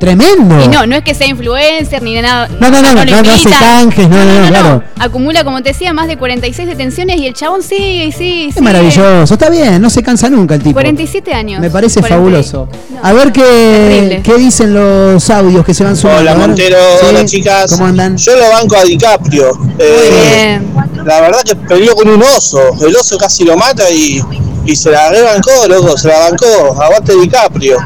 Tremendo. 0.00 0.64
Y 0.64 0.68
no, 0.68 0.86
no 0.86 0.96
es 0.96 1.04
que 1.04 1.14
sea 1.14 1.26
influencer 1.26 2.02
ni 2.02 2.14
nada. 2.20 2.48
No, 2.58 2.70
no, 2.70 2.80
no, 2.80 2.94
no, 2.94 3.04
no, 3.04 3.22
no 3.22 3.30
hace 3.32 3.50
canjes, 3.50 4.08
no, 4.08 4.16
no, 4.24 4.40
no, 4.40 4.48
claro. 4.48 4.82
Acumula, 4.98 5.44
como 5.44 5.62
te 5.62 5.68
decía, 5.68 5.92
más 5.92 6.08
de 6.08 6.16
46 6.16 6.66
detenciones 6.66 7.18
y 7.20 7.26
el 7.26 7.34
chabón 7.34 7.62
sigue 7.62 8.06
y 8.06 8.12
sigue. 8.12 8.46
Es 8.48 8.54
sigue. 8.54 8.64
maravilloso, 8.64 9.34
está 9.34 9.50
bien, 9.50 9.80
no 9.82 9.90
se 9.90 10.02
cansa 10.02 10.30
nunca 10.30 10.54
el 10.54 10.62
tipo. 10.62 10.72
47 10.72 11.34
años. 11.34 11.60
Me 11.60 11.68
parece 11.68 12.00
40. 12.00 12.16
fabuloso. 12.16 12.66
A 13.02 13.12
ver 13.12 13.30
qué, 13.30 14.22
qué 14.24 14.34
dicen 14.38 14.72
los 14.72 15.28
audios 15.28 15.66
que 15.66 15.74
se 15.74 15.84
van 15.84 15.94
sumando. 15.96 16.22
Hola. 16.22 16.34
Montero, 16.34 16.78
Sí, 17.00 17.06
hola 17.06 17.24
chicas. 17.26 17.70
¿Cómo 17.72 17.84
andan? 17.84 18.16
Yo 18.16 18.34
lo 18.36 18.48
banco 18.48 18.76
a 18.76 18.84
DiCaprio. 18.84 19.52
Eh, 19.78 20.60
La 21.04 21.20
verdad 21.20 21.42
que 21.44 21.54
peleó 21.56 21.94
con 21.94 22.08
un 22.08 22.22
oso. 22.22 22.58
El 22.86 22.96
oso 22.96 23.18
casi 23.18 23.44
lo 23.44 23.54
mata 23.56 23.90
y, 23.90 24.18
y 24.64 24.74
se 24.76 24.90
la 24.90 25.10
rebancó, 25.10 25.50
loco, 25.68 25.98
se 25.98 26.08
la 26.08 26.18
bancó. 26.20 26.80
Aguante 26.82 27.12
DiCaprio. 27.20 27.76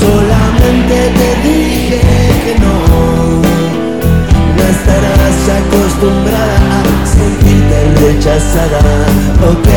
Solamente 0.00 0.96
te 1.18 1.48
dije 1.48 2.00
que 2.44 2.54
no. 2.60 2.76
No 4.56 4.62
estarás 4.76 5.38
acostumbrada 5.60 6.80
a 6.80 7.06
sentirte 7.06 7.78
rechazada. 8.00 8.80
Ok, 9.50 9.68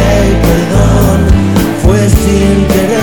perdón, 0.47 1.19
fue 1.83 2.01
sin 2.09 2.65
querer. 2.67 3.00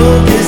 look 0.00 0.39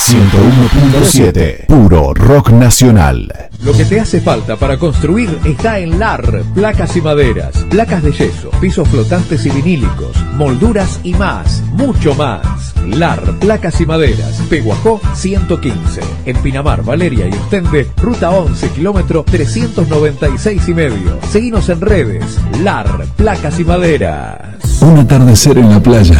101.7. 0.00 1.66
Puro 1.66 2.14
rock 2.14 2.50
nacional. 2.50 3.50
Lo 3.62 3.72
que 3.72 3.84
te 3.84 4.00
hace 4.00 4.20
falta 4.20 4.56
para 4.56 4.78
construir 4.78 5.38
está 5.44 5.78
en 5.78 6.00
LAR, 6.00 6.42
placas 6.54 6.96
y 6.96 7.02
maderas, 7.02 7.54
placas 7.68 8.02
de 8.02 8.10
yeso, 8.10 8.50
pisos 8.60 8.88
flotantes 8.88 9.44
y 9.44 9.50
vinílicos, 9.50 10.16
molduras 10.34 10.98
y 11.04 11.12
más, 11.14 11.62
mucho 11.74 12.14
más. 12.14 12.74
LAR, 12.86 13.38
placas 13.38 13.80
y 13.82 13.86
maderas, 13.86 14.40
Peguajó 14.48 15.00
115, 15.14 16.00
en 16.24 16.36
Pinamar, 16.38 16.82
Valeria 16.82 17.28
y 17.28 17.32
Ostende, 17.34 17.86
ruta 17.98 18.30
11, 18.30 18.70
kilómetro 18.70 19.24
396 19.30 20.66
y 20.66 20.74
medio. 20.74 21.18
Seguinos 21.30 21.68
en 21.68 21.80
redes, 21.82 22.38
LAR, 22.62 23.04
placas 23.16 23.60
y 23.60 23.64
maderas. 23.64 24.80
Un 24.80 24.98
atardecer 24.98 25.58
en 25.58 25.68
la 25.68 25.80
playa, 25.80 26.18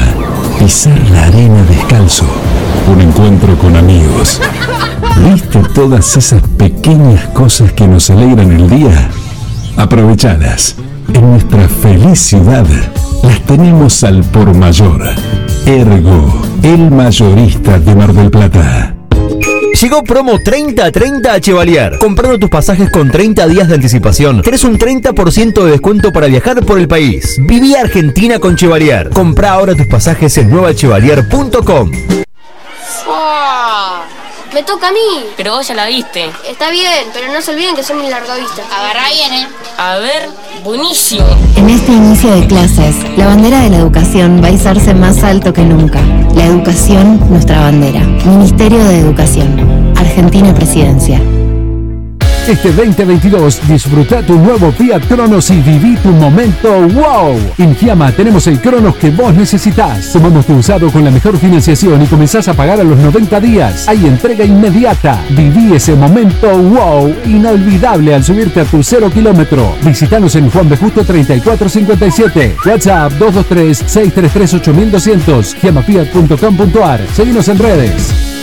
pisar 0.61 1.01
la 1.11 1.25
arena 1.25 1.63
descalzo, 1.65 2.27
un 2.93 3.01
encuentro 3.01 3.57
con 3.57 3.77
amigos. 3.77 4.39
¿Viste 5.25 5.59
todas 5.75 6.19
esas 6.19 6.43
pequeñas 6.59 7.25
cosas 7.29 7.73
que 7.73 7.89
nos 7.89 8.11
alegran 8.11 8.53
el 8.53 8.69
día? 8.69 9.11
Aprovechadas. 9.79 10.77
En 11.15 11.31
nuestra 11.31 11.67
feliz 11.67 12.21
ciudad 12.21 12.67
las 13.23 13.41
tenemos 13.47 14.05
al 14.05 14.23
por 14.23 14.55
mayor. 14.55 15.03
Ergo, 15.65 16.43
el 16.63 16.91
mayorista 16.91 17.79
de 17.79 17.95
Mar 17.95 18.13
del 18.13 18.31
Plata. 18.31 19.00
Llegó 19.79 20.03
promo 20.03 20.39
30-30 20.39 21.27
a 21.27 21.41
Chevalier. 21.41 21.99
Comprando 21.99 22.39
tus 22.39 22.51
pasajes 22.51 22.91
con 22.91 23.11
30 23.11 23.47
días 23.47 23.69
de 23.69 23.75
anticipación, 23.75 24.43
tenés 24.43 24.65
un 24.65 24.79
30% 24.79 25.65
de 25.65 25.71
descuento 25.71 26.13
para 26.13 26.27
viajar 26.27 26.65
por 26.65 26.79
el 26.79 26.89
país. 26.89 27.37
Viví 27.41 27.75
Argentina 27.75 28.39
con 28.39 28.57
Chevalier. 28.57 29.11
Compra 29.11 29.53
ahora 29.53 29.75
tus 29.75 29.87
pasajes 29.87 30.37
en 30.39 30.51
nuevachevalier.com. 30.51 31.91
Me 34.53 34.63
toca 34.65 34.89
a 34.89 34.93
mí. 34.93 35.27
Pero 35.37 35.55
vos 35.55 35.69
ya 35.69 35.75
la 35.75 35.87
viste. 35.87 36.31
Está 36.49 36.71
bien, 36.71 37.07
pero 37.13 37.33
no 37.33 37.41
se 37.41 37.53
olviden 37.53 37.77
que 37.77 37.85
soy 37.85 37.97
muy 37.97 38.11
largavista. 38.11 38.63
Agarrá 38.77 39.09
bien, 39.09 39.33
¿eh? 39.33 39.49
A 39.79 39.99
ver, 39.99 40.29
buenísimo. 40.65 41.25
En 41.57 41.71
este 41.71 41.93
inicio 41.93 42.33
de 42.33 42.47
clases, 42.47 42.97
la 43.17 43.27
bandera 43.27 43.61
de 43.61 43.71
la 43.71 43.77
educación 43.79 44.43
va 44.43 44.49
a 44.49 44.51
izarse 44.51 44.93
más 44.95 45.23
alto 45.23 45.53
que 45.53 45.63
nunca. 45.63 46.01
La 46.35 46.47
educación, 46.47 47.21
nuestra 47.31 47.61
bandera. 47.61 48.01
Ministerio 48.01 48.83
de 48.85 48.99
Educación. 48.99 49.95
Argentina 49.97 50.53
Presidencia. 50.53 51.21
Este 52.51 52.73
2022 52.73 53.69
disfruta 53.69 54.23
tu 54.23 54.35
nuevo 54.35 54.73
Fiat 54.73 55.07
Cronos 55.07 55.51
y 55.51 55.61
viví 55.61 55.95
tu 55.99 56.09
momento 56.09 56.81
wow. 56.89 57.39
En 57.59 57.77
Giama 57.77 58.11
tenemos 58.11 58.49
el 58.49 58.61
Cronos 58.61 58.97
que 58.97 59.13
vos 59.13 59.33
necesitas. 59.33 60.13
Tomamos 60.13 60.47
tu 60.47 60.55
usado 60.55 60.91
con 60.91 61.05
la 61.05 61.13
mejor 61.13 61.39
financiación 61.39 62.03
y 62.03 62.09
comenzás 62.09 62.49
a 62.49 62.55
pagar 62.55 62.81
a 62.81 62.85
los 62.85 62.99
90 62.99 63.39
días. 63.39 63.87
Hay 63.87 64.05
entrega 64.05 64.45
inmediata. 64.45 65.23
Viví 65.31 65.77
ese 65.77 65.95
momento 65.95 66.59
wow 66.59 67.15
inolvidable 67.25 68.17
al 68.17 68.25
subirte 68.25 68.63
a 68.63 68.65
tu 68.65 68.83
cero 68.83 69.09
kilómetro. 69.15 69.77
Visítanos 69.85 70.35
en 70.35 70.51
Juan 70.51 70.69
B. 70.69 70.77
Justo 70.77 71.05
3457. 71.05 72.57
WhatsApp 72.67 73.13
223-633-8200. 73.13 75.55
Giamafiat.com.ar. 75.55 77.01
Seguinos 77.15 77.47
en 77.47 77.59
redes. 77.61 78.40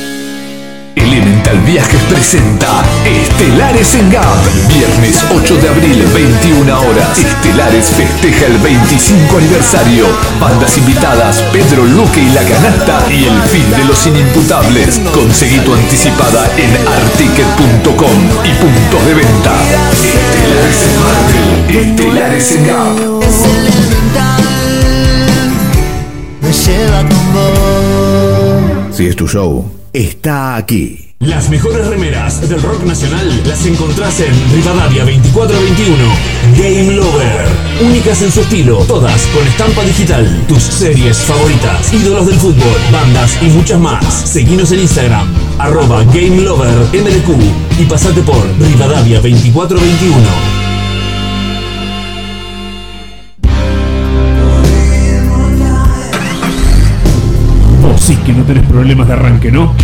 Elemental 0.97 1.59
Viajes 1.59 2.01
presenta 2.09 2.83
Estelares 3.05 3.93
en 3.95 4.09
GAP. 4.09 4.23
Viernes 4.67 5.23
8 5.29 5.57
de 5.57 5.69
abril, 5.69 6.03
21 6.13 6.79
horas. 6.79 7.19
Estelares 7.19 7.85
festeja 7.91 8.47
el 8.47 8.57
25 8.57 9.37
aniversario. 9.37 10.07
Bandas 10.39 10.75
invitadas, 10.77 11.43
Pedro 11.53 11.85
Luque 11.85 12.21
y 12.21 12.29
La 12.29 12.41
Canasta 12.41 13.05
y 13.11 13.25
el 13.25 13.41
fin 13.43 13.69
de 13.71 13.83
los 13.85 14.07
inimputables. 14.07 14.99
Conseguí 15.13 15.59
tu 15.59 15.73
anticipada 15.73 16.49
en 16.57 16.75
articket.com 16.87 18.17
y 18.43 18.53
puntos 18.55 19.05
de 19.05 19.13
venta. 19.13 19.53
Estelares 19.93 20.83
en 20.83 20.99
Marvel. 21.03 21.91
Estelares 21.91 22.51
en 22.53 22.67
GAP. 22.67 22.97
Es 23.21 23.45
elemental, 23.45 24.43
me 26.41 26.51
lleva 26.51 26.99
con 27.07 27.33
vos. 27.33 28.95
Si 28.95 29.05
es 29.05 29.15
tu 29.15 29.27
show, 29.27 29.76
está 29.97 30.55
aquí. 30.55 31.15
Las 31.19 31.49
mejores 31.49 31.87
remeras 31.87 32.47
del 32.47 32.61
rock 32.61 32.83
nacional 32.83 33.41
las 33.47 33.65
encontrás 33.65 34.19
en 34.19 34.31
Rivadavia 34.53 35.03
2421. 35.03 35.97
Game 36.55 36.95
Lover. 36.95 37.47
Únicas 37.81 38.21
en 38.21 38.31
su 38.31 38.41
estilo, 38.41 38.77
todas 38.87 39.25
con 39.27 39.47
estampa 39.47 39.83
digital. 39.83 40.45
Tus 40.47 40.61
series 40.61 41.17
favoritas, 41.17 41.91
ídolos 41.91 42.27
del 42.27 42.35
fútbol, 42.35 42.77
bandas 42.91 43.39
y 43.41 43.45
muchas 43.45 43.79
más. 43.79 44.05
Seguinos 44.05 44.71
en 44.71 44.81
Instagram, 44.81 45.27
arroba 45.57 46.03
Game 46.03 46.41
Lover 46.41 46.77
MDQ 46.93 47.79
y 47.79 47.85
pasate 47.85 48.21
por 48.21 48.45
Rivadavia 48.59 49.19
2421. 49.19 50.66
Sí 58.07 58.15
que 58.25 58.31
no 58.31 58.43
tenés 58.43 58.65
problemas 58.65 59.05
de 59.09 59.15
arranque, 59.15 59.51
¿no? 59.51 59.75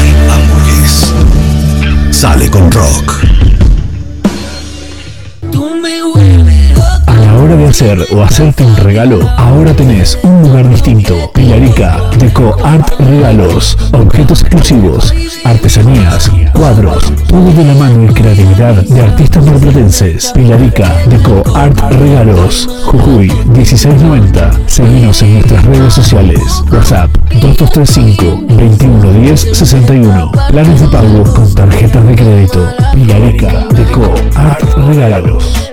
Crip 0.00 0.30
Hamburgués. 0.30 1.12
Sale 2.10 2.48
con 2.50 2.70
rock. 2.70 3.24
Hora 7.48 7.56
de 7.56 7.66
hacer 7.68 8.06
o 8.12 8.22
hacerte 8.22 8.62
un 8.62 8.76
regalo, 8.76 9.20
ahora 9.38 9.72
tenés 9.72 10.18
un 10.22 10.42
lugar 10.42 10.68
distinto. 10.68 11.30
Pilarica, 11.32 11.96
Deco 12.18 12.54
Art 12.62 12.86
Regalos, 12.98 13.78
objetos 13.92 14.42
exclusivos, 14.42 15.14
artesanías, 15.44 16.30
cuadros, 16.52 17.10
todo 17.26 17.50
de 17.52 17.64
la 17.64 17.74
mano 17.74 18.04
y 18.04 18.12
creatividad 18.12 18.74
de 18.74 19.00
artistas 19.00 19.46
marplatenses. 19.46 20.30
Pilarica, 20.32 20.94
Deco 21.06 21.42
Art 21.56 21.80
Regalos, 21.92 22.68
Jujuy 22.84 23.32
1690. 23.46 24.50
Seguinos 24.66 25.22
en 25.22 25.34
nuestras 25.34 25.64
redes 25.64 25.94
sociales. 25.94 26.62
WhatsApp 26.70 27.10
2235 27.40 28.24
2110 28.46 29.40
61. 29.56 30.32
Planes 30.50 30.80
de 30.82 30.88
pago 30.88 31.22
con 31.24 31.54
tarjetas 31.54 32.06
de 32.06 32.14
crédito. 32.14 32.68
Pilarica, 32.92 33.66
Deco 33.70 34.12
Art 34.34 34.62
Regalos. 34.86 35.72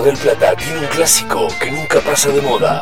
Del 0.00 0.16
Plata 0.16 0.56
tiene 0.56 0.80
un 0.80 0.86
clásico 0.86 1.46
que 1.60 1.70
nunca 1.70 2.00
pasa 2.00 2.30
de 2.30 2.40
moda. 2.40 2.80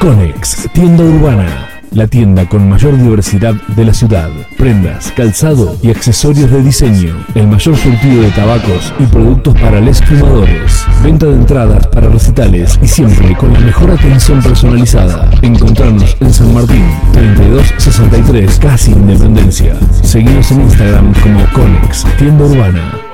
Conex, 0.00 0.68
tienda 0.72 1.04
urbana. 1.04 1.68
La 1.92 2.08
tienda 2.08 2.48
con 2.48 2.68
mayor 2.68 2.96
diversidad 2.96 3.52
de 3.52 3.84
la 3.84 3.94
ciudad. 3.94 4.30
Prendas, 4.56 5.12
calzado 5.14 5.76
y 5.82 5.90
accesorios 5.90 6.50
de 6.50 6.62
diseño. 6.62 7.24
El 7.36 7.46
mayor 7.46 7.76
surtido 7.76 8.22
de 8.22 8.30
tabacos 8.30 8.92
y 8.98 9.04
productos 9.06 9.54
para 9.60 9.80
les 9.80 10.02
fumadores. 10.02 10.86
Venta 11.04 11.26
de 11.26 11.34
entradas 11.34 11.86
para 11.88 12.08
recitales 12.08 12.78
y 12.82 12.88
siempre 12.88 13.36
con 13.36 13.52
la 13.52 13.60
mejor 13.60 13.92
atención 13.92 14.42
personalizada. 14.42 15.30
Encontrarnos 15.42 16.16
en 16.20 16.32
San 16.32 16.52
Martín, 16.54 16.84
3263, 17.12 18.58
casi 18.58 18.92
Independencia. 18.92 19.76
Seguimos 20.02 20.50
en 20.50 20.62
Instagram 20.62 21.12
como 21.22 21.46
Conex, 21.52 22.04
tienda 22.18 22.44
urbana. 22.44 23.13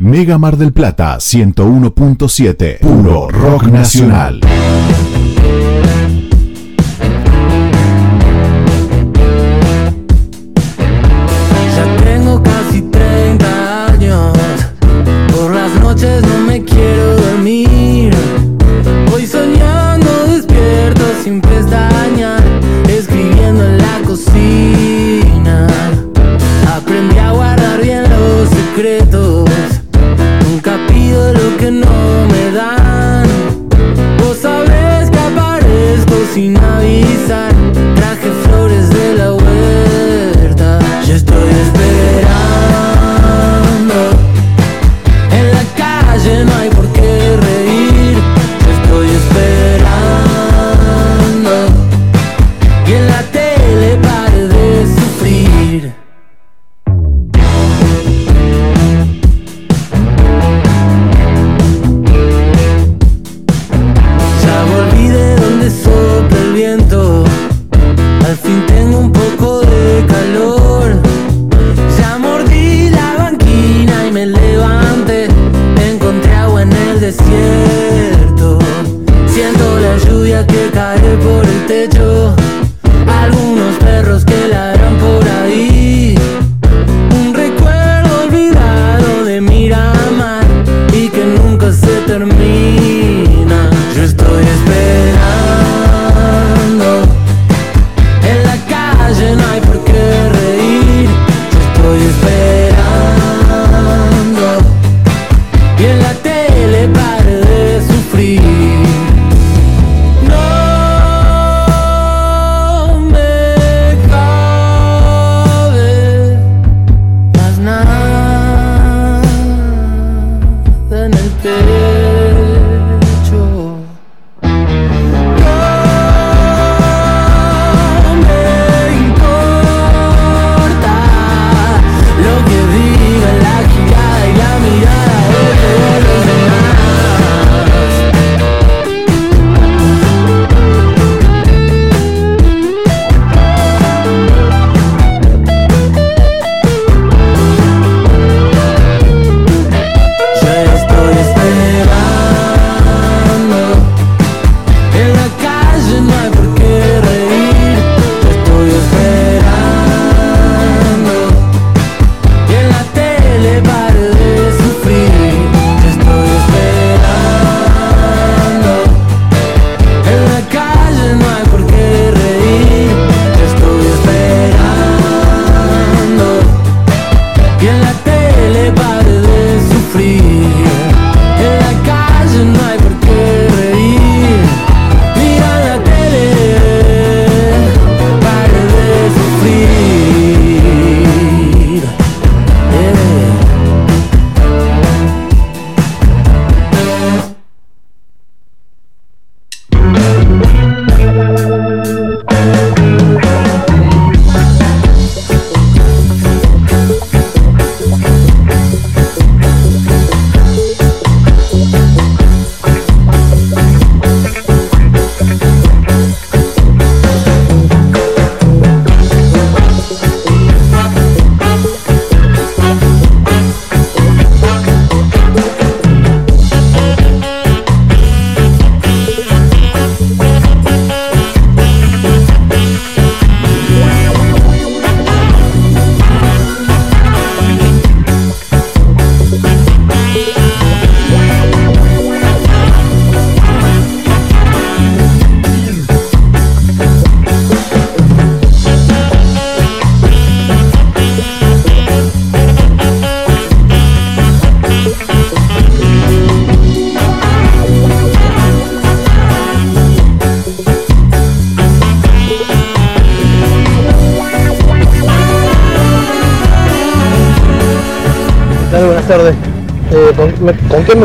Mega 0.00 0.38
Mar 0.38 0.56
del 0.56 0.72
Plata 0.72 1.16
101.7. 1.18 2.78
Puro 2.78 3.28
rock 3.28 3.64
nacional. 3.64 4.38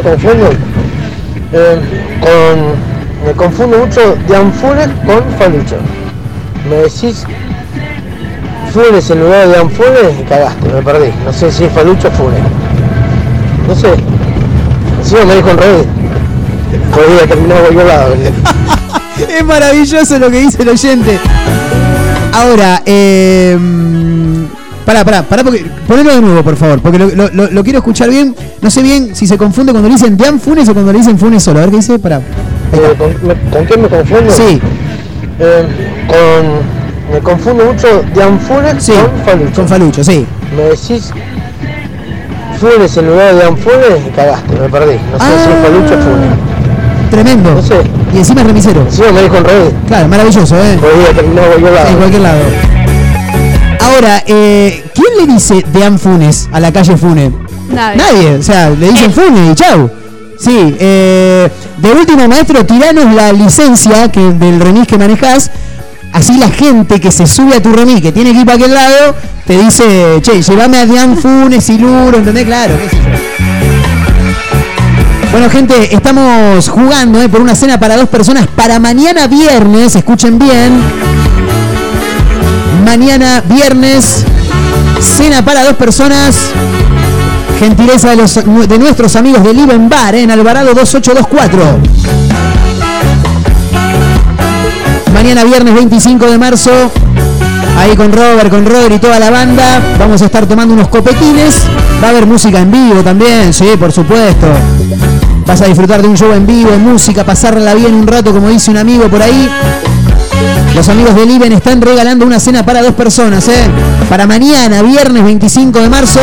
Confundo? 0.03 0.49
Eh, 1.53 1.79
con, 2.19 3.27
me 3.27 3.31
confundo 3.33 3.77
mucho 3.79 4.15
de 4.27 4.35
Anfunes 4.35 4.87
con 5.05 5.23
Falucho. 5.37 5.77
Me 6.69 6.75
decís 6.77 7.23
Funes 8.73 9.09
en 9.11 9.19
lugar 9.21 9.47
de 9.49 9.57
Anfunes 9.57 10.19
y 10.19 10.23
cagaste, 10.23 10.67
me 10.69 10.81
perdí. 10.81 11.11
No 11.25 11.31
sé 11.33 11.51
si 11.51 11.65
es 11.65 11.71
Falucho 11.71 12.07
o 12.07 12.11
Funes. 12.11 12.39
No 13.67 13.75
sé. 13.75 13.89
Encima 14.99 15.25
me 15.25 15.35
dijo 15.35 15.49
en 15.49 15.57
red. 15.57 15.85
Podría 16.93 17.27
terminar 17.27 17.57
cualquier. 17.61 18.33
Es 19.37 19.45
maravilloso 19.45 20.17
lo 20.17 20.31
que 20.31 20.39
dice 20.41 20.63
el 20.63 20.69
oyente. 20.69 21.19
Ahora, 22.33 22.81
eh. 22.85 23.55
Pará, 24.85 25.05
pará, 25.05 25.21
pará, 25.23 25.43
porque, 25.43 25.63
ponelo 25.87 26.15
de 26.15 26.21
nuevo, 26.21 26.43
por 26.43 26.55
favor, 26.57 26.79
porque 26.81 26.97
lo- 26.99 27.09
lo- 27.31 27.51
lo 27.51 27.63
quiero 27.63 27.79
escuchar 27.79 28.09
bien. 28.09 28.35
No 28.63 28.71
sé 28.71 28.81
bien 28.81 29.13
si 29.15 29.27
se 29.27 29.37
confunde 29.37 29.71
cuando 29.73 29.89
le 29.89 29.95
dicen 29.95 30.15
Dean 30.17 30.39
Funes 30.39 30.67
o 30.69 30.73
cuando 30.73 30.91
le 30.93 30.99
dicen 30.99 31.19
Funes 31.19 31.43
solo. 31.43 31.59
A 31.59 31.63
ver 31.63 31.71
qué 31.71 31.77
dice, 31.77 31.99
pará. 31.99 32.17
Eh, 32.71 32.95
¿con, 32.97 33.27
me- 33.27 33.35
¿con 33.51 33.65
qué 33.65 33.77
me 33.77 33.87
confundo? 33.89 34.31
Sí. 34.33 34.61
Eh, 35.39 35.67
con, 36.07 37.13
me 37.13 37.19
confundo 37.19 37.65
mucho 37.65 37.87
de 38.15 38.23
Anfunes 38.23 38.73
con 38.73 39.25
Falucho. 39.25 39.53
Con 39.55 39.67
Falucho, 39.67 40.03
sí. 40.03 40.25
Me 40.55 40.63
decís 40.63 41.11
Funes 42.59 42.95
en 42.97 43.07
lugar 43.07 43.35
de 43.35 43.43
Anfunes 43.43 44.07
y 44.07 44.09
cagaste, 44.11 44.53
me 44.59 44.69
perdí. 44.69 44.95
No 45.11 45.19
sé 45.19 45.25
si 45.25 45.51
es 45.51 45.59
Falucho 45.61 45.93
o 45.95 46.01
Funes. 46.01 46.29
Tremendo. 47.11 47.55
No 47.55 47.61
sé. 47.61 47.75
Y 48.13 48.17
encima 48.19 48.41
es 48.41 48.47
remisero. 48.47 48.81
Encima 48.81 49.11
me 49.11 49.21
dijo 49.23 49.35
en 49.35 49.43
red. 49.45 49.71
Claro, 49.87 50.07
maravilloso, 50.07 50.55
¿eh? 50.57 50.79
Podría 50.79 51.13
terminar 51.13 51.43
a 51.43 51.47
cualquier 51.49 51.71
lado. 51.73 51.87
En 51.89 51.97
cualquier 51.97 52.21
lado. 52.21 52.39
Ahora, 53.81 54.23
eh, 54.25 54.83
¿quién 54.95 55.27
le 55.27 55.33
dice 55.33 55.65
Dean 55.73 55.99
Funes 55.99 56.47
a 56.53 56.59
la 56.59 56.71
calle 56.71 56.95
Funes? 56.97 57.31
Nadie. 57.73 57.97
Nadie. 57.97 58.35
O 58.35 58.43
sea, 58.43 58.69
le 58.69 58.91
dicen 58.91 59.11
Funes 59.13 59.51
y 59.51 59.55
chau. 59.55 59.89
Sí, 60.39 60.75
eh, 60.79 61.49
de 61.77 61.91
último 61.91 62.27
maestro, 62.27 62.65
tiranos 62.65 63.13
la 63.13 63.31
licencia 63.31 64.11
que, 64.11 64.19
del 64.19 64.59
remis 64.59 64.87
que 64.87 64.97
manejás. 64.97 65.51
Así 66.11 66.37
la 66.37 66.49
gente 66.49 66.99
que 66.99 67.11
se 67.11 67.25
sube 67.25 67.55
a 67.55 67.61
tu 67.61 67.71
remis, 67.71 68.01
que 68.01 68.11
tiene 68.11 68.33
que 68.33 68.39
ir 68.39 68.45
para 68.45 68.57
aquel 68.57 68.73
lado, 68.73 69.15
te 69.47 69.57
dice, 69.57 70.19
che, 70.21 70.41
llévame 70.41 70.77
a 70.77 70.85
Dian 70.85 71.17
Funes 71.17 71.69
y 71.69 71.77
Luro, 71.79 72.17
¿entendés? 72.17 72.45
Claro, 72.45 72.75
qué 72.77 72.89
sé 72.89 72.97
yo. 72.97 73.33
Bueno, 75.33 75.49
gente, 75.49 75.95
estamos 75.95 76.69
jugando 76.69 77.19
eh, 77.19 77.27
por 77.27 77.41
una 77.41 77.55
cena 77.55 77.79
para 77.79 77.97
dos 77.97 78.07
personas 78.07 78.45
para 78.45 78.77
mañana 78.77 79.25
viernes. 79.25 79.95
Escuchen 79.95 80.37
bien. 80.37 80.79
Mañana 82.85 83.41
viernes, 83.47 84.23
cena 85.01 85.43
para 85.43 85.63
dos 85.63 85.73
personas. 85.73 86.35
Gentileza 87.59 88.15
de, 88.15 88.67
de 88.67 88.79
nuestros 88.79 89.15
amigos 89.15 89.43
del 89.43 89.57
Liven 89.57 89.89
Bar 89.89 90.15
en 90.15 90.31
Alvarado 90.31 90.73
2824. 90.73 91.79
Mañana 95.13 95.43
viernes 95.43 95.73
25 95.73 96.25
de 96.25 96.37
marzo. 96.37 96.71
Ahí 97.77 97.95
con 97.95 98.11
Robert, 98.11 98.49
con 98.49 98.65
Rodri 98.65 98.95
y 98.95 98.99
toda 98.99 99.19
la 99.19 99.29
banda. 99.29 99.81
Vamos 99.99 100.21
a 100.21 100.25
estar 100.25 100.45
tomando 100.45 100.73
unos 100.73 100.87
copetines. 100.89 101.63
Va 102.01 102.07
a 102.07 102.09
haber 102.09 102.25
música 102.25 102.59
en 102.59 102.71
vivo 102.71 103.01
también, 103.03 103.53
sí, 103.53 103.65
por 103.79 103.91
supuesto. 103.91 104.47
Vas 105.45 105.61
a 105.61 105.65
disfrutar 105.65 106.01
de 106.01 106.07
un 106.07 106.17
show 106.17 106.31
en 106.33 106.45
vivo, 106.45 106.71
música, 106.77 107.23
pasarla 107.23 107.73
bien 107.73 107.93
un 107.93 108.07
rato, 108.07 108.33
como 108.33 108.49
dice 108.49 108.71
un 108.71 108.77
amigo 108.77 109.07
por 109.09 109.21
ahí. 109.21 109.49
Los 110.75 110.89
amigos 110.89 111.15
del 111.15 111.29
IBEN 111.29 111.53
están 111.53 111.81
regalando 111.81 112.25
una 112.25 112.39
cena 112.39 112.65
para 112.65 112.81
dos 112.81 112.93
personas, 112.93 113.47
¿eh? 113.47 113.67
Para 114.09 114.25
mañana, 114.25 114.81
viernes 114.81 115.23
25 115.23 115.79
de 115.79 115.89
marzo, 115.89 116.19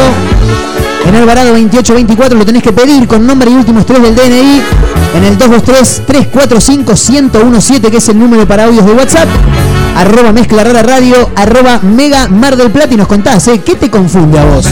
en 1.10 1.16
Alvarado 1.16 1.50
2824, 1.50 2.38
lo 2.38 2.46
tenés 2.46 2.62
que 2.62 2.72
pedir 2.72 3.06
con 3.08 3.26
nombre 3.26 3.50
y 3.50 3.54
últimos 3.54 3.84
tres 3.84 4.00
del 4.00 4.14
DNI 4.14 4.62
en 5.16 5.24
el 5.24 5.36
223-345-1017, 5.38 7.90
que 7.90 7.96
es 7.96 8.08
el 8.08 8.16
número 8.18 8.46
para 8.46 8.66
audios 8.66 8.86
de 8.86 8.92
WhatsApp. 8.92 9.26
Arroba 9.96 10.30
Mezcla 10.32 10.62
Rara 10.62 10.82
Radio, 10.82 11.30
arroba 11.34 11.80
Mega 11.82 12.28
Mar 12.28 12.56
del 12.56 12.70
Plata 12.70 12.94
y 12.94 12.96
nos 12.96 13.08
contás, 13.08 13.48
¿eh? 13.48 13.60
¿Qué 13.64 13.74
te 13.74 13.90
confunde 13.90 14.38
a 14.38 14.44
vos? 14.44 14.68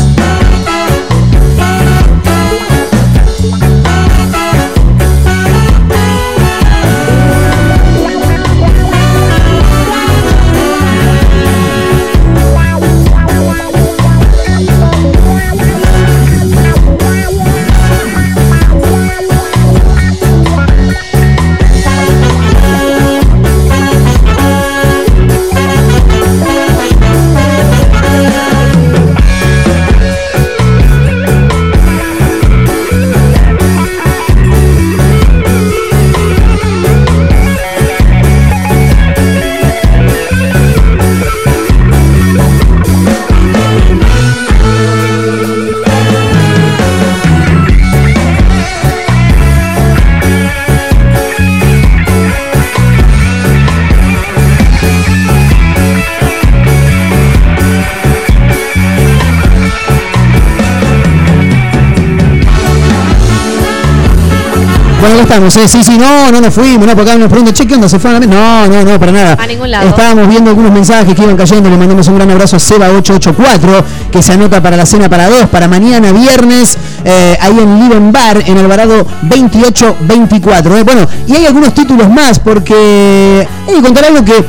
Bueno, 65.00 65.14
ya 65.14 65.22
estamos, 65.22 65.56
¿eh? 65.56 65.68
Sí, 65.68 65.84
sí, 65.84 65.96
no, 65.96 66.32
no 66.32 66.40
nos 66.40 66.52
fuimos, 66.52 66.84
no, 66.86 66.94
porque 66.96 67.10
acá 67.10 67.18
nos 67.18 67.28
preguntan, 67.28 67.54
che, 67.54 67.66
¿qué 67.66 67.74
onda? 67.74 67.88
¿Se 67.88 68.00
fueron 68.00 68.20
a 68.20 68.26
la 68.26 68.34
No, 68.34 68.66
no, 68.66 68.84
no, 68.84 68.98
para 68.98 69.12
nada. 69.12 69.36
A 69.40 69.46
ningún 69.46 69.70
lado. 69.70 69.88
Estábamos 69.88 70.26
viendo 70.26 70.50
algunos 70.50 70.72
mensajes 70.72 71.14
que 71.14 71.22
iban 71.22 71.36
cayendo, 71.36 71.70
le 71.70 71.76
mandamos 71.76 72.08
un 72.08 72.16
gran 72.16 72.30
abrazo 72.30 72.56
a 72.56 72.58
Seba884, 72.58 73.84
que 74.10 74.22
se 74.22 74.32
anota 74.32 74.60
para 74.60 74.76
la 74.76 74.86
cena 74.86 75.08
para 75.08 75.28
dos, 75.28 75.46
para 75.46 75.68
mañana 75.68 76.10
viernes, 76.10 76.76
eh, 77.04 77.38
ahí 77.40 77.58
en 77.60 77.78
Liven 77.78 78.10
Bar, 78.10 78.42
en 78.44 78.58
Alvarado 78.58 79.06
2824. 79.22 80.78
¿eh? 80.78 80.82
Bueno, 80.82 81.06
y 81.28 81.36
hay 81.36 81.46
algunos 81.46 81.74
títulos 81.74 82.10
más, 82.10 82.40
porque 82.40 83.46
hay 83.68 83.74
que 83.74 83.82
contar 83.82 84.06
algo 84.06 84.24
que 84.24 84.44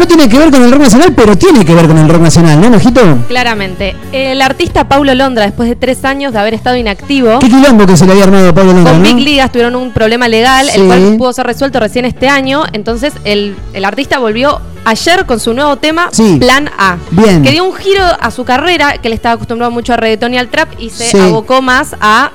no 0.00 0.06
tiene 0.06 0.28
que 0.28 0.38
ver 0.38 0.50
con 0.50 0.62
el 0.64 0.72
rock 0.72 0.80
nacional, 0.80 1.12
pero 1.14 1.36
tiene 1.36 1.64
que 1.64 1.74
ver 1.74 1.86
con 1.86 1.98
el 1.98 2.08
rock 2.08 2.22
nacional, 2.22 2.58
¿no, 2.60 2.70
Majito? 2.70 3.00
Claramente. 3.28 3.94
El 4.12 4.40
artista 4.40 4.88
Paulo 4.88 5.14
Londra, 5.14 5.44
después 5.44 5.68
de 5.68 5.76
tres 5.76 6.04
años 6.06 6.32
de 6.32 6.38
haber 6.38 6.54
estado 6.54 6.76
inactivo, 6.76 7.38
Qué 7.38 7.48
quilombo 7.48 7.86
que 7.86 7.96
se 7.96 8.06
le 8.06 8.12
había 8.12 8.24
armado 8.24 8.48
a 8.48 8.54
Pablo 8.54 8.72
Londra, 8.72 8.92
con 8.94 9.02
¿no? 9.02 9.08
Big 9.14 9.22
Ligas 9.22 9.52
tuvieron 9.52 9.76
un 9.76 9.92
problema 9.92 10.26
legal, 10.26 10.68
Sí. 10.70 10.80
el 10.80 10.86
cual 10.86 11.14
pudo 11.18 11.32
ser 11.34 11.46
resuelto 11.46 11.78
recién 11.80 12.06
este 12.06 12.28
año. 12.28 12.64
Entonces, 12.72 13.12
el, 13.24 13.54
el 13.74 13.84
artista 13.84 14.18
volvió 14.18 14.60
ayer 14.86 15.26
con 15.26 15.38
su 15.38 15.52
nuevo 15.52 15.76
tema, 15.76 16.08
Sí. 16.12 16.38
Plan 16.40 16.70
A. 16.78 16.96
Bien. 17.10 17.42
Que 17.42 17.50
dio 17.50 17.64
un 17.64 17.74
giro 17.74 18.02
a 18.18 18.30
su 18.30 18.44
carrera, 18.44 18.94
que 18.98 19.08
él 19.08 19.14
estaba 19.14 19.34
acostumbrado 19.34 19.70
mucho 19.70 19.92
a 19.92 19.96
reggaetón 19.98 20.32
y 20.32 20.38
al 20.38 20.48
trap, 20.48 20.68
y 20.78 20.88
se 20.90 21.10
Sí. 21.10 21.18
abocó 21.18 21.60
más 21.60 21.94
a 22.00 22.30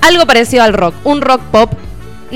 algo 0.00 0.26
parecido 0.26 0.64
al 0.64 0.72
rock, 0.74 0.94
un 1.04 1.20
rock 1.20 1.40
pop. 1.52 1.72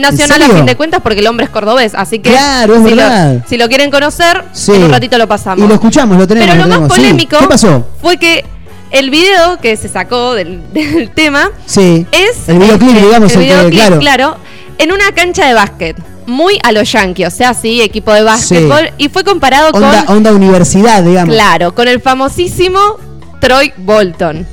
Nacional 0.00 0.42
a 0.42 0.48
fin 0.48 0.66
de 0.66 0.76
cuentas 0.76 1.00
porque 1.02 1.20
el 1.20 1.26
hombre 1.26 1.44
es 1.44 1.50
cordobés, 1.50 1.94
así 1.94 2.18
que 2.18 2.30
Claro, 2.30 2.74
es 2.76 2.82
si, 2.82 2.94
verdad. 2.94 3.34
Lo, 3.34 3.42
si 3.48 3.56
lo 3.56 3.68
quieren 3.68 3.90
conocer, 3.90 4.44
Sí. 4.52 4.72
en 4.74 4.84
un 4.84 4.90
ratito 4.90 5.18
lo 5.18 5.26
pasamos. 5.28 5.64
Y 5.64 5.68
lo 5.68 5.74
escuchamos, 5.74 6.16
lo 6.18 6.26
tenemos. 6.26 6.50
Pero 6.50 6.66
lo 6.66 6.74
lo 6.74 6.80
más. 6.82 6.92
Sí. 6.92 7.00
polémico 7.00 7.38
¿Qué 7.38 7.46
pasó? 7.48 7.86
fue 8.00 8.16
que 8.18 8.44
el 8.90 9.10
video 9.10 9.58
que 9.60 9.76
se 9.76 9.88
sacó 9.88 10.34
del, 10.34 10.62
del 10.72 11.10
tema 11.10 11.50
Sí. 11.66 12.06
es 12.12 12.48
El 12.48 12.58
videoclip, 12.58 12.90
este, 12.90 13.06
digamos, 13.06 13.32
el 13.32 13.42
el 13.42 13.46
que- 13.48 13.54
videoclip, 13.70 13.98
claro. 14.00 14.36
en 14.78 14.92
una 14.92 15.12
cancha 15.12 15.46
de 15.46 15.54
básquet, 15.54 15.96
muy 16.26 16.58
a 16.62 16.72
los 16.72 16.90
Yankees, 16.92 17.26
o 17.26 17.30
sea, 17.30 17.54
sí, 17.54 17.80
equipo 17.80 18.12
de 18.12 18.22
básquetbol, 18.22 18.90
y 18.98 19.08
fue 19.08 19.24
comparado 19.24 19.70
Onda, 19.72 20.04
con, 20.04 20.16
onda 20.18 20.32
universidad, 20.32 21.02
digamos. 21.02 21.34
claro, 21.34 21.74
con 21.74 21.88
el 21.88 22.00
famosísimo 22.02 22.78
Troy 23.40 23.72
Bolton. 23.78 24.46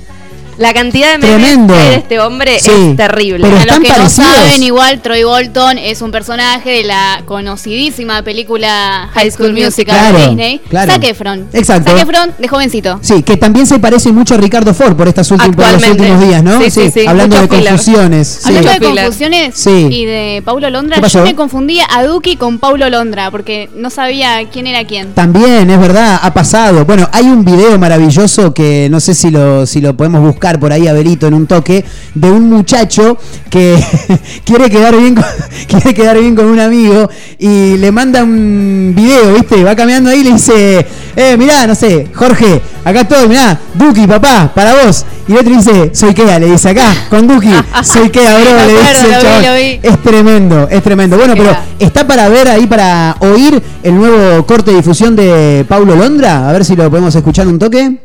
La 0.57 0.73
cantidad 0.73 1.11
de 1.14 1.18
memes 1.18 1.36
Tremendo. 1.38 1.73
que 1.73 1.80
hay 1.80 1.90
de 1.90 1.95
este 1.95 2.19
hombre 2.19 2.60
Sí, 2.60 2.72
es 2.91 2.95
terrible. 2.98 3.40
pero 3.41 3.52
Para 3.57 3.65
los 3.65 3.76
están 3.76 3.84
que 3.84 3.90
parecidos. 3.90 4.27
no 4.30 4.36
saben, 4.36 4.64
igual 4.64 5.02
Troy 5.02 5.23
Bolton 5.23 5.77
es 5.77 6.02
un 6.02 6.11
personaje 6.11 6.69
de 6.69 6.84
la 6.84 7.22
conocidísima 7.26 8.22
película 8.23 9.10
High 9.14 9.32
School 9.32 9.53
Musical 9.53 9.95
Claro, 9.98 10.18
de 10.18 10.27
Disney. 10.27 10.61
claro. 10.69 10.91
Zac 10.94 11.03
Efron. 11.03 11.48
Exacto. 11.53 11.91
Zac 11.91 12.02
Efron 12.02 12.32
de 12.38 12.48
jovencito. 12.48 12.99
Sí, 13.02 13.23
que 13.23 13.38
también 13.38 13.65
se 13.68 13.80
parece 13.80 14.11
mucho 14.11 14.36
a 14.36 14.38
Ricardo 14.38 14.73
Ford 14.73 14.95
por, 14.95 15.07
estas 15.07 15.30
últimas, 15.32 15.56
por 15.56 15.72
los 15.82 15.88
últimos 15.90 16.22
días, 16.27 16.44
¿no? 16.44 16.61
Sí, 16.61 16.69
sí, 16.72 16.91
sí, 16.91 17.06
Hablando 17.07 17.40
de 17.40 17.48
confusiones. 17.48 18.27
sí. 18.27 18.56
Hablando 18.56 18.72
de 18.90 18.95
confusiones 18.95 19.56
Sí. 19.56 19.88
y 19.91 20.06
de 20.06 20.41
Paulo 20.45 20.69
Londra, 20.69 21.06
yo 21.07 21.23
me 21.23 21.36
confundía 21.36 21.86
a 21.91 22.03
Duki 22.03 22.36
con 22.38 22.60
Paulo 22.60 22.90
Londra 22.90 23.32
porque 23.32 23.69
no 23.76 23.90
sabía 23.90 24.48
quién 24.52 24.68
era 24.68 24.86
quién. 24.86 25.14
También, 25.14 25.69
es 25.69 25.80
verdad, 25.80 26.19
ha 26.22 26.34
pasado. 26.34 26.86
Bueno, 26.86 27.10
hay 27.11 27.26
un 27.26 27.44
video 27.44 27.77
maravilloso 27.80 28.53
que 28.53 28.88
no 28.90 28.99
sé 28.99 29.14
si 29.15 29.32
lo, 29.32 29.65
si 29.65 29.82
lo 29.82 29.95
podemos 29.95 30.22
buscar 30.22 30.44
por 30.59 30.72
ahí, 30.72 30.88
Abelito, 30.88 31.27
en 31.27 31.34
un 31.34 31.47
toque, 31.47 31.84
de 32.13 32.31
un 32.31 32.49
muchacho 32.49 33.17
que 33.49 33.76
quiere 34.45 34.69
quedar 34.69 34.95
bien 34.95 35.15
con, 35.15 35.26
quiere 35.67 35.93
quedar 35.93 36.19
bien 36.19 36.35
con 36.35 36.45
un 36.45 36.59
amigo 36.59 37.09
y 37.39 37.77
le 37.77 37.91
manda 37.91 38.23
un 38.23 38.93
video, 38.95 39.34
¿viste? 39.34 39.63
Va 39.63 39.76
caminando 39.76 40.09
ahí 40.09 40.19
y 40.19 40.23
le 40.23 40.34
dice, 40.34 40.85
eh, 41.15 41.35
mirá, 41.38 41.65
no 41.67 41.76
sé, 41.76 42.07
Jorge, 42.13 42.61
acá 42.84 43.01
estoy, 43.01 43.27
mirá, 43.27 43.59
Duki, 43.73 44.07
papá, 44.07 44.51
para 44.53 44.84
vos. 44.84 45.05
Y 45.27 45.31
el 45.31 45.39
otro 45.39 45.55
dice, 45.55 45.89
soy 45.93 46.13
Kea, 46.13 46.38
le 46.39 46.51
dice 46.51 46.69
acá, 46.69 46.93
con 47.09 47.27
Duki, 47.27 47.51
soy 47.84 48.09
Kea, 48.09 48.38
bro, 48.38 48.51
le 48.67 48.73
dice 48.73 49.05
el 49.07 49.22
chabón. 49.22 49.80
Es 49.81 50.03
tremendo, 50.03 50.67
es 50.69 50.84
tremendo. 50.84 51.17
Bueno, 51.17 51.34
pero 51.35 51.55
está 51.80 52.05
para 52.05 52.30
ver 52.30 52.47
ahí, 52.47 52.67
para 52.67 53.15
oír 53.19 53.61
el 53.81 53.95
nuevo 53.95 54.45
corte 54.45 54.72
de 54.72 54.77
difusión 54.77 55.15
de 55.15 55.65
Paulo 55.67 55.95
Londra. 55.95 56.47
A 56.49 56.53
ver 56.53 56.63
si 56.63 56.76
lo 56.76 56.89
podemos 56.89 57.15
escuchar 57.15 57.47
un 57.47 57.57
toque. 57.57 57.97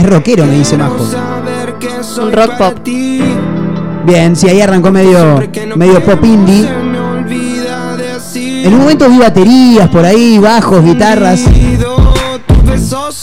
Es 0.00 0.06
rockero, 0.06 0.46
me 0.46 0.54
dice 0.54 0.78
Majo. 0.78 1.06
Un 2.22 2.32
rock 2.32 2.56
pop. 2.56 2.78
Bien, 4.06 4.34
sí, 4.34 4.48
ahí 4.48 4.62
arrancó 4.62 4.90
medio, 4.90 5.42
medio 5.76 6.02
pop 6.02 6.24
indie. 6.24 6.66
En 8.64 8.72
un 8.72 8.80
momento 8.80 9.10
vi 9.10 9.18
baterías 9.18 9.90
por 9.90 10.06
ahí, 10.06 10.38
bajos, 10.38 10.82
guitarras. 10.82 11.46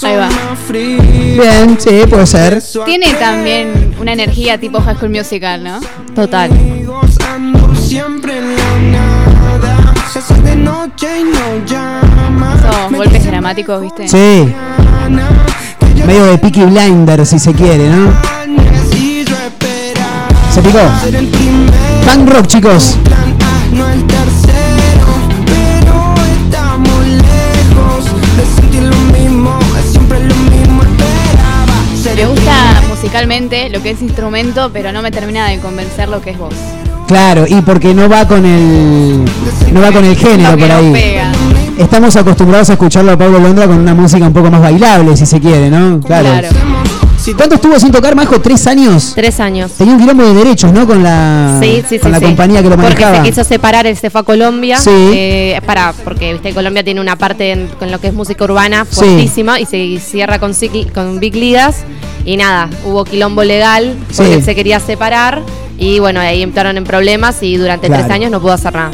Ahí 0.03 0.17
va. 0.17 0.29
Bien, 0.69 1.77
sí, 1.79 2.01
puede 2.07 2.27
ser. 2.27 2.61
Tiene 2.85 3.11
también 3.15 3.95
una 3.99 4.13
energía 4.13 4.59
tipo 4.59 4.79
High 4.79 4.97
School 4.97 5.09
Musical, 5.09 5.63
¿no? 5.63 5.79
Total. 6.13 6.51
Esos 10.11 10.27
golpes 12.91 13.25
dramáticos, 13.25 13.81
¿viste? 13.81 14.07
Sí. 14.07 14.53
Medio 16.05 16.25
de 16.25 16.37
Peaky 16.37 16.65
Blinder, 16.65 17.25
si 17.25 17.39
se 17.39 17.53
quiere, 17.53 17.89
¿no? 17.89 18.13
Se 20.53 20.61
picó. 20.61 20.79
Punk 22.05 22.29
rock, 22.29 22.47
chicos. 22.47 22.95
No. 23.73 23.97
Me 32.15 32.25
gusta 32.25 32.81
musicalmente 32.89 33.69
lo 33.69 33.83
que 33.83 33.91
es 33.91 34.01
instrumento, 34.01 34.71
pero 34.73 34.91
no 34.91 35.03
me 35.03 35.11
termina 35.11 35.47
de 35.49 35.59
convencer 35.59 36.09
lo 36.09 36.19
que 36.19 36.31
es 36.31 36.37
voz. 36.39 36.55
Claro, 37.07 37.45
y 37.47 37.61
porque 37.61 37.93
no 37.93 38.09
va 38.09 38.27
con 38.27 38.43
el 38.43 39.23
no 39.71 39.81
va 39.81 39.91
con 39.91 40.03
el 40.03 40.17
género 40.17 40.57
por 40.57 40.67
no 40.67 40.75
ahí. 40.75 40.91
pega. 40.93 41.31
Estamos 41.77 42.15
acostumbrados 42.15 42.69
a 42.69 42.73
escucharlo 42.73 43.11
a 43.11 43.17
Pablo 43.17 43.39
Londra 43.39 43.67
con 43.67 43.77
una 43.77 43.93
música 43.93 44.25
un 44.25 44.33
poco 44.33 44.49
más 44.49 44.61
bailable, 44.61 45.15
si 45.15 45.25
se 45.25 45.39
quiere, 45.39 45.69
¿no? 45.69 45.99
Claro. 46.01 46.29
Claro. 46.29 46.47
¿Cuánto 47.35 47.55
estuvo 47.55 47.77
sin 47.77 47.91
tocar, 47.91 48.15
Majo? 48.15 48.39
¿Tres 48.39 48.65
años? 48.67 49.11
Tres 49.13 49.39
años. 49.41 49.71
Tenía 49.73 49.93
un 49.95 49.99
quilombo 49.99 50.23
de 50.23 50.33
derechos, 50.33 50.71
¿no? 50.71 50.87
Con 50.87 51.03
la, 51.03 51.59
Sí, 51.61 51.83
sí, 51.87 51.99
con 51.99 52.13
sí, 52.13 52.19
la 52.19 52.25
compañía 52.25 52.63
que 52.63 52.69
lo 52.69 52.77
Porque 52.77 52.93
manejaba. 53.03 53.17
se 53.17 53.29
quiso 53.29 53.43
separar, 53.43 53.85
él 53.85 53.97
se 53.97 54.09
fue 54.09 54.21
a 54.21 54.23
Colombia. 54.23 54.77
Sí. 54.79 54.89
eh, 54.93 55.59
para, 55.65 55.93
porque 56.05 56.31
viste, 56.33 56.53
Colombia 56.53 56.85
tiene 56.85 57.01
una 57.01 57.17
parte 57.17 57.51
en- 57.51 57.67
con 57.79 57.91
lo 57.91 57.99
que 57.99 58.07
es 58.07 58.13
música 58.13 58.45
urbana 58.45 58.85
fuertísima 58.85 59.59
y 59.59 59.65
se 59.65 59.99
cierra 59.99 60.39
con, 60.39 60.53
Big 61.19 61.35
Ligas. 61.35 61.83
Y 62.23 62.37
nada, 62.37 62.69
hubo 62.85 63.03
quilombo 63.03 63.43
legal 63.43 63.95
porque 64.15 64.35
él 64.35 64.43
se 64.43 64.55
quería 64.55 64.79
separar. 64.79 65.41
Y 65.77 65.99
bueno, 65.99 66.21
ahí 66.21 66.41
entraron 66.41 66.77
en 66.77 66.85
problemas 66.85 67.43
y 67.43 67.57
durante 67.57 67.87
Claro. 67.87 68.03
tres 68.03 68.15
años 68.15 68.31
no 68.31 68.39
pudo 68.41 68.53
hacer 68.53 68.73
nada. 68.73 68.91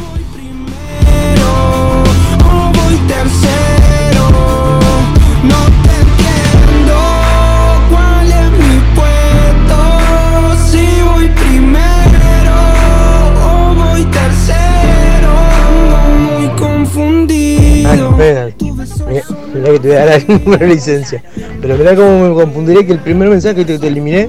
Que 19.63 19.79
te 19.79 19.87
dar 19.87 20.21
una 20.45 20.57
licencia. 20.57 21.23
Pero 21.61 21.77
mirá 21.77 21.95
cómo 21.95 22.27
me 22.27 22.35
confundiré 22.35 22.85
que 22.85 22.91
el 22.91 22.99
primer 22.99 23.29
mensaje 23.29 23.65
que 23.65 23.77
te, 23.77 23.87
eliminé, 23.87 24.27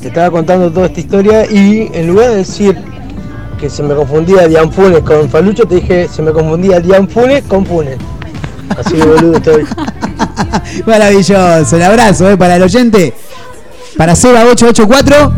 te 0.00 0.08
estaba 0.08 0.30
contando 0.30 0.70
toda 0.70 0.86
esta 0.86 1.00
historia 1.00 1.50
y 1.50 1.90
en 1.92 2.06
lugar 2.06 2.30
de 2.30 2.36
decir 2.36 2.78
que 3.58 3.68
se 3.68 3.82
me 3.82 3.94
confundía 3.94 4.46
Dian 4.46 4.70
Funes 4.70 5.00
con 5.00 5.28
Falucho, 5.28 5.66
te 5.66 5.76
dije 5.76 6.08
se 6.08 6.22
me 6.22 6.30
confundía 6.30 6.78
Dian 6.78 7.08
Funes 7.08 7.42
con 7.48 7.66
Funes. 7.66 7.96
Así 8.78 8.96
de 8.96 9.04
boludo 9.04 9.36
estoy. 9.36 9.64
Maravilloso. 10.86 11.76
El 11.76 11.82
abrazo 11.82 12.30
eh, 12.30 12.36
para 12.36 12.54
el 12.54 12.62
oyente. 12.62 13.12
Para 13.96 14.12
Seba884. 14.12 15.32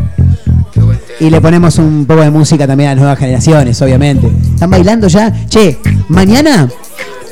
Y 1.21 1.31
le 1.31 1.41
ponemos 1.41 1.79
un 1.79 2.05
poco 2.05 2.21
de 2.21 2.31
música 2.31 2.67
también 2.67 2.91
a 2.91 2.93
las 2.93 3.01
nuevas 3.01 3.19
generaciones, 3.19 3.81
obviamente. 3.81 4.31
¿Están 4.53 4.69
bailando 4.69 5.09
ya? 5.09 5.33
Che, 5.49 5.79
mañana 6.09 6.69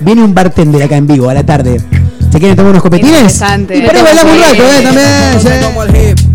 viene 0.04 0.22
un 0.22 0.34
bartender 0.34 0.82
acá 0.82 0.96
en 0.96 1.06
vivo 1.06 1.28
a 1.28 1.34
la 1.34 1.44
tarde. 1.44 1.80
¿Se 2.30 2.38
quieren 2.38 2.56
tomar 2.56 2.70
unos 2.70 2.82
copetines? 2.82 3.12
Interesante. 3.12 3.74
Ahí 3.74 4.02
bailamos 4.02 4.32
un 4.32 4.40
rato, 4.40 4.62
eh, 4.62 4.82
también. 4.82 5.40
sí. 5.40 5.64
Como 5.64 5.82
el 5.84 5.96
hip 5.96 6.34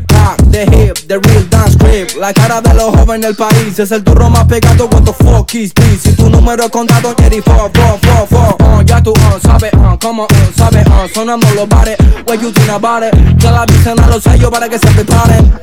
the 0.52 0.64
hip, 0.66 0.98
the 1.08 1.20
real 1.20 1.44
dance 1.50 1.76
grip 1.76 2.10
La 2.20 2.34
cara 2.34 2.62
de 2.62 2.74
los 2.74 2.96
jóvenes 2.96 3.28
del 3.28 3.36
país 3.36 3.78
Es 3.80 3.91
el 3.91 4.04
turro 4.04 4.30
más 4.30 4.46
pegado 4.46 4.88
What 4.88 5.04
the 5.04 5.14
fuck 5.14 5.54
is 5.56 5.74
this? 5.74 6.02
Si 6.02 6.14
tu 6.14 6.30
número 6.30 6.64
es 6.64 6.70
contado 6.70 7.10
84, 7.10 7.72
4, 7.74 8.28
4, 8.30 8.58
4 8.58 8.78
uh, 8.78 8.82
Ya 8.84 9.02
tú 9.02 9.12
uh, 9.12 9.40
sabes, 9.41 9.72
uh, 9.74 9.98
como 10.00 10.24
uh, 10.24 10.28
sabes 10.56 10.86
uh, 10.88 11.08
Sonando 11.14 11.48
los 11.56 11.68
bares 11.68 11.98
What 12.28 12.40
you 12.40 12.52
think 12.52 12.70
about 12.70 13.04
it? 13.04 13.14
Ya 13.38 13.52
la 13.52 13.64
avisen 13.64 14.00
a 14.00 14.08
los 14.08 14.24
sellos 14.24 14.50
para 14.50 14.68
que 14.70 14.80
se 14.80 14.88
preparen 14.88 15.54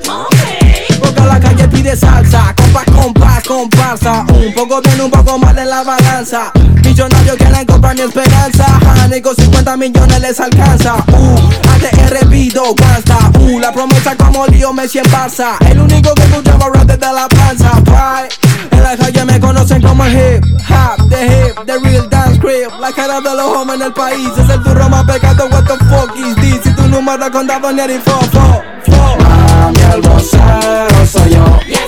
porque 0.98 1.20
la 1.20 1.40
calle 1.40 1.68
pide 1.68 1.97
salsa, 1.97 2.55
compas, 2.56 2.85
compas, 2.85 3.43
comparsa. 3.44 4.24
Un 4.28 4.55
poco 4.55 4.81
bien, 4.82 5.01
un 5.01 5.10
poco 5.10 5.39
mal 5.39 5.59
en 5.59 5.68
la 5.68 5.82
balanza. 5.82 6.52
Millonarios 6.85 7.36
quieren 7.36 7.66
comprar 7.66 7.94
mi 7.94 8.02
esperanza. 8.02 8.66
Honey, 9.05 9.20
con 9.20 9.35
50 9.36 9.77
millones 9.77 10.20
les 10.20 10.40
alcanza. 10.40 10.97
Uh, 11.09 11.36
ATR 11.74 12.28
pido 12.28 12.74
guanza 12.74 13.16
Uh, 13.39 13.59
la 13.60 13.73
promesa 13.73 14.16
como 14.16 14.47
lío 14.47 14.73
Messi 14.73 14.98
en 14.98 15.05
Barça. 15.06 15.56
El 15.68 15.81
único 15.81 16.14
que 16.14 16.23
escuchaba 16.23 16.66
rap 16.73 16.86
desde 16.86 17.12
la 17.12 17.28
panza. 17.28 17.70
Bye. 17.85 18.28
En 18.70 18.82
la 18.82 18.97
calle 18.97 19.24
me 19.24 19.40
conocen 19.40 19.81
como 19.82 20.05
el 20.05 20.12
hip 20.12 20.44
hop, 20.68 21.09
the 21.09 21.24
hip, 21.24 21.66
the 21.66 21.78
real 21.78 22.09
dance 22.10 22.39
grip 22.39 22.70
La 22.81 22.93
cara 22.93 23.20
de 23.20 23.31
los 23.35 23.56
hombres 23.56 23.81
en 23.81 23.86
el 23.86 23.93
país 23.93 24.28
Es 24.36 24.51
el 24.51 24.62
turro 24.62 24.89
más 24.89 25.05
pecado, 25.05 25.48
what 25.51 25.64
the 25.64 25.77
fuck 25.86 26.14
is 26.16 26.35
this? 26.36 26.45
Tu 26.97 27.02
número 27.02 27.31
contado 27.31 27.70
ni 27.74 27.82
el 27.82 28.01
fo, 28.01 28.18
fo, 28.32 28.62
fo. 28.86 29.16
Mami, 29.23 29.81
el 29.93 30.01
vocero 30.01 31.06
soy 31.06 31.35
yo. 31.35 31.44
Ya 31.68 31.86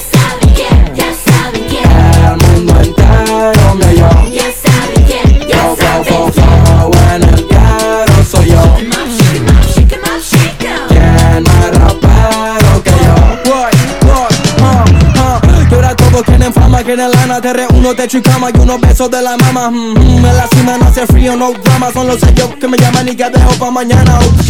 quieren 16.88 17.10
lana 17.10 17.40
Te 17.40 17.52
reúno, 17.52 17.94
techo 17.94 18.16
y 18.16 18.22
cama 18.22 18.48
y 18.54 18.58
unos 18.58 18.80
besos 18.80 19.10
de 19.10 19.20
la 19.20 19.36
mama. 19.36 19.70
Mm, 19.70 19.92
mm, 19.92 20.24
En 20.24 20.36
la 20.36 20.46
cima 20.48 20.78
no 20.78 20.86
hace 20.86 21.06
frío, 21.06 21.36
no 21.36 21.52
drama 21.52 21.92
Son 21.92 22.06
los 22.06 22.18
sellos 22.18 22.54
que 22.58 22.66
me 22.66 22.78
llaman 22.78 23.06
y 23.08 23.14
que 23.14 23.28
dejo 23.28 23.50
pa' 23.58 23.70
mañana, 23.70 24.18
ok. 24.18 24.48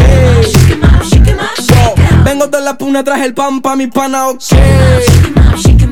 Yo, 1.69 1.95
Vengo 2.25 2.47
de 2.47 2.61
la 2.61 2.79
puna, 2.79 3.03
traje 3.03 3.25
el 3.25 3.35
pan 3.35 3.61
pa' 3.61 3.75
mi 3.75 3.89
pana, 3.89 4.29
ok. 4.29 4.41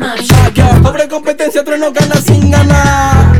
Ah, 0.01 0.51
yo, 0.55 0.82
Pobre 0.82 1.09
competencia, 1.09 1.64
tres 1.64 1.81
no 1.81 1.93
gana 1.93 2.14
sin 2.16 2.51
ganar. 2.51 3.32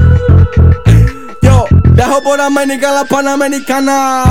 Yo, 1.43 1.67
viajo 1.91 2.23
por 2.23 2.41
América, 2.41 2.91
la 2.91 3.05
panamericana. 3.05 4.25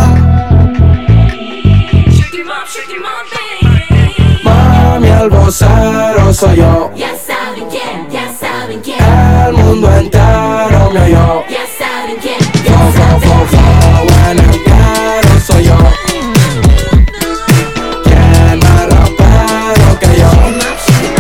Mami, 4.43 5.07
el 5.07 5.30
vocero 5.30 6.34
soy 6.34 6.57
yo 6.57 6.91
saben 8.76 8.81
quién. 8.81 8.97
El 9.47 9.53
mundo 9.53 9.91
entero 9.95 10.91
me 10.93 11.02
oyó 11.02 11.43
Ya 11.49 11.65
saben 11.77 12.18
quién, 12.22 12.39
Fo, 12.65 12.73
fo, 12.91 13.19
fo, 13.19 13.45
fo, 13.52 14.30
en 14.30 14.39
el 14.39 14.64
carro 14.64 15.39
soy 15.45 15.64
yo 15.65 15.77
¿Quién 18.03 18.60
más 18.60 18.85
rapero 18.89 19.99
que 19.99 20.19
yo? 20.19 20.31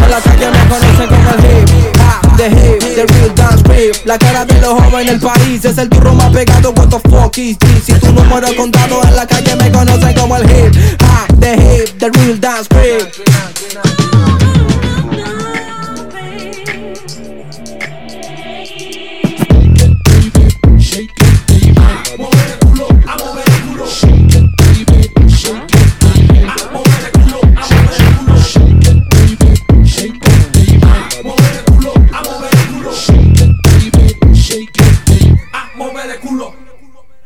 En 0.03 0.11
la 0.11 0.21
calle 0.21 0.49
me 0.51 0.67
conocen 0.67 1.07
como 1.07 1.29
el 1.29 1.45
hip 1.45 1.69
hop, 1.99 2.37
the 2.37 2.47
hip, 2.47 2.79
the 2.95 3.05
real 3.13 3.35
dance 3.35 3.63
grip 3.63 3.95
La 4.05 4.17
cara 4.17 4.45
de 4.45 4.61
los 4.61 4.73
jóvenes 4.73 5.07
del 5.07 5.19
país 5.19 5.65
Es 5.65 5.77
el 5.77 5.89
turro 5.89 6.13
más 6.13 6.31
pegado, 6.31 6.71
what 6.71 6.89
the 6.89 6.99
fuck 7.09 7.37
is 7.37 7.57
this? 7.59 7.83
Si 7.85 7.93
tu 7.93 8.11
número 8.11 8.47
es 8.47 8.53
contado 8.53 9.01
en 9.03 9.15
la 9.15 9.25
calle 9.25 9.55
me 9.55 9.71
conocen 9.71 10.13
como 10.15 10.37
el 10.37 10.43
hip 10.49 10.75
hop, 11.01 11.39
the 11.39 11.53
hip, 11.53 11.97
the 11.99 12.09
real 12.09 12.39
dance 12.39 12.67
grip 12.69 13.34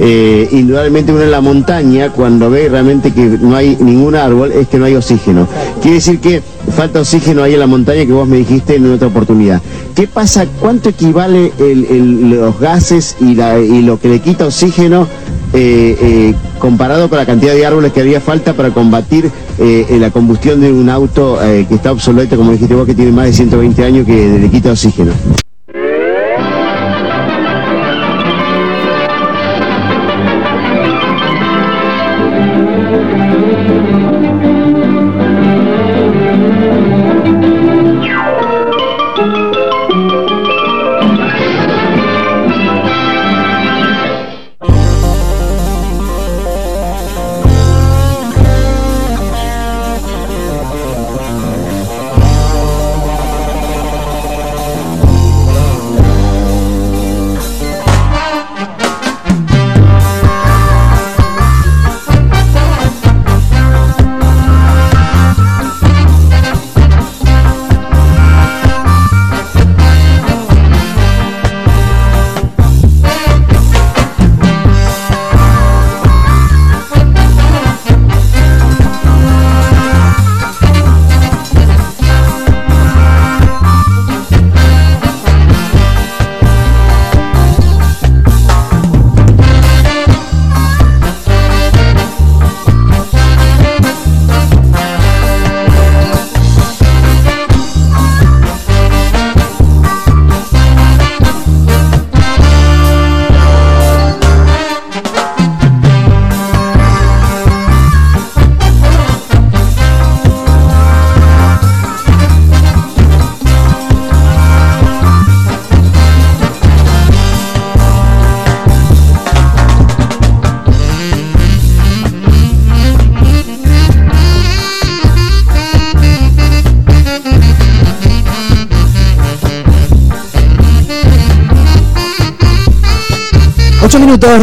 eh, 0.00 0.48
indudablemente 0.52 1.12
uno 1.12 1.22
en 1.22 1.30
la 1.30 1.40
montaña, 1.40 2.10
cuando 2.12 2.50
ve 2.50 2.68
realmente 2.68 3.12
que 3.12 3.24
no 3.40 3.56
hay 3.56 3.76
ningún 3.80 4.14
árbol, 4.14 4.52
es 4.52 4.68
que 4.68 4.78
no 4.78 4.84
hay 4.84 4.94
oxígeno. 4.94 5.46
Quiere 5.80 5.96
decir 5.96 6.18
que 6.20 6.42
falta 6.74 7.00
oxígeno 7.00 7.42
ahí 7.42 7.54
en 7.54 7.60
la 7.60 7.66
montaña 7.66 8.04
que 8.04 8.12
vos 8.12 8.26
me 8.28 8.38
dijiste 8.38 8.76
en 8.76 8.92
otra 8.92 9.08
oportunidad. 9.08 9.62
¿Qué 9.94 10.06
pasa? 10.06 10.46
¿Cuánto 10.60 10.88
equivale 10.90 11.52
el- 11.58 12.30
los 12.30 12.58
gases 12.60 13.16
y, 13.20 13.34
la- 13.34 13.58
y 13.58 13.82
lo 13.82 13.98
que 14.00 14.08
le 14.08 14.20
quita 14.20 14.46
oxígeno 14.46 15.06
eh, 15.52 15.96
eh, 16.00 16.34
comparado 16.58 17.08
con 17.08 17.18
la 17.18 17.24
cantidad 17.24 17.54
de 17.54 17.64
árboles 17.64 17.92
que 17.92 18.00
haría 18.00 18.20
falta 18.20 18.52
para 18.54 18.70
combatir 18.70 19.30
eh, 19.58 19.86
eh, 19.88 19.98
la 19.98 20.10
combustión 20.10 20.60
de 20.60 20.70
un 20.72 20.90
auto 20.90 21.38
eh, 21.42 21.64
que 21.68 21.76
está 21.76 21.92
obsoleto, 21.92 22.36
como 22.36 22.50
dijiste 22.52 22.74
vos, 22.74 22.84
que 22.84 22.94
tiene 22.94 23.12
más 23.12 23.26
de 23.26 23.32
120 23.32 23.84
años 23.84 24.04
que 24.06 24.38
le 24.40 24.50
quita 24.50 24.72
oxígeno? 24.72 25.12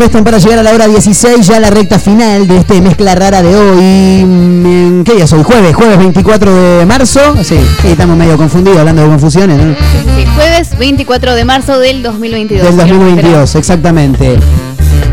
Restan 0.04 0.26
para 0.26 0.38
llegar 0.38 0.60
a 0.60 0.64
la 0.64 0.74
hora 0.74 0.86
16, 0.86 1.48
ya 1.48 1.62
la 1.62 1.70
recta 1.70 1.98
final 1.98 2.46
de 2.46 2.58
este 2.58 2.82
mezcla 2.82 3.16
rara 3.16 3.42
de 3.42 3.56
hoy. 3.56 4.26
Mm, 4.26 5.04
¿Qué 5.04 5.14
día 5.14 5.24
es 5.24 5.32
hoy? 5.32 5.44
Jueves, 5.44 5.74
jueves 5.74 5.98
24 5.98 6.54
de 6.54 6.86
marzo. 6.86 7.22
Sí, 7.42 7.56
estamos 7.86 8.18
medio 8.18 8.36
confundidos 8.36 8.80
hablando 8.80 9.02
de 9.04 9.08
confusiones, 9.08 9.58
¿no? 9.58 9.74
Sí, 10.18 10.26
jueves 10.36 10.78
24 10.78 11.36
de 11.36 11.46
marzo 11.46 11.80
del 11.80 12.04
2022. 12.04 12.68
Del 12.68 12.76
2022, 12.76 13.56
exactamente. 13.56 14.38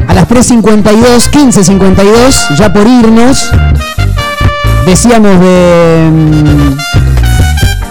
A 0.08 0.14
las 0.14 0.26
3.52, 0.28 1.30
15.52, 1.30 2.56
ya 2.56 2.72
por 2.72 2.84
irnos, 2.88 3.48
decíamos 4.86 5.38
de... 5.38 6.10
mm, 6.12 6.76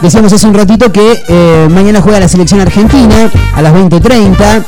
Decíamos 0.02 0.32
hace 0.34 0.48
un 0.48 0.54
ratito 0.54 0.92
que 0.92 1.24
eh, 1.30 1.68
mañana 1.70 2.02
juega 2.02 2.20
la 2.20 2.28
selección 2.28 2.60
argentina 2.60 3.30
a 3.54 3.62
las 3.62 3.74
20.30. 3.74 4.66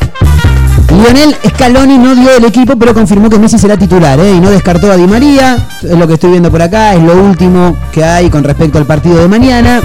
Lionel 0.98 1.36
Scaloni 1.48 1.98
no 1.98 2.16
dio 2.16 2.36
el 2.36 2.46
equipo, 2.46 2.76
pero 2.78 2.94
confirmó 2.94 3.30
que 3.30 3.40
Messi 3.40 3.58
será 3.58 3.78
titular 3.78 4.20
¿eh? 4.20 4.34
y 4.36 4.40
no 4.40 4.50
descartó 4.52 4.92
a 4.92 4.98
Di 4.98 5.08
María. 5.08 5.58
Es 5.82 5.98
lo 5.98 6.08
que 6.08 6.16
estoy 6.16 6.32
viendo 6.32 6.52
por 6.52 6.62
acá, 6.62 6.94
es 6.94 7.02
lo 7.04 7.16
último 7.16 7.76
que 7.92 8.04
hay 8.04 8.30
con 8.30 8.44
respecto 8.44 8.78
al 8.78 8.86
partido 8.86 9.18
de 9.20 9.28
mañana. 9.28 9.82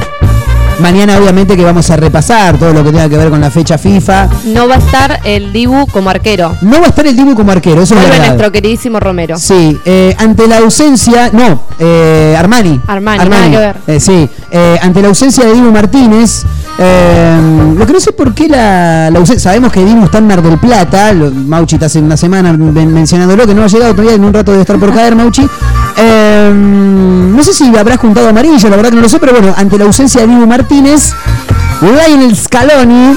Mañana 0.81 1.17
obviamente 1.17 1.57
que 1.57 1.65
vamos 1.65 1.89
a 1.91 1.97
repasar 1.97 2.59
todo 2.59 2.75
lo 2.75 2.85
que 2.85 2.91
tenga 2.91 3.09
que 3.09 3.17
ver 3.17 3.31
con 3.31 3.41
la 3.41 3.51
fecha 3.51 3.79
FIFA. 3.79 4.29
No 4.47 4.69
va 4.69 4.75
a 4.75 4.79
estar 4.79 5.21
el 5.25 5.51
Dibu 5.51 5.87
como 5.87 6.11
arquero. 6.11 6.55
No 6.61 6.81
va 6.81 6.87
a 6.87 6.89
estar 6.91 7.07
el 7.07 7.17
Dibu 7.17 7.35
como 7.35 7.51
arquero, 7.51 7.81
eso 7.83 7.95
es 7.95 8.01
Vuelve 8.01 8.11
verdad. 8.11 8.27
nuestro 8.27 8.53
queridísimo 8.53 9.01
Romero. 9.01 9.39
Sí, 9.39 9.79
eh, 9.87 10.15
ante 10.19 10.47
la 10.47 10.59
ausencia, 10.59 11.31
no, 11.33 11.63
eh, 11.79 12.37
Armani. 12.39 12.79
Armani, 12.87 13.29
nada 13.29 13.51
que 13.51 13.57
ver. 13.57 13.77
Eh, 13.87 14.01
sí, 14.01 14.29
ante 14.83 15.01
la 15.01 15.09
ausencia 15.09 15.47
de 15.47 15.55
Dibu 15.55 15.71
Martínez, 15.73 16.45
eh, 16.79 17.41
lo 17.79 17.87
que 17.87 17.93
no 17.93 18.01
sé 18.01 18.13
por 18.13 18.35
qué 18.35 18.49
la, 18.49 19.11
la 19.11 19.25
sabemos 19.27 19.73
que 19.73 19.85
Dibu 19.85 20.05
está 20.05 20.19
en 20.19 20.27
Mar 20.27 20.43
del 20.43 20.59
Plata, 20.59 21.13
lo, 21.13 21.31
Mauchi 21.31 21.77
está 21.77 21.87
hace 21.87 22.01
una 22.01 22.17
semana 22.17 22.53
men- 22.53 22.93
mencionándolo, 22.93 23.47
que 23.47 23.55
no 23.55 23.65
ha 23.65 23.67
llegado 23.67 23.93
todavía, 23.93 24.15
en 24.15 24.25
un 24.25 24.33
rato 24.33 24.53
de 24.53 24.61
estar 24.61 24.79
por 24.79 24.93
caer 24.95 25.17
Mauchi. 25.17 25.49
Eh, 25.97 26.53
no 26.55 27.43
sé 27.43 27.53
si 27.55 27.75
habrá 27.77 27.97
juntado 27.97 28.29
amarillo, 28.29 28.69
la 28.69 28.77
verdad 28.77 28.91
que 28.91 28.97
no 28.97 29.03
lo 29.03 29.09
sé, 29.09 29.19
pero 29.19 29.33
bueno, 29.33 29.55
ante 29.57 29.79
la 29.79 29.85
ausencia 29.85 30.21
de 30.21 30.27
Dibu 30.27 30.47
Martínez, 30.47 31.13
Lionel 31.81 32.37
Scaloni 32.37 33.17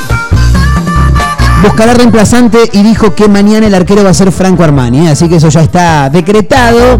buscará 1.62 1.94
reemplazante 1.94 2.58
y 2.72 2.84
dijo 2.84 3.14
que 3.16 3.28
mañana 3.28 3.68
el 3.68 3.76
arquero 3.76 4.04
va 4.04 4.12
a 4.12 4.14
ser 4.14 4.32
Franco 4.32 4.64
Armani, 4.64 5.08
¿eh? 5.08 5.12
así 5.12 5.28
que 5.28 5.36
eso 5.38 5.50
ya 5.50 5.62
está 5.62 6.10
decretado. 6.10 7.00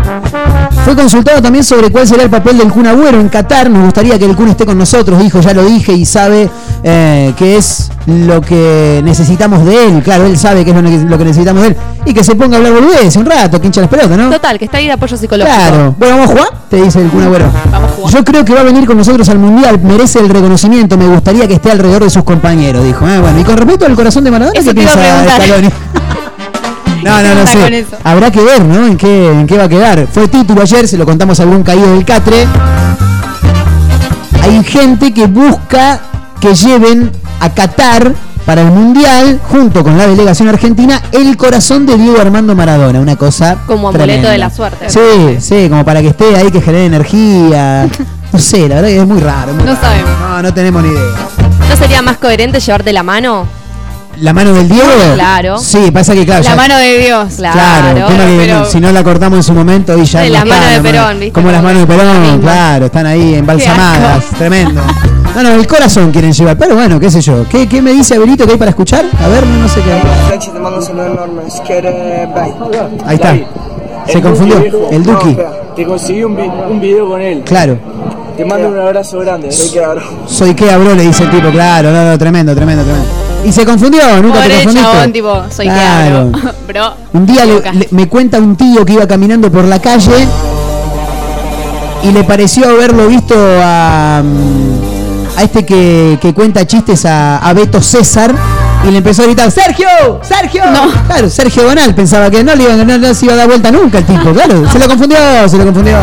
Fue 0.90 0.96
consultado 0.96 1.40
también 1.40 1.64
sobre 1.64 1.92
cuál 1.92 2.08
será 2.08 2.24
el 2.24 2.32
papel 2.32 2.58
del 2.58 2.72
Kun 2.72 2.88
Agüero 2.88 3.20
en 3.20 3.30
Qatar. 3.30 3.70
Nos 3.70 3.84
gustaría 3.84 4.18
que 4.18 4.26
el 4.26 4.36
Kun 4.36 4.48
esté 4.48 4.66
con 4.66 4.76
nosotros, 4.76 5.20
dijo, 5.20 5.40
ya 5.40 5.54
lo 5.54 5.64
dije 5.64 5.94
y 5.94 6.04
sabe 6.04 6.50
eh, 6.82 7.32
que 7.38 7.58
es 7.58 7.92
lo 8.08 8.42
que 8.42 9.00
necesitamos 9.04 9.64
de 9.68 9.86
él. 9.86 10.02
Claro, 10.02 10.26
él 10.26 10.36
sabe 10.36 10.66
que 10.66 10.72
es 10.72 11.04
lo, 11.04 11.16
que 11.16 11.26
necesitamos 11.26 11.62
de 11.62 11.68
él. 11.68 11.78
Y 12.06 12.14
que 12.16 12.24
se 12.24 12.34
ponga 12.34 12.56
a 12.56 12.58
hablar 12.58 12.74
boludez 12.74 13.16
un 13.18 13.28
rato, 13.28 13.62
que 13.62 13.68
hincha 13.68 13.82
las 13.82 13.90
pelotas, 13.92 14.18
¿no? 14.18 14.32
Total, 14.32 14.58
que 14.58 14.66
está 14.66 14.80
ahí 14.80 14.88
de 14.88 14.94
apoyo 14.94 15.16
psicológico. 15.16 15.56
Claro. 15.56 15.96
Bueno, 15.96 16.16
¿vamos 16.16 16.32
a 16.32 16.34
jugar? 16.34 16.50
Te 16.72 16.82
dice 16.82 17.02
el 17.02 17.10
Kun 17.10 17.22
Agüero. 17.22 17.52
Yo 18.10 18.26
creo 18.26 18.44
que 18.44 18.56
va 18.56 18.62
a 18.62 18.64
venir 18.64 18.88
con 18.88 18.98
nosotros 18.98 19.30
al 19.30 19.38
Mundial. 19.38 19.80
Merece 19.84 20.18
el 20.18 20.30
reconocimiento. 20.30 20.98
Me 20.98 21.08
gustaría 21.08 21.48
que 21.48 21.54
esté 21.54 21.70
alrededor 21.70 22.04
de 22.04 22.10
sus 22.10 22.24
compañeros, 22.24 22.84
dijo. 22.84 23.08
Eh, 23.08 23.20
bueno, 23.20 23.40
y 23.40 23.44
con 23.44 23.58
respecto 23.58 23.86
al 23.86 23.94
corazón 23.94 24.24
de 24.24 24.32
Maradona, 24.32 24.60
Eso 24.60 24.74
¿qué 24.74 24.88
a 24.88 24.92
piensa? 24.92 26.00
No, 27.04 27.22
no, 27.22 27.36
no 27.36 27.48
sé. 27.48 27.86
Habrá 28.04 28.30
que 28.32 28.42
ver, 28.42 28.64
¿no? 28.66 28.86
En 28.86 28.98
qué, 28.98 29.32
en 29.32 29.48
qué 29.48 29.58
va 29.58 29.64
a 29.66 29.70
quedar. 29.70 30.08
Fue 30.12 30.28
título 30.28 30.62
ayer, 30.62 30.88
se 30.88 30.98
lo 30.98 31.06
contamos 31.06 31.40
a 31.40 31.44
algún 31.44 31.64
caído 31.64 31.92
del 31.94 32.04
Catre. 32.06 32.46
Hay 34.44 34.64
gente 34.64 35.14
que 35.14 35.28
busca 35.28 36.02
que 36.40 36.54
lleven 36.56 37.12
a 37.40 37.50
Qatar 37.54 38.14
para 38.46 38.62
el 38.62 38.72
Mundial, 38.72 39.40
junto 39.44 39.84
con 39.84 39.98
la 39.98 40.08
delegación 40.08 40.48
argentina, 40.50 41.02
el 41.12 41.38
corazón 41.38 41.86
de 41.86 41.98
Diego 41.98 42.20
Armando 42.20 42.56
Maradona. 42.56 43.00
Una 43.00 43.16
cosa. 43.16 43.58
Como 43.68 43.90
amuleto 43.90 44.06
tremenda. 44.06 44.32
de 44.32 44.38
la 44.38 44.50
suerte. 44.50 44.90
Sí, 44.90 45.38
sí, 45.40 45.68
como 45.70 45.86
para 45.86 46.02
que 46.02 46.08
esté 46.10 46.36
ahí, 46.36 46.50
que 46.52 46.62
genere 46.62 46.86
energía. 46.86 47.88
No 48.32 48.38
sé, 48.38 48.70
la 48.70 48.76
verdad 48.76 48.90
que 48.90 49.00
es 49.00 49.08
muy 49.08 49.20
raro. 49.20 49.54
muy 49.56 49.64
No 49.64 49.74
raro. 49.74 49.82
sabemos. 49.82 50.12
No, 50.20 50.42
no 50.44 50.54
tenemos 50.54 50.84
ni 50.84 50.90
idea. 50.90 51.02
¿No 51.68 51.76
sería 51.76 52.04
más 52.04 52.18
coherente 52.18 52.60
llevarte 52.60 52.94
la 52.94 53.02
mano? 53.02 53.48
¿La 54.22 54.34
mano 54.34 54.52
del 54.54 54.68
Diego? 54.68 54.86
Claro. 55.16 55.58
Sí, 55.60 55.92
pasa 55.92 56.14
que 56.14 56.26
claro. 56.26 56.44
La 56.44 56.50
ya- 56.50 56.56
mano 56.56 56.78
de 56.78 56.98
Dios. 57.00 57.34
Claro, 57.38 58.08
pero- 58.38 58.66
si 58.66 58.80
no 58.80 58.92
la 58.92 59.04
cortamos 59.04 59.38
en 59.38 59.44
su 59.44 59.54
momento 59.54 59.98
y 59.98 60.06
ya 60.06 60.24
no 60.24 60.30
la 60.30 60.40
está, 60.40 60.50
mano 60.56 60.68
de 60.72 60.82
Perón, 60.82 61.20
¿viste? 61.20 61.32
Como 61.34 61.52
las 61.52 61.64
manos 61.64 61.82
de 61.82 61.88
Perón, 61.88 62.22
misma. 62.22 62.40
claro, 62.42 62.86
están 62.88 63.06
ahí 63.06 63.36
embalsamadas, 63.36 64.26
tremendo. 64.38 64.82
No, 65.36 65.44
no, 65.44 65.50
el 65.54 65.68
corazón 65.68 66.12
quieren 66.12 66.34
llevar, 66.34 66.58
pero 66.58 66.76
bueno, 66.76 67.00
qué 67.00 67.10
sé 67.10 67.22
yo. 67.22 67.46
¿Qué, 67.50 67.68
qué 67.68 67.82
me 67.82 67.92
dice 67.94 68.16
Abelito 68.16 68.46
que 68.46 68.54
hay 68.54 68.58
para 68.58 68.72
escuchar? 68.72 69.06
A 69.24 69.28
ver, 69.28 69.46
no, 69.46 69.58
no 69.62 69.68
sé 69.70 69.82
qué. 69.82 70.02
Flexi, 70.28 70.50
te 70.52 70.60
mando 70.60 70.80
un 70.80 70.84
saludo 70.86 71.06
enorme. 71.06 71.42
Si 71.50 71.60
quieres, 71.62 71.94
bye. 72.34 72.54
Ahí 73.06 73.16
está. 73.16 73.36
Se 74.12 74.22
confundió. 74.22 74.58
El 74.92 75.04
Duki. 75.04 75.38
Te 75.76 75.86
conseguí 75.86 76.24
un, 76.24 76.38
un 76.38 76.82
video 76.82 77.08
con 77.08 77.22
él. 77.22 77.42
Claro. 77.46 77.78
Te 78.40 78.46
mando 78.46 78.70
un 78.70 78.80
abrazo 78.80 79.20
grande. 79.20 79.52
Soy 79.52 79.70
que 79.70 79.84
abro. 79.84 80.02
Soy 80.26 80.56
que 80.56 80.72
abro, 80.72 80.96
le 80.96 81.04
dice 81.04 81.24
el 81.24 81.30
tipo, 81.30 81.50
claro, 81.52 81.92
no, 81.92 82.06
no, 82.06 82.18
tremendo, 82.18 82.56
tremendo, 82.56 82.84
tremendo. 82.84 83.06
Y 83.44 83.52
se 83.52 83.66
confundió, 83.66 84.02
nunca 84.22 84.42
te 84.44 84.48
Pobre 84.50 84.56
confundiste. 84.64 84.82
chabón, 84.94 85.12
tipo, 85.12 85.44
soy 85.50 85.66
Claro. 85.66 86.32
que 86.32 86.38
hablo. 86.38 86.54
Bro. 86.68 86.94
Un 87.14 87.26
día 87.26 87.44
le- 87.44 87.60
le- 87.74 87.88
me 87.92 88.08
cuenta 88.08 88.38
un 88.38 88.56
tío 88.56 88.86
que 88.86 88.94
iba 88.94 89.06
caminando 89.06 89.52
por 89.52 89.66
la 89.66 89.80
calle 89.82 90.26
y 92.02 92.12
le 92.12 92.24
pareció 92.24 92.70
haberlo 92.70 93.08
visto 93.10 93.36
a, 93.38 94.22
mm, 94.24 95.38
a 95.38 95.44
este 95.44 95.66
que, 95.66 96.18
que 96.22 96.34
cuenta 96.34 96.66
chistes 96.66 97.06
a, 97.06 97.40
a 97.40 97.54
Beto 97.54 97.82
César 97.82 98.34
y 98.88 98.92
le 98.92 99.00
empezó 99.00 99.24
a 99.24 99.26
gritar 99.26 99.52
¡Sergio! 99.52 99.88
¡Sergio! 100.22 100.64
Claro, 101.08 101.30
Sergio 101.30 101.64
Bonal 101.66 101.94
pensaba 101.94 102.32
que 102.32 102.42
no 102.42 102.56
le 102.56 102.64
iba, 102.64 102.76
no, 102.78 102.98
no 102.98 103.14
se 103.14 103.26
iba 103.26 103.34
a 103.34 103.38
dar 103.38 103.48
vuelta 103.50 103.70
nunca 103.70 103.98
el 103.98 104.06
tipo, 104.06 104.32
claro, 104.32 104.64
se 104.72 104.80
lo 104.80 104.88
confundió, 104.88 105.18
se 105.50 105.58
lo 105.58 105.66
confundió. 105.66 105.98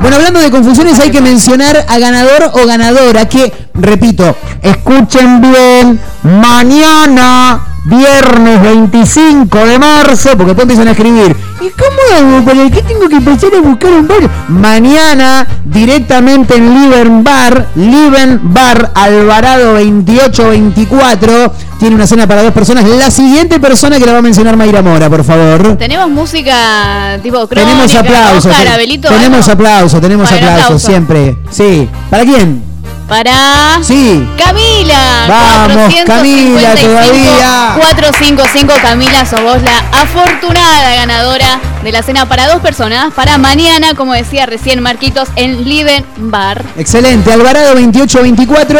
Bueno, 0.00 0.16
hablando 0.16 0.40
de 0.40 0.50
confusiones 0.50 0.98
hay 1.00 1.10
que 1.10 1.20
mencionar 1.20 1.84
a 1.88 1.98
ganador 1.98 2.50
o 2.52 2.66
ganadora 2.66 3.28
que, 3.28 3.52
repito, 3.74 4.36
escuchen 4.62 5.40
bien, 5.40 6.00
mañana, 6.22 7.75
viernes 7.86 8.62
25 8.62 9.58
de 9.66 9.78
marzo, 9.78 10.30
porque 10.30 10.46
después 10.46 10.62
empiezan 10.64 10.88
a 10.88 10.90
escribir, 10.92 11.36
¿y 11.60 11.70
cómo 11.70 12.36
hago? 12.36 12.44
¿Para 12.44 12.70
qué 12.70 12.82
tengo 12.82 13.08
que 13.08 13.16
empezar 13.16 13.50
a 13.56 13.60
buscar 13.60 13.92
un 13.92 14.08
bar? 14.08 14.28
Mañana, 14.48 15.46
directamente 15.64 16.56
en 16.56 16.74
Liven 16.74 17.24
Bar, 17.24 17.68
Liven 17.76 18.40
Bar 18.52 18.90
Alvarado 18.94 19.74
2824, 19.74 21.52
tiene 21.78 21.94
una 21.94 22.06
cena 22.06 22.26
para 22.26 22.42
dos 22.42 22.52
personas. 22.52 22.84
La 22.84 23.10
siguiente 23.10 23.60
persona 23.60 23.98
que 23.98 24.06
la 24.06 24.12
va 24.12 24.18
a 24.18 24.22
mencionar 24.22 24.56
Mayra 24.56 24.82
Mora, 24.82 25.08
por 25.08 25.22
favor. 25.24 25.76
Tenemos 25.76 26.08
música 26.10 27.18
tipo 27.22 27.46
crónica, 27.46 27.70
Tenemos 27.70 27.94
aplausos. 27.94 28.46
Oscar, 28.46 28.64
te- 28.66 28.72
Abelito, 28.72 29.08
tenemos 29.08 29.48
aplausos, 29.48 30.00
tenemos 30.00 30.30
aplausos 30.32 30.64
aplauso. 30.64 30.86
siempre. 30.86 31.36
Sí. 31.50 31.88
¿Para 32.10 32.24
quién? 32.24 32.62
Para 33.08 33.78
Sí. 33.82 34.26
Camila. 34.36 35.26
Vamos, 35.28 35.94
Camila, 36.06 36.74
todavía. 36.74 37.72
455 37.76 38.72
Camila, 38.82 39.24
sos 39.24 39.42
vos 39.42 39.62
la 39.62 39.78
afortunada 40.02 40.94
ganadora 40.96 41.60
de 41.84 41.92
la 41.92 42.02
cena 42.02 42.26
para 42.28 42.48
dos 42.48 42.60
personas 42.60 43.12
para 43.14 43.38
mañana, 43.38 43.94
como 43.94 44.12
decía 44.12 44.46
recién 44.46 44.82
Marquitos, 44.82 45.28
en 45.36 45.64
Liven 45.64 46.04
Bar. 46.16 46.64
Excelente. 46.76 47.32
Alvarado 47.32 47.74
2824. 47.74 48.78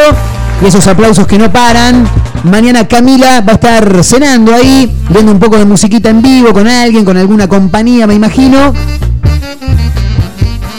Y 0.62 0.66
esos 0.66 0.86
aplausos 0.88 1.26
que 1.26 1.38
no 1.38 1.52
paran. 1.52 2.08
Mañana 2.42 2.86
Camila 2.88 3.40
va 3.42 3.52
a 3.52 3.54
estar 3.56 4.04
cenando 4.04 4.54
ahí, 4.54 4.96
viendo 5.08 5.32
un 5.32 5.38
poco 5.38 5.58
de 5.58 5.64
musiquita 5.64 6.08
en 6.10 6.22
vivo 6.22 6.52
con 6.52 6.66
alguien, 6.66 7.04
con 7.04 7.16
alguna 7.16 7.48
compañía, 7.48 8.06
me 8.06 8.14
imagino. 8.14 8.72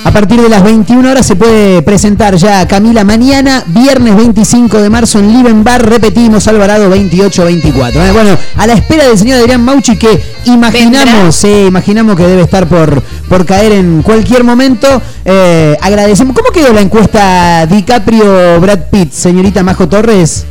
A 0.07 0.11
partir 0.11 0.41
de 0.41 0.47
las 0.47 0.63
21 0.63 1.11
horas 1.11 1.25
se 1.25 1.35
puede 1.35 1.81
presentar 1.81 2.33
ya 2.37 2.65
Camila 2.65 3.03
mañana, 3.03 3.61
viernes 3.67 4.15
25 4.15 4.81
de 4.81 4.89
marzo 4.89 5.19
en 5.19 5.33
Liven 5.33 5.65
Bar. 5.65 5.85
Repetimos, 5.85 6.47
Alvarado 6.47 6.85
2824. 6.87 8.05
¿eh? 8.05 8.11
Bueno, 8.13 8.37
a 8.55 8.67
la 8.67 8.73
espera 8.73 9.05
del 9.05 9.17
señor 9.17 9.39
Adrián 9.39 9.65
Mauchi 9.65 9.97
que 9.97 10.23
imaginamos, 10.45 11.35
sí, 11.35 11.65
imaginamos 11.67 12.15
que 12.15 12.25
debe 12.25 12.41
estar 12.43 12.67
por, 12.67 13.03
por 13.27 13.45
caer 13.45 13.73
en 13.73 14.01
cualquier 14.01 14.45
momento. 14.45 14.87
Eh, 15.25 15.77
agradecemos. 15.81 16.33
¿Cómo 16.33 16.51
quedó 16.51 16.71
la 16.71 16.79
encuesta 16.79 17.65
DiCaprio-Brad 17.65 18.89
Pitt, 18.89 19.11
señorita 19.11 19.61
Majo 19.61 19.89
Torres? 19.89 20.45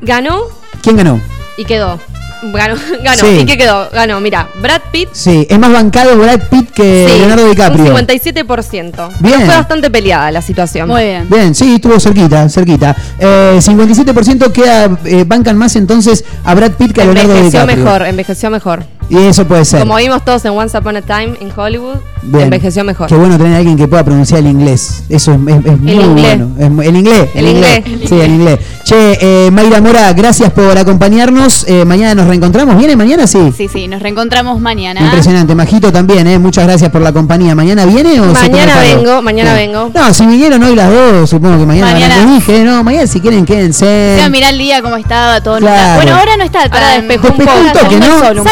Ganó 0.00 0.44
¿Quién 0.80 0.96
ganó? 0.96 1.20
y 1.58 1.66
quedó. 1.66 2.00
Ganó, 2.42 2.76
ganó. 3.02 3.18
Sí. 3.20 3.38
¿Y 3.40 3.46
qué 3.46 3.56
quedó? 3.56 3.88
Ganó, 3.92 4.20
mira, 4.20 4.48
Brad 4.60 4.82
Pitt. 4.92 5.08
Sí, 5.12 5.46
es 5.48 5.58
más 5.58 5.72
bancado 5.72 6.16
Brad 6.16 6.40
Pitt 6.50 6.70
que 6.70 7.06
sí, 7.08 7.18
Leonardo 7.18 7.48
DiCaprio. 7.48 7.94
Un 7.94 8.06
57%. 8.06 9.08
Bien. 9.20 9.34
Pero 9.34 9.36
Fue 9.38 9.46
bastante 9.56 9.90
peleada 9.90 10.30
la 10.30 10.42
situación. 10.42 10.88
Muy 10.88 11.04
bien. 11.04 11.26
Bien, 11.28 11.54
sí, 11.54 11.74
estuvo 11.74 11.98
cerquita, 11.98 12.48
cerquita. 12.48 12.96
Eh, 13.18 13.58
57% 13.60 14.52
queda, 14.52 14.88
eh, 15.04 15.24
bancan 15.26 15.56
más 15.56 15.76
entonces 15.76 16.24
a 16.44 16.54
Brad 16.54 16.72
Pitt 16.72 16.92
que 16.92 17.02
a 17.02 17.04
Leonardo 17.04 17.32
Envejeció 17.32 17.60
DiCaprio. 17.60 17.84
mejor, 17.84 18.06
envejeció 18.06 18.50
mejor. 18.50 18.84
Y 19.10 19.16
eso 19.16 19.46
puede 19.46 19.64
ser. 19.64 19.80
Como 19.80 19.96
vimos 19.96 20.22
todos 20.24 20.44
en 20.44 20.52
Once 20.52 20.76
Upon 20.76 20.96
a 20.96 21.02
Time 21.02 21.34
en 21.40 21.50
Hollywood, 21.56 21.96
Bien. 22.22 22.44
envejeció 22.44 22.84
mejor. 22.84 23.06
Qué 23.08 23.14
bueno 23.14 23.38
tener 23.38 23.54
a 23.54 23.56
alguien 23.58 23.76
que 23.76 23.88
pueda 23.88 24.04
pronunciar 24.04 24.40
el 24.40 24.48
inglés. 24.48 25.02
Eso 25.08 25.32
es, 25.32 25.38
es- 25.38 25.64
es 25.66 25.78
muy 25.80 25.92
inglés. 25.92 26.38
bueno. 26.38 26.50
Es 26.82 26.88
el 26.88 26.96
inglés. 26.96 27.28
El 27.34 27.48
inglés. 27.48 27.82
Sí, 28.08 28.14
el 28.20 28.30
inglés. 28.32 28.58
Che, 28.84 29.18
eh, 29.46 29.50
Mayra 29.50 29.80
Mora, 29.80 30.12
gracias 30.12 30.50
por 30.52 30.76
acompañarnos. 30.76 31.64
Eh, 31.68 31.84
mañana 31.86 32.14
nos 32.14 32.26
reencontramos. 32.26 32.76
¿Viene 32.76 32.96
mañana? 32.96 33.26
Sí. 33.26 33.52
Sí, 33.56 33.68
sí, 33.72 33.88
nos 33.88 34.02
reencontramos 34.02 34.60
mañana. 34.60 35.00
Impresionante. 35.00 35.54
Majito 35.54 35.90
también, 35.92 36.26
¿eh? 36.26 36.38
Muchas 36.38 36.64
gracias 36.66 36.90
por 36.90 37.00
la 37.00 37.12
compañía. 37.12 37.54
¿Mañana 37.54 37.84
viene 37.86 38.20
o 38.20 38.34
se 38.34 38.48
Mañana 38.50 38.74
cargo? 38.74 38.96
vengo, 39.02 39.22
mañana 39.22 39.54
Bien. 39.54 39.72
vengo. 39.72 39.90
No, 39.94 40.12
si 40.14 40.26
vinieron 40.26 40.62
hoy 40.62 40.74
las 40.74 40.90
dos, 40.90 41.30
supongo 41.30 41.58
que 41.58 41.66
mañana, 41.66 41.92
Mañana. 41.92 42.16
van 42.18 42.28
a 42.28 42.34
dije, 42.34 42.64
no, 42.64 42.82
mañana 42.84 43.06
si 43.06 43.20
quieren 43.20 43.44
quédense. 43.46 44.14
Voy 44.16 44.24
a 44.24 44.28
mirar 44.30 44.52
el 44.52 44.58
día 44.58 44.82
cómo 44.82 44.96
estaba, 44.96 45.40
todo. 45.42 45.58
Claro. 45.58 45.96
Bueno, 45.96 46.16
ahora 46.16 46.36
no 46.36 46.44
está. 46.44 46.58
Ahora 46.60 46.70
para 46.70 46.92
despejó 46.94 47.28
un 47.28 47.36
poco. 47.38 47.50
un 47.58 47.72
toque, 47.72 47.96
¿no? 48.00 48.42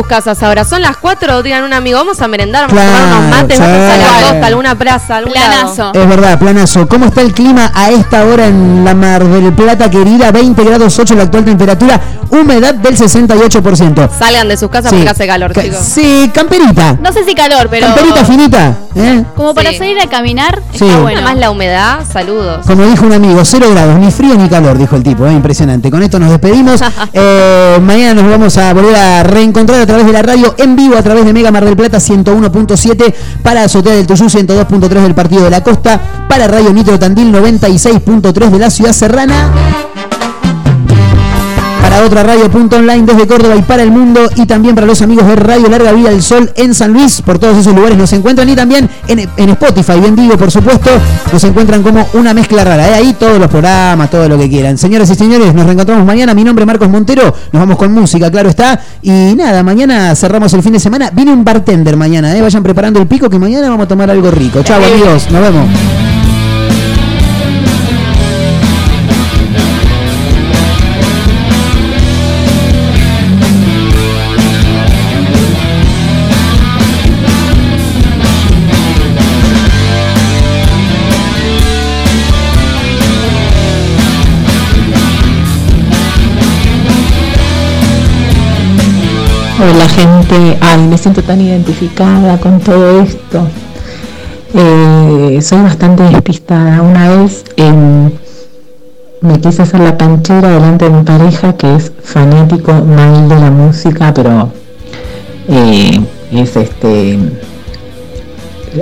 Sus 0.00 0.06
casas 0.08 0.42
ahora. 0.42 0.64
Son 0.64 0.80
las 0.80 0.96
4, 0.96 1.42
digan 1.42 1.62
un 1.64 1.72
amigo, 1.72 1.98
vamos 1.98 2.20
a 2.22 2.28
merendar, 2.28 2.66
vamos 2.68 2.82
a 2.82 2.86
tomar 2.86 3.18
unos 3.18 3.30
mates, 3.30 3.58
vamos 3.58 3.76
a 3.76 3.96
la 3.96 4.28
costa, 4.30 4.46
alguna 4.46 4.74
plaza, 4.78 5.16
algún 5.16 5.32
Planazo. 5.34 5.92
Es 5.94 6.08
verdad, 6.08 6.38
planazo. 6.38 6.88
¿Cómo 6.88 7.06
está 7.06 7.20
el 7.20 7.32
clima 7.32 7.70
a 7.74 7.90
esta 7.90 8.24
hora 8.24 8.46
en 8.46 8.84
la 8.84 8.94
Mar 8.94 9.22
del 9.24 9.52
Plata, 9.52 9.90
querida? 9.90 10.30
20 10.30 10.64
grados 10.64 10.98
8 10.98 11.14
la 11.14 11.24
actual 11.24 11.44
temperatura, 11.44 12.00
humedad 12.30 12.74
del 12.74 12.96
68%. 12.96 14.08
Salgan 14.18 14.48
de 14.48 14.56
sus 14.56 14.70
casas 14.70 14.90
Sí. 14.90 14.96
porque 14.96 15.10
hace 15.10 15.26
calor, 15.26 15.52
Ca- 15.52 15.62
chicos. 15.62 15.78
Sí, 15.80 16.30
camperita. 16.34 16.96
No 17.00 17.12
sé 17.12 17.24
si 17.24 17.34
calor, 17.34 17.68
pero. 17.70 17.86
Camperita 17.88 18.24
finita, 18.24 18.74
¿eh? 18.94 19.24
Como 19.36 19.54
para 19.54 19.70
Sí. 19.70 19.78
salir 19.78 20.00
a 20.00 20.06
caminar, 20.08 20.60
Sí. 20.72 20.84
está 20.86 21.00
bueno. 21.00 21.20
Nada 21.20 21.32
más 21.32 21.38
la 21.40 21.50
humedad, 21.50 21.98
saludos. 22.10 22.64
Como 22.66 22.84
dijo 22.86 23.04
un 23.06 23.12
amigo, 23.12 23.44
cero 23.44 23.66
grados, 23.70 23.96
ni 23.98 24.10
frío 24.10 24.34
ni 24.36 24.48
calor, 24.48 24.78
dijo 24.78 24.96
el 24.96 25.02
tipo, 25.02 25.26
¿eh? 25.26 25.32
impresionante. 25.32 25.90
Con 25.90 26.02
esto 26.02 26.18
nos 26.18 26.30
despedimos. 26.30 26.80
Eh, 27.12 27.78
mañana 27.82 28.22
nos 28.22 28.30
vamos 28.30 28.56
a 28.56 28.72
volver 28.72 28.94
a 28.94 29.22
reencontrar 29.24 29.80
a 29.80 29.86
través 29.90 30.06
de 30.06 30.12
la 30.12 30.22
radio 30.22 30.54
en 30.56 30.76
vivo, 30.76 30.96
a 30.96 31.02
través 31.02 31.24
de 31.24 31.32
Mega 31.32 31.50
Mar 31.50 31.64
del 31.64 31.76
Plata 31.76 31.98
101.7, 31.98 33.12
para 33.42 33.64
Azotea 33.64 33.94
del 33.94 34.06
Tuyú 34.06 34.26
102.3 34.26 34.88
del 34.88 35.16
Partido 35.16 35.42
de 35.42 35.50
la 35.50 35.64
Costa, 35.64 36.00
para 36.28 36.46
Radio 36.46 36.72
Nitro 36.72 36.96
Tandil 36.96 37.32
96.3 37.32 38.50
de 38.50 38.58
la 38.60 38.70
Ciudad 38.70 38.92
Serrana. 38.92 39.89
Para 41.90 42.04
otra 42.06 42.22
radio.online 42.22 43.02
desde 43.04 43.26
Córdoba 43.26 43.56
y 43.56 43.62
para 43.62 43.82
el 43.82 43.90
mundo 43.90 44.20
y 44.36 44.46
también 44.46 44.76
para 44.76 44.86
los 44.86 45.02
amigos 45.02 45.26
de 45.26 45.34
Radio 45.34 45.68
Larga 45.68 45.90
Vida 45.90 46.10
del 46.10 46.22
Sol 46.22 46.48
en 46.54 46.72
San 46.72 46.92
Luis. 46.92 47.20
Por 47.20 47.40
todos 47.40 47.58
esos 47.58 47.74
lugares 47.74 47.98
nos 47.98 48.12
encuentran 48.12 48.48
y 48.48 48.54
también 48.54 48.88
en, 49.08 49.28
en 49.36 49.48
Spotify, 49.50 49.98
bien 49.98 50.14
digo, 50.14 50.38
por 50.38 50.52
supuesto, 50.52 50.88
nos 51.32 51.42
encuentran 51.42 51.82
como 51.82 52.06
una 52.14 52.32
mezcla 52.32 52.62
rara. 52.62 52.88
¿eh? 52.90 52.94
Ahí 52.94 53.16
todos 53.18 53.40
los 53.40 53.48
programas, 53.48 54.08
todo 54.08 54.28
lo 54.28 54.38
que 54.38 54.48
quieran. 54.48 54.78
Señoras 54.78 55.10
y 55.10 55.16
señores, 55.16 55.52
nos 55.52 55.66
reencontramos 55.66 56.06
mañana. 56.06 56.32
Mi 56.32 56.44
nombre 56.44 56.62
es 56.62 56.66
Marcos 56.68 56.88
Montero. 56.88 57.24
Nos 57.24 57.60
vamos 57.60 57.76
con 57.76 57.92
música, 57.92 58.30
claro 58.30 58.50
está. 58.50 58.80
Y 59.02 59.10
nada, 59.34 59.64
mañana 59.64 60.14
cerramos 60.14 60.54
el 60.54 60.62
fin 60.62 60.74
de 60.74 60.80
semana. 60.80 61.10
Viene 61.12 61.32
un 61.32 61.42
bartender 61.42 61.96
mañana, 61.96 62.36
¿eh? 62.36 62.40
vayan 62.40 62.62
preparando 62.62 63.00
el 63.00 63.08
pico 63.08 63.28
que 63.28 63.40
mañana 63.40 63.68
vamos 63.68 63.86
a 63.86 63.88
tomar 63.88 64.08
algo 64.08 64.30
rico. 64.30 64.62
Chao 64.62 64.80
amigos, 64.80 65.28
nos 65.32 65.42
vemos. 65.42 65.66
Hola 89.62 89.86
gente, 89.90 90.56
ay, 90.62 90.88
me 90.88 90.96
siento 90.96 91.22
tan 91.22 91.38
identificada 91.38 92.38
con 92.38 92.60
todo 92.60 93.02
esto. 93.02 93.46
Eh, 94.54 95.38
soy 95.42 95.60
bastante 95.60 96.02
despistada. 96.04 96.80
Una 96.80 97.10
vez 97.10 97.44
em, 97.56 98.10
me 99.20 99.38
quise 99.38 99.60
hacer 99.60 99.80
la 99.80 99.98
canchera 99.98 100.48
delante 100.48 100.86
de 100.86 100.90
mi 100.92 101.02
pareja, 101.02 101.52
que 101.58 101.74
es 101.74 101.92
fanático 102.02 102.72
mal 102.72 103.28
de 103.28 103.38
la 103.38 103.50
música, 103.50 104.14
pero 104.14 104.50
eh, 105.46 106.00
es 106.32 106.56
este 106.56 107.18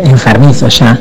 enfermizo 0.05 0.68
ya. 0.68 1.00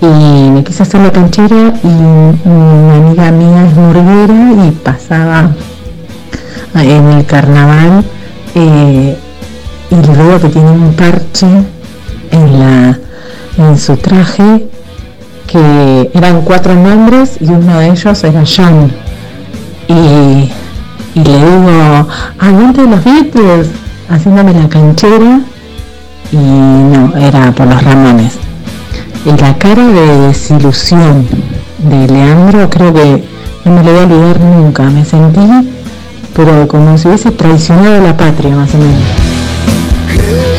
Y 0.00 0.50
me 0.50 0.64
quise 0.64 0.84
hacer 0.84 1.02
la 1.02 1.12
canchera 1.12 1.74
y 1.84 2.48
una 2.48 2.94
amiga 2.96 3.30
mía 3.30 3.66
es 3.66 3.74
murguera 3.74 4.66
y 4.66 4.70
pasaba 4.70 5.50
en 6.76 7.08
el 7.08 7.26
carnaval 7.26 8.04
eh, 8.54 9.16
y 9.90 9.94
le 9.94 10.12
veo 10.12 10.40
que 10.40 10.48
tiene 10.48 10.70
un 10.70 10.94
parche 10.94 11.46
en 12.30 12.58
la 12.58 12.98
en 13.58 13.78
su 13.78 13.96
traje 13.96 14.66
que 15.46 16.10
eran 16.14 16.40
cuatro 16.42 16.74
nombres 16.74 17.36
y 17.40 17.44
uno 17.44 17.78
de 17.78 17.88
ellos 17.88 18.24
era 18.24 18.42
John 18.44 18.90
y, 19.88 20.50
y 21.14 21.24
le 21.24 21.36
digo 21.36 22.08
aguante 22.38 22.86
los 22.86 23.04
Beatles 23.04 23.68
haciéndome 24.08 24.54
la 24.54 24.68
canchera 24.68 25.40
y 26.32 26.36
no 26.36 27.14
era 27.16 27.52
por 27.52 27.66
los 27.66 27.82
Ramones. 27.82 28.38
Y 29.24 29.30
la 29.40 29.56
cara 29.58 29.86
de 29.86 30.18
desilusión 30.28 31.26
de 31.78 32.08
Leandro 32.08 32.68
creo 32.70 32.92
que 32.92 33.24
no 33.64 33.72
me 33.72 33.82
lo 33.84 33.92
voy 33.92 34.00
a 34.00 34.04
olvidar 34.04 34.40
nunca. 34.40 34.84
Me 34.84 35.04
sentí 35.04 35.40
pero 36.34 36.66
como 36.68 36.96
si 36.98 37.08
hubiese 37.08 37.30
traicionado 37.30 38.02
la 38.02 38.16
patria 38.16 38.56
más 38.56 38.74
o 38.74 38.78
menos. 38.78 40.51